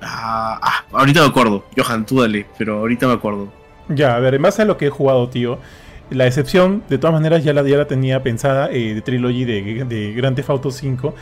Ah, 0.00 0.58
ah, 0.60 0.84
ahorita 0.90 1.20
me 1.20 1.28
acuerdo. 1.28 1.64
Johan, 1.76 2.06
tú 2.06 2.22
dale, 2.22 2.44
pero 2.58 2.80
ahorita 2.80 3.06
me 3.06 3.12
acuerdo. 3.12 3.52
Ya, 3.88 4.16
a 4.16 4.18
ver, 4.18 4.34
en 4.34 4.42
base 4.42 4.62
a 4.62 4.64
lo 4.64 4.76
que 4.76 4.86
he 4.86 4.90
jugado, 4.90 5.28
tío. 5.28 5.60
La 6.12 6.26
excepción, 6.26 6.82
de 6.88 6.98
todas 6.98 7.14
maneras, 7.14 7.42
ya 7.42 7.52
la, 7.52 7.62
ya 7.62 7.78
la 7.78 7.86
tenía 7.86 8.22
pensada 8.22 8.70
eh, 8.70 8.94
de 8.94 9.02
Trilogy 9.02 9.44
de, 9.44 9.84
de 9.84 10.12
Grand 10.12 10.36
Theft 10.36 10.50
Auto 10.50 10.70
5. 10.70 11.14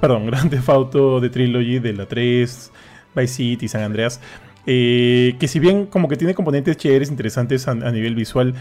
Perdón, 0.00 0.26
Grand 0.30 0.50
Theft 0.50 0.68
Auto 0.68 1.20
de 1.20 1.30
Trilogy 1.30 1.78
de 1.78 1.92
la 1.92 2.06
3, 2.06 2.72
Vice 3.14 3.34
City, 3.34 3.68
San 3.68 3.82
Andreas. 3.82 4.20
Eh, 4.66 5.36
que 5.38 5.48
si 5.48 5.58
bien 5.58 5.86
como 5.86 6.08
que 6.08 6.16
tiene 6.16 6.34
componentes 6.34 6.76
chéveres, 6.76 7.10
interesantes 7.10 7.68
a, 7.68 7.74
nivel 7.74 8.14
visual. 8.14 8.54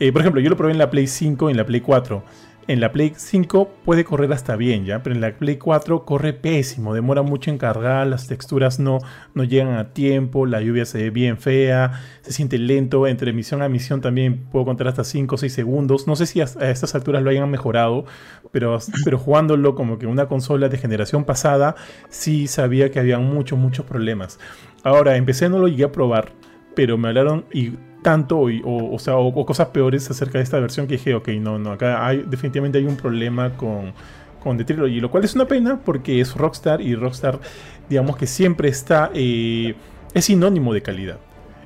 Eh, 0.00 0.12
por 0.12 0.22
ejemplo, 0.22 0.40
yo 0.40 0.50
lo 0.50 0.56
probé 0.56 0.72
en 0.72 0.78
la 0.78 0.90
Play 0.90 1.06
5 1.06 1.48
y 1.48 1.52
en 1.52 1.56
la 1.56 1.66
Play 1.66 1.80
4. 1.80 2.22
En 2.66 2.80
la 2.80 2.92
Play 2.92 3.12
5 3.14 3.68
puede 3.84 4.04
correr 4.04 4.32
hasta 4.32 4.56
bien, 4.56 4.86
¿ya? 4.86 5.02
Pero 5.02 5.14
en 5.14 5.20
la 5.20 5.36
Play 5.36 5.58
4 5.58 6.06
corre 6.06 6.32
pésimo, 6.32 6.94
demora 6.94 7.20
mucho 7.20 7.50
en 7.50 7.58
cargar, 7.58 8.06
las 8.06 8.26
texturas 8.26 8.80
no, 8.80 9.00
no 9.34 9.44
llegan 9.44 9.74
a 9.74 9.92
tiempo, 9.92 10.46
la 10.46 10.62
lluvia 10.62 10.86
se 10.86 10.96
ve 10.96 11.10
bien 11.10 11.36
fea, 11.36 12.00
se 12.22 12.32
siente 12.32 12.56
lento, 12.56 13.06
entre 13.06 13.34
misión 13.34 13.60
a 13.60 13.68
misión 13.68 14.00
también 14.00 14.46
puedo 14.50 14.64
contar 14.64 14.88
hasta 14.88 15.04
5 15.04 15.34
o 15.34 15.38
6 15.38 15.52
segundos. 15.52 16.06
No 16.06 16.16
sé 16.16 16.24
si 16.24 16.40
a, 16.40 16.44
estas 16.44 16.94
alturas 16.94 17.22
lo 17.22 17.28
hayan 17.28 17.50
mejorado, 17.50 18.06
pero, 18.50 18.78
pero 19.04 19.18
jugándolo 19.18 19.74
como 19.74 19.98
que 19.98 20.06
una 20.06 20.26
consola 20.26 20.70
de 20.70 20.78
generación 20.78 21.24
pasada, 21.24 21.74
sí 22.08 22.46
sabía 22.46 22.90
que 22.90 22.98
había 22.98 23.18
muchos, 23.18 23.58
muchos 23.58 23.84
problemas. 23.84 24.38
Ahora, 24.84 25.16
empecé, 25.16 25.50
no 25.50 25.58
lo 25.58 25.68
llegué 25.68 25.84
a 25.84 25.92
probar, 25.92 26.32
pero 26.74 26.96
me 26.96 27.08
hablaron 27.08 27.44
y 27.52 27.72
tanto 28.04 28.38
o, 28.64 28.98
sea, 28.98 29.16
o, 29.16 29.46
cosas 29.46 29.68
peores 29.68 30.08
acerca 30.10 30.36
de 30.36 30.44
esta 30.44 30.60
versión 30.60 30.86
que 30.86 30.92
dije, 30.92 31.14
ok, 31.14 31.28
no, 31.40 31.58
no, 31.58 31.72
acá 31.72 32.06
hay, 32.06 32.22
definitivamente 32.26 32.76
hay 32.76 32.84
un 32.84 32.96
problema 32.96 33.56
con, 33.56 33.94
con 34.42 34.58
The 34.58 34.64
Trilogy, 34.64 35.00
lo 35.00 35.10
cual 35.10 35.24
es 35.24 35.34
una 35.34 35.46
pena 35.46 35.80
porque 35.82 36.20
es 36.20 36.36
Rockstar 36.36 36.82
y 36.82 36.94
Rockstar, 36.94 37.40
digamos 37.88 38.18
que 38.18 38.26
siempre 38.26 38.68
está, 38.68 39.10
eh, 39.14 39.74
es 40.12 40.26
sinónimo 40.26 40.74
de 40.74 40.82
calidad. 40.82 41.16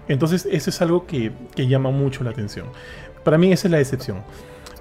Entonces 0.06 0.48
eso 0.51 0.70
es 0.70 0.81
algo 0.81 1.06
que, 1.06 1.32
llama 1.56 1.90
mucho 1.90 2.23
la 2.23 2.31
atención. 2.31 2.66
Para 3.24 3.36
mí 3.36 3.52
esa 3.52 3.66
es 3.66 3.73
la 3.73 3.81
excepción. 3.81 4.19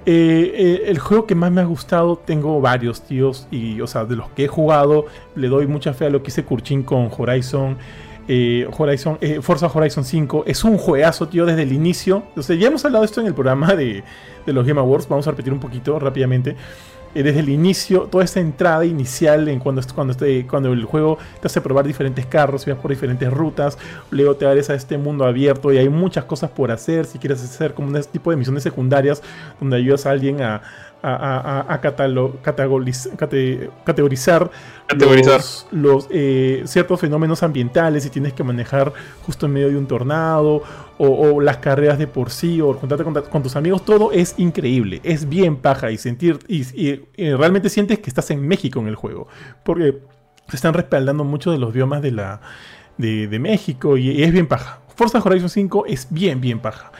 Eh, 0.05 0.53
eh, 0.55 0.81
el 0.85 0.99
juego 0.99 1.25
que 1.25 1.33
más 1.33 1.51
me 1.51 1.59
ha 1.59 1.65
gustado, 1.65 2.17
tengo 2.17 2.61
varios 2.61 3.01
tíos, 3.01 3.47
y 3.49 3.81
o 3.81 3.87
sea, 3.87 4.05
de 4.05 4.15
los 4.15 4.29
que 4.29 4.45
he 4.45 4.47
jugado, 4.47 5.07
le 5.35 5.47
doy 5.47 5.65
mucha 5.65 5.93
fe 5.93 6.05
a 6.05 6.09
lo 6.11 6.21
que 6.21 6.29
hice 6.29 6.45
Kurchin 6.45 6.83
con 6.83 7.09
Horizon. 7.17 7.77
Eh, 8.27 8.67
Horizon, 8.77 9.17
eh, 9.21 9.39
Forza 9.41 9.67
Horizon 9.73 10.03
5 10.03 10.43
es 10.47 10.63
un 10.63 10.77
juegazo, 10.77 11.27
tío, 11.27 11.45
desde 11.45 11.63
el 11.63 11.71
inicio. 11.71 12.23
O 12.35 12.41
ya 12.41 12.67
hemos 12.67 12.83
hablado 12.83 13.03
de 13.03 13.05
esto 13.05 13.21
en 13.21 13.27
el 13.27 13.33
programa 13.33 13.75
de, 13.75 14.03
los 14.45 14.65
Game 14.65 14.79
Awards. 14.79 15.07
Vamos 15.07 15.27
a 15.27 15.31
repetir 15.31 15.53
un 15.53 15.59
poquito 15.59 15.97
rápidamente. 15.99 16.55
Eh, 17.15 17.23
desde 17.23 17.39
el 17.39 17.49
inicio, 17.49 18.01
toda 18.01 18.25
esta 18.25 18.41
entrada 18.41 18.83
inicial 18.85 19.47
en 19.47 19.59
cuando, 19.59 19.81
cuando, 19.95 20.13
cuando 20.49 20.73
el 20.73 20.83
juego 20.83 21.17
te 21.39 21.47
hace 21.47 21.61
probar 21.61 21.87
diferentes 21.87 22.25
carros, 22.25 22.65
vas 22.65 22.75
por 22.77 22.91
diferentes 22.91 23.31
rutas, 23.31 23.77
luego 24.11 24.35
te 24.35 24.45
abres 24.45 24.69
a 24.69 24.75
este 24.75 24.97
mundo 24.97 25.25
abierto 25.25 25.71
y 25.71 25.77
hay 25.77 25.87
muchas 25.87 26.25
cosas 26.25 26.49
por 26.49 26.69
hacer. 26.69 27.05
Si 27.05 27.17
quieres 27.17 27.41
hacer 27.41 27.73
como 27.73 27.87
un 27.87 28.03
tipo 28.03 28.29
de 28.29 28.37
misiones 28.37 28.61
secundarias 28.63 29.23
donde 29.59 29.77
ayudas 29.77 30.05
a 30.05 30.11
alguien 30.11 30.41
a, 30.41 30.61
a, 31.03 31.79
categorizar, 31.81 34.51
los, 35.71 36.07
eh, 36.09 36.63
ciertos 36.65 36.99
fenómenos 36.99 37.43
ambientales 37.43 38.05
y 38.05 38.09
tienes 38.09 38.33
que 38.33 38.43
manejar 38.43 38.93
justo 39.25 39.45
en 39.45 39.53
medio 39.53 39.69
de 39.69 39.77
un 39.77 39.87
tornado 39.87 40.63
o, 40.97 41.41
las 41.41 41.57
carreras 41.57 41.99
de 41.99 42.07
por 42.07 42.31
sí 42.31 42.59
o 42.61 42.73
juntarte 42.73 43.03
con, 43.03 43.43
tus 43.43 43.55
amigos, 43.55 43.85
todo 43.85 44.11
es 44.11 44.35
increíble, 44.37 45.01
es 45.03 45.29
bien 45.29 45.57
paja 45.57 45.91
y 45.91 45.97
sentir 45.97 46.39
y, 46.47 46.63
realmente 47.35 47.69
sientes 47.69 47.99
que 47.99 48.09
estás 48.09 48.31
en 48.31 48.47
México 48.47 48.79
en 48.79 48.87
el 48.87 48.95
juego 48.95 49.27
porque 49.63 49.99
se 50.47 50.55
están 50.55 50.73
respaldando 50.73 51.23
mucho 51.23 51.51
de 51.51 51.57
los 51.57 51.73
biomas 51.73 52.01
de 52.01 52.11
la 52.11 52.41
de, 52.97 53.27
de 53.27 53.39
México 53.39 53.97
y 53.97 54.23
es 54.23 54.31
bien 54.31 54.47
paja. 54.47 54.79
Forza 54.95 55.21
Horizon 55.23 55.49
5 55.49 55.85
es 55.85 56.07
bien 56.09 56.41
bien 56.41 56.59
paja. 56.59 56.91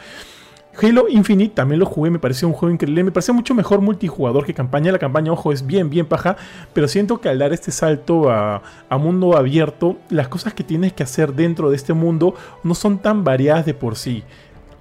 Halo 0.80 1.08
Infinite 1.10 1.56
también 1.56 1.80
lo 1.80 1.88
jugué, 1.88 2.12
me 2.12 2.20
pareció 2.20 2.48
un 2.48 2.54
juego 2.54 2.72
increíble. 2.72 3.04
Me 3.04 3.12
pareció 3.12 3.34
mucho 3.34 3.56
mejor 3.56 3.82
multijugador 3.82 4.46
que 4.46 4.54
campaña. 4.54 4.92
La 4.92 5.00
campaña, 5.00 5.32
ojo, 5.32 5.52
es 5.52 5.66
bien, 5.66 5.90
bien 5.90 6.06
paja. 6.06 6.38
Pero 6.74 6.88
siento 6.88 7.20
que 7.20 7.30
al 7.30 7.40
dar 7.40 7.52
este 7.52 7.72
salto 7.72 8.30
a, 8.30 8.62
mundo 8.92 9.36
abierto, 9.36 9.98
las 10.10 10.28
cosas 10.28 10.54
que 10.54 10.64
tienes 10.64 10.94
que 10.94 11.04
hacer 11.04 11.34
dentro 11.34 11.70
de 11.70 11.76
este 11.76 11.94
mundo 11.94 12.36
no 12.64 12.76
son 12.76 13.00
tan 13.00 13.24
variadas 13.24 13.66
de 13.66 13.74
por 13.74 13.96
sí. 13.96 14.24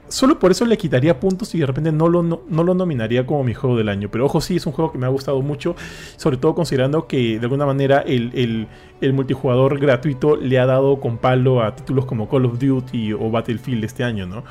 Solo 0.09 0.39
por 0.39 0.53
eso 0.53 0.65
le 0.67 0.79
quitaría 0.79 1.19
puntos 1.19 1.53
y 1.57 1.59
de 1.59 1.67
repente 1.67 1.91
no 1.91 2.09
lo, 2.09 2.23
no, 2.23 2.41
lo 2.49 2.75
nominaría 2.75 3.27
como 3.27 3.43
mi 3.43 3.55
juego 3.55 3.77
del 3.77 3.89
año. 3.89 4.09
Pero 4.11 4.27
ojo, 4.27 4.41
sí, 4.41 4.57
es 4.57 4.67
un 4.67 4.73
juego 4.73 4.93
que 4.93 4.99
me 4.99 5.07
ha 5.07 5.09
gustado 5.09 5.41
mucho. 5.41 5.75
Sobre 6.17 6.37
todo 6.37 6.55
considerando 6.55 7.07
que 7.07 7.39
de 7.39 7.45
alguna 7.45 7.67
manera 7.67 8.01
el, 8.01 8.69
el 9.01 9.13
multijugador 9.13 9.79
gratuito 9.79 10.37
le 10.37 10.59
ha 10.59 10.67
dado 10.67 11.01
con 11.01 11.19
palo 11.19 11.63
a 11.63 11.75
títulos 11.75 12.05
como 12.05 12.29
Call 12.29 12.45
of 12.45 12.59
Duty 12.59 13.15
o 13.15 13.31
Battlefield 13.31 13.85
este 13.85 14.05
año, 14.05 14.27
¿no? 14.27 14.45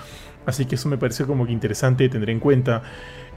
Así 0.46 0.66
que 0.66 0.76
eso 0.76 0.90
me 0.90 0.98
pareció 0.98 1.28
como 1.28 1.46
que 1.46 1.52
interesante 1.52 2.10
tener 2.10 2.30
en 2.30 2.40
cuenta. 2.40 2.84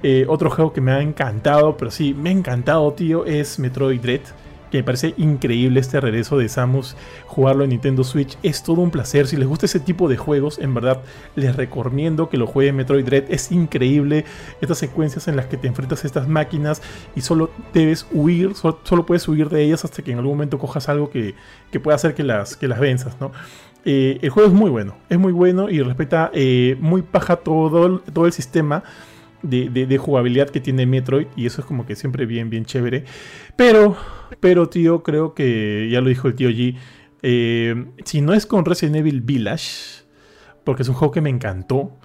Eh, 0.03 0.27
otro 0.29 0.49
juego 0.51 0.73
que 0.73 0.81
me 0.81 0.93
ha 0.93 1.01
encantado, 1.01 1.77
pero 1.77 1.91
sí, 1.91 2.15
me 2.15 2.29
ha 2.29 2.33
encantado, 2.33 2.93
tío, 2.93 3.25
es 3.25 3.59
Metroid 3.59 4.01
Dread. 4.01 4.21
Que 4.71 4.79
me 4.79 4.85
parece 4.85 5.15
increíble 5.17 5.81
este 5.81 5.99
regreso 5.99 6.37
de 6.37 6.47
Samus. 6.47 6.95
Jugarlo 7.27 7.65
en 7.65 7.71
Nintendo 7.71 8.05
Switch 8.05 8.37
es 8.43 8.63
todo 8.63 8.83
un 8.83 8.91
placer. 8.91 9.27
Si 9.27 9.37
les 9.37 9.49
gusta 9.49 9.65
ese 9.65 9.81
tipo 9.81 10.09
de 10.09 10.19
juegos, 10.19 10.59
en 10.59 10.75
verdad 10.75 11.01
les 11.37 11.57
recomiendo 11.57 12.29
que 12.29 12.37
lo 12.37 12.47
jueguen 12.47 12.77
Metroid 12.77 13.05
Dread. 13.05 13.25
Es 13.31 13.51
increíble 13.51 14.27
estas 14.61 14.77
secuencias 14.77 15.27
en 15.27 15.37
las 15.37 15.47
que 15.47 15.57
te 15.57 15.69
enfrentas 15.69 16.05
a 16.05 16.07
estas 16.07 16.29
máquinas 16.29 16.83
y 17.17 17.23
solo 17.23 17.51
debes 17.73 18.07
huir, 18.13 18.55
solo, 18.55 19.07
puedes 19.07 19.27
huir 19.27 19.49
de 19.49 19.63
ellas 19.65 19.87
hasta 19.87 20.03
que 20.03 20.13
en 20.13 20.19
algún 20.19 20.35
momento 20.35 20.59
cojas 20.59 20.91
algo 20.91 21.09
que, 21.09 21.35
que 21.71 21.81
pueda 21.81 21.97
hacer 21.97 22.15
que 22.15 22.23
las, 22.23 22.55
que 22.55 22.69
las 22.69 22.79
venzas, 22.79 23.19
¿no? 23.21 23.33
Eh, 23.91 24.19
el 24.21 24.29
juego 24.29 24.51
es 24.51 24.55
muy 24.55 24.69
bueno, 24.69 24.99
es 25.09 25.19
muy 25.19 25.33
bueno 25.33 25.71
y 25.71 25.81
respeta 25.81 26.31
eh, 26.35 26.77
muy 26.79 27.01
paja 27.01 27.37
todo, 27.37 28.01
todo 28.01 28.27
el 28.27 28.33
sistema 28.33 28.85
de, 29.43 29.97
jugabilidad 29.97 30.51
que 30.51 30.61
tiene 30.61 30.85
Metroid 30.85 31.29
y 31.37 31.47
eso 31.47 31.63
es 31.63 31.67
como 31.67 31.87
que 31.87 31.97
siempre 31.97 32.27
bien, 32.27 32.51
bien 32.51 32.67
chévere. 32.67 33.07
Pero, 33.57 33.97
pero 34.41 34.69
tío, 34.69 35.03
creo 35.03 35.33
que 35.33 35.89
ya 35.91 36.03
lo 36.03 36.11
dijo 36.11 36.29
el 36.29 36.35
tío 36.35 36.51
G, 36.51 36.77
eh, 37.23 37.87
si 38.05 38.21
no 38.21 38.35
es 38.35 38.45
con 38.45 38.67
Resident 38.67 38.97
Evil 38.97 39.23
Village, 39.23 40.05
porque 40.65 40.83
es 40.83 40.89
un 40.91 40.95
juego 40.95 41.11
que 41.11 41.23
me 41.23 41.31
encantó, 41.31 41.97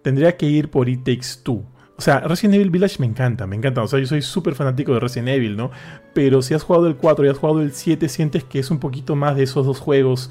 tendría 0.00 0.38
que 0.38 0.46
ir 0.46 0.70
por 0.70 0.88
It 0.88 1.04
Takes 1.04 1.42
Two. 1.42 1.66
O 1.98 2.00
sea, 2.00 2.20
Resident 2.20 2.54
Evil 2.54 2.70
Village 2.70 2.96
me 2.98 3.04
encanta, 3.04 3.46
me 3.46 3.56
encanta. 3.56 3.82
O 3.82 3.88
sea, 3.88 3.98
yo 3.98 4.06
soy 4.06 4.22
súper 4.22 4.54
fanático 4.54 4.94
de 4.94 5.00
Resident 5.00 5.28
Evil, 5.28 5.54
¿no? 5.54 5.70
Pero 6.14 6.40
si 6.40 6.54
has 6.54 6.62
jugado 6.62 6.86
el 6.86 6.96
4 6.96 7.26
y 7.26 7.28
has 7.28 7.36
jugado 7.36 7.60
el 7.60 7.72
7, 7.72 8.08
sientes 8.08 8.42
que 8.42 8.58
es 8.58 8.70
un 8.70 8.78
poquito 8.78 9.16
más 9.16 9.36
de 9.36 9.42
esos 9.42 9.66
dos 9.66 9.80
juegos 9.80 10.30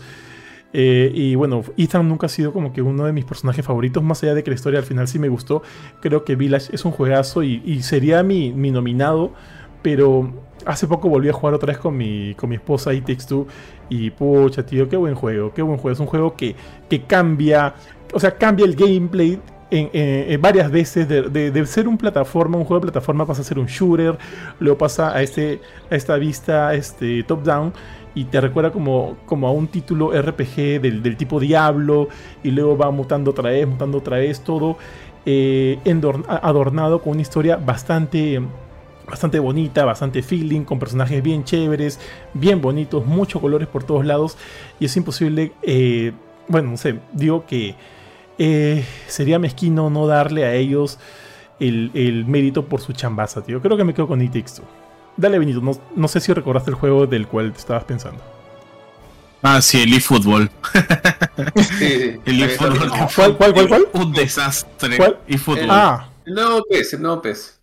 eh, 0.72 1.12
y 1.14 1.36
bueno, 1.36 1.64
Ethan 1.78 2.08
nunca 2.08 2.28
ha 2.28 2.30
sido 2.30 2.54
como 2.54 2.74
que 2.74 2.82
uno 2.82 3.06
de 3.06 3.14
mis 3.14 3.26
personajes 3.26 3.66
favoritos, 3.66 4.04
más 4.04 4.22
allá 4.24 4.36
de 4.36 4.44
que 4.44 4.52
la 4.52 4.56
historia 4.56 4.80
al 4.80 4.86
final 4.86 5.08
sí 5.08 5.20
me 5.20 5.30
gustó. 5.30 5.64
Creo 6.00 6.24
que 6.24 6.36
Village 6.36 6.74
es 6.74 6.86
un 6.86 6.91
juegazo 6.91 7.44
y, 7.44 7.82
sería 7.82 8.24
mi, 8.24 8.52
nominado, 8.52 9.32
pero 9.82 10.32
hace 10.66 10.88
poco 10.88 11.10
volví 11.10 11.30
a 11.30 11.34
jugar 11.34 11.56
otra 11.56 11.68
vez 11.68 11.78
con 11.78 11.98
mi, 11.98 12.36
con 12.36 12.50
mi 12.50 12.56
esposa 12.56 12.94
y 12.94 13.02
Takes 13.02 13.26
Two 13.28 13.48
y 13.90 14.12
pucha, 14.12 14.66
tío, 14.66 14.88
qué 14.90 14.98
buen 14.98 15.16
juego, 15.16 15.54
qué 15.54 15.62
buen 15.62 15.78
juego. 15.78 15.94
Es 15.94 16.00
un 16.00 16.08
juego 16.08 16.36
que, 16.36 16.56
que 16.90 17.04
cambia, 17.04 17.74
o 18.14 18.20
sea, 18.20 18.38
cambia 18.38 18.66
el 18.66 18.76
gameplay 18.76 19.40
en, 19.72 20.41
varias 20.41 20.72
veces 20.72 21.08
de, 21.08 21.66
ser 21.66 21.88
un 21.88 21.98
plataforma, 21.98 22.58
un 22.58 22.66
juego 22.66 22.82
de 22.82 22.91
plataforma 22.91 23.26
pasa 23.26 23.41
a 23.41 23.46
ser 23.46 23.60
un 23.60 23.68
shooter, 23.68 24.18
luego 24.60 24.78
pasa 24.78 25.16
a, 25.16 25.22
este, 25.22 25.62
a 25.90 25.96
esta 25.96 26.16
vista 26.18 26.74
este, 26.74 27.24
top-down 27.24 27.74
y 28.15 28.26
te 28.26 28.41
recuerda 28.41 28.72
como, 28.72 29.18
como 29.26 29.48
a 29.48 29.52
un 29.52 29.68
título 29.68 30.11
RPG 30.11 30.81
del, 30.81 31.18
tipo 31.18 31.40
Diablo 31.40 32.10
y 32.44 32.52
luego 32.52 32.77
va 32.77 32.91
mutando 32.91 33.31
otra 33.31 33.49
vez, 33.49 33.68
mutando 33.68 33.99
otra 33.99 34.18
vez, 34.18 34.41
todo 34.41 34.77
eh, 35.26 35.80
adornado 36.27 37.02
con 37.02 37.14
una 37.14 37.22
historia 37.22 37.56
bastante 37.57 38.41
bastante 39.10 39.40
bonita, 39.40 39.86
bastante 39.86 40.22
feeling, 40.22 40.61
con 40.61 40.77
personajes 40.77 41.23
bien 41.23 41.44
chéveres, 41.44 41.99
bien 42.34 42.61
bonitos, 42.61 43.06
muchos 43.06 43.41
colores 43.41 43.68
por 43.68 43.84
todos 43.84 44.06
lados 44.06 44.38
y 44.80 44.86
es 44.86 44.95
imposible, 44.98 45.52
eh, 45.64 46.11
bueno, 46.48 46.72
no 46.72 46.77
sé, 46.77 46.99
digo 47.14 47.45
que 47.48 47.76
eh, 48.38 48.86
sería 49.07 49.40
mezquino 49.40 49.90
no 49.90 50.07
darle 50.07 50.45
a 50.45 50.53
ellos 50.53 50.99
el, 51.60 52.26
mérito 52.26 52.65
por 52.65 52.81
su 52.81 52.94
chambaza, 52.94 53.44
tío. 53.44 53.61
Creo 53.61 53.76
que 53.76 53.84
me 53.84 53.94
quedo 53.94 54.07
con 54.07 54.22
It 54.22 54.36
Dale, 55.20 55.38
Benito, 55.38 55.62
no, 55.96 56.08
sé 56.08 56.22
si 56.22 56.32
recordaste 56.32 56.72
el 56.72 56.78
juego 56.78 57.06
del 57.06 57.28
cual 57.28 57.52
te 57.52 57.58
estabas 57.58 57.84
pensando. 57.84 58.22
Ah, 59.41 59.62
sí, 59.62 59.82
el 59.82 59.94
eFootball. 59.94 60.50
sí, 61.78 62.22
el 62.26 62.44
eFootball. 62.44 62.90
¿Cuál, 63.14 63.36
cuál, 63.36 63.54
cuál, 63.54 63.68
cuál? 63.68 63.88
Un 63.96 64.14
desastre. 64.14 64.96
¿Cuál? 64.96 65.20
eFootball. 65.28 65.68
Ah. 65.70 66.10
El 66.26 66.36
nuevo 66.36 66.64
PES, 66.70 66.94
el 66.94 67.02
nuevo 67.02 67.22
PES. 67.22 67.60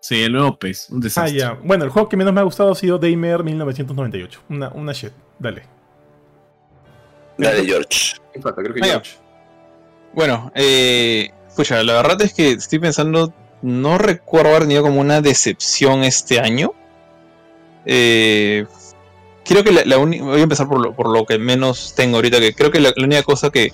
Sí, 0.00 0.20
el 0.20 0.32
nuevo 0.32 0.58
PES, 0.58 0.88
un 0.90 1.00
desastre. 1.00 1.44
Ah, 1.44 1.52
ya. 1.54 1.60
Bueno, 1.62 1.84
el 1.84 1.90
juego 1.90 2.08
que 2.08 2.16
menos 2.16 2.34
me 2.34 2.40
ha 2.40 2.44
gustado 2.44 2.72
ha 2.72 2.74
sido 2.74 2.98
Damer 2.98 3.44
1998. 3.44 4.40
Una, 4.48 4.68
una 4.70 4.92
shit. 4.92 5.12
Dale. 5.38 5.62
Dale, 7.38 7.64
George. 7.64 8.16
Creo 8.32 8.74
que 8.74 8.82
George. 8.82 9.12
Bueno, 10.12 10.50
eh, 10.56 11.30
pucha, 11.54 11.84
la 11.84 11.92
verdad 11.92 12.20
es 12.22 12.34
que 12.34 12.50
estoy 12.50 12.80
pensando 12.80 13.32
no 13.62 13.96
recuerdo 13.96 14.50
haber 14.50 14.62
tenido 14.62 14.82
como 14.82 15.00
una 15.00 15.20
decepción 15.20 16.02
este 16.02 16.40
año. 16.40 16.72
Eh, 17.86 18.66
creo 19.44 19.64
que 19.64 19.72
la, 19.72 19.98
única. 19.98 20.24
Voy 20.24 20.40
a 20.40 20.42
empezar 20.42 20.68
por 20.68 20.80
lo, 20.80 20.94
por 20.94 21.08
lo, 21.08 21.24
que 21.24 21.38
menos 21.38 21.94
tengo 21.96 22.16
ahorita. 22.16 22.40
Que 22.40 22.54
creo 22.54 22.70
que 22.70 22.80
la, 22.80 22.92
única 22.96 23.22
cosa 23.22 23.50
que, 23.50 23.70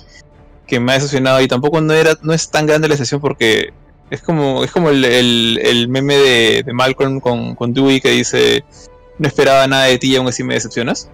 me 0.78 0.92
ha 0.92 0.94
decepcionado. 0.96 1.40
Y 1.40 1.48
tampoco 1.48 1.80
no 1.80 1.94
era. 1.94 2.16
no 2.22 2.34
es 2.34 2.50
tan 2.50 2.66
grande 2.66 2.88
la 2.88 2.94
decepción 2.94 3.20
porque. 3.20 3.72
Es 4.10 4.20
como. 4.20 4.62
Es 4.62 4.70
como 4.70 4.90
el, 4.90 5.86
meme 5.88 6.16
de, 6.16 6.64
Malcolm 6.72 7.20
con, 7.20 7.54
con 7.54 7.72
Dewey 7.72 8.00
que 8.00 8.10
dice. 8.10 8.64
No 9.18 9.26
esperaba 9.26 9.66
nada 9.66 9.86
de 9.86 9.98
ti 9.98 10.12
y 10.12 10.16
aún 10.16 10.28
así 10.28 10.44
me 10.44 10.54
decepcionas. 10.54 11.10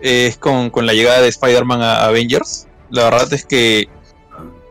es 0.00 0.38
con, 0.38 0.70
la 0.74 0.94
llegada 0.94 1.20
de 1.20 1.28
Spider-Man 1.28 1.82
a 1.82 2.06
Avengers. 2.06 2.68
La 2.90 3.04
verdad 3.04 3.32
es 3.32 3.44
que 3.44 3.88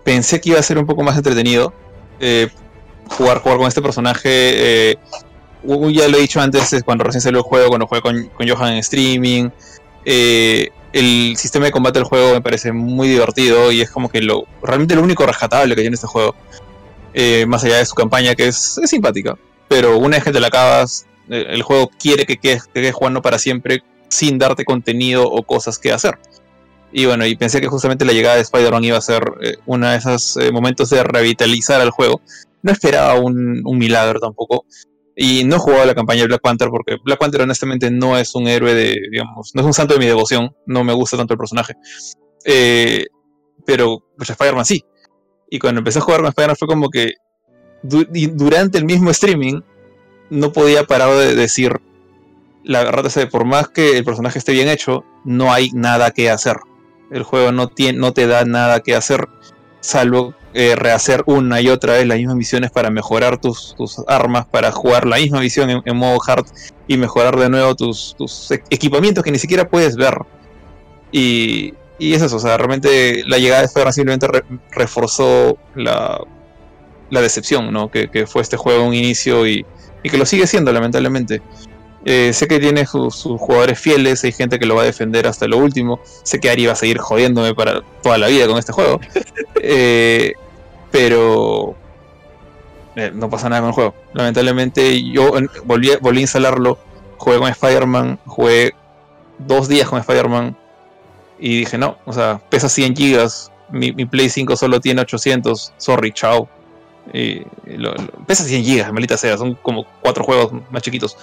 pensé 0.06 0.40
que 0.40 0.52
iba 0.52 0.60
a 0.60 0.64
ser 0.64 0.78
un 0.78 0.86
poco 0.86 1.04
más 1.04 1.18
entretenido 1.18 1.74
eh, 2.20 2.48
jugar, 3.10 3.40
jugar 3.40 3.58
con 3.58 3.68
este 3.68 3.82
personaje. 3.82 4.92
Eh, 4.92 4.98
ya 5.92 6.08
lo 6.08 6.18
he 6.18 6.22
dicho 6.22 6.40
antes, 6.40 6.76
cuando 6.84 7.04
recién 7.04 7.22
salió 7.22 7.40
el 7.40 7.44
juego, 7.44 7.70
cuando 7.70 7.88
jugué 7.88 8.02
con, 8.02 8.28
con 8.30 8.48
Johan 8.48 8.74
en 8.74 8.80
streaming. 8.80 9.50
Eh, 10.06 10.70
el 10.94 11.36
sistema 11.38 11.66
de 11.66 11.72
combate 11.72 12.00
del 12.00 12.08
juego 12.08 12.34
me 12.34 12.42
parece 12.42 12.72
muy 12.72 13.08
divertido 13.08 13.72
y 13.72 13.82
es 13.82 13.92
como 13.92 14.08
que 14.08 14.22
lo 14.22 14.46
realmente 14.62 14.96
lo 14.96 15.02
único 15.02 15.26
rescatable 15.26 15.76
que 15.76 15.82
tiene 15.82 15.96
este 15.96 16.08
juego. 16.08 16.36
más 17.48 17.64
allá 17.64 17.78
de 17.78 17.86
su 17.86 17.96
campaña, 17.96 18.36
que 18.36 18.48
es, 18.48 18.80
simpática. 18.86 19.38
Pero 19.68 19.98
una 19.98 20.18
vez 20.18 20.24
que 20.24 20.32
te 20.32 20.40
la 20.40 20.48
acabas, 20.48 21.06
el 21.28 21.64
juego 21.64 21.90
quiere 22.00 22.26
que 22.26 22.38
quedes, 22.38 22.66
que 22.66 22.82
quedes 22.82 22.94
jugando 22.94 23.22
para 23.22 23.40
siempre 23.40 23.84
sin 24.10 24.38
darte 24.38 24.66
contenido 24.66 25.28
o 25.30 25.44
cosas 25.44 25.80
que 25.80 25.92
hacer. 25.92 26.18
Y 26.92 27.06
bueno, 27.06 27.26
y 27.26 27.36
pensé 27.36 27.60
que 27.60 27.68
justamente 27.68 28.06
la 28.06 28.14
llegada 28.14 28.36
de 28.36 28.42
Spider-Man 28.44 28.84
iba 28.86 28.98
a 28.98 29.02
ser 29.02 29.24
eh, 29.42 29.58
uno 29.66 29.90
de 29.90 29.98
esos 29.98 30.38
eh, 30.38 30.52
momentos 30.52 30.90
de 30.90 31.04
revitalizar 31.04 31.82
al 31.82 31.90
juego. 31.90 32.22
No 32.66 32.72
esperaba 32.72 33.20
un, 33.20 33.62
milagro 33.78 34.20
tampoco. 34.20 34.66
Y 35.16 35.44
no 35.44 35.58
he 35.58 35.60
jugado 35.60 35.86
la 35.86 35.94
campaña 35.94 36.22
de 36.22 36.28
Black 36.28 36.42
Panther 36.42 36.70
porque 36.70 36.98
Black 37.04 37.20
Panther 37.20 37.42
honestamente 37.42 37.92
no 37.92 38.18
es 38.18 38.34
un 38.34 38.48
héroe 38.48 38.74
de, 38.74 39.00
digamos, 39.12 39.52
no 39.54 39.62
es 39.62 39.68
un 39.68 39.74
santo 39.74 39.94
de 39.94 40.00
mi 40.00 40.08
devoción. 40.08 40.56
No 40.66 40.84
me 40.84 40.94
gusta 40.94 41.16
tanto 41.16 41.36
el 41.36 41.38
personaje. 41.38 41.76
Eh, 42.44 43.06
pero 43.68 44.04
pues 44.18 44.32
Spider-Man 44.32 44.66
sí. 44.66 44.84
Y 45.48 45.60
cuando 45.60 45.80
empecé 45.80 46.00
a 46.00 46.02
jugar 46.02 46.22
con 46.22 46.30
Spider-Man 46.30 46.58
fue 46.58 46.68
como 46.68 46.90
que 46.90 47.14
durante 47.84 48.80
el 48.80 48.86
mismo 48.86 49.12
streaming 49.12 49.62
no 50.32 50.52
podía 50.52 50.86
parar 50.86 51.16
de 51.16 51.36
decir 51.36 51.80
la 52.64 52.82
es 52.82 53.14
que 53.14 53.28
por 53.28 53.46
más 53.46 53.70
que 53.70 53.96
el 53.96 54.04
personaje 54.04 54.40
esté 54.40 54.52
bien 54.54 54.70
hecho, 54.70 55.06
no 55.24 55.54
hay 55.54 55.70
nada 55.72 56.10
que 56.10 56.32
hacer. 56.32 56.58
El 57.12 57.22
juego 57.22 57.52
no, 57.52 57.68
tiene, 57.68 58.00
no 58.00 58.12
te 58.12 58.26
da 58.26 58.44
nada 58.44 58.80
que 58.80 58.96
hacer, 58.96 59.28
salvo 59.82 60.34
eh, 60.58 60.76
rehacer 60.78 61.22
una 61.26 61.60
y 61.60 61.68
otra 61.68 61.94
vez 61.94 62.08
las 62.08 62.18
mismas 62.18 62.38
misiones 62.38 62.72
para 62.72 62.90
mejorar 62.90 63.40
tus, 63.40 63.76
armas, 64.08 64.46
para 64.46 64.72
jugar 64.72 65.06
la 65.06 65.18
misma 65.18 65.42
misión 65.42 65.82
en, 65.84 65.98
modo 65.98 66.18
hard 66.26 66.46
y 66.88 66.96
mejorar 66.96 67.38
de 67.38 67.50
nuevo 67.50 67.76
tus, 67.76 68.16
e-, 68.52 68.64
equipamientos 68.70 69.22
que 69.22 69.32
ni 69.32 69.38
siquiera 69.38 69.68
puedes 69.68 69.98
ver. 69.98 70.18
Y, 71.12 71.74
es 72.00 72.22
eso, 72.22 72.38
o 72.38 72.40
sea, 72.40 72.56
realmente 72.56 73.24
la 73.26 73.38
llegada 73.38 73.62
de 73.62 73.68
Spider-Man 73.68 73.94
simplemente 73.94 74.28
reforzó 74.72 75.58
la, 75.76 76.22
decepción, 77.10 77.74
¿no? 77.74 77.92
Que, 77.92 78.26
fue 78.26 78.42
este 78.42 78.56
juego 78.56 78.86
un 78.86 78.94
inicio 78.94 79.46
y, 79.46 79.66
y 80.04 80.10
que 80.10 80.18
lo 80.18 80.26
sigue 80.26 80.48
siendo, 80.48 80.72
lamentablemente. 80.72 81.42
Eh, 82.06 82.32
sé 82.34 82.48
que 82.48 82.60
tiene 82.60 82.86
sus, 82.86 83.24
jugadores 83.24 83.80
fieles, 83.80 84.24
hay 84.24 84.32
gente 84.32 84.60
que 84.60 84.68
lo 84.68 84.76
va 84.76 84.84
a 84.84 84.86
defender 84.86 85.28
hasta 85.28 85.48
lo 85.48 85.58
último. 85.58 86.00
Sé 86.24 86.40
que 86.40 86.50
Ari 86.50 86.68
va 86.68 86.74
a 86.74 86.76
seguir 86.76 87.00
jodiéndome 87.00 87.56
para 87.56 87.82
toda 88.02 88.18
la 88.18 88.28
vida 88.28 88.48
con 88.48 88.58
este 88.58 88.72
juego. 88.72 89.02
Eh, 89.68 90.34
pero 90.96 91.76
eh, 92.96 93.12
no 93.14 93.30
pasa 93.30 93.50
nada 93.50 93.62
con 93.62 93.68
el 93.68 93.76
juego. 93.76 93.96
Lamentablemente 94.14 95.04
yo 95.04 95.34
volví, 95.66 95.92
volví 96.00 96.20
a 96.20 96.22
instalarlo, 96.22 96.78
jugué 97.18 97.38
con 97.38 97.50
Spider-Man, 97.50 98.18
jugué 98.26 98.74
dos 99.40 99.68
días 99.68 99.90
con 99.90 100.00
Spider-Man 100.00 100.56
y 101.38 101.60
dije 101.60 101.78
no, 101.78 101.98
o 102.06 102.14
sea, 102.14 102.40
pesa 102.50 102.70
100 102.70 102.96
gigas, 102.96 103.52
mi, 103.70 103.92
Play 104.06 104.30
5 104.30 104.56
solo 104.56 104.80
tiene 104.80 105.02
800, 105.02 105.74
sorry, 105.76 106.14
chao. 106.14 106.48
pesa 108.26 108.46
100 108.46 108.64
gigas, 108.64 108.94
maldita 108.94 109.18
sea, 109.18 109.38
son 109.38 109.56
como 109.56 109.86
cuatro 110.00 110.24
juegos 110.24 110.54
más 110.72 110.82
chiquitos. 110.82 111.18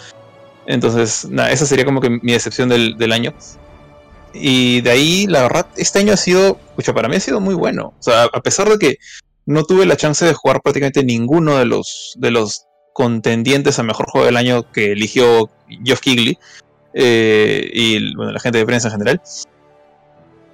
Entonces, 0.67 1.25
nada, 1.31 1.51
esa 1.51 1.65
sería 1.65 1.87
como 1.87 2.03
que 2.03 2.11
mi 2.11 2.33
decepción 2.33 2.69
del, 2.69 3.13
año. 3.13 3.33
Y 4.35 4.83
de 4.83 4.91
ahí, 4.91 5.27
la 5.29 5.43
verdad, 5.43 5.67
este 5.77 6.01
año 6.01 6.13
ha 6.13 6.19
sido, 6.19 6.59
escucha, 6.69 6.93
para 6.93 7.09
mí 7.09 7.17
ha 7.17 7.21
sido 7.21 7.41
muy 7.41 7.55
bueno. 7.55 7.95
O 7.99 8.03
sea, 8.03 8.25
a 8.25 8.41
pesar 8.43 8.69
de 8.69 8.79
que 8.79 8.99
no 9.47 9.65
tuve 9.65 9.87
la 9.87 9.97
chance 9.97 10.25
de 10.25 10.35
jugar 10.35 10.63
prácticamente 10.63 11.05
ninguno 11.05 11.59
de 11.59 11.65
los, 11.65 12.15
de 12.17 12.31
los 12.31 12.67
contendientes 12.93 13.79
a 13.79 13.83
mejor 13.83 14.09
juego 14.11 14.27
del 14.27 14.37
año 14.37 14.71
que 14.71 14.93
eligió 14.93 15.51
Geoff 15.85 16.01
Kigley 16.01 16.39
eh, 16.95 17.71
y 17.73 18.15
bueno, 18.15 18.33
la 18.33 18.41
gente 18.41 18.59
de 18.59 18.67
prensa 18.67 18.89
en 18.89 18.93
general. 18.93 19.23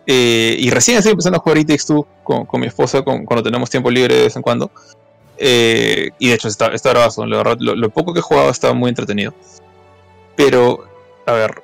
Eh, 0.07 0.57
y 0.59 0.71
recién 0.71 0.97
estoy 0.97 1.13
empezando 1.13 1.39
a 1.39 1.41
jugar 1.41 1.59
It 1.59 1.69
Takes 1.69 2.05
con, 2.25 2.47
con 2.47 2.61
mi 2.61 2.67
esposa 2.67 3.03
cuando 3.03 3.43
tenemos 3.43 3.69
tiempo 3.69 3.91
libre 3.91 4.15
de 4.17 4.23
vez 4.23 4.37
en 4.37 4.43
cuando. 4.43 4.71
Eh, 5.37 6.11
y 6.19 6.29
de 6.29 6.35
hecho 6.35 6.49
está, 6.49 6.69
está 6.69 6.91
bravazo, 6.91 7.25
la 7.25 7.57
lo, 7.61 7.77
lo, 7.77 7.91
poco 7.91 8.13
que 8.13 8.19
he 8.19 8.23
jugado 8.23 8.51
está 8.51 8.73
muy 8.73 8.89
entretenido. 8.89 9.33
Pero, 10.35 10.85
a 11.27 11.33
ver, 11.33 11.63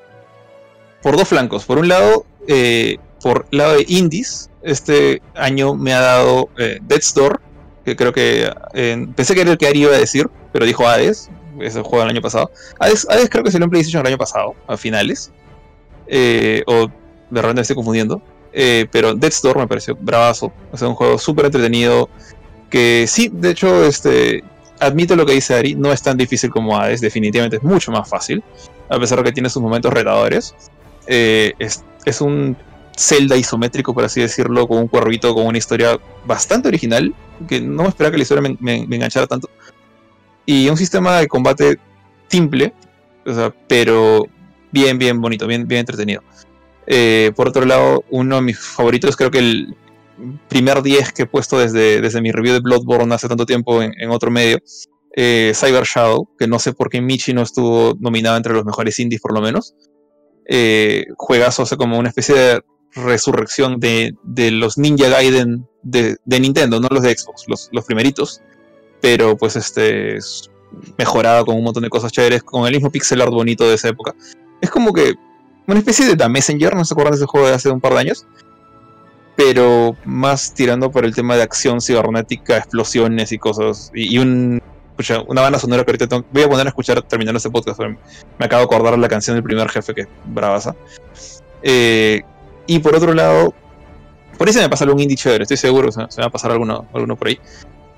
por 1.03 1.17
dos 1.17 1.29
flancos. 1.29 1.65
Por 1.65 1.79
un 1.79 1.89
lado, 1.89 2.25
eh, 2.47 2.99
por 3.21 3.47
lado 3.51 3.75
de 3.75 3.85
indies, 3.89 4.51
este 4.65 5.23
año 5.35 5.75
me 5.75 5.93
ha 5.93 6.01
dado 6.01 6.49
eh, 6.59 6.79
Death's 6.83 7.15
Door, 7.15 7.41
que 7.85 7.97
creo 7.97 8.13
que 8.13 8.51
eh, 8.73 9.07
pensé 9.15 9.35
que 9.35 9.43
era 9.43 9.53
el 9.53 9.59
que 9.59 9.67
Ari 9.67 9.83
iba 9.83 9.95
a 9.95 9.99
decir, 9.99 10.29
pero 10.53 10.65
dijo 10.65 10.87
Hades, 10.89 11.31
ese 11.61 11.83
juego 11.83 12.01
del 12.01 12.11
año 12.11 12.23
pasado. 12.23 12.51
Hades, 12.81 13.07
creo 13.31 13.45
que 13.45 13.51
salió 13.51 13.65
en 13.65 13.71
PlayStation 13.71 14.01
el 14.01 14.09
año 14.09 14.19
pasado, 14.19 14.55
a 14.67 14.77
finales. 14.77 15.31
Eh, 16.07 16.63
o 16.67 16.89
de 17.31 17.41
repente 17.41 17.55
me 17.55 17.61
estoy 17.63 17.77
confundiendo. 17.77 18.23
pero 18.91 19.15
Death's 19.15 19.43
Door 19.43 19.59
me 19.59 19.69
pareció 19.69 19.97
bravazo. 19.97 20.53
O 20.73 20.77
sea, 20.77 20.89
un 20.89 20.95
juego 20.95 21.19
súper 21.19 21.47
entretenido. 21.47 22.09
Que 22.71 23.05
sí, 23.07 23.31
de 23.33 23.51
hecho, 23.51 23.85
este, 23.85 24.43
admito 24.81 25.17
lo 25.17 25.27
que 25.27 25.33
dice 25.33 25.55
Ari, 25.55 25.75
no 25.75 25.93
es 25.93 26.03
tan 26.03 26.17
difícil 26.17 26.51
como 26.51 26.77
Hades, 26.77 27.01
definitivamente 27.01 27.57
es 27.57 27.63
mucho 27.63 27.93
más 27.93 28.09
fácil, 28.09 28.43
a 28.89 28.99
pesar 28.99 29.19
de 29.19 29.25
que 29.25 29.33
tiene 29.33 29.49
sus 29.49 29.63
momentos 29.63 29.93
retadores. 29.93 30.55
Eh, 31.07 31.53
es, 31.59 32.21
un 32.21 32.57
Zelda 32.97 33.37
isométrico, 33.37 33.95
por 33.95 34.05
así 34.05 34.21
decirlo, 34.21 34.67
con 34.69 34.79
un 34.79 34.89
cuervito, 34.89 35.35
con 35.35 35.47
una 35.47 35.59
historia 35.59 35.99
bastante 36.27 36.69
original, 36.69 37.15
que 37.49 37.61
no 37.61 37.83
me 37.83 37.89
esperaba 37.89 38.13
que 38.13 38.19
la 38.19 38.23
historia 38.23 38.57
me, 38.59 38.75
enganchara 38.83 39.27
tanto. 39.27 39.51
Y 40.47 40.69
un 40.69 40.77
sistema 40.77 41.19
de 41.19 41.29
combate 41.29 41.79
simple, 42.29 42.73
pero 43.67 44.27
bien, 44.71 44.99
bien 44.99 45.21
bonito, 45.21 45.47
bien, 45.47 45.67
bien 45.67 45.81
entretenido. 45.81 46.23
Eh, 46.87 47.33
por 47.35 47.49
otro 47.49 47.65
lado, 47.65 48.05
uno 48.11 48.37
de 48.37 48.43
mis 48.43 48.59
favoritos, 48.59 49.17
creo 49.17 49.31
que 49.31 49.39
el, 49.39 49.75
primer 50.49 50.83
10 50.83 51.13
que 51.13 51.23
he 51.23 51.27
puesto 51.27 51.59
desde, 51.59 52.01
desde 52.01 52.21
mi 52.21 52.33
review 52.33 52.55
de 52.55 52.61
Bloodborne 52.61 53.15
hace 53.15 53.29
tanto 53.29 53.47
tiempo 53.47 53.83
en, 53.83 54.11
otro 54.11 54.31
medio. 54.31 54.59
Eh, 55.17 55.53
Cyber 55.55 55.85
Shadow, 55.85 56.29
que 56.39 56.47
no 56.47 56.59
sé 56.59 56.73
por 56.73 56.91
qué 56.91 57.01
Michi 57.01 57.33
no 57.33 57.43
estuvo 57.43 57.95
nominado 58.01 58.37
entre 58.37 58.53
los 58.53 58.65
mejores 58.65 58.99
indies 58.99 59.21
por 59.21 59.33
lo 59.33 59.41
menos. 59.41 59.75
Eh, 60.49 61.07
o 61.17 61.77
como 61.77 61.99
una 61.99 62.09
especie 62.09 62.35
de 62.35 62.63
resurrección 62.95 63.81
de, 63.81 64.15
los 64.53 64.79
Ninja 64.79 65.09
Gaiden 65.09 65.67
de, 65.83 66.17
Nintendo, 66.27 66.81
no 66.81 66.89
los 66.91 67.03
de 67.03 67.17
Xbox, 67.17 67.45
los, 67.49 67.85
primeritos. 67.85 68.41
Pero 69.01 69.37
pues 69.37 69.57
este 69.57 70.19
mejorado 70.99 71.45
con 71.47 71.57
un 71.57 71.63
montón 71.63 71.83
de 71.83 71.91
cosas 71.91 72.11
chéveres, 72.11 72.43
con 72.43 72.67
el 72.67 72.73
mismo 72.73 72.91
pixel 72.91 73.21
art 73.21 73.31
bonito 73.31 73.69
de 73.69 73.75
esa 73.75 73.89
época. 73.89 74.15
Es 74.61 74.71
como 74.71 74.93
que 74.93 75.15
una 75.67 75.79
especie 75.79 76.07
de 76.07 76.17
The 76.17 76.29
Messenger, 76.29 76.75
¿no 76.75 76.85
se 76.85 76.95
acuerdan 76.95 77.13
de 77.13 77.19
ese 77.19 77.27
juego 77.27 77.47
de 77.47 77.55
hace 77.55 77.71
un 77.71 77.81
par 77.81 77.93
de 77.93 78.01
años? 78.01 78.27
pero 79.37 79.97
más 80.05 80.55
tirando 80.55 80.91
por 80.91 81.05
el 81.05 81.15
tema 81.15 81.37
de 81.37 81.43
acción 81.43 81.81
cibernética, 81.81 82.57
explosiones 82.57 83.33
y 83.33 83.39
cosas. 83.39 83.91
Y, 83.95 84.19
un, 84.19 84.63
una 85.27 85.43
banda 85.43 85.59
sonora 85.59 85.85
que 85.85 85.91
ahorita 85.91 86.25
voy 86.31 86.43
a 86.43 86.49
poner 86.49 86.67
a 86.67 86.69
escuchar 86.69 87.03
terminando 87.03 87.39
este 87.39 87.51
podcast. 87.51 87.81
Me 87.81 88.47
acabo 88.47 88.61
de 88.61 88.65
acordar 88.67 88.99
la 88.99 89.09
canción 89.09 89.37
del 89.37 89.43
primer 89.43 89.69
jefe, 89.69 89.95
que 89.95 90.01
es 90.03 90.09
bravaza. 90.27 90.77
Eh, 91.63 92.23
y 92.67 92.79
por 92.79 92.95
otro 92.95 93.15
lado, 93.15 93.55
por 94.39 94.53
se 94.53 94.61
me 94.61 94.69
pasa 94.69 94.85
algún 94.85 95.01
indie 95.01 95.17
chévere, 95.17 95.43
estoy 95.43 95.57
seguro, 95.57 95.93
se 95.93 96.01
me 96.01 96.07
va 96.07 96.27
a 96.27 96.31
pasar 96.31 96.51
alguno, 96.51 96.87
alguno 96.93 97.17
por 97.17 97.29
ahí. 97.29 97.39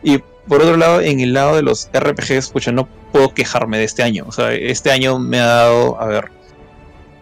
Y 0.02 0.18
por 0.48 0.62
otro 0.62 0.76
lado, 0.76 1.00
en 1.00 1.20
el 1.20 1.32
lado 1.32 1.56
de 1.56 1.62
los 1.62 1.88
RPGs, 1.92 2.50
pucha, 2.50 2.72
no 2.72 2.88
puedo 3.12 3.34
quejarme 3.34 3.78
de 3.78 3.84
este 3.84 4.02
año. 4.02 4.24
O 4.28 4.32
sea, 4.32 4.52
este 4.52 4.90
año 4.90 5.18
me 5.18 5.40
ha 5.40 5.46
dado, 5.46 6.00
a 6.00 6.06
ver, 6.06 6.30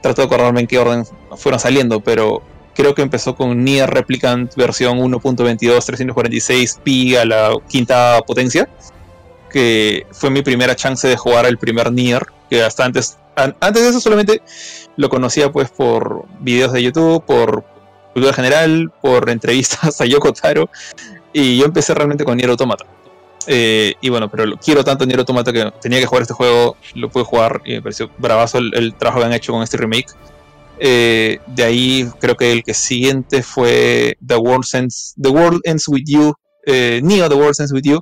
trato 0.02 0.22
de 0.22 0.26
acordarme 0.26 0.60
en 0.60 0.66
qué 0.66 0.78
orden 0.78 1.04
fueron 1.36 1.58
saliendo, 1.58 2.00
pero 2.00 2.42
creo 2.74 2.94
que 2.94 3.02
empezó 3.02 3.34
con 3.34 3.64
Nier 3.64 3.88
Replicant 3.88 4.54
versión 4.56 4.98
1.22 4.98 5.84
346 5.84 6.80
pi 6.82 7.16
a 7.16 7.24
la 7.24 7.56
quinta 7.68 8.20
potencia, 8.26 8.68
que 9.50 10.06
fue 10.10 10.30
mi 10.30 10.42
primera 10.42 10.74
chance 10.76 11.06
de 11.08 11.16
jugar 11.16 11.46
el 11.46 11.56
primer 11.56 11.92
Nier, 11.92 12.26
que 12.50 12.62
hasta 12.62 12.84
antes, 12.84 13.16
antes 13.36 13.82
de 13.82 13.88
eso 13.88 14.00
solamente 14.00 14.42
lo 14.96 15.08
conocía 15.08 15.50
pues 15.50 15.70
por 15.70 16.26
videos 16.40 16.72
de 16.72 16.82
YouTube, 16.82 17.24
por 17.24 17.64
cultura 18.12 18.32
general, 18.32 18.92
por 19.00 19.28
entrevistas 19.30 20.00
a 20.00 20.04
Yoko 20.04 20.32
Taro, 20.32 20.68
y 21.32 21.58
yo 21.58 21.64
empecé 21.64 21.94
realmente 21.94 22.24
con 22.24 22.36
Nier 22.36 22.50
Automata. 22.50 22.86
Eh, 23.46 23.94
y 24.00 24.08
bueno, 24.08 24.30
pero 24.30 24.56
quiero 24.56 24.84
tanto 24.84 25.04
Nier 25.04 25.18
Automata 25.18 25.52
que 25.52 25.70
tenía 25.80 26.00
que 26.00 26.06
jugar 26.06 26.22
este 26.22 26.34
juego, 26.34 26.76
lo 26.94 27.10
pude 27.10 27.24
jugar 27.24 27.60
y 27.64 27.74
me 27.74 27.82
pareció 27.82 28.10
bravazo 28.18 28.58
el 28.58 28.94
trabajo 28.94 29.20
que 29.20 29.26
han 29.26 29.32
hecho 29.32 29.52
con 29.52 29.62
este 29.62 29.76
remake. 29.76 30.14
Eh, 30.78 31.38
de 31.46 31.62
ahí 31.62 32.10
creo 32.20 32.36
que 32.36 32.50
el 32.50 32.64
que 32.64 32.74
siguiente 32.74 33.42
fue 33.42 34.16
The 34.26 34.36
World 34.36 34.64
Ends, 34.72 35.14
The 35.20 35.28
World 35.28 35.60
Ends 35.64 35.86
With 35.88 36.04
You, 36.06 36.34
eh, 36.66 37.00
Neo 37.02 37.28
The 37.28 37.34
World 37.36 37.54
Ends 37.58 37.72
With 37.72 37.82
You, 37.82 38.00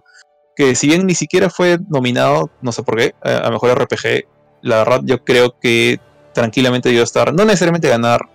que 0.57 0.75
si 0.75 0.87
bien 0.87 1.07
ni 1.07 1.15
siquiera 1.15 1.51
fue 1.51 1.79
nominado, 1.89 2.51
no 2.63 2.73
sé 2.73 2.83
por 2.83 2.97
qué, 2.97 3.15
a, 3.23 3.51
Mejor 3.51 3.79
RPG, 3.79 4.27
la 4.63 4.79
verdad 4.79 5.01
yo 5.05 5.23
creo 5.23 5.59
que 5.61 6.01
tranquilamente 6.33 6.89
debió 6.89 7.03
estar, 7.03 7.33
no 7.33 7.45
necesariamente 7.45 7.89
ganar 7.89 8.29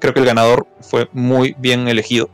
Creo 0.00 0.12
que 0.12 0.20
el 0.20 0.26
ganador 0.26 0.66
fue 0.80 1.08
muy 1.12 1.54
bien 1.58 1.88
elegido. 1.88 2.28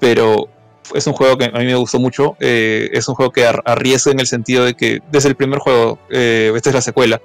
Pero 0.00 0.48
es 0.94 1.06
un 1.06 1.12
juego 1.12 1.36
que 1.36 1.46
a 1.46 1.58
mí 1.58 1.64
me 1.64 1.74
gustó 1.74 1.98
mucho. 1.98 2.36
Eh, 2.40 2.90
es 2.92 3.08
un 3.08 3.14
juego 3.14 3.32
que 3.32 3.46
arriesga 3.46 4.12
en 4.12 4.20
el 4.20 4.26
sentido 4.26 4.64
de 4.64 4.74
que 4.74 5.00
desde 5.10 5.28
el 5.28 5.36
primer 5.36 5.58
juego, 5.58 5.98
eh, 6.10 6.52
esta 6.54 6.70
es 6.70 6.74
la 6.74 6.80
secuela, 6.80 7.20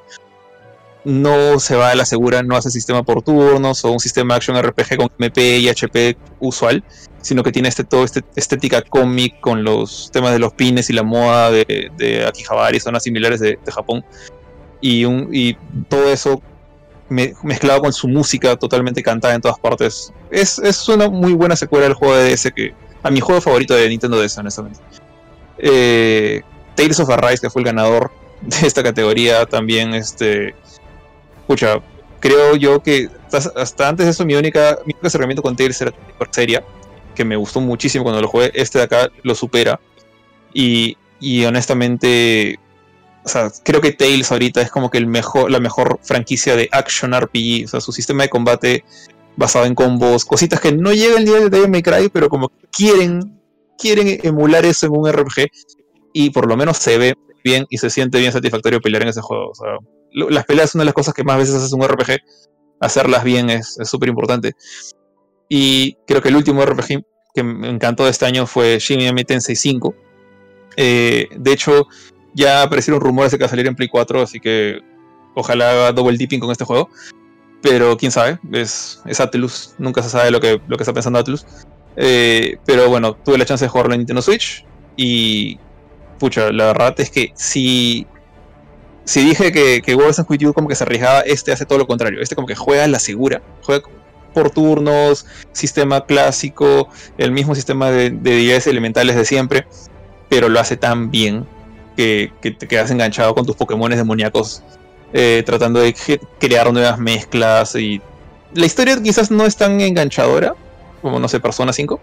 no 1.06 1.60
se 1.60 1.76
va 1.76 1.91
a 1.91 1.95
la 1.95 2.06
segura, 2.06 2.44
no 2.44 2.56
hace 2.56 2.69
sistema 2.69 3.03
por 3.03 3.22
turnos 3.22 3.86
o 3.86 3.91
un 3.91 3.99
sistema 3.99 4.34
de 4.34 4.38
action 4.38 4.61
RPG 4.61 4.98
con 4.98 5.10
MP 5.18 5.57
y 5.60 5.69
HP 5.69 6.18
usual, 6.40 6.84
sino 7.22 7.41
que 7.41 7.52
tiene 7.52 7.69
este, 7.69 7.84
todo 7.84 8.03
este 8.03 8.23
estética 8.36 8.81
cómic 8.81 9.40
con 9.40 9.64
los 9.64 10.10
temas 10.11 10.34
de 10.34 10.40
los 10.40 10.53
pines 10.53 10.90
y 10.90 10.94
la 10.94 11.03
moda 11.03 11.52
de, 11.52 11.90
de 11.98 12.26
Akihabara 12.26 12.76
y 12.76 12.80
zonas 12.80 13.03
similares 13.03 13.40
de, 13.40 13.57
Japón. 13.68 14.03
Y, 14.81 15.06
un, 15.06 15.30
y 15.31 15.56
todo 15.88 16.11
eso 16.11 16.41
mezclado 17.10 17.81
con 17.81 17.94
su 17.94 18.07
música 18.07 18.56
totalmente 18.56 19.02
cantada 19.03 19.36
en 19.36 19.41
todas 19.41 19.60
partes. 19.60 20.14
Es, 20.31 20.60
es 20.60 20.88
una 20.88 21.10
muy 21.10 21.34
buena 21.34 21.56
secuela 21.56 21.86
del 21.86 21.94
juego 21.94 22.15
de 22.15 22.31
DS 22.31 22.52
que 22.56 22.73
a 23.03 23.10
mi 23.10 23.19
juego 23.19 23.41
favorito 23.41 23.73
de 23.73 23.88
Nintendo 23.90 24.22
DS, 24.22 24.38
honestamente. 24.38 24.80
Eh, 25.57 26.41
Tales 26.76 26.99
of 26.99 27.10
Arise, 27.10 27.41
que 27.41 27.49
fue 27.49 27.61
el 27.61 27.65
ganador 27.65 28.11
de 28.41 28.68
esta 28.68 28.84
categoría, 28.84 29.45
también 29.45 29.94
este 29.94 30.56
escucha, 31.41 31.81
creo 32.19 32.56
yo 32.56 32.81
que 32.81 33.10
hasta, 33.31 33.88
antes 33.88 34.06
de 34.06 34.11
eso 34.11 34.26
mi 34.26 34.36
única, 34.36 34.77
mi 34.86 34.94
única 34.94 35.07
acercamiento 35.07 35.41
con 35.41 35.56
Tales 35.56 35.81
era 35.81 35.94
seria, 36.31 36.64
que 37.15 37.26
me 37.26 37.36
gustó 37.36 37.60
muchísimo 37.60 38.03
cuando 38.03 38.22
lo 38.22 38.27
jugué. 38.27 38.52
Este 38.53 38.77
de 38.77 38.86
acá 38.86 39.10
lo 39.23 39.36
supera. 39.36 39.80
Y, 40.53 40.98
y 41.19 41.45
honestamente, 41.45 42.60
o 43.30 43.31
sea, 43.31 43.51
creo 43.64 43.80
que 43.80 43.91
Tales 43.91 44.31
ahorita 44.31 44.60
es 44.60 44.72
como 44.72 44.89
que 44.89 44.97
el 44.97 45.06
mejor, 45.06 45.51
la 45.51 45.60
mejor 45.60 45.99
franquicia 46.01 46.56
de 46.56 46.68
action 46.72 47.14
RPG. 47.14 47.65
O 47.65 47.68
sea, 47.68 47.80
su 47.80 47.91
sistema 47.91 48.23
de 48.23 48.30
combate 48.30 48.84
basado 49.38 49.65
en 49.65 49.76
combos, 49.76 50.26
cositas 50.26 50.60
que 50.60 50.72
no 50.72 50.91
llegan 50.93 51.19
al 51.19 51.26
nivel 51.26 51.49
de 51.51 51.60
Devil 51.60 51.84
Cry, 51.84 52.10
pero 52.10 52.27
como 52.27 52.51
quieren, 52.72 53.39
quieren 53.77 54.19
emular 54.23 54.65
eso 54.65 54.88
en 54.88 54.93
un 54.97 55.11
RPG. 55.11 55.47
Y 56.11 56.31
por 56.31 56.47
lo 56.47 56.57
menos 56.57 56.77
se 56.77 56.97
ve 56.97 57.15
bien 57.43 57.68
y 57.69 57.77
se 57.77 57.91
siente 57.91 58.18
bien 58.18 58.31
satisfactorio 58.31 58.81
pelear 58.81 59.03
en 59.03 59.10
ese 59.10 59.22
juego. 59.22 59.51
Las 60.11 60.45
peleas 60.45 60.72
son 60.72 60.80
una 60.80 60.85
de 60.85 60.88
las 60.88 60.95
cosas 60.95 61.14
que 61.14 61.23
más 61.23 61.38
veces 61.38 61.53
haces 61.53 61.72
un 61.72 61.88
RPG. 61.88 62.18
Hacerlas 62.80 63.23
bien 63.23 63.51
es 63.51 63.77
súper 63.84 64.10
importante. 64.10 64.56
Y 65.47 65.97
creo 66.07 66.23
que 66.23 66.30
el 66.30 66.35
último 66.35 66.65
RPG 66.65 67.03
que 67.35 67.43
me 67.43 67.69
encantó 67.69 68.06
de 68.06 68.10
este 68.10 68.26
año 68.26 68.47
fue 68.47 68.80
Shin 68.80 68.97
Megami 68.97 69.23
Tensei 69.23 69.56
5. 69.56 69.93
Eh, 70.77 71.27
de 71.38 71.51
hecho, 71.51 71.88
ya 72.34 72.64
aparecieron 72.64 73.01
rumores 73.01 73.31
de 73.31 73.38
que 73.38 73.43
va 73.43 73.47
a 73.47 73.49
salir 73.49 73.68
en 73.68 73.76
Play 73.76 73.88
4, 73.88 74.22
así 74.22 74.39
que 74.39 74.80
ojalá 75.35 75.72
haga 75.72 75.91
double 75.91 76.18
dipping 76.18 76.39
con 76.39 76.51
este 76.51 76.65
juego. 76.65 76.89
Pero 77.61 77.97
quién 77.97 78.11
sabe, 78.11 78.39
es, 78.53 79.01
es 79.06 79.19
Atlus, 79.19 79.76
nunca 79.77 80.01
se 80.01 80.10
sabe 80.10 80.31
lo 80.31 80.39
que, 80.39 80.61
lo 80.68 80.77
que 80.77 80.84
está 80.84 80.93
pensando 80.93 81.19
Atlus. 81.19 81.45
Eh, 81.97 82.57
pero 82.65 82.88
bueno, 82.89 83.15
tuve 83.15 83.38
la 83.38 83.45
chance 83.45 83.65
de 83.65 83.69
jugarlo 83.69 83.93
en 83.93 83.99
Nintendo 83.99 84.22
Switch 84.22 84.65
y 84.95 85.60
pucha, 86.18 86.51
la 86.51 86.68
verdad 86.68 86.95
es 86.99 87.10
que 87.10 87.31
si 87.35 88.07
si 89.10 89.26
dije 89.26 89.51
que, 89.51 89.81
que 89.81 89.95
World 89.95 90.23
With 90.30 90.38
You 90.38 90.53
como 90.53 90.68
que 90.68 90.76
se 90.76 90.84
arriesgaba, 90.84 91.22
este 91.22 91.51
hace 91.51 91.65
todo 91.65 91.80
lo 91.80 91.88
contrario. 91.88 92.22
Este 92.22 92.35
como 92.35 92.47
que 92.47 92.53
juega 92.53 92.88
la 92.88 92.99
segura, 92.99 93.41
juega 93.64 93.84
por 94.35 94.51
turnos, 94.51 95.26
sistema 95.51 96.06
clásico, 96.06 96.89
el 97.18 97.31
mismo 97.31 97.56
sistema 97.56 97.89
de, 97.89 98.11
de 98.11 98.35
10 98.35 98.68
elementales 98.68 99.15
de 99.15 99.26
siempre, 99.26 99.65
pero 100.30 100.47
lo 100.47 100.60
hace 100.60 100.77
tan 100.77 101.10
bien 101.10 101.47
que, 102.00 102.52
te 102.52 102.68
quedas 102.68 102.92
enganchado 102.92 103.36
con 103.36 103.46
tus 103.46 103.56
Pokémon 103.56 103.92
demoníacos, 103.92 104.64
eh, 105.14 105.44
tratando 105.46 105.80
de 105.80 105.96
crear 106.40 106.72
nuevas 106.72 107.00
mezclas 107.00 107.76
y 107.76 108.02
la 108.54 108.66
historia 108.66 109.02
quizás 109.02 109.32
no 109.32 109.46
es 109.46 109.56
tan 109.56 109.80
enganchadora 109.82 110.56
como 111.02 111.20
no 111.20 111.28
sé 111.28 111.40
Persona 111.40 111.72
5 111.72 112.00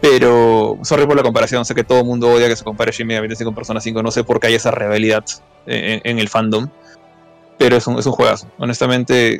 pero 0.00 0.78
sorry 0.82 1.06
por 1.06 1.16
la 1.16 1.22
comparación 1.22 1.64
sé 1.64 1.74
que 1.74 1.84
todo 1.84 2.00
el 2.00 2.04
mundo 2.04 2.30
odia 2.30 2.48
que 2.48 2.56
se 2.56 2.64
compare 2.64 2.92
Shin 2.92 3.06
Megami 3.06 3.34
con 3.36 3.54
Persona 3.54 3.80
5 3.80 4.02
no 4.02 4.10
sé 4.10 4.24
por 4.24 4.40
qué 4.40 4.48
hay 4.48 4.54
esa 4.54 4.70
rivalidad 4.70 5.24
en, 5.66 6.18
el 6.18 6.28
fandom. 6.28 6.68
Pero 7.58 7.76
es 7.76 7.86
un, 7.86 7.98
es 7.98 8.06
un 8.06 8.12
juegazo. 8.12 8.48
Honestamente, 8.58 9.38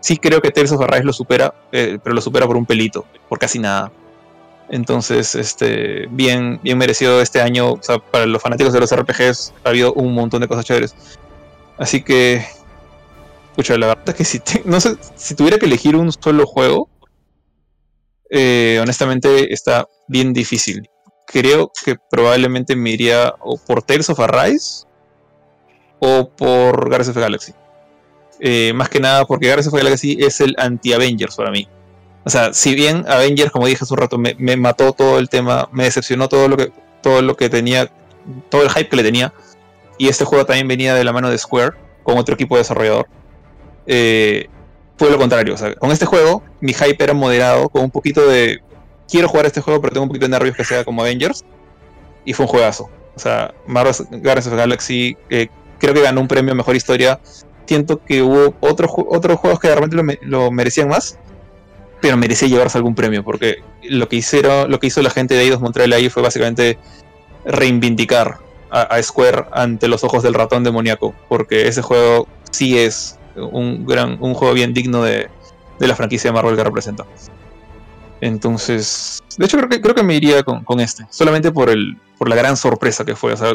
sí 0.00 0.16
creo 0.16 0.40
que 0.40 0.50
Tales 0.50 0.72
of 0.72 0.82
lo 1.02 1.12
supera, 1.12 1.54
eh, 1.72 1.98
pero 2.02 2.14
lo 2.14 2.20
supera 2.20 2.46
por 2.46 2.56
un 2.56 2.66
pelito, 2.66 3.06
por 3.28 3.38
casi 3.38 3.58
nada. 3.58 3.90
Entonces, 4.70 5.34
este, 5.34 6.06
bien, 6.10 6.58
bien 6.62 6.78
merecido 6.78 7.20
este 7.20 7.40
año. 7.40 7.78
para 8.10 8.26
los 8.26 8.42
fanáticos 8.42 8.72
de 8.72 8.80
los 8.80 8.94
RPGs 8.94 9.52
ha 9.64 9.68
habido 9.68 9.92
un 9.94 10.14
montón 10.14 10.40
de 10.40 10.48
cosas 10.48 10.64
chéveres. 10.64 10.94
Así 11.78 12.02
que, 12.02 12.44
la 13.56 13.86
verdad 13.86 14.08
es 14.08 14.14
que 14.14 14.24
si, 15.16 15.34
tuviera 15.34 15.58
que 15.58 15.66
elegir 15.66 15.96
un 15.96 16.12
solo 16.12 16.46
juego, 16.46 16.88
eh, 18.30 18.78
honestamente 18.82 19.52
está 19.52 19.88
bien 20.08 20.32
difícil. 20.32 20.88
Creo 21.26 21.70
que 21.84 21.96
probablemente 22.10 22.76
me 22.76 22.90
iría 22.90 23.34
o 23.40 23.56
por 23.56 23.82
Tales 23.82 24.10
of 24.10 24.20
Arise 24.20 24.86
o 25.98 26.28
por 26.28 26.88
Guardians 26.88 27.08
of 27.08 27.14
the 27.14 27.20
Galaxy. 27.20 27.52
Eh, 28.40 28.72
más 28.74 28.88
que 28.88 29.00
nada 29.00 29.24
porque 29.24 29.46
Guardians 29.46 29.68
of 29.68 29.74
Galaxy 29.74 30.16
es 30.20 30.40
el 30.40 30.54
anti-Avengers 30.58 31.36
para 31.36 31.50
mí. 31.50 31.68
O 32.24 32.30
sea, 32.30 32.54
si 32.54 32.74
bien 32.74 33.04
Avengers, 33.08 33.50
como 33.50 33.66
dije 33.66 33.84
hace 33.84 33.92
un 33.92 33.98
rato, 33.98 34.18
me, 34.18 34.56
mató 34.56 34.92
todo 34.92 35.18
el 35.18 35.28
tema, 35.28 35.68
me 35.72 35.84
decepcionó 35.84 36.28
todo 36.28 36.48
lo 36.48 36.56
que 36.56 36.72
todo 37.02 37.20
lo 37.20 37.36
que 37.36 37.50
tenía, 37.50 37.90
todo 38.48 38.62
el 38.62 38.70
hype 38.70 38.88
que 38.88 38.96
le 38.96 39.02
tenía. 39.02 39.32
Y 39.98 40.08
este 40.08 40.24
juego 40.24 40.46
también 40.46 40.66
venía 40.66 40.94
de 40.94 41.04
la 41.04 41.12
mano 41.12 41.30
de 41.30 41.36
Square, 41.36 41.72
con 42.02 42.16
otro 42.16 42.34
equipo 42.34 42.54
de 42.54 42.60
desarrollador. 42.60 43.06
Eh, 43.86 44.48
fue 44.96 45.10
lo 45.10 45.18
contrario. 45.18 45.54
O 45.54 45.56
sea, 45.56 45.74
con 45.74 45.90
este 45.90 46.06
juego, 46.06 46.42
mi 46.60 46.72
hype 46.72 47.02
era 47.02 47.12
moderado, 47.12 47.68
con 47.68 47.82
un 47.82 47.90
poquito 47.90 48.26
de. 48.26 48.60
Quiero 49.08 49.28
jugar 49.28 49.46
este 49.46 49.60
juego, 49.60 49.80
pero 49.82 49.92
tengo 49.92 50.04
un 50.04 50.08
poquito 50.08 50.24
de 50.24 50.30
nervios 50.30 50.56
que 50.56 50.64
sea 50.64 50.84
como 50.84 51.02
Avengers. 51.02 51.44
Y 52.24 52.32
fue 52.32 52.46
un 52.46 52.50
juegazo. 52.50 52.88
O 53.14 53.18
sea, 53.18 53.54
Marvel 53.66 53.94
Guardians 54.10 54.46
of 54.46 54.54
Galaxy, 54.54 55.16
eh, 55.30 55.48
creo 55.78 55.94
que 55.94 56.00
ganó 56.00 56.20
un 56.20 56.28
premio 56.28 56.52
a 56.52 56.54
mejor 56.54 56.74
historia. 56.74 57.20
Siento 57.66 58.02
que 58.04 58.22
hubo 58.22 58.54
otros 58.60 58.90
otros 59.08 59.38
juegos 59.38 59.60
que 59.60 59.68
realmente 59.68 60.18
lo, 60.22 60.50
merecían 60.50 60.88
más, 60.88 61.18
pero 62.04 62.18
merecía 62.18 62.48
llevarse 62.48 62.76
algún 62.76 62.94
premio, 62.94 63.24
porque 63.24 63.62
lo 63.82 64.10
que 64.10 64.16
hicieron, 64.16 64.70
lo 64.70 64.78
que 64.78 64.88
hizo 64.88 65.00
la 65.00 65.08
gente 65.08 65.32
de 65.32 65.40
Eidos 65.40 65.62
Montreal 65.62 65.90
ahí 65.94 66.10
fue 66.10 66.22
básicamente 66.22 66.76
reivindicar 67.46 68.40
a, 68.70 69.02
Square 69.02 69.46
ante 69.52 69.88
los 69.88 70.04
ojos 70.04 70.22
del 70.22 70.34
ratón 70.34 70.64
demoníaco, 70.64 71.14
porque 71.30 71.66
ese 71.66 71.80
juego 71.80 72.28
sí 72.50 72.78
es 72.78 73.18
un 73.36 73.86
gran, 73.86 74.18
un 74.20 74.34
juego 74.34 74.52
bien 74.52 74.74
digno 74.74 75.02
de, 75.02 75.30
de 75.78 75.88
la 75.88 75.96
franquicia 75.96 76.28
de 76.28 76.34
Marvel 76.34 76.56
que 76.56 76.64
representa. 76.64 77.06
Entonces, 78.20 79.22
de 79.38 79.46
hecho 79.46 79.56
creo 79.56 79.70
que 79.70 79.80
creo 79.80 79.94
que 79.94 80.02
me 80.02 80.14
iría 80.14 80.42
con, 80.42 80.62
con, 80.62 80.80
este, 80.80 81.06
solamente 81.08 81.52
por 81.52 81.70
el 81.70 81.96
por 82.18 82.28
la 82.28 82.36
gran 82.36 82.58
sorpresa 82.58 83.06
que 83.06 83.16
fue, 83.16 83.32
o 83.32 83.36
sea, 83.38 83.54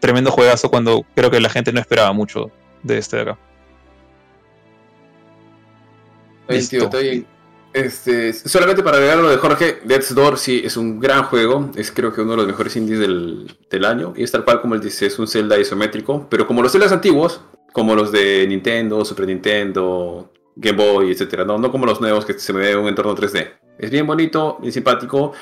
tremendo 0.00 0.32
juegazo 0.32 0.68
cuando 0.68 1.04
creo 1.14 1.30
que 1.30 1.38
la 1.38 1.48
gente 1.48 1.72
no 1.72 1.78
esperaba 1.78 2.12
mucho 2.12 2.50
de 2.82 2.98
este 2.98 3.18
de 3.18 3.22
acá. 3.22 3.38
Este, 7.74 8.32
solamente 8.32 8.84
para 8.84 8.98
agregar 8.98 9.18
lo 9.18 9.28
de 9.28 9.36
Jorge, 9.36 9.80
Death's 9.84 10.14
Door 10.14 10.38
sí 10.38 10.62
es 10.64 10.76
un 10.76 11.00
gran 11.00 11.24
juego, 11.24 11.70
es 11.74 11.90
creo 11.90 12.12
que 12.12 12.20
uno 12.20 12.30
de 12.30 12.36
los 12.38 12.46
mejores 12.46 12.76
indies 12.76 13.00
del, 13.00 13.58
del 13.68 13.84
año, 13.84 14.14
y 14.16 14.22
es 14.22 14.30
tal 14.30 14.44
cual 14.44 14.60
como 14.60 14.76
él 14.76 14.80
dice, 14.80 15.06
es 15.06 15.18
un 15.18 15.26
Zelda 15.26 15.58
isométrico, 15.58 16.28
pero 16.30 16.46
como 16.46 16.62
los 16.62 16.70
Zeldas 16.70 16.92
antiguos, 16.92 17.40
como 17.72 17.96
los 17.96 18.12
de 18.12 18.46
Nintendo, 18.46 19.04
Super 19.04 19.26
Nintendo, 19.26 20.30
Game 20.54 20.78
Boy, 20.78 21.10
etcétera, 21.10 21.44
no, 21.44 21.58
no 21.58 21.72
como 21.72 21.84
los 21.84 22.00
nuevos 22.00 22.24
que 22.24 22.34
se 22.34 22.52
me 22.52 22.60
ve 22.60 22.76
un 22.76 22.86
entorno 22.86 23.16
3D. 23.16 23.50
Es 23.76 23.90
bien 23.90 24.06
bonito, 24.06 24.58
bien 24.60 24.72
simpático. 24.72 25.32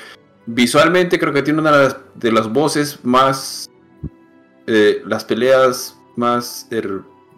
Visualmente 0.46 1.18
creo 1.18 1.34
que 1.34 1.42
tiene 1.42 1.60
una 1.60 1.70
de 1.70 1.84
las, 1.84 1.96
de 2.14 2.32
las 2.32 2.50
voces 2.50 2.98
más 3.02 3.68
eh, 4.66 5.02
las 5.06 5.24
peleas 5.24 5.98
más 6.16 6.68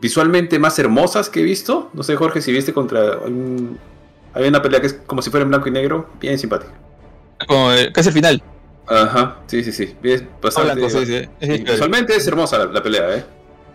visualmente 0.00 0.58
más 0.58 0.78
hermosas 0.78 1.30
que 1.30 1.40
he 1.40 1.42
visto. 1.42 1.90
No 1.94 2.02
sé, 2.02 2.16
Jorge, 2.16 2.40
si 2.40 2.52
viste 2.52 2.72
contra 2.72 3.18
un... 3.18 3.78
Hay 4.34 4.48
una 4.48 4.60
pelea 4.60 4.80
que 4.80 4.88
es 4.88 4.94
como 5.06 5.22
si 5.22 5.30
fuera 5.30 5.44
en 5.44 5.50
blanco 5.50 5.68
y 5.68 5.72
negro, 5.72 6.08
bien 6.20 6.38
simpática. 6.38 6.72
Como 7.46 7.72
eh, 7.72 7.92
casi 7.92 8.08
el 8.08 8.14
final. 8.14 8.42
Ajá, 8.86 9.38
sí, 9.46 9.62
sí, 9.64 9.72
sí. 9.72 9.96
Visualmente 11.40 12.14
es 12.16 12.26
hermosa 12.26 12.66
la, 12.66 12.82
pelea, 12.82 13.16
¿eh? 13.16 13.24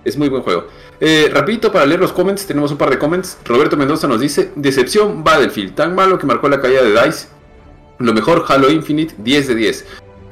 Es 0.06 0.18
muy 0.18 0.30
buen 0.30 0.44
juego. 0.44 0.68
Eh, 1.00 1.30
rapidito 1.34 1.72
para 1.72 1.86
leer 1.86 2.00
los 2.00 2.14
comments, 2.14 2.46
tenemos 2.46 2.72
un 2.72 2.78
par 2.78 2.90
de 2.90 3.00
comments. 3.00 3.38
Roberto 3.46 3.76
Mendoza 3.76 4.08
nos 4.08 4.20
dice, 4.20 4.52
Decepción 4.56 5.24
Battlefield, 5.24 5.76
tan 5.76 5.96
malo 5.96 6.18
que 6.18 6.26
marcó 6.26 6.48
la 6.48 6.62
caída 6.62 6.84
de 6.84 6.92
DICE. 6.92 7.28
Lo 7.98 8.14
mejor 8.14 8.46
Halo 8.48 8.70
Infinite, 8.70 9.16
10 9.18 9.48
de 9.50 9.56
10. 9.56 9.86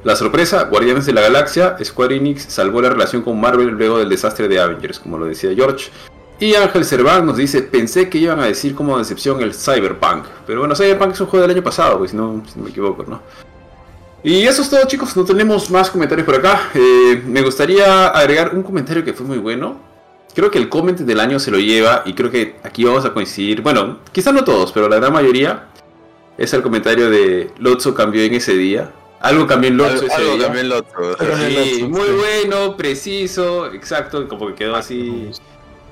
La 0.04 0.16
sorpresa, 0.16 0.64
Guardianes 0.64 1.06
de 1.06 1.12
la 1.12 1.22
Galaxia, 1.22 1.76
Square 1.82 2.16
Enix 2.16 2.44
salvó 2.44 2.80
la 2.80 2.88
relación 2.88 3.22
con 3.22 3.38
Marvel 3.40 3.68
luego 3.70 3.98
del 3.98 4.08
desastre 4.08 4.48
de 4.48 4.60
Avengers, 4.60 5.00
como 5.00 5.18
lo 5.18 5.26
decía 5.26 5.50
George. 5.54 5.90
Y 6.40 6.54
Ángel 6.54 6.84
Cerván 6.84 7.26
nos 7.26 7.36
dice, 7.36 7.62
pensé 7.62 8.08
que 8.08 8.18
iban 8.18 8.38
a 8.38 8.46
decir 8.46 8.74
como 8.74 8.96
decepción 8.96 9.40
el 9.42 9.54
Cyberpunk. 9.54 10.24
Pero 10.46 10.60
bueno, 10.60 10.76
Cyberpunk 10.76 11.12
es 11.12 11.20
un 11.20 11.26
juego 11.26 11.46
del 11.46 11.56
año 11.56 11.64
pasado, 11.64 11.98
pues, 11.98 12.12
si, 12.12 12.16
no, 12.16 12.42
si 12.46 12.58
no 12.58 12.64
me 12.64 12.70
equivoco, 12.70 13.04
¿no? 13.08 13.20
Y 14.22 14.42
eso 14.42 14.62
es 14.62 14.70
todo 14.70 14.84
chicos, 14.86 15.16
no 15.16 15.24
tenemos 15.24 15.70
más 15.70 15.90
comentarios 15.90 16.26
por 16.26 16.36
acá. 16.36 16.70
Eh, 16.74 17.22
me 17.26 17.42
gustaría 17.42 18.08
agregar 18.08 18.54
un 18.54 18.62
comentario 18.62 19.04
que 19.04 19.12
fue 19.12 19.26
muy 19.26 19.38
bueno. 19.38 19.80
creo 20.34 20.50
que 20.50 20.58
el 20.58 20.68
comment 20.68 20.98
del 20.98 21.18
año 21.20 21.40
se 21.40 21.50
lo 21.50 21.58
lleva 21.58 22.02
y 22.04 22.14
creo 22.14 22.30
que 22.30 22.56
aquí 22.62 22.84
vamos 22.84 23.04
a 23.04 23.12
coincidir. 23.12 23.60
Bueno, 23.62 23.98
quizás 24.12 24.32
no 24.32 24.44
todos, 24.44 24.70
pero 24.72 24.88
la 24.88 24.96
gran 24.96 25.12
mayoría 25.12 25.66
es 26.36 26.52
el 26.52 26.62
comentario 26.62 27.10
de 27.10 27.50
Lotso 27.58 27.94
cambió 27.94 28.22
en 28.22 28.34
ese 28.34 28.54
día. 28.54 28.92
Algo 29.20 29.46
cambió 29.48 29.70
en 29.70 29.76
Lotso 29.76 30.06
ese 30.06 30.14
Algo 30.14 30.34
día. 30.34 30.44
cambió 30.44 30.60
en 30.60 30.68
Lotso. 30.68 31.16
Sí, 31.36 31.84
muy 31.88 32.10
bueno, 32.10 32.76
preciso, 32.76 33.72
exacto, 33.72 34.28
como 34.28 34.48
que 34.48 34.54
quedó 34.54 34.76
así 34.76 35.30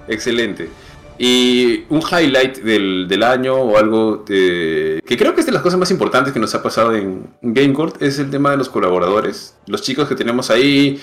excelente. 0.09 0.69
Y 1.19 1.85
un 1.89 2.03
highlight 2.03 2.59
del, 2.59 3.07
del 3.09 3.23
año 3.23 3.55
o 3.55 3.79
algo 3.79 4.19
de- 4.27 5.01
que 5.07 5.17
creo 5.17 5.35
que 5.35 5.41
es 5.41 5.47
de 5.47 5.53
las 5.53 5.63
cosas 5.63 5.79
más 5.79 5.91
importantes 5.91 6.33
que 6.33 6.39
nos 6.39 6.55
ha 6.55 6.63
pasado 6.63 6.95
en 6.95 7.27
GameCourt 7.41 8.03
es 8.03 8.19
el 8.19 8.29
tema 8.31 8.51
de 8.51 8.59
los 8.59 8.69
colaboradores. 8.69 9.57
Los 9.67 9.81
chicos 9.81 10.09
que 10.09 10.15
tenemos 10.15 10.51
ahí, 10.51 11.01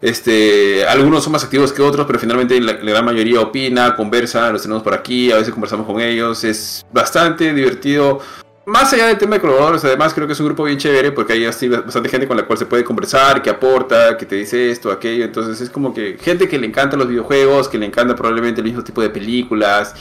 este, 0.00 0.86
algunos 0.86 1.24
son 1.24 1.32
más 1.32 1.42
activos 1.42 1.72
que 1.72 1.82
otros, 1.82 2.06
pero 2.06 2.20
finalmente 2.20 2.60
la 2.60 2.74
gran 2.74 3.04
mayoría 3.04 3.40
opina, 3.40 3.96
conversa, 3.96 4.52
los 4.52 4.62
tenemos 4.62 4.84
por 4.84 4.94
aquí, 4.94 5.32
a 5.32 5.36
veces 5.38 5.52
conversamos 5.52 5.86
con 5.86 6.00
ellos. 6.00 6.44
Es 6.44 6.86
bastante 6.92 7.52
divertido. 7.52 8.20
Más 8.68 8.92
allá 8.92 9.06
del 9.06 9.16
tema 9.16 9.36
de 9.36 9.40
colaboradores, 9.40 9.82
además 9.86 10.12
creo 10.12 10.26
que 10.26 10.34
es 10.34 10.40
un 10.40 10.44
grupo 10.44 10.64
bien 10.64 10.76
chévere 10.76 11.10
porque 11.10 11.32
hay 11.32 11.46
así 11.46 11.70
bastante 11.70 12.10
gente 12.10 12.28
con 12.28 12.36
la 12.36 12.44
cual 12.44 12.58
se 12.58 12.66
puede 12.66 12.84
conversar, 12.84 13.40
que 13.40 13.48
aporta, 13.48 14.14
que 14.18 14.26
te 14.26 14.36
dice 14.36 14.70
esto, 14.70 14.92
aquello. 14.92 15.24
Entonces 15.24 15.58
es 15.62 15.70
como 15.70 15.94
que 15.94 16.18
gente 16.20 16.46
que 16.50 16.58
le 16.58 16.66
encanta 16.66 16.94
los 16.94 17.08
videojuegos, 17.08 17.66
que 17.66 17.78
le 17.78 17.86
encanta 17.86 18.14
probablemente 18.14 18.60
el 18.60 18.66
mismo 18.66 18.84
tipo 18.84 19.00
de 19.00 19.08
películas, 19.08 19.94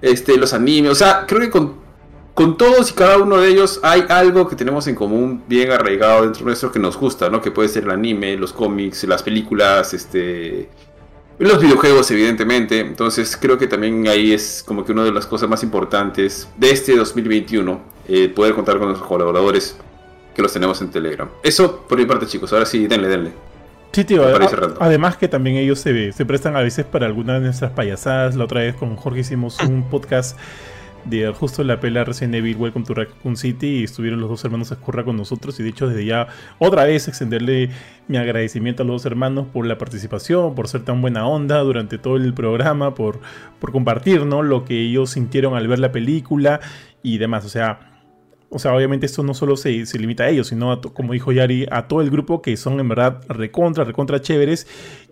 este, 0.00 0.36
los 0.36 0.52
animes. 0.52 0.92
O 0.92 0.94
sea, 0.94 1.24
creo 1.26 1.40
que 1.40 1.50
con, 1.50 1.74
con 2.32 2.56
todos 2.56 2.92
y 2.92 2.94
cada 2.94 3.18
uno 3.18 3.38
de 3.38 3.48
ellos 3.48 3.80
hay 3.82 4.04
algo 4.08 4.46
que 4.46 4.54
tenemos 4.54 4.86
en 4.86 4.94
común 4.94 5.42
bien 5.48 5.72
arraigado 5.72 6.22
dentro 6.22 6.44
nuestro 6.44 6.70
que 6.70 6.78
nos 6.78 6.96
gusta, 6.96 7.28
¿no? 7.28 7.40
Que 7.40 7.50
puede 7.50 7.68
ser 7.68 7.82
el 7.82 7.90
anime, 7.90 8.36
los 8.36 8.52
cómics, 8.52 9.02
las 9.02 9.24
películas, 9.24 9.92
este... 9.94 10.70
Los 11.40 11.60
videojuegos, 11.60 12.08
evidentemente. 12.12 12.78
Entonces 12.78 13.36
creo 13.36 13.58
que 13.58 13.66
también 13.66 14.06
ahí 14.06 14.32
es 14.32 14.62
como 14.64 14.84
que 14.84 14.92
una 14.92 15.02
de 15.02 15.10
las 15.10 15.26
cosas 15.26 15.48
más 15.48 15.64
importantes 15.64 16.48
de 16.56 16.70
este 16.70 16.94
2021. 16.94 17.95
Eh, 18.08 18.28
poder 18.28 18.54
contar 18.54 18.78
con 18.78 18.86
nuestros 18.88 19.08
colaboradores 19.08 19.78
que 20.34 20.42
los 20.42 20.52
tenemos 20.52 20.80
en 20.82 20.90
Telegram. 20.90 21.28
Eso 21.42 21.84
por 21.88 21.98
mi 21.98 22.04
parte, 22.06 22.26
chicos. 22.26 22.52
Ahora 22.52 22.66
sí, 22.66 22.86
denle, 22.86 23.08
denle. 23.08 23.32
Sí, 23.92 24.04
tío. 24.04 24.24
A- 24.24 24.74
además 24.80 25.16
que 25.16 25.28
también 25.28 25.56
ellos 25.56 25.78
se, 25.80 26.12
se 26.12 26.26
prestan 26.26 26.54
a 26.56 26.60
veces 26.60 26.84
para 26.84 27.06
algunas 27.06 27.40
de 27.40 27.46
nuestras 27.46 27.70
payasadas. 27.72 28.36
La 28.36 28.44
otra 28.44 28.60
vez 28.60 28.74
con 28.74 28.96
Jorge 28.96 29.20
hicimos 29.20 29.58
un 29.66 29.88
podcast 29.88 30.38
de 31.06 31.32
justo 31.32 31.62
la 31.62 31.78
pela 31.78 32.02
Resident 32.04 32.34
Evil 32.34 32.56
Welcome 32.56 32.84
to 32.84 32.92
Raccoon 32.92 33.36
City 33.36 33.78
y 33.78 33.84
estuvieron 33.84 34.20
los 34.20 34.28
dos 34.28 34.44
hermanos 34.44 34.72
Escurra 34.72 35.04
con 35.04 35.16
nosotros 35.16 35.58
y 35.60 35.62
de 35.62 35.68
hecho 35.68 35.86
desde 35.86 36.04
ya 36.04 36.26
otra 36.58 36.82
vez 36.84 37.06
extenderle 37.06 37.70
mi 38.08 38.16
agradecimiento 38.16 38.82
a 38.82 38.86
los 38.86 39.02
dos 39.02 39.06
hermanos 39.06 39.46
por 39.52 39.66
la 39.66 39.78
participación, 39.78 40.56
por 40.56 40.66
ser 40.66 40.84
tan 40.84 41.00
buena 41.00 41.26
onda 41.28 41.60
durante 41.60 41.96
todo 41.98 42.16
el 42.16 42.34
programa, 42.34 42.94
por, 42.96 43.20
por 43.60 43.70
compartir 43.70 44.26
¿no? 44.26 44.42
lo 44.42 44.64
que 44.64 44.80
ellos 44.80 45.10
sintieron 45.10 45.54
al 45.54 45.68
ver 45.68 45.78
la 45.78 45.92
película 45.92 46.58
y 47.04 47.18
demás. 47.18 47.44
O 47.44 47.48
sea, 47.48 47.95
o 48.48 48.58
sea, 48.58 48.74
obviamente 48.74 49.06
esto 49.06 49.22
no 49.22 49.34
solo 49.34 49.56
se, 49.56 49.86
se 49.86 49.98
limita 49.98 50.24
a 50.24 50.28
ellos, 50.28 50.48
sino 50.48 50.72
a 50.72 50.80
como 50.80 51.12
dijo 51.12 51.32
Yari, 51.32 51.66
a 51.70 51.88
todo 51.88 52.00
el 52.00 52.10
grupo 52.10 52.42
que 52.42 52.56
son 52.56 52.78
en 52.80 52.88
verdad 52.88 53.20
recontra, 53.28 53.84
recontra 53.84 54.20
chéveres 54.20 54.66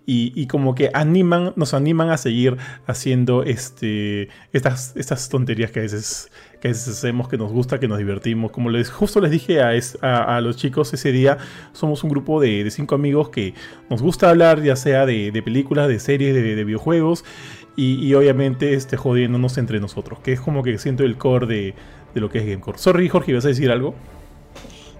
y, 0.05 0.31
y 0.39 0.47
como 0.47 0.73
que 0.75 0.89
animan, 0.93 1.53
nos 1.55 1.73
animan 1.73 2.09
a 2.11 2.17
seguir 2.17 2.57
haciendo 2.87 3.43
este, 3.43 4.29
estas, 4.53 4.95
estas 4.95 5.29
tonterías 5.29 5.71
que 5.71 5.79
a 5.79 5.83
veces 5.83 6.31
que 6.61 6.69
hacemos, 6.69 7.27
que 7.27 7.37
nos 7.37 7.51
gusta, 7.51 7.79
que 7.79 7.87
nos 7.87 7.97
divertimos. 7.97 8.51
Como 8.51 8.69
les 8.69 8.89
justo 8.89 9.19
les 9.19 9.31
dije 9.31 9.61
a- 9.61 10.37
a 10.37 10.41
los 10.41 10.55
chicos 10.57 10.93
ese 10.93 11.11
día, 11.11 11.37
somos 11.73 12.03
un 12.03 12.09
grupo 12.11 12.39
de, 12.39 12.63
de 12.63 12.71
cinco 12.71 12.95
amigos 12.95 13.29
que 13.29 13.53
nos 13.89 14.01
gusta 14.01 14.29
hablar 14.29 14.61
ya 14.63 14.75
sea 14.75 15.05
de, 15.05 15.31
de 15.31 15.43
películas, 15.43 15.87
de 15.89 15.99
series, 15.99 16.33
de, 16.33 16.55
de 16.55 16.63
videojuegos 16.63 17.25
y, 17.75 17.95
y 18.05 18.13
obviamente 18.13 18.73
este, 18.73 18.95
jodiéndonos 18.97 19.57
entre 19.57 19.79
nosotros, 19.79 20.19
que 20.19 20.31
es 20.33 20.39
como 20.39 20.63
que 20.63 20.77
siento 20.77 21.03
el 21.03 21.17
core 21.17 21.45
de, 21.47 21.75
de 22.15 22.21
lo 22.21 22.29
que 22.31 22.39
es 22.39 22.45
Gamecore. 22.47 22.77
Sorry, 22.79 23.07
Jorge, 23.09 23.33
¿vas 23.33 23.45
a 23.45 23.49
decir 23.49 23.69
algo? 23.69 23.93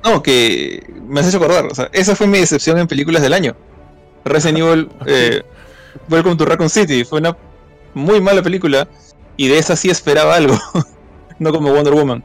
No, 0.03 0.21
que 0.21 0.85
me 1.07 1.21
has 1.21 1.27
hecho 1.27 1.37
acordar. 1.37 1.65
O 1.65 1.73
sea, 1.73 1.89
esa 1.93 2.15
fue 2.15 2.27
mi 2.27 2.37
decepción 2.37 2.77
en 2.77 2.87
películas 2.87 3.23
del 3.23 3.33
año. 3.33 3.55
Resident 4.23 4.59
Evil 4.59 4.89
eh, 5.07 5.41
Welcome 6.09 6.35
to 6.35 6.45
Raccoon 6.45 6.69
City. 6.69 7.03
Fue 7.03 7.19
una 7.19 7.35
muy 7.95 8.21
mala 8.21 8.43
película. 8.43 8.87
Y 9.37 9.47
de 9.47 9.57
esa 9.57 9.75
sí 9.75 9.89
esperaba 9.89 10.35
algo. 10.35 10.59
no 11.39 11.51
como 11.51 11.73
Wonder 11.73 11.93
Woman. 11.93 12.23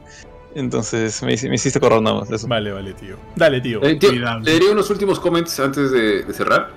Entonces 0.53 1.23
me, 1.23 1.33
hici- 1.33 1.47
me 1.49 1.55
hiciste 1.55 1.79
acordar 1.79 2.01
nada 2.01 2.19
más 2.19 2.29
de 2.29 2.35
eso. 2.35 2.47
Vale, 2.47 2.71
vale, 2.71 2.93
tío. 2.93 3.15
Dale, 3.35 3.61
tío. 3.61 3.81
Eh, 3.83 3.95
tío, 3.95 4.09
Cuidado. 4.09 4.39
le 4.41 4.51
diré 4.53 4.69
unos 4.71 4.89
últimos 4.89 5.19
comments 5.19 5.59
antes 5.59 5.91
de, 5.91 6.23
de 6.23 6.33
cerrar. 6.33 6.69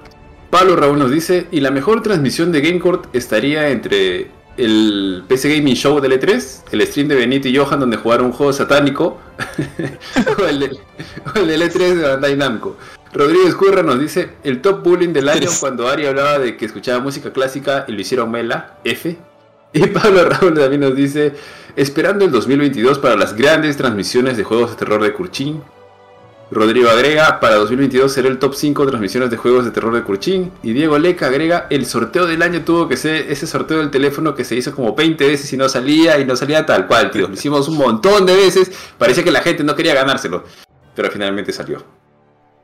Pablo 0.51 0.77
Raúl 0.77 0.99
nos 1.01 1.11
dice, 1.11 1.49
y 1.51 1.59
la 1.61 1.73
mejor 1.73 2.01
transmisión 2.03 2.53
de 2.53 2.61
GameCourt 2.61 3.15
estaría 3.15 3.71
entre 3.71 4.29
el 4.57 5.25
PC 5.27 5.57
Gaming 5.57 5.75
Show 5.75 6.01
del 6.01 6.21
E3, 6.21 6.63
el 6.73 6.87
stream 6.87 7.09
de 7.09 7.17
Benito 7.17 7.49
y 7.49 7.57
Johan 7.57 7.81
donde 7.81 7.97
jugaron 7.97 8.27
un 8.27 8.33
juego 8.33 8.53
satánico, 8.53 9.19
o, 10.39 10.47
el 10.47 10.63
el 11.35 11.47
del 11.49 11.63
E3 11.63 11.95
de 11.95 12.09
Bandai 12.09 12.37
Namco. 12.37 12.77
Rodrigo 13.13 13.47
Escurra 13.47 13.83
nos 13.83 14.01
dice, 14.01 14.31
el 14.43 14.61
top 14.61 14.83
bullying 14.83 15.13
del 15.13 15.29
año 15.29 15.49
cuando 15.61 15.89
Ari 15.89 16.07
hablaba 16.07 16.41
de 16.41 16.57
que 16.57 16.65
escuchaba 16.65 16.99
música 17.01 17.33
clásica 17.33 17.85
y 17.87 17.93
lo 17.93 18.01
hicieron 18.01 18.31
Mela, 18.31 18.79
F. 18.83 19.17
Y 19.73 19.87
Pablo 19.87 20.29
Raúl 20.29 20.55
también 20.55 20.81
nos 20.81 20.97
dice, 20.97 21.33
esperando 21.77 22.25
el 22.25 22.33
2022 22.33 22.99
para 22.99 23.17
las 23.17 23.37
grandes 23.37 23.77
transmisiones 23.77 24.37
de 24.37 24.45
juegos 24.45 24.71
de 24.71 24.77
terror 24.77 25.03
de 25.03 25.13
Kurchin, 25.13 25.63
Rodrigo 26.55 26.89
agrega, 26.89 27.41
para 27.41 27.57
2022 27.57 28.13
será 28.13 28.29
el 28.29 28.39
top 28.39 28.55
5 28.55 28.87
transmisiones 28.87 29.31
de 29.31 29.37
juegos 29.37 29.65
de 29.65 29.71
terror 29.71 29.95
de 29.95 30.03
Kurchin. 30.03 30.53
Y 30.63 30.73
Diego 30.73 30.99
Leca 30.99 31.27
agrega, 31.27 31.67
el 31.69 31.85
sorteo 31.85 32.27
del 32.27 32.43
año 32.43 32.63
tuvo 32.63 32.89
que 32.89 32.97
ser 32.97 33.31
ese 33.31 33.47
sorteo 33.47 33.79
del 33.79 33.91
teléfono 33.91 34.35
que 34.35 34.45
se 34.45 34.55
hizo 34.55 34.75
como 34.75 34.95
20 34.95 35.27
veces 35.27 35.53
y 35.53 35.57
no 35.57 35.69
salía, 35.69 36.19
y 36.19 36.25
no 36.25 36.37
salía 36.37 36.65
tal 36.65 36.87
cual, 36.87 37.11
tío. 37.11 37.29
Lo 37.29 37.35
hicimos 37.35 37.69
un 37.69 37.77
montón 37.77 38.25
de 38.25 38.37
veces, 38.37 38.71
parecía 38.97 39.25
que 39.25 39.31
la 39.33 39.41
gente 39.41 39.65
no 39.65 39.75
quería 39.75 39.95
ganárselo, 39.95 40.45
pero 40.95 41.11
finalmente 41.11 41.53
salió. 41.53 41.85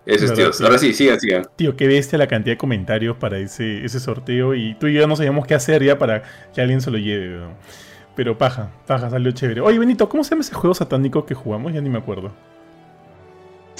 Eso 0.06 0.32
es, 0.32 0.56
sí. 0.56 0.64
Ahora 0.64 0.78
sí, 0.78 0.94
sigan, 0.94 1.20
sigan. 1.20 1.46
Tío, 1.56 1.76
qué 1.76 1.86
bestia 1.86 2.18
la 2.18 2.26
cantidad 2.26 2.54
de 2.54 2.58
comentarios 2.58 3.16
para 3.16 3.38
ese, 3.38 3.84
ese 3.84 4.00
sorteo. 4.00 4.54
Y 4.54 4.74
tú 4.74 4.86
y 4.86 4.94
yo 4.94 5.06
no 5.06 5.14
sabíamos 5.14 5.46
qué 5.46 5.54
hacer 5.54 5.84
ya 5.84 5.98
para 5.98 6.22
que 6.54 6.60
alguien 6.60 6.80
se 6.80 6.90
lo 6.90 6.98
lleve. 6.98 7.38
weón. 7.38 7.54
Pero 8.16 8.36
paja, 8.36 8.70
paja, 8.86 9.10
salió 9.10 9.30
chévere. 9.32 9.60
Oye, 9.60 9.78
Benito, 9.78 10.08
¿cómo 10.08 10.24
se 10.24 10.30
llama 10.30 10.40
ese 10.40 10.54
juego 10.54 10.74
satánico 10.74 11.26
que 11.26 11.34
jugamos? 11.34 11.72
Ya 11.72 11.80
ni 11.80 11.90
me 11.90 11.98
acuerdo. 11.98 12.32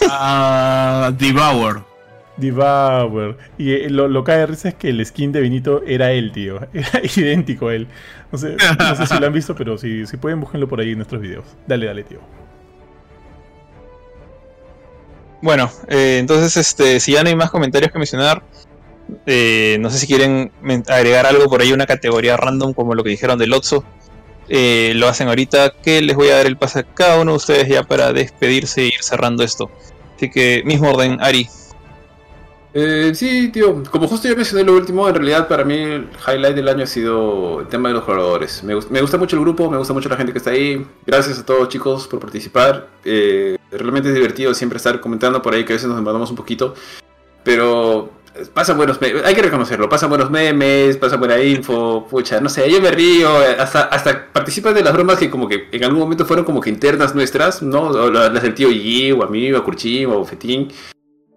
Ah, 0.08 1.12
Devour. 1.16 1.84
Devour. 2.36 3.36
Y 3.58 3.72
eh, 3.72 3.90
lo, 3.90 4.08
lo 4.08 4.24
que 4.24 4.32
de 4.32 4.46
risa 4.46 4.68
es 4.70 4.74
que 4.74 4.88
el 4.88 5.04
skin 5.04 5.32
de 5.32 5.40
Benito 5.40 5.82
era 5.86 6.12
él, 6.12 6.32
tío. 6.32 6.60
Era 6.72 7.00
idéntico 7.16 7.68
a 7.68 7.74
él. 7.74 7.86
No 8.32 8.38
sé, 8.38 8.56
no 8.78 8.96
sé 8.96 9.06
si 9.06 9.18
lo 9.18 9.26
han 9.26 9.32
visto, 9.32 9.54
pero 9.54 9.76
si, 9.76 10.06
si 10.06 10.16
pueden, 10.16 10.40
búsquenlo 10.40 10.68
por 10.68 10.80
ahí 10.80 10.92
en 10.92 10.98
nuestros 10.98 11.20
videos. 11.20 11.44
Dale, 11.66 11.86
dale, 11.86 12.04
tío. 12.04 12.20
Bueno, 15.42 15.70
eh, 15.88 16.18
entonces, 16.18 16.56
este, 16.56 17.00
si 17.00 17.12
ya 17.12 17.22
no 17.22 17.30
hay 17.30 17.34
más 17.34 17.50
comentarios 17.50 17.90
que 17.90 17.98
mencionar, 17.98 18.42
eh, 19.26 19.78
no 19.80 19.90
sé 19.90 19.98
si 19.98 20.06
quieren 20.06 20.52
agregar 20.88 21.26
algo 21.26 21.48
por 21.48 21.60
ahí, 21.60 21.72
una 21.72 21.86
categoría 21.86 22.36
random 22.36 22.74
como 22.74 22.94
lo 22.94 23.02
que 23.02 23.10
dijeron 23.10 23.38
del 23.38 23.52
Otso. 23.52 23.84
Eh, 24.52 24.94
lo 24.96 25.06
hacen 25.06 25.28
ahorita, 25.28 25.74
que 25.80 26.02
les 26.02 26.16
voy 26.16 26.28
a 26.28 26.38
dar 26.38 26.46
el 26.46 26.56
pase 26.56 26.80
a 26.80 26.82
cada 26.82 27.20
uno 27.20 27.30
de 27.30 27.36
ustedes 27.36 27.68
ya 27.68 27.84
para 27.84 28.12
despedirse 28.12 28.82
e 28.82 28.86
ir 28.88 29.00
cerrando 29.00 29.44
esto. 29.44 29.70
Así 30.16 30.28
que, 30.28 30.62
mismo 30.64 30.90
orden, 30.90 31.18
Ari. 31.20 31.46
Eh, 32.74 33.12
sí, 33.14 33.48
tío, 33.48 33.82
como 33.90 34.06
justo 34.06 34.28
ya 34.28 34.34
mencioné 34.34 34.64
lo 34.64 34.74
último, 34.74 35.08
en 35.08 35.14
realidad 35.14 35.48
para 35.48 35.64
mí 35.64 35.74
el 35.74 36.08
highlight 36.26 36.54
del 36.54 36.68
año 36.68 36.84
ha 36.84 36.86
sido 36.86 37.60
el 37.60 37.68
tema 37.68 37.88
de 37.88 37.94
los 37.94 38.04
jugadores. 38.04 38.62
Me, 38.62 38.74
gust- 38.74 38.90
me 38.90 39.00
gusta 39.00 39.18
mucho 39.18 39.36
el 39.36 39.42
grupo, 39.42 39.70
me 39.70 39.76
gusta 39.76 39.92
mucho 39.92 40.08
la 40.08 40.16
gente 40.16 40.32
que 40.32 40.38
está 40.38 40.50
ahí. 40.50 40.84
Gracias 41.06 41.38
a 41.38 41.46
todos 41.46 41.68
chicos 41.68 42.06
por 42.06 42.20
participar. 42.20 42.88
Eh, 43.04 43.56
realmente 43.70 44.08
es 44.08 44.14
divertido 44.14 44.52
siempre 44.54 44.76
estar 44.76 45.00
comentando 45.00 45.40
por 45.42 45.54
ahí 45.54 45.64
que 45.64 45.72
a 45.72 45.76
veces 45.76 45.88
nos 45.88 46.00
mandamos 46.02 46.30
un 46.30 46.36
poquito. 46.36 46.74
Pero 47.42 48.10
pasan 48.48 48.76
buenos 48.76 49.00
memes, 49.00 49.24
hay 49.24 49.34
que 49.34 49.42
reconocerlo, 49.42 49.88
pasan 49.88 50.08
buenos 50.08 50.30
memes, 50.30 50.96
pasan 50.96 51.18
buena 51.18 51.38
info, 51.42 52.06
pucha, 52.08 52.40
no 52.40 52.48
sé, 52.48 52.70
yo 52.70 52.80
me 52.80 52.90
río, 52.90 53.30
hasta, 53.58 53.82
hasta 53.82 54.32
participan 54.32 54.74
de 54.74 54.82
las 54.82 54.92
bromas 54.92 55.18
que 55.18 55.30
como 55.30 55.48
que 55.48 55.68
en 55.70 55.84
algún 55.84 56.00
momento 56.00 56.24
fueron 56.24 56.44
como 56.44 56.60
que 56.60 56.70
internas 56.70 57.14
nuestras, 57.14 57.62
¿no? 57.62 57.82
O 57.82 58.10
las 58.10 58.42
del 58.42 58.54
tío 58.54 58.70
Yi, 58.70 59.12
o 59.12 59.22
a 59.22 59.28
mí, 59.28 59.52
o 59.52 59.58
a 59.58 59.64
Curchín, 59.64 60.06
o 60.06 60.22
a 60.22 60.24
Fetín. 60.24 60.72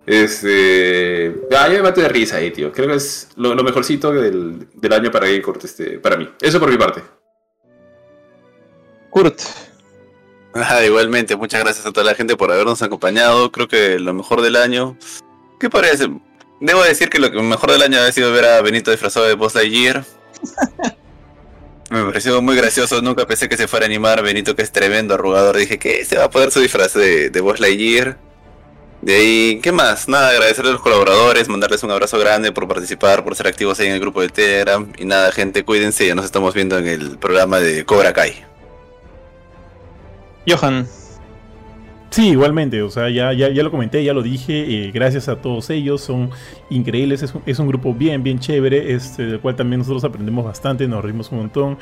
Este. 0.06 1.34
Ah, 1.58 1.68
yo 1.70 1.76
me 1.76 1.84
mato 1.84 2.02
de 2.02 2.10
risa 2.10 2.38
ahí, 2.38 2.52
tío. 2.52 2.72
Creo 2.72 2.90
que 2.90 2.96
es 2.96 3.30
lo, 3.38 3.56
lo 3.56 3.64
mejorcito 3.64 4.12
del, 4.12 4.68
del 4.74 4.94
año 4.94 5.12
para 5.12 5.28
Gamecourt, 5.28 5.64
este, 5.64 6.00
para 6.00 6.18
mí. 6.18 6.30
Eso 6.42 6.60
por 6.60 6.70
mi 6.70 6.78
parte. 6.78 7.02
Kurt. 9.10 9.40
Ah, 10.56 10.84
igualmente, 10.86 11.36
muchas 11.36 11.64
gracias 11.64 11.86
a 11.86 11.92
toda 11.92 12.06
la 12.06 12.16
gente 12.16 12.36
por 12.36 12.52
habernos 12.52 12.82
acompañado. 12.82 13.52
Creo 13.52 13.68
que 13.68 13.98
lo 13.98 14.14
mejor 14.14 14.42
del 14.42 14.56
año. 14.56 14.98
¿Qué 15.60 15.70
parece? 15.70 16.10
Debo 16.64 16.82
decir 16.82 17.10
que 17.10 17.20
lo 17.20 17.30
que 17.30 17.42
mejor 17.42 17.74
del 17.74 17.82
año 17.82 18.00
ha 18.00 18.10
sido 18.14 18.32
ver 18.32 18.46
a 18.46 18.62
Benito 18.62 18.90
disfrazado 18.90 19.26
de 19.26 19.34
Buzz 19.34 19.54
Lightyear. 19.54 20.06
Me 21.90 22.06
pareció 22.06 22.42
muy 22.42 22.56
gracioso, 22.56 23.02
nunca 23.02 23.28
pensé 23.28 23.50
que 23.50 23.58
se 23.58 23.68
fuera 23.68 23.86
a 23.86 23.88
animar 23.88 24.24
Benito, 24.24 24.56
que 24.56 24.62
es 24.62 24.72
tremendo 24.72 25.14
arrugador. 25.14 25.58
Dije 25.58 25.78
que 25.78 26.06
se 26.06 26.18
va 26.18 26.24
a 26.24 26.30
poner 26.30 26.52
su 26.52 26.62
disfraz 26.62 26.94
de, 26.94 27.30
de 27.30 27.42
Buzz 27.42 27.60
Lightyear. 27.60 28.18
De 29.02 29.14
ahí, 29.14 29.60
¿qué 29.62 29.74
más? 29.74 30.08
Nada, 30.08 30.30
agradecerle 30.30 30.70
a 30.70 30.74
los 30.74 30.82
colaboradores, 30.82 31.50
mandarles 31.50 31.84
un 31.84 31.92
abrazo 31.92 32.18
grande 32.18 32.54
por 32.54 32.66
participar, 32.66 33.26
por 33.26 33.36
ser 33.36 33.48
activos 33.48 33.78
ahí 33.82 33.88
en 33.88 33.94
el 33.96 34.00
grupo 34.00 34.22
de 34.22 34.30
Telegram. 34.30 34.90
Y 34.98 35.04
nada, 35.04 35.34
gente, 35.34 35.66
cuídense, 35.66 36.08
ya 36.08 36.16
nos 36.16 36.24
estamos 36.24 36.54
viendo 36.54 36.78
en 36.78 36.88
el 36.88 37.18
programa 37.18 37.60
de 37.60 37.84
Cobra 37.84 38.14
Kai. 38.14 38.46
Johan. 40.48 40.88
Sí, 42.14 42.30
igualmente, 42.30 42.84
o 42.84 42.92
sea, 42.92 43.10
ya, 43.10 43.34
ya, 43.34 43.50
ya 43.50 43.64
lo 43.64 43.72
comenté, 43.72 44.04
ya 44.04 44.14
lo 44.14 44.22
dije, 44.22 44.86
eh, 44.86 44.92
gracias 44.92 45.28
a 45.30 45.38
todos 45.38 45.72
ellos, 45.72 46.02
son 46.02 46.30
increíbles, 46.70 47.24
es 47.24 47.34
un, 47.34 47.42
es 47.48 47.58
un 47.58 47.68
grupo 47.68 47.92
bien, 47.92 48.22
bien 48.22 48.38
chévere, 48.38 48.94
este, 48.94 49.26
del 49.26 49.40
cual 49.40 49.56
también 49.56 49.80
nosotros 49.80 50.04
aprendemos 50.04 50.46
bastante, 50.46 50.88
nos 50.88 51.04
rimos 51.04 51.32
un 51.32 51.40
montón. 51.40 51.80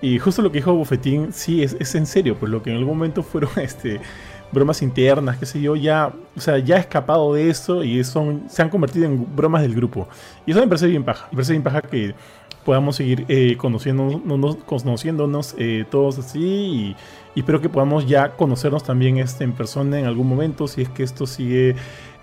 Y 0.00 0.20
justo 0.20 0.42
lo 0.42 0.52
que 0.52 0.58
dijo 0.58 0.72
Bofetín, 0.72 1.32
sí, 1.32 1.64
es, 1.64 1.76
es 1.80 1.92
en 1.96 2.06
serio, 2.06 2.36
pues 2.38 2.52
lo 2.52 2.62
que 2.62 2.70
en 2.70 2.76
algún 2.76 2.96
momento 2.96 3.24
fueron 3.24 3.50
este, 3.56 4.00
bromas 4.52 4.80
internas, 4.80 5.38
qué 5.38 5.46
sé 5.46 5.60
yo, 5.60 5.74
ya, 5.74 6.12
o 6.36 6.40
sea, 6.40 6.58
ya 6.58 6.76
he 6.76 6.80
escapado 6.80 7.34
de 7.34 7.50
eso 7.50 7.82
y 7.82 8.04
son, 8.04 8.44
se 8.48 8.62
han 8.62 8.70
convertido 8.70 9.06
en 9.06 9.26
bromas 9.34 9.62
del 9.62 9.74
grupo. 9.74 10.06
Y 10.46 10.52
eso 10.52 10.60
me 10.60 10.68
parece 10.68 10.86
bien 10.86 11.02
paja, 11.02 11.26
me 11.32 11.38
parece 11.38 11.52
bien 11.52 11.64
paja 11.64 11.82
que 11.82 12.14
podamos 12.64 12.96
seguir 12.96 13.24
eh, 13.28 13.56
conociéndonos, 13.56 14.56
conociéndonos 14.66 15.56
eh, 15.58 15.84
todos 15.90 16.18
así 16.18 16.40
y, 16.40 16.96
y, 17.34 17.40
espero 17.40 17.60
que 17.60 17.68
podamos 17.68 18.06
ya 18.06 18.36
conocernos 18.36 18.84
también 18.84 19.18
este, 19.18 19.44
en 19.44 19.52
persona 19.52 19.98
en 19.98 20.06
algún 20.06 20.28
momento, 20.28 20.68
si 20.68 20.82
es 20.82 20.88
que 20.88 21.02
esto 21.02 21.26
sigue... 21.26 21.76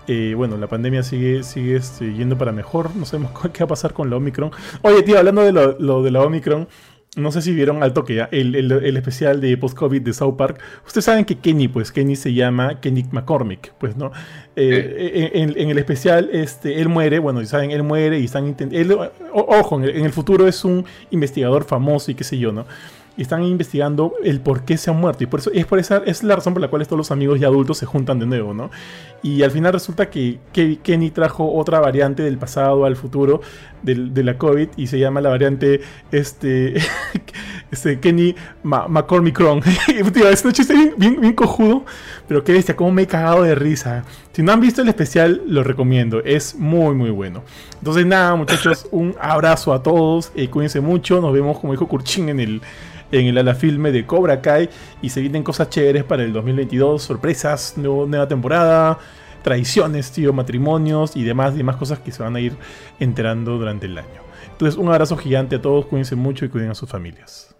Eh, 0.08 0.34
bueno, 0.36 0.56
la 0.56 0.66
pandemia 0.66 1.04
sigue, 1.04 1.44
sigue 1.44 1.76
este, 1.76 2.12
yendo 2.12 2.36
para 2.36 2.50
mejor. 2.50 2.96
No 2.96 3.04
sabemos 3.04 3.30
qué 3.52 3.60
va 3.60 3.66
a 3.66 3.68
pasar 3.68 3.92
con 3.92 4.10
la 4.10 4.16
Omicron. 4.16 4.50
Oye, 4.82 5.02
tío, 5.04 5.16
hablando 5.16 5.42
de 5.42 5.52
lo, 5.52 5.78
lo 5.78 6.02
de 6.02 6.10
la 6.10 6.22
Omicron, 6.22 6.66
no 7.14 7.30
sé 7.30 7.42
si 7.42 7.52
vieron 7.52 7.82
al 7.82 7.92
toque 7.92 8.14
ya, 8.14 8.28
el, 8.32 8.54
el, 8.54 8.72
el 8.72 8.96
especial 8.96 9.38
de 9.42 9.54
post-COVID 9.58 10.00
de 10.00 10.14
South 10.14 10.34
Park. 10.36 10.60
Ustedes 10.86 11.04
saben 11.04 11.26
que 11.26 11.36
Kenny, 11.36 11.68
pues 11.68 11.92
Kenny 11.92 12.16
se 12.16 12.32
llama 12.32 12.80
Kenny 12.80 13.04
McCormick, 13.10 13.74
pues, 13.74 13.98
¿no? 13.98 14.12
Eh, 14.56 15.30
en, 15.34 15.52
en, 15.58 15.68
el 15.68 15.76
especial, 15.76 16.30
este, 16.32 16.80
él 16.80 16.88
muere, 16.88 17.18
bueno, 17.18 17.44
saben, 17.44 17.70
él 17.70 17.82
muere 17.82 18.18
y 18.18 18.24
están 18.24 18.46
intentando... 18.46 19.12
Ojo, 19.34 19.76
en 19.76 19.84
el, 19.84 19.96
en 19.96 20.04
el 20.06 20.12
futuro 20.12 20.48
es 20.48 20.64
un 20.64 20.86
investigador 21.10 21.64
famoso 21.64 22.10
y 22.10 22.14
qué 22.14 22.24
sé 22.24 22.38
yo, 22.38 22.50
¿no? 22.50 22.64
Y 23.16 23.22
están 23.22 23.42
investigando 23.42 24.14
el 24.24 24.40
por 24.40 24.64
qué 24.64 24.76
se 24.76 24.90
han 24.90 24.96
muerto. 24.96 25.24
Y 25.24 25.26
por 25.26 25.40
eso 25.40 25.50
es 25.52 25.66
por 25.66 25.78
esa 25.78 26.02
es 26.06 26.22
la 26.22 26.36
razón 26.36 26.54
por 26.54 26.62
la 26.62 26.68
cual 26.68 26.86
todos 26.86 26.98
los 26.98 27.10
amigos 27.10 27.40
y 27.40 27.44
adultos 27.44 27.78
se 27.78 27.86
juntan 27.86 28.18
de 28.18 28.26
nuevo, 28.26 28.54
¿no? 28.54 28.70
Y 29.22 29.42
al 29.42 29.50
final 29.50 29.72
resulta 29.72 30.10
que, 30.10 30.38
que 30.52 30.78
Kenny 30.78 31.10
trajo 31.10 31.52
otra 31.52 31.80
variante 31.80 32.22
del 32.22 32.38
pasado 32.38 32.84
al 32.84 32.96
futuro 32.96 33.40
de 33.82 34.22
la 34.22 34.38
COVID 34.38 34.68
y 34.76 34.86
se 34.86 34.98
llama 34.98 35.20
la 35.20 35.28
variante 35.28 35.80
este, 36.12 36.74
este 37.70 37.98
Kenny 38.00 38.34
Ma 38.62 38.86
McCormicron. 38.88 39.62
Es 40.32 40.44
un 40.44 40.52
chiste 40.52 40.74
bien, 40.74 40.94
bien, 40.96 41.20
bien, 41.20 41.32
cojudo, 41.34 41.84
pero 42.26 42.42
qué 42.42 42.52
bestia, 42.52 42.76
cómo 42.76 42.90
me 42.92 43.02
he 43.02 43.06
cagado 43.06 43.42
de 43.42 43.54
risa. 43.54 44.04
Si 44.32 44.42
no 44.42 44.52
han 44.52 44.60
visto 44.60 44.82
el 44.82 44.88
especial, 44.88 45.42
lo 45.46 45.62
recomiendo. 45.62 46.22
Es 46.24 46.54
muy, 46.54 46.94
muy 46.94 47.10
bueno. 47.10 47.42
Entonces, 47.78 48.06
nada, 48.06 48.34
muchachos, 48.34 48.86
un 48.92 49.14
abrazo 49.20 49.72
a 49.72 49.82
todos. 49.82 50.32
Eh, 50.34 50.48
cuídense 50.48 50.80
mucho. 50.80 51.20
Nos 51.20 51.32
vemos, 51.32 51.58
como 51.58 51.72
dijo 51.72 51.86
Kurchin, 51.86 52.28
en 52.28 52.40
el 52.40 52.62
en 53.12 53.26
el 53.26 53.38
ala 53.38 53.54
filme 53.54 53.92
de 53.92 54.04
Cobra 54.04 54.40
Kai 54.40 54.68
y 55.00 55.10
se 55.10 55.20
vienen 55.20 55.44
cosas 55.44 55.70
chéveres 55.70 56.02
para 56.04 56.24
el 56.24 56.32
2022, 56.32 57.02
sorpresas, 57.02 57.74
nueva 57.76 58.26
temporada, 58.26 58.98
traiciones, 59.42 60.10
tío, 60.10 60.32
matrimonios 60.32 61.14
y 61.14 61.22
demás, 61.22 61.54
demás 61.54 61.76
cosas 61.76 61.98
que 61.98 62.10
se 62.10 62.22
van 62.22 62.34
a 62.36 62.40
ir 62.40 62.56
enterando 62.98 63.58
durante 63.58 63.86
el 63.86 63.98
año. 63.98 64.22
Entonces, 64.50 64.78
un 64.78 64.88
abrazo 64.88 65.16
gigante 65.16 65.56
a 65.56 65.62
todos, 65.62 65.86
cuídense 65.86 66.16
mucho 66.16 66.44
y 66.44 66.48
cuiden 66.48 66.70
a 66.70 66.74
sus 66.74 66.88
familias. 66.88 67.54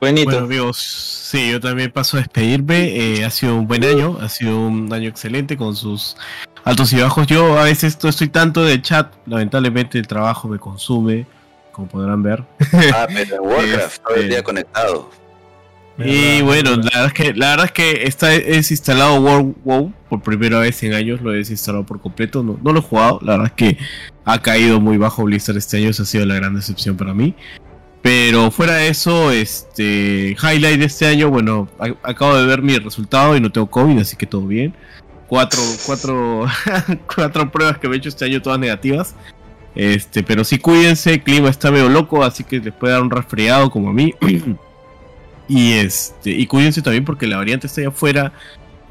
Buenito. 0.00 0.30
Bueno, 0.30 0.44
amigos, 0.46 0.76
sí, 0.78 1.52
yo 1.52 1.60
también 1.60 1.90
paso 1.90 2.18
a 2.18 2.20
despedirme. 2.20 2.88
Eh, 2.94 3.24
ha 3.24 3.30
sido 3.30 3.56
un 3.56 3.66
buen 3.66 3.84
año, 3.84 4.18
ha 4.20 4.28
sido 4.28 4.58
un 4.58 4.92
año 4.92 5.08
excelente 5.08 5.56
con 5.56 5.74
sus 5.74 6.16
altos 6.64 6.92
y 6.92 7.00
bajos. 7.00 7.26
Yo 7.26 7.58
a 7.58 7.64
veces 7.64 7.98
no 8.02 8.10
estoy 8.10 8.28
tanto 8.28 8.64
de 8.64 8.82
chat, 8.82 9.14
lamentablemente 9.26 9.98
el 9.98 10.06
trabajo 10.06 10.48
me 10.48 10.58
consume 10.58 11.26
como 11.74 11.88
podrán 11.88 12.22
ver. 12.22 12.42
Ah, 12.94 13.06
pero 13.12 13.42
Warcraft, 13.42 14.02
todo 14.02 14.16
el 14.16 14.28
día 14.28 14.38
este, 14.38 14.44
conectado. 14.44 15.10
Y 15.98 16.42
bueno, 16.42 16.70
la 16.76 16.82
verdad 16.82 17.06
es 17.06 17.12
que 17.12 17.34
la 17.34 17.50
verdad 17.50 17.66
es 17.66 17.72
que 17.72 18.06
está 18.06 18.34
es 18.34 18.70
instalado 18.70 19.20
World 19.20 19.54
WoW 19.64 19.92
por 20.08 20.22
primera 20.22 20.58
vez 20.58 20.82
en 20.82 20.92
años, 20.92 21.20
lo 21.20 21.32
he 21.32 21.36
desinstalado 21.36 21.86
por 21.86 22.00
completo, 22.00 22.42
no, 22.42 22.58
no, 22.60 22.72
lo 22.72 22.80
he 22.80 22.82
jugado, 22.82 23.20
la 23.22 23.32
verdad 23.32 23.46
es 23.46 23.52
que 23.52 23.78
ha 24.24 24.42
caído 24.42 24.80
muy 24.80 24.96
bajo 24.96 25.22
Blizzard 25.22 25.56
este 25.56 25.76
año, 25.76 25.90
esa 25.90 26.02
ha 26.02 26.06
sido 26.06 26.26
la 26.26 26.34
gran 26.34 26.54
decepción 26.54 26.96
para 26.96 27.14
mí. 27.14 27.34
Pero 28.02 28.50
fuera 28.50 28.74
de 28.74 28.88
eso, 28.88 29.30
este 29.30 30.36
highlight 30.42 30.78
de 30.78 30.84
este 30.84 31.06
año, 31.06 31.30
bueno, 31.30 31.68
acabo 32.02 32.36
de 32.36 32.44
ver 32.44 32.60
mi 32.60 32.76
resultado 32.76 33.36
y 33.36 33.40
no 33.40 33.50
tengo 33.50 33.70
COVID, 33.70 33.98
así 33.98 34.16
que 34.16 34.26
todo 34.26 34.46
bien. 34.46 34.74
Cuatro, 35.26 35.60
cuatro, 35.86 36.46
cuatro 37.14 37.50
pruebas 37.50 37.78
que 37.78 37.88
me 37.88 37.94
he 37.94 37.98
hecho 37.98 38.10
este 38.10 38.26
año, 38.26 38.42
todas 38.42 38.58
negativas. 38.58 39.14
Este, 39.74 40.22
pero 40.22 40.44
sí 40.44 40.58
cuídense, 40.58 41.22
clima 41.22 41.48
está 41.48 41.70
medio 41.70 41.88
loco, 41.88 42.22
así 42.22 42.44
que 42.44 42.60
les 42.60 42.72
puede 42.72 42.92
dar 42.92 43.02
un 43.02 43.10
resfriado 43.10 43.70
como 43.70 43.90
a 43.90 43.92
mí. 43.92 44.14
y 45.48 45.72
este, 45.72 46.30
y 46.30 46.46
cuídense 46.46 46.82
también 46.82 47.04
porque 47.04 47.26
la 47.26 47.36
variante 47.36 47.66
está 47.66 47.80
allá 47.80 47.88
afuera. 47.88 48.32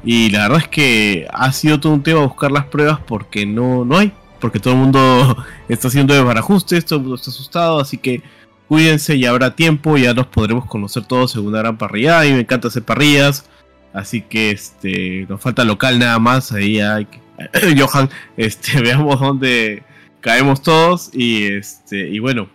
Y 0.04 0.30
la 0.30 0.42
verdad 0.42 0.58
es 0.58 0.68
que 0.68 1.26
ha 1.32 1.50
sido 1.52 1.80
todo 1.80 1.94
un 1.94 2.02
tema 2.02 2.20
buscar 2.20 2.52
las 2.52 2.66
pruebas 2.66 3.00
porque 3.06 3.46
no, 3.46 3.84
no 3.84 3.98
hay. 3.98 4.12
Porque 4.40 4.60
todo 4.60 4.74
el 4.74 4.80
mundo 4.80 5.36
está 5.68 5.88
haciendo 5.88 6.12
desbarajustes, 6.12 6.84
todo 6.84 6.98
el 6.98 7.02
mundo 7.02 7.16
está 7.16 7.30
asustado, 7.30 7.80
así 7.80 7.96
que 7.96 8.22
cuídense, 8.68 9.18
ya 9.18 9.30
habrá 9.30 9.54
tiempo, 9.56 9.96
ya 9.96 10.12
nos 10.12 10.26
podremos 10.26 10.66
conocer 10.66 11.04
todos 11.06 11.34
en 11.36 11.46
una 11.46 11.58
gran 11.58 11.78
parrilla. 11.78 12.26
Y 12.26 12.32
me 12.32 12.40
encanta 12.40 12.68
hacer 12.68 12.82
parrillas. 12.82 13.46
Así 13.94 14.20
que 14.22 14.50
este, 14.50 15.24
nos 15.28 15.40
falta 15.40 15.64
local 15.64 15.98
nada 15.98 16.18
más. 16.18 16.52
Ahí 16.52 16.80
hay 16.80 17.06
Johan, 17.78 18.10
este, 18.36 18.80
veamos 18.82 19.18
dónde 19.18 19.82
caemos 20.24 20.62
todos 20.62 21.10
y 21.12 21.54
este 21.54 22.08
y 22.08 22.18
bueno, 22.18 22.48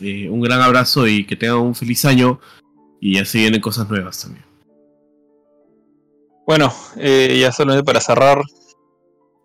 eh, 0.00 0.28
un 0.30 0.40
gran 0.40 0.62
abrazo 0.62 1.08
y 1.08 1.26
que 1.26 1.34
tengan 1.34 1.58
un 1.58 1.74
feliz 1.74 2.04
año 2.04 2.38
y 3.00 3.18
así 3.18 3.38
vienen 3.40 3.60
cosas 3.60 3.90
nuevas 3.90 4.22
también. 4.22 4.44
Bueno, 6.46 6.72
eh, 6.96 7.36
ya 7.40 7.50
solamente 7.50 7.84
para 7.84 8.00
cerrar, 8.00 8.40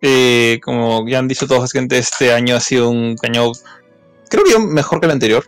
eh, 0.00 0.60
como 0.62 1.06
ya 1.08 1.18
han 1.18 1.26
dicho 1.26 1.48
todos 1.48 1.72
gente, 1.72 1.98
este 1.98 2.32
año 2.32 2.54
ha 2.54 2.60
sido 2.60 2.90
un 2.90 3.16
año, 3.24 3.50
creo 4.30 4.44
que 4.44 4.56
mejor 4.60 5.00
que 5.00 5.06
el 5.06 5.12
anterior, 5.12 5.44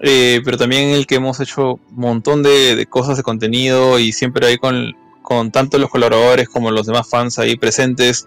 pero 0.00 0.56
también 0.56 0.88
el 0.88 1.06
que 1.06 1.16
hemos 1.16 1.40
hecho 1.40 1.74
un 1.74 1.96
montón 1.96 2.42
de, 2.42 2.74
de 2.74 2.86
cosas 2.86 3.18
de 3.18 3.22
contenido 3.22 3.98
y 3.98 4.12
siempre 4.12 4.46
ahí 4.46 4.56
con, 4.56 4.96
con 5.20 5.52
tanto 5.52 5.78
los 5.78 5.90
colaboradores 5.90 6.48
como 6.48 6.70
los 6.70 6.86
demás 6.86 7.08
fans 7.10 7.38
ahí 7.38 7.56
presentes 7.56 8.26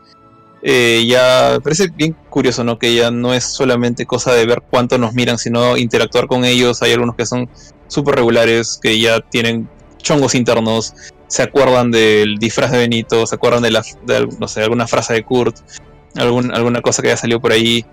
eh, 0.66 1.06
ya 1.06 1.60
parece 1.62 1.90
bien 1.90 2.16
curioso, 2.30 2.64
¿no? 2.64 2.80
Que 2.80 2.96
ya 2.96 3.12
no 3.12 3.34
es 3.34 3.44
solamente 3.44 4.06
cosa 4.06 4.34
de 4.34 4.46
ver 4.46 4.64
cuánto 4.70 4.98
nos 4.98 5.14
miran, 5.14 5.38
sino 5.38 5.76
interactuar 5.76 6.28
con 6.28 6.46
ellos. 6.46 6.82
Hay 6.82 6.94
algunos 6.94 7.16
que 7.16 7.26
son 7.26 7.50
súper 7.88 8.16
regulares, 8.16 8.80
que 8.82 8.98
ya 8.98 9.20
tienen 9.20 9.68
chongos 9.98 10.36
internos, 10.36 10.94
se 11.28 11.44
acuerdan 11.44 11.92
del 11.92 12.38
disfraz 12.38 12.72
de 12.72 12.78
Benito, 12.78 13.28
se 13.28 13.36
acuerdan 13.36 13.62
de, 13.62 13.72
la, 13.72 13.84
no 14.40 14.48
sé, 14.48 14.62
alguna 14.62 14.88
frase 14.88 15.14
de 15.14 15.24
Kurt, 15.24 15.58
algún, 16.16 16.54
alguna 16.54 16.82
cosa 16.82 17.02
que 17.02 17.10
haya 17.10 17.18
salido 17.18 17.42
por 17.42 17.52
ahí. 17.52 17.86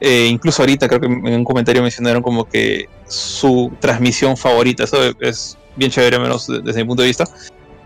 Eh, 0.00 0.26
incluso 0.28 0.62
ahorita 0.62 0.88
creo 0.88 1.00
que 1.00 1.06
en 1.06 1.34
un 1.34 1.44
comentario 1.44 1.80
mencionaron 1.80 2.22
como 2.22 2.44
que 2.48 2.88
su 3.06 3.72
transmisión 3.80 4.36
favorita, 4.36 4.84
eso 4.84 4.98
es 5.20 5.56
bien 5.76 5.90
chévere, 5.92 6.18
menos 6.18 6.48
desde 6.48 6.80
mi 6.80 6.88
punto 6.88 7.02
de 7.02 7.08
vista, 7.08 7.24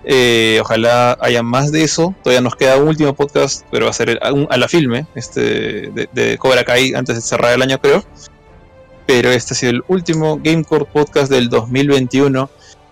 eh, 0.04 0.58
ojalá 0.62 1.16
haya 1.20 1.42
más 1.42 1.72
de 1.72 1.82
eso. 1.82 2.14
Todavía 2.22 2.40
nos 2.40 2.56
queda 2.56 2.76
un 2.76 2.88
último 2.88 3.14
podcast, 3.14 3.66
pero 3.70 3.86
va 3.86 3.90
a 3.90 3.94
ser 3.94 4.18
a, 4.22 4.56
la 4.56 4.68
filme 4.68 5.06
este, 5.14 5.90
de, 5.90 6.38
Cobra 6.38 6.64
Kai 6.64 6.94
antes 6.94 7.16
de 7.16 7.22
cerrar 7.22 7.54
el 7.54 7.62
año, 7.62 7.78
creo. 7.80 8.04
Pero 9.06 9.30
este 9.30 9.54
ha 9.54 9.56
sido 9.56 9.72
el 9.72 9.84
último 9.88 10.38
Gamecore 10.42 10.84
podcast 10.84 11.30
del 11.30 11.48
2021. 11.48 12.48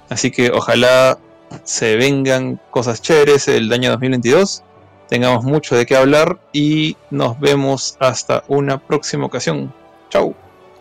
Así 0.09 0.31
que 0.31 0.51
ojalá 0.51 1.19
se 1.65 1.97
vengan 1.97 2.61
cosas 2.71 3.01
chéveres 3.01 3.49
el 3.49 3.73
año 3.73 3.91
2022. 3.91 4.63
Tengamos 5.09 5.45
mucho 5.45 5.75
de 5.77 5.87
qué 5.87 5.97
hablar 5.97 6.39
y 6.53 6.97
nos 7.11 7.41
vemos 7.41 7.97
hasta 7.99 8.45
una 8.49 8.79
próxima 8.79 9.25
ocasión. 9.25 9.73
Chau. 10.11 10.35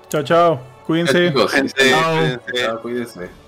Chao, 0.09 0.23
chao. 0.23 0.59
Cuídense. 0.85 1.33
Chao, 1.33 2.81
cuídense. 2.81 3.46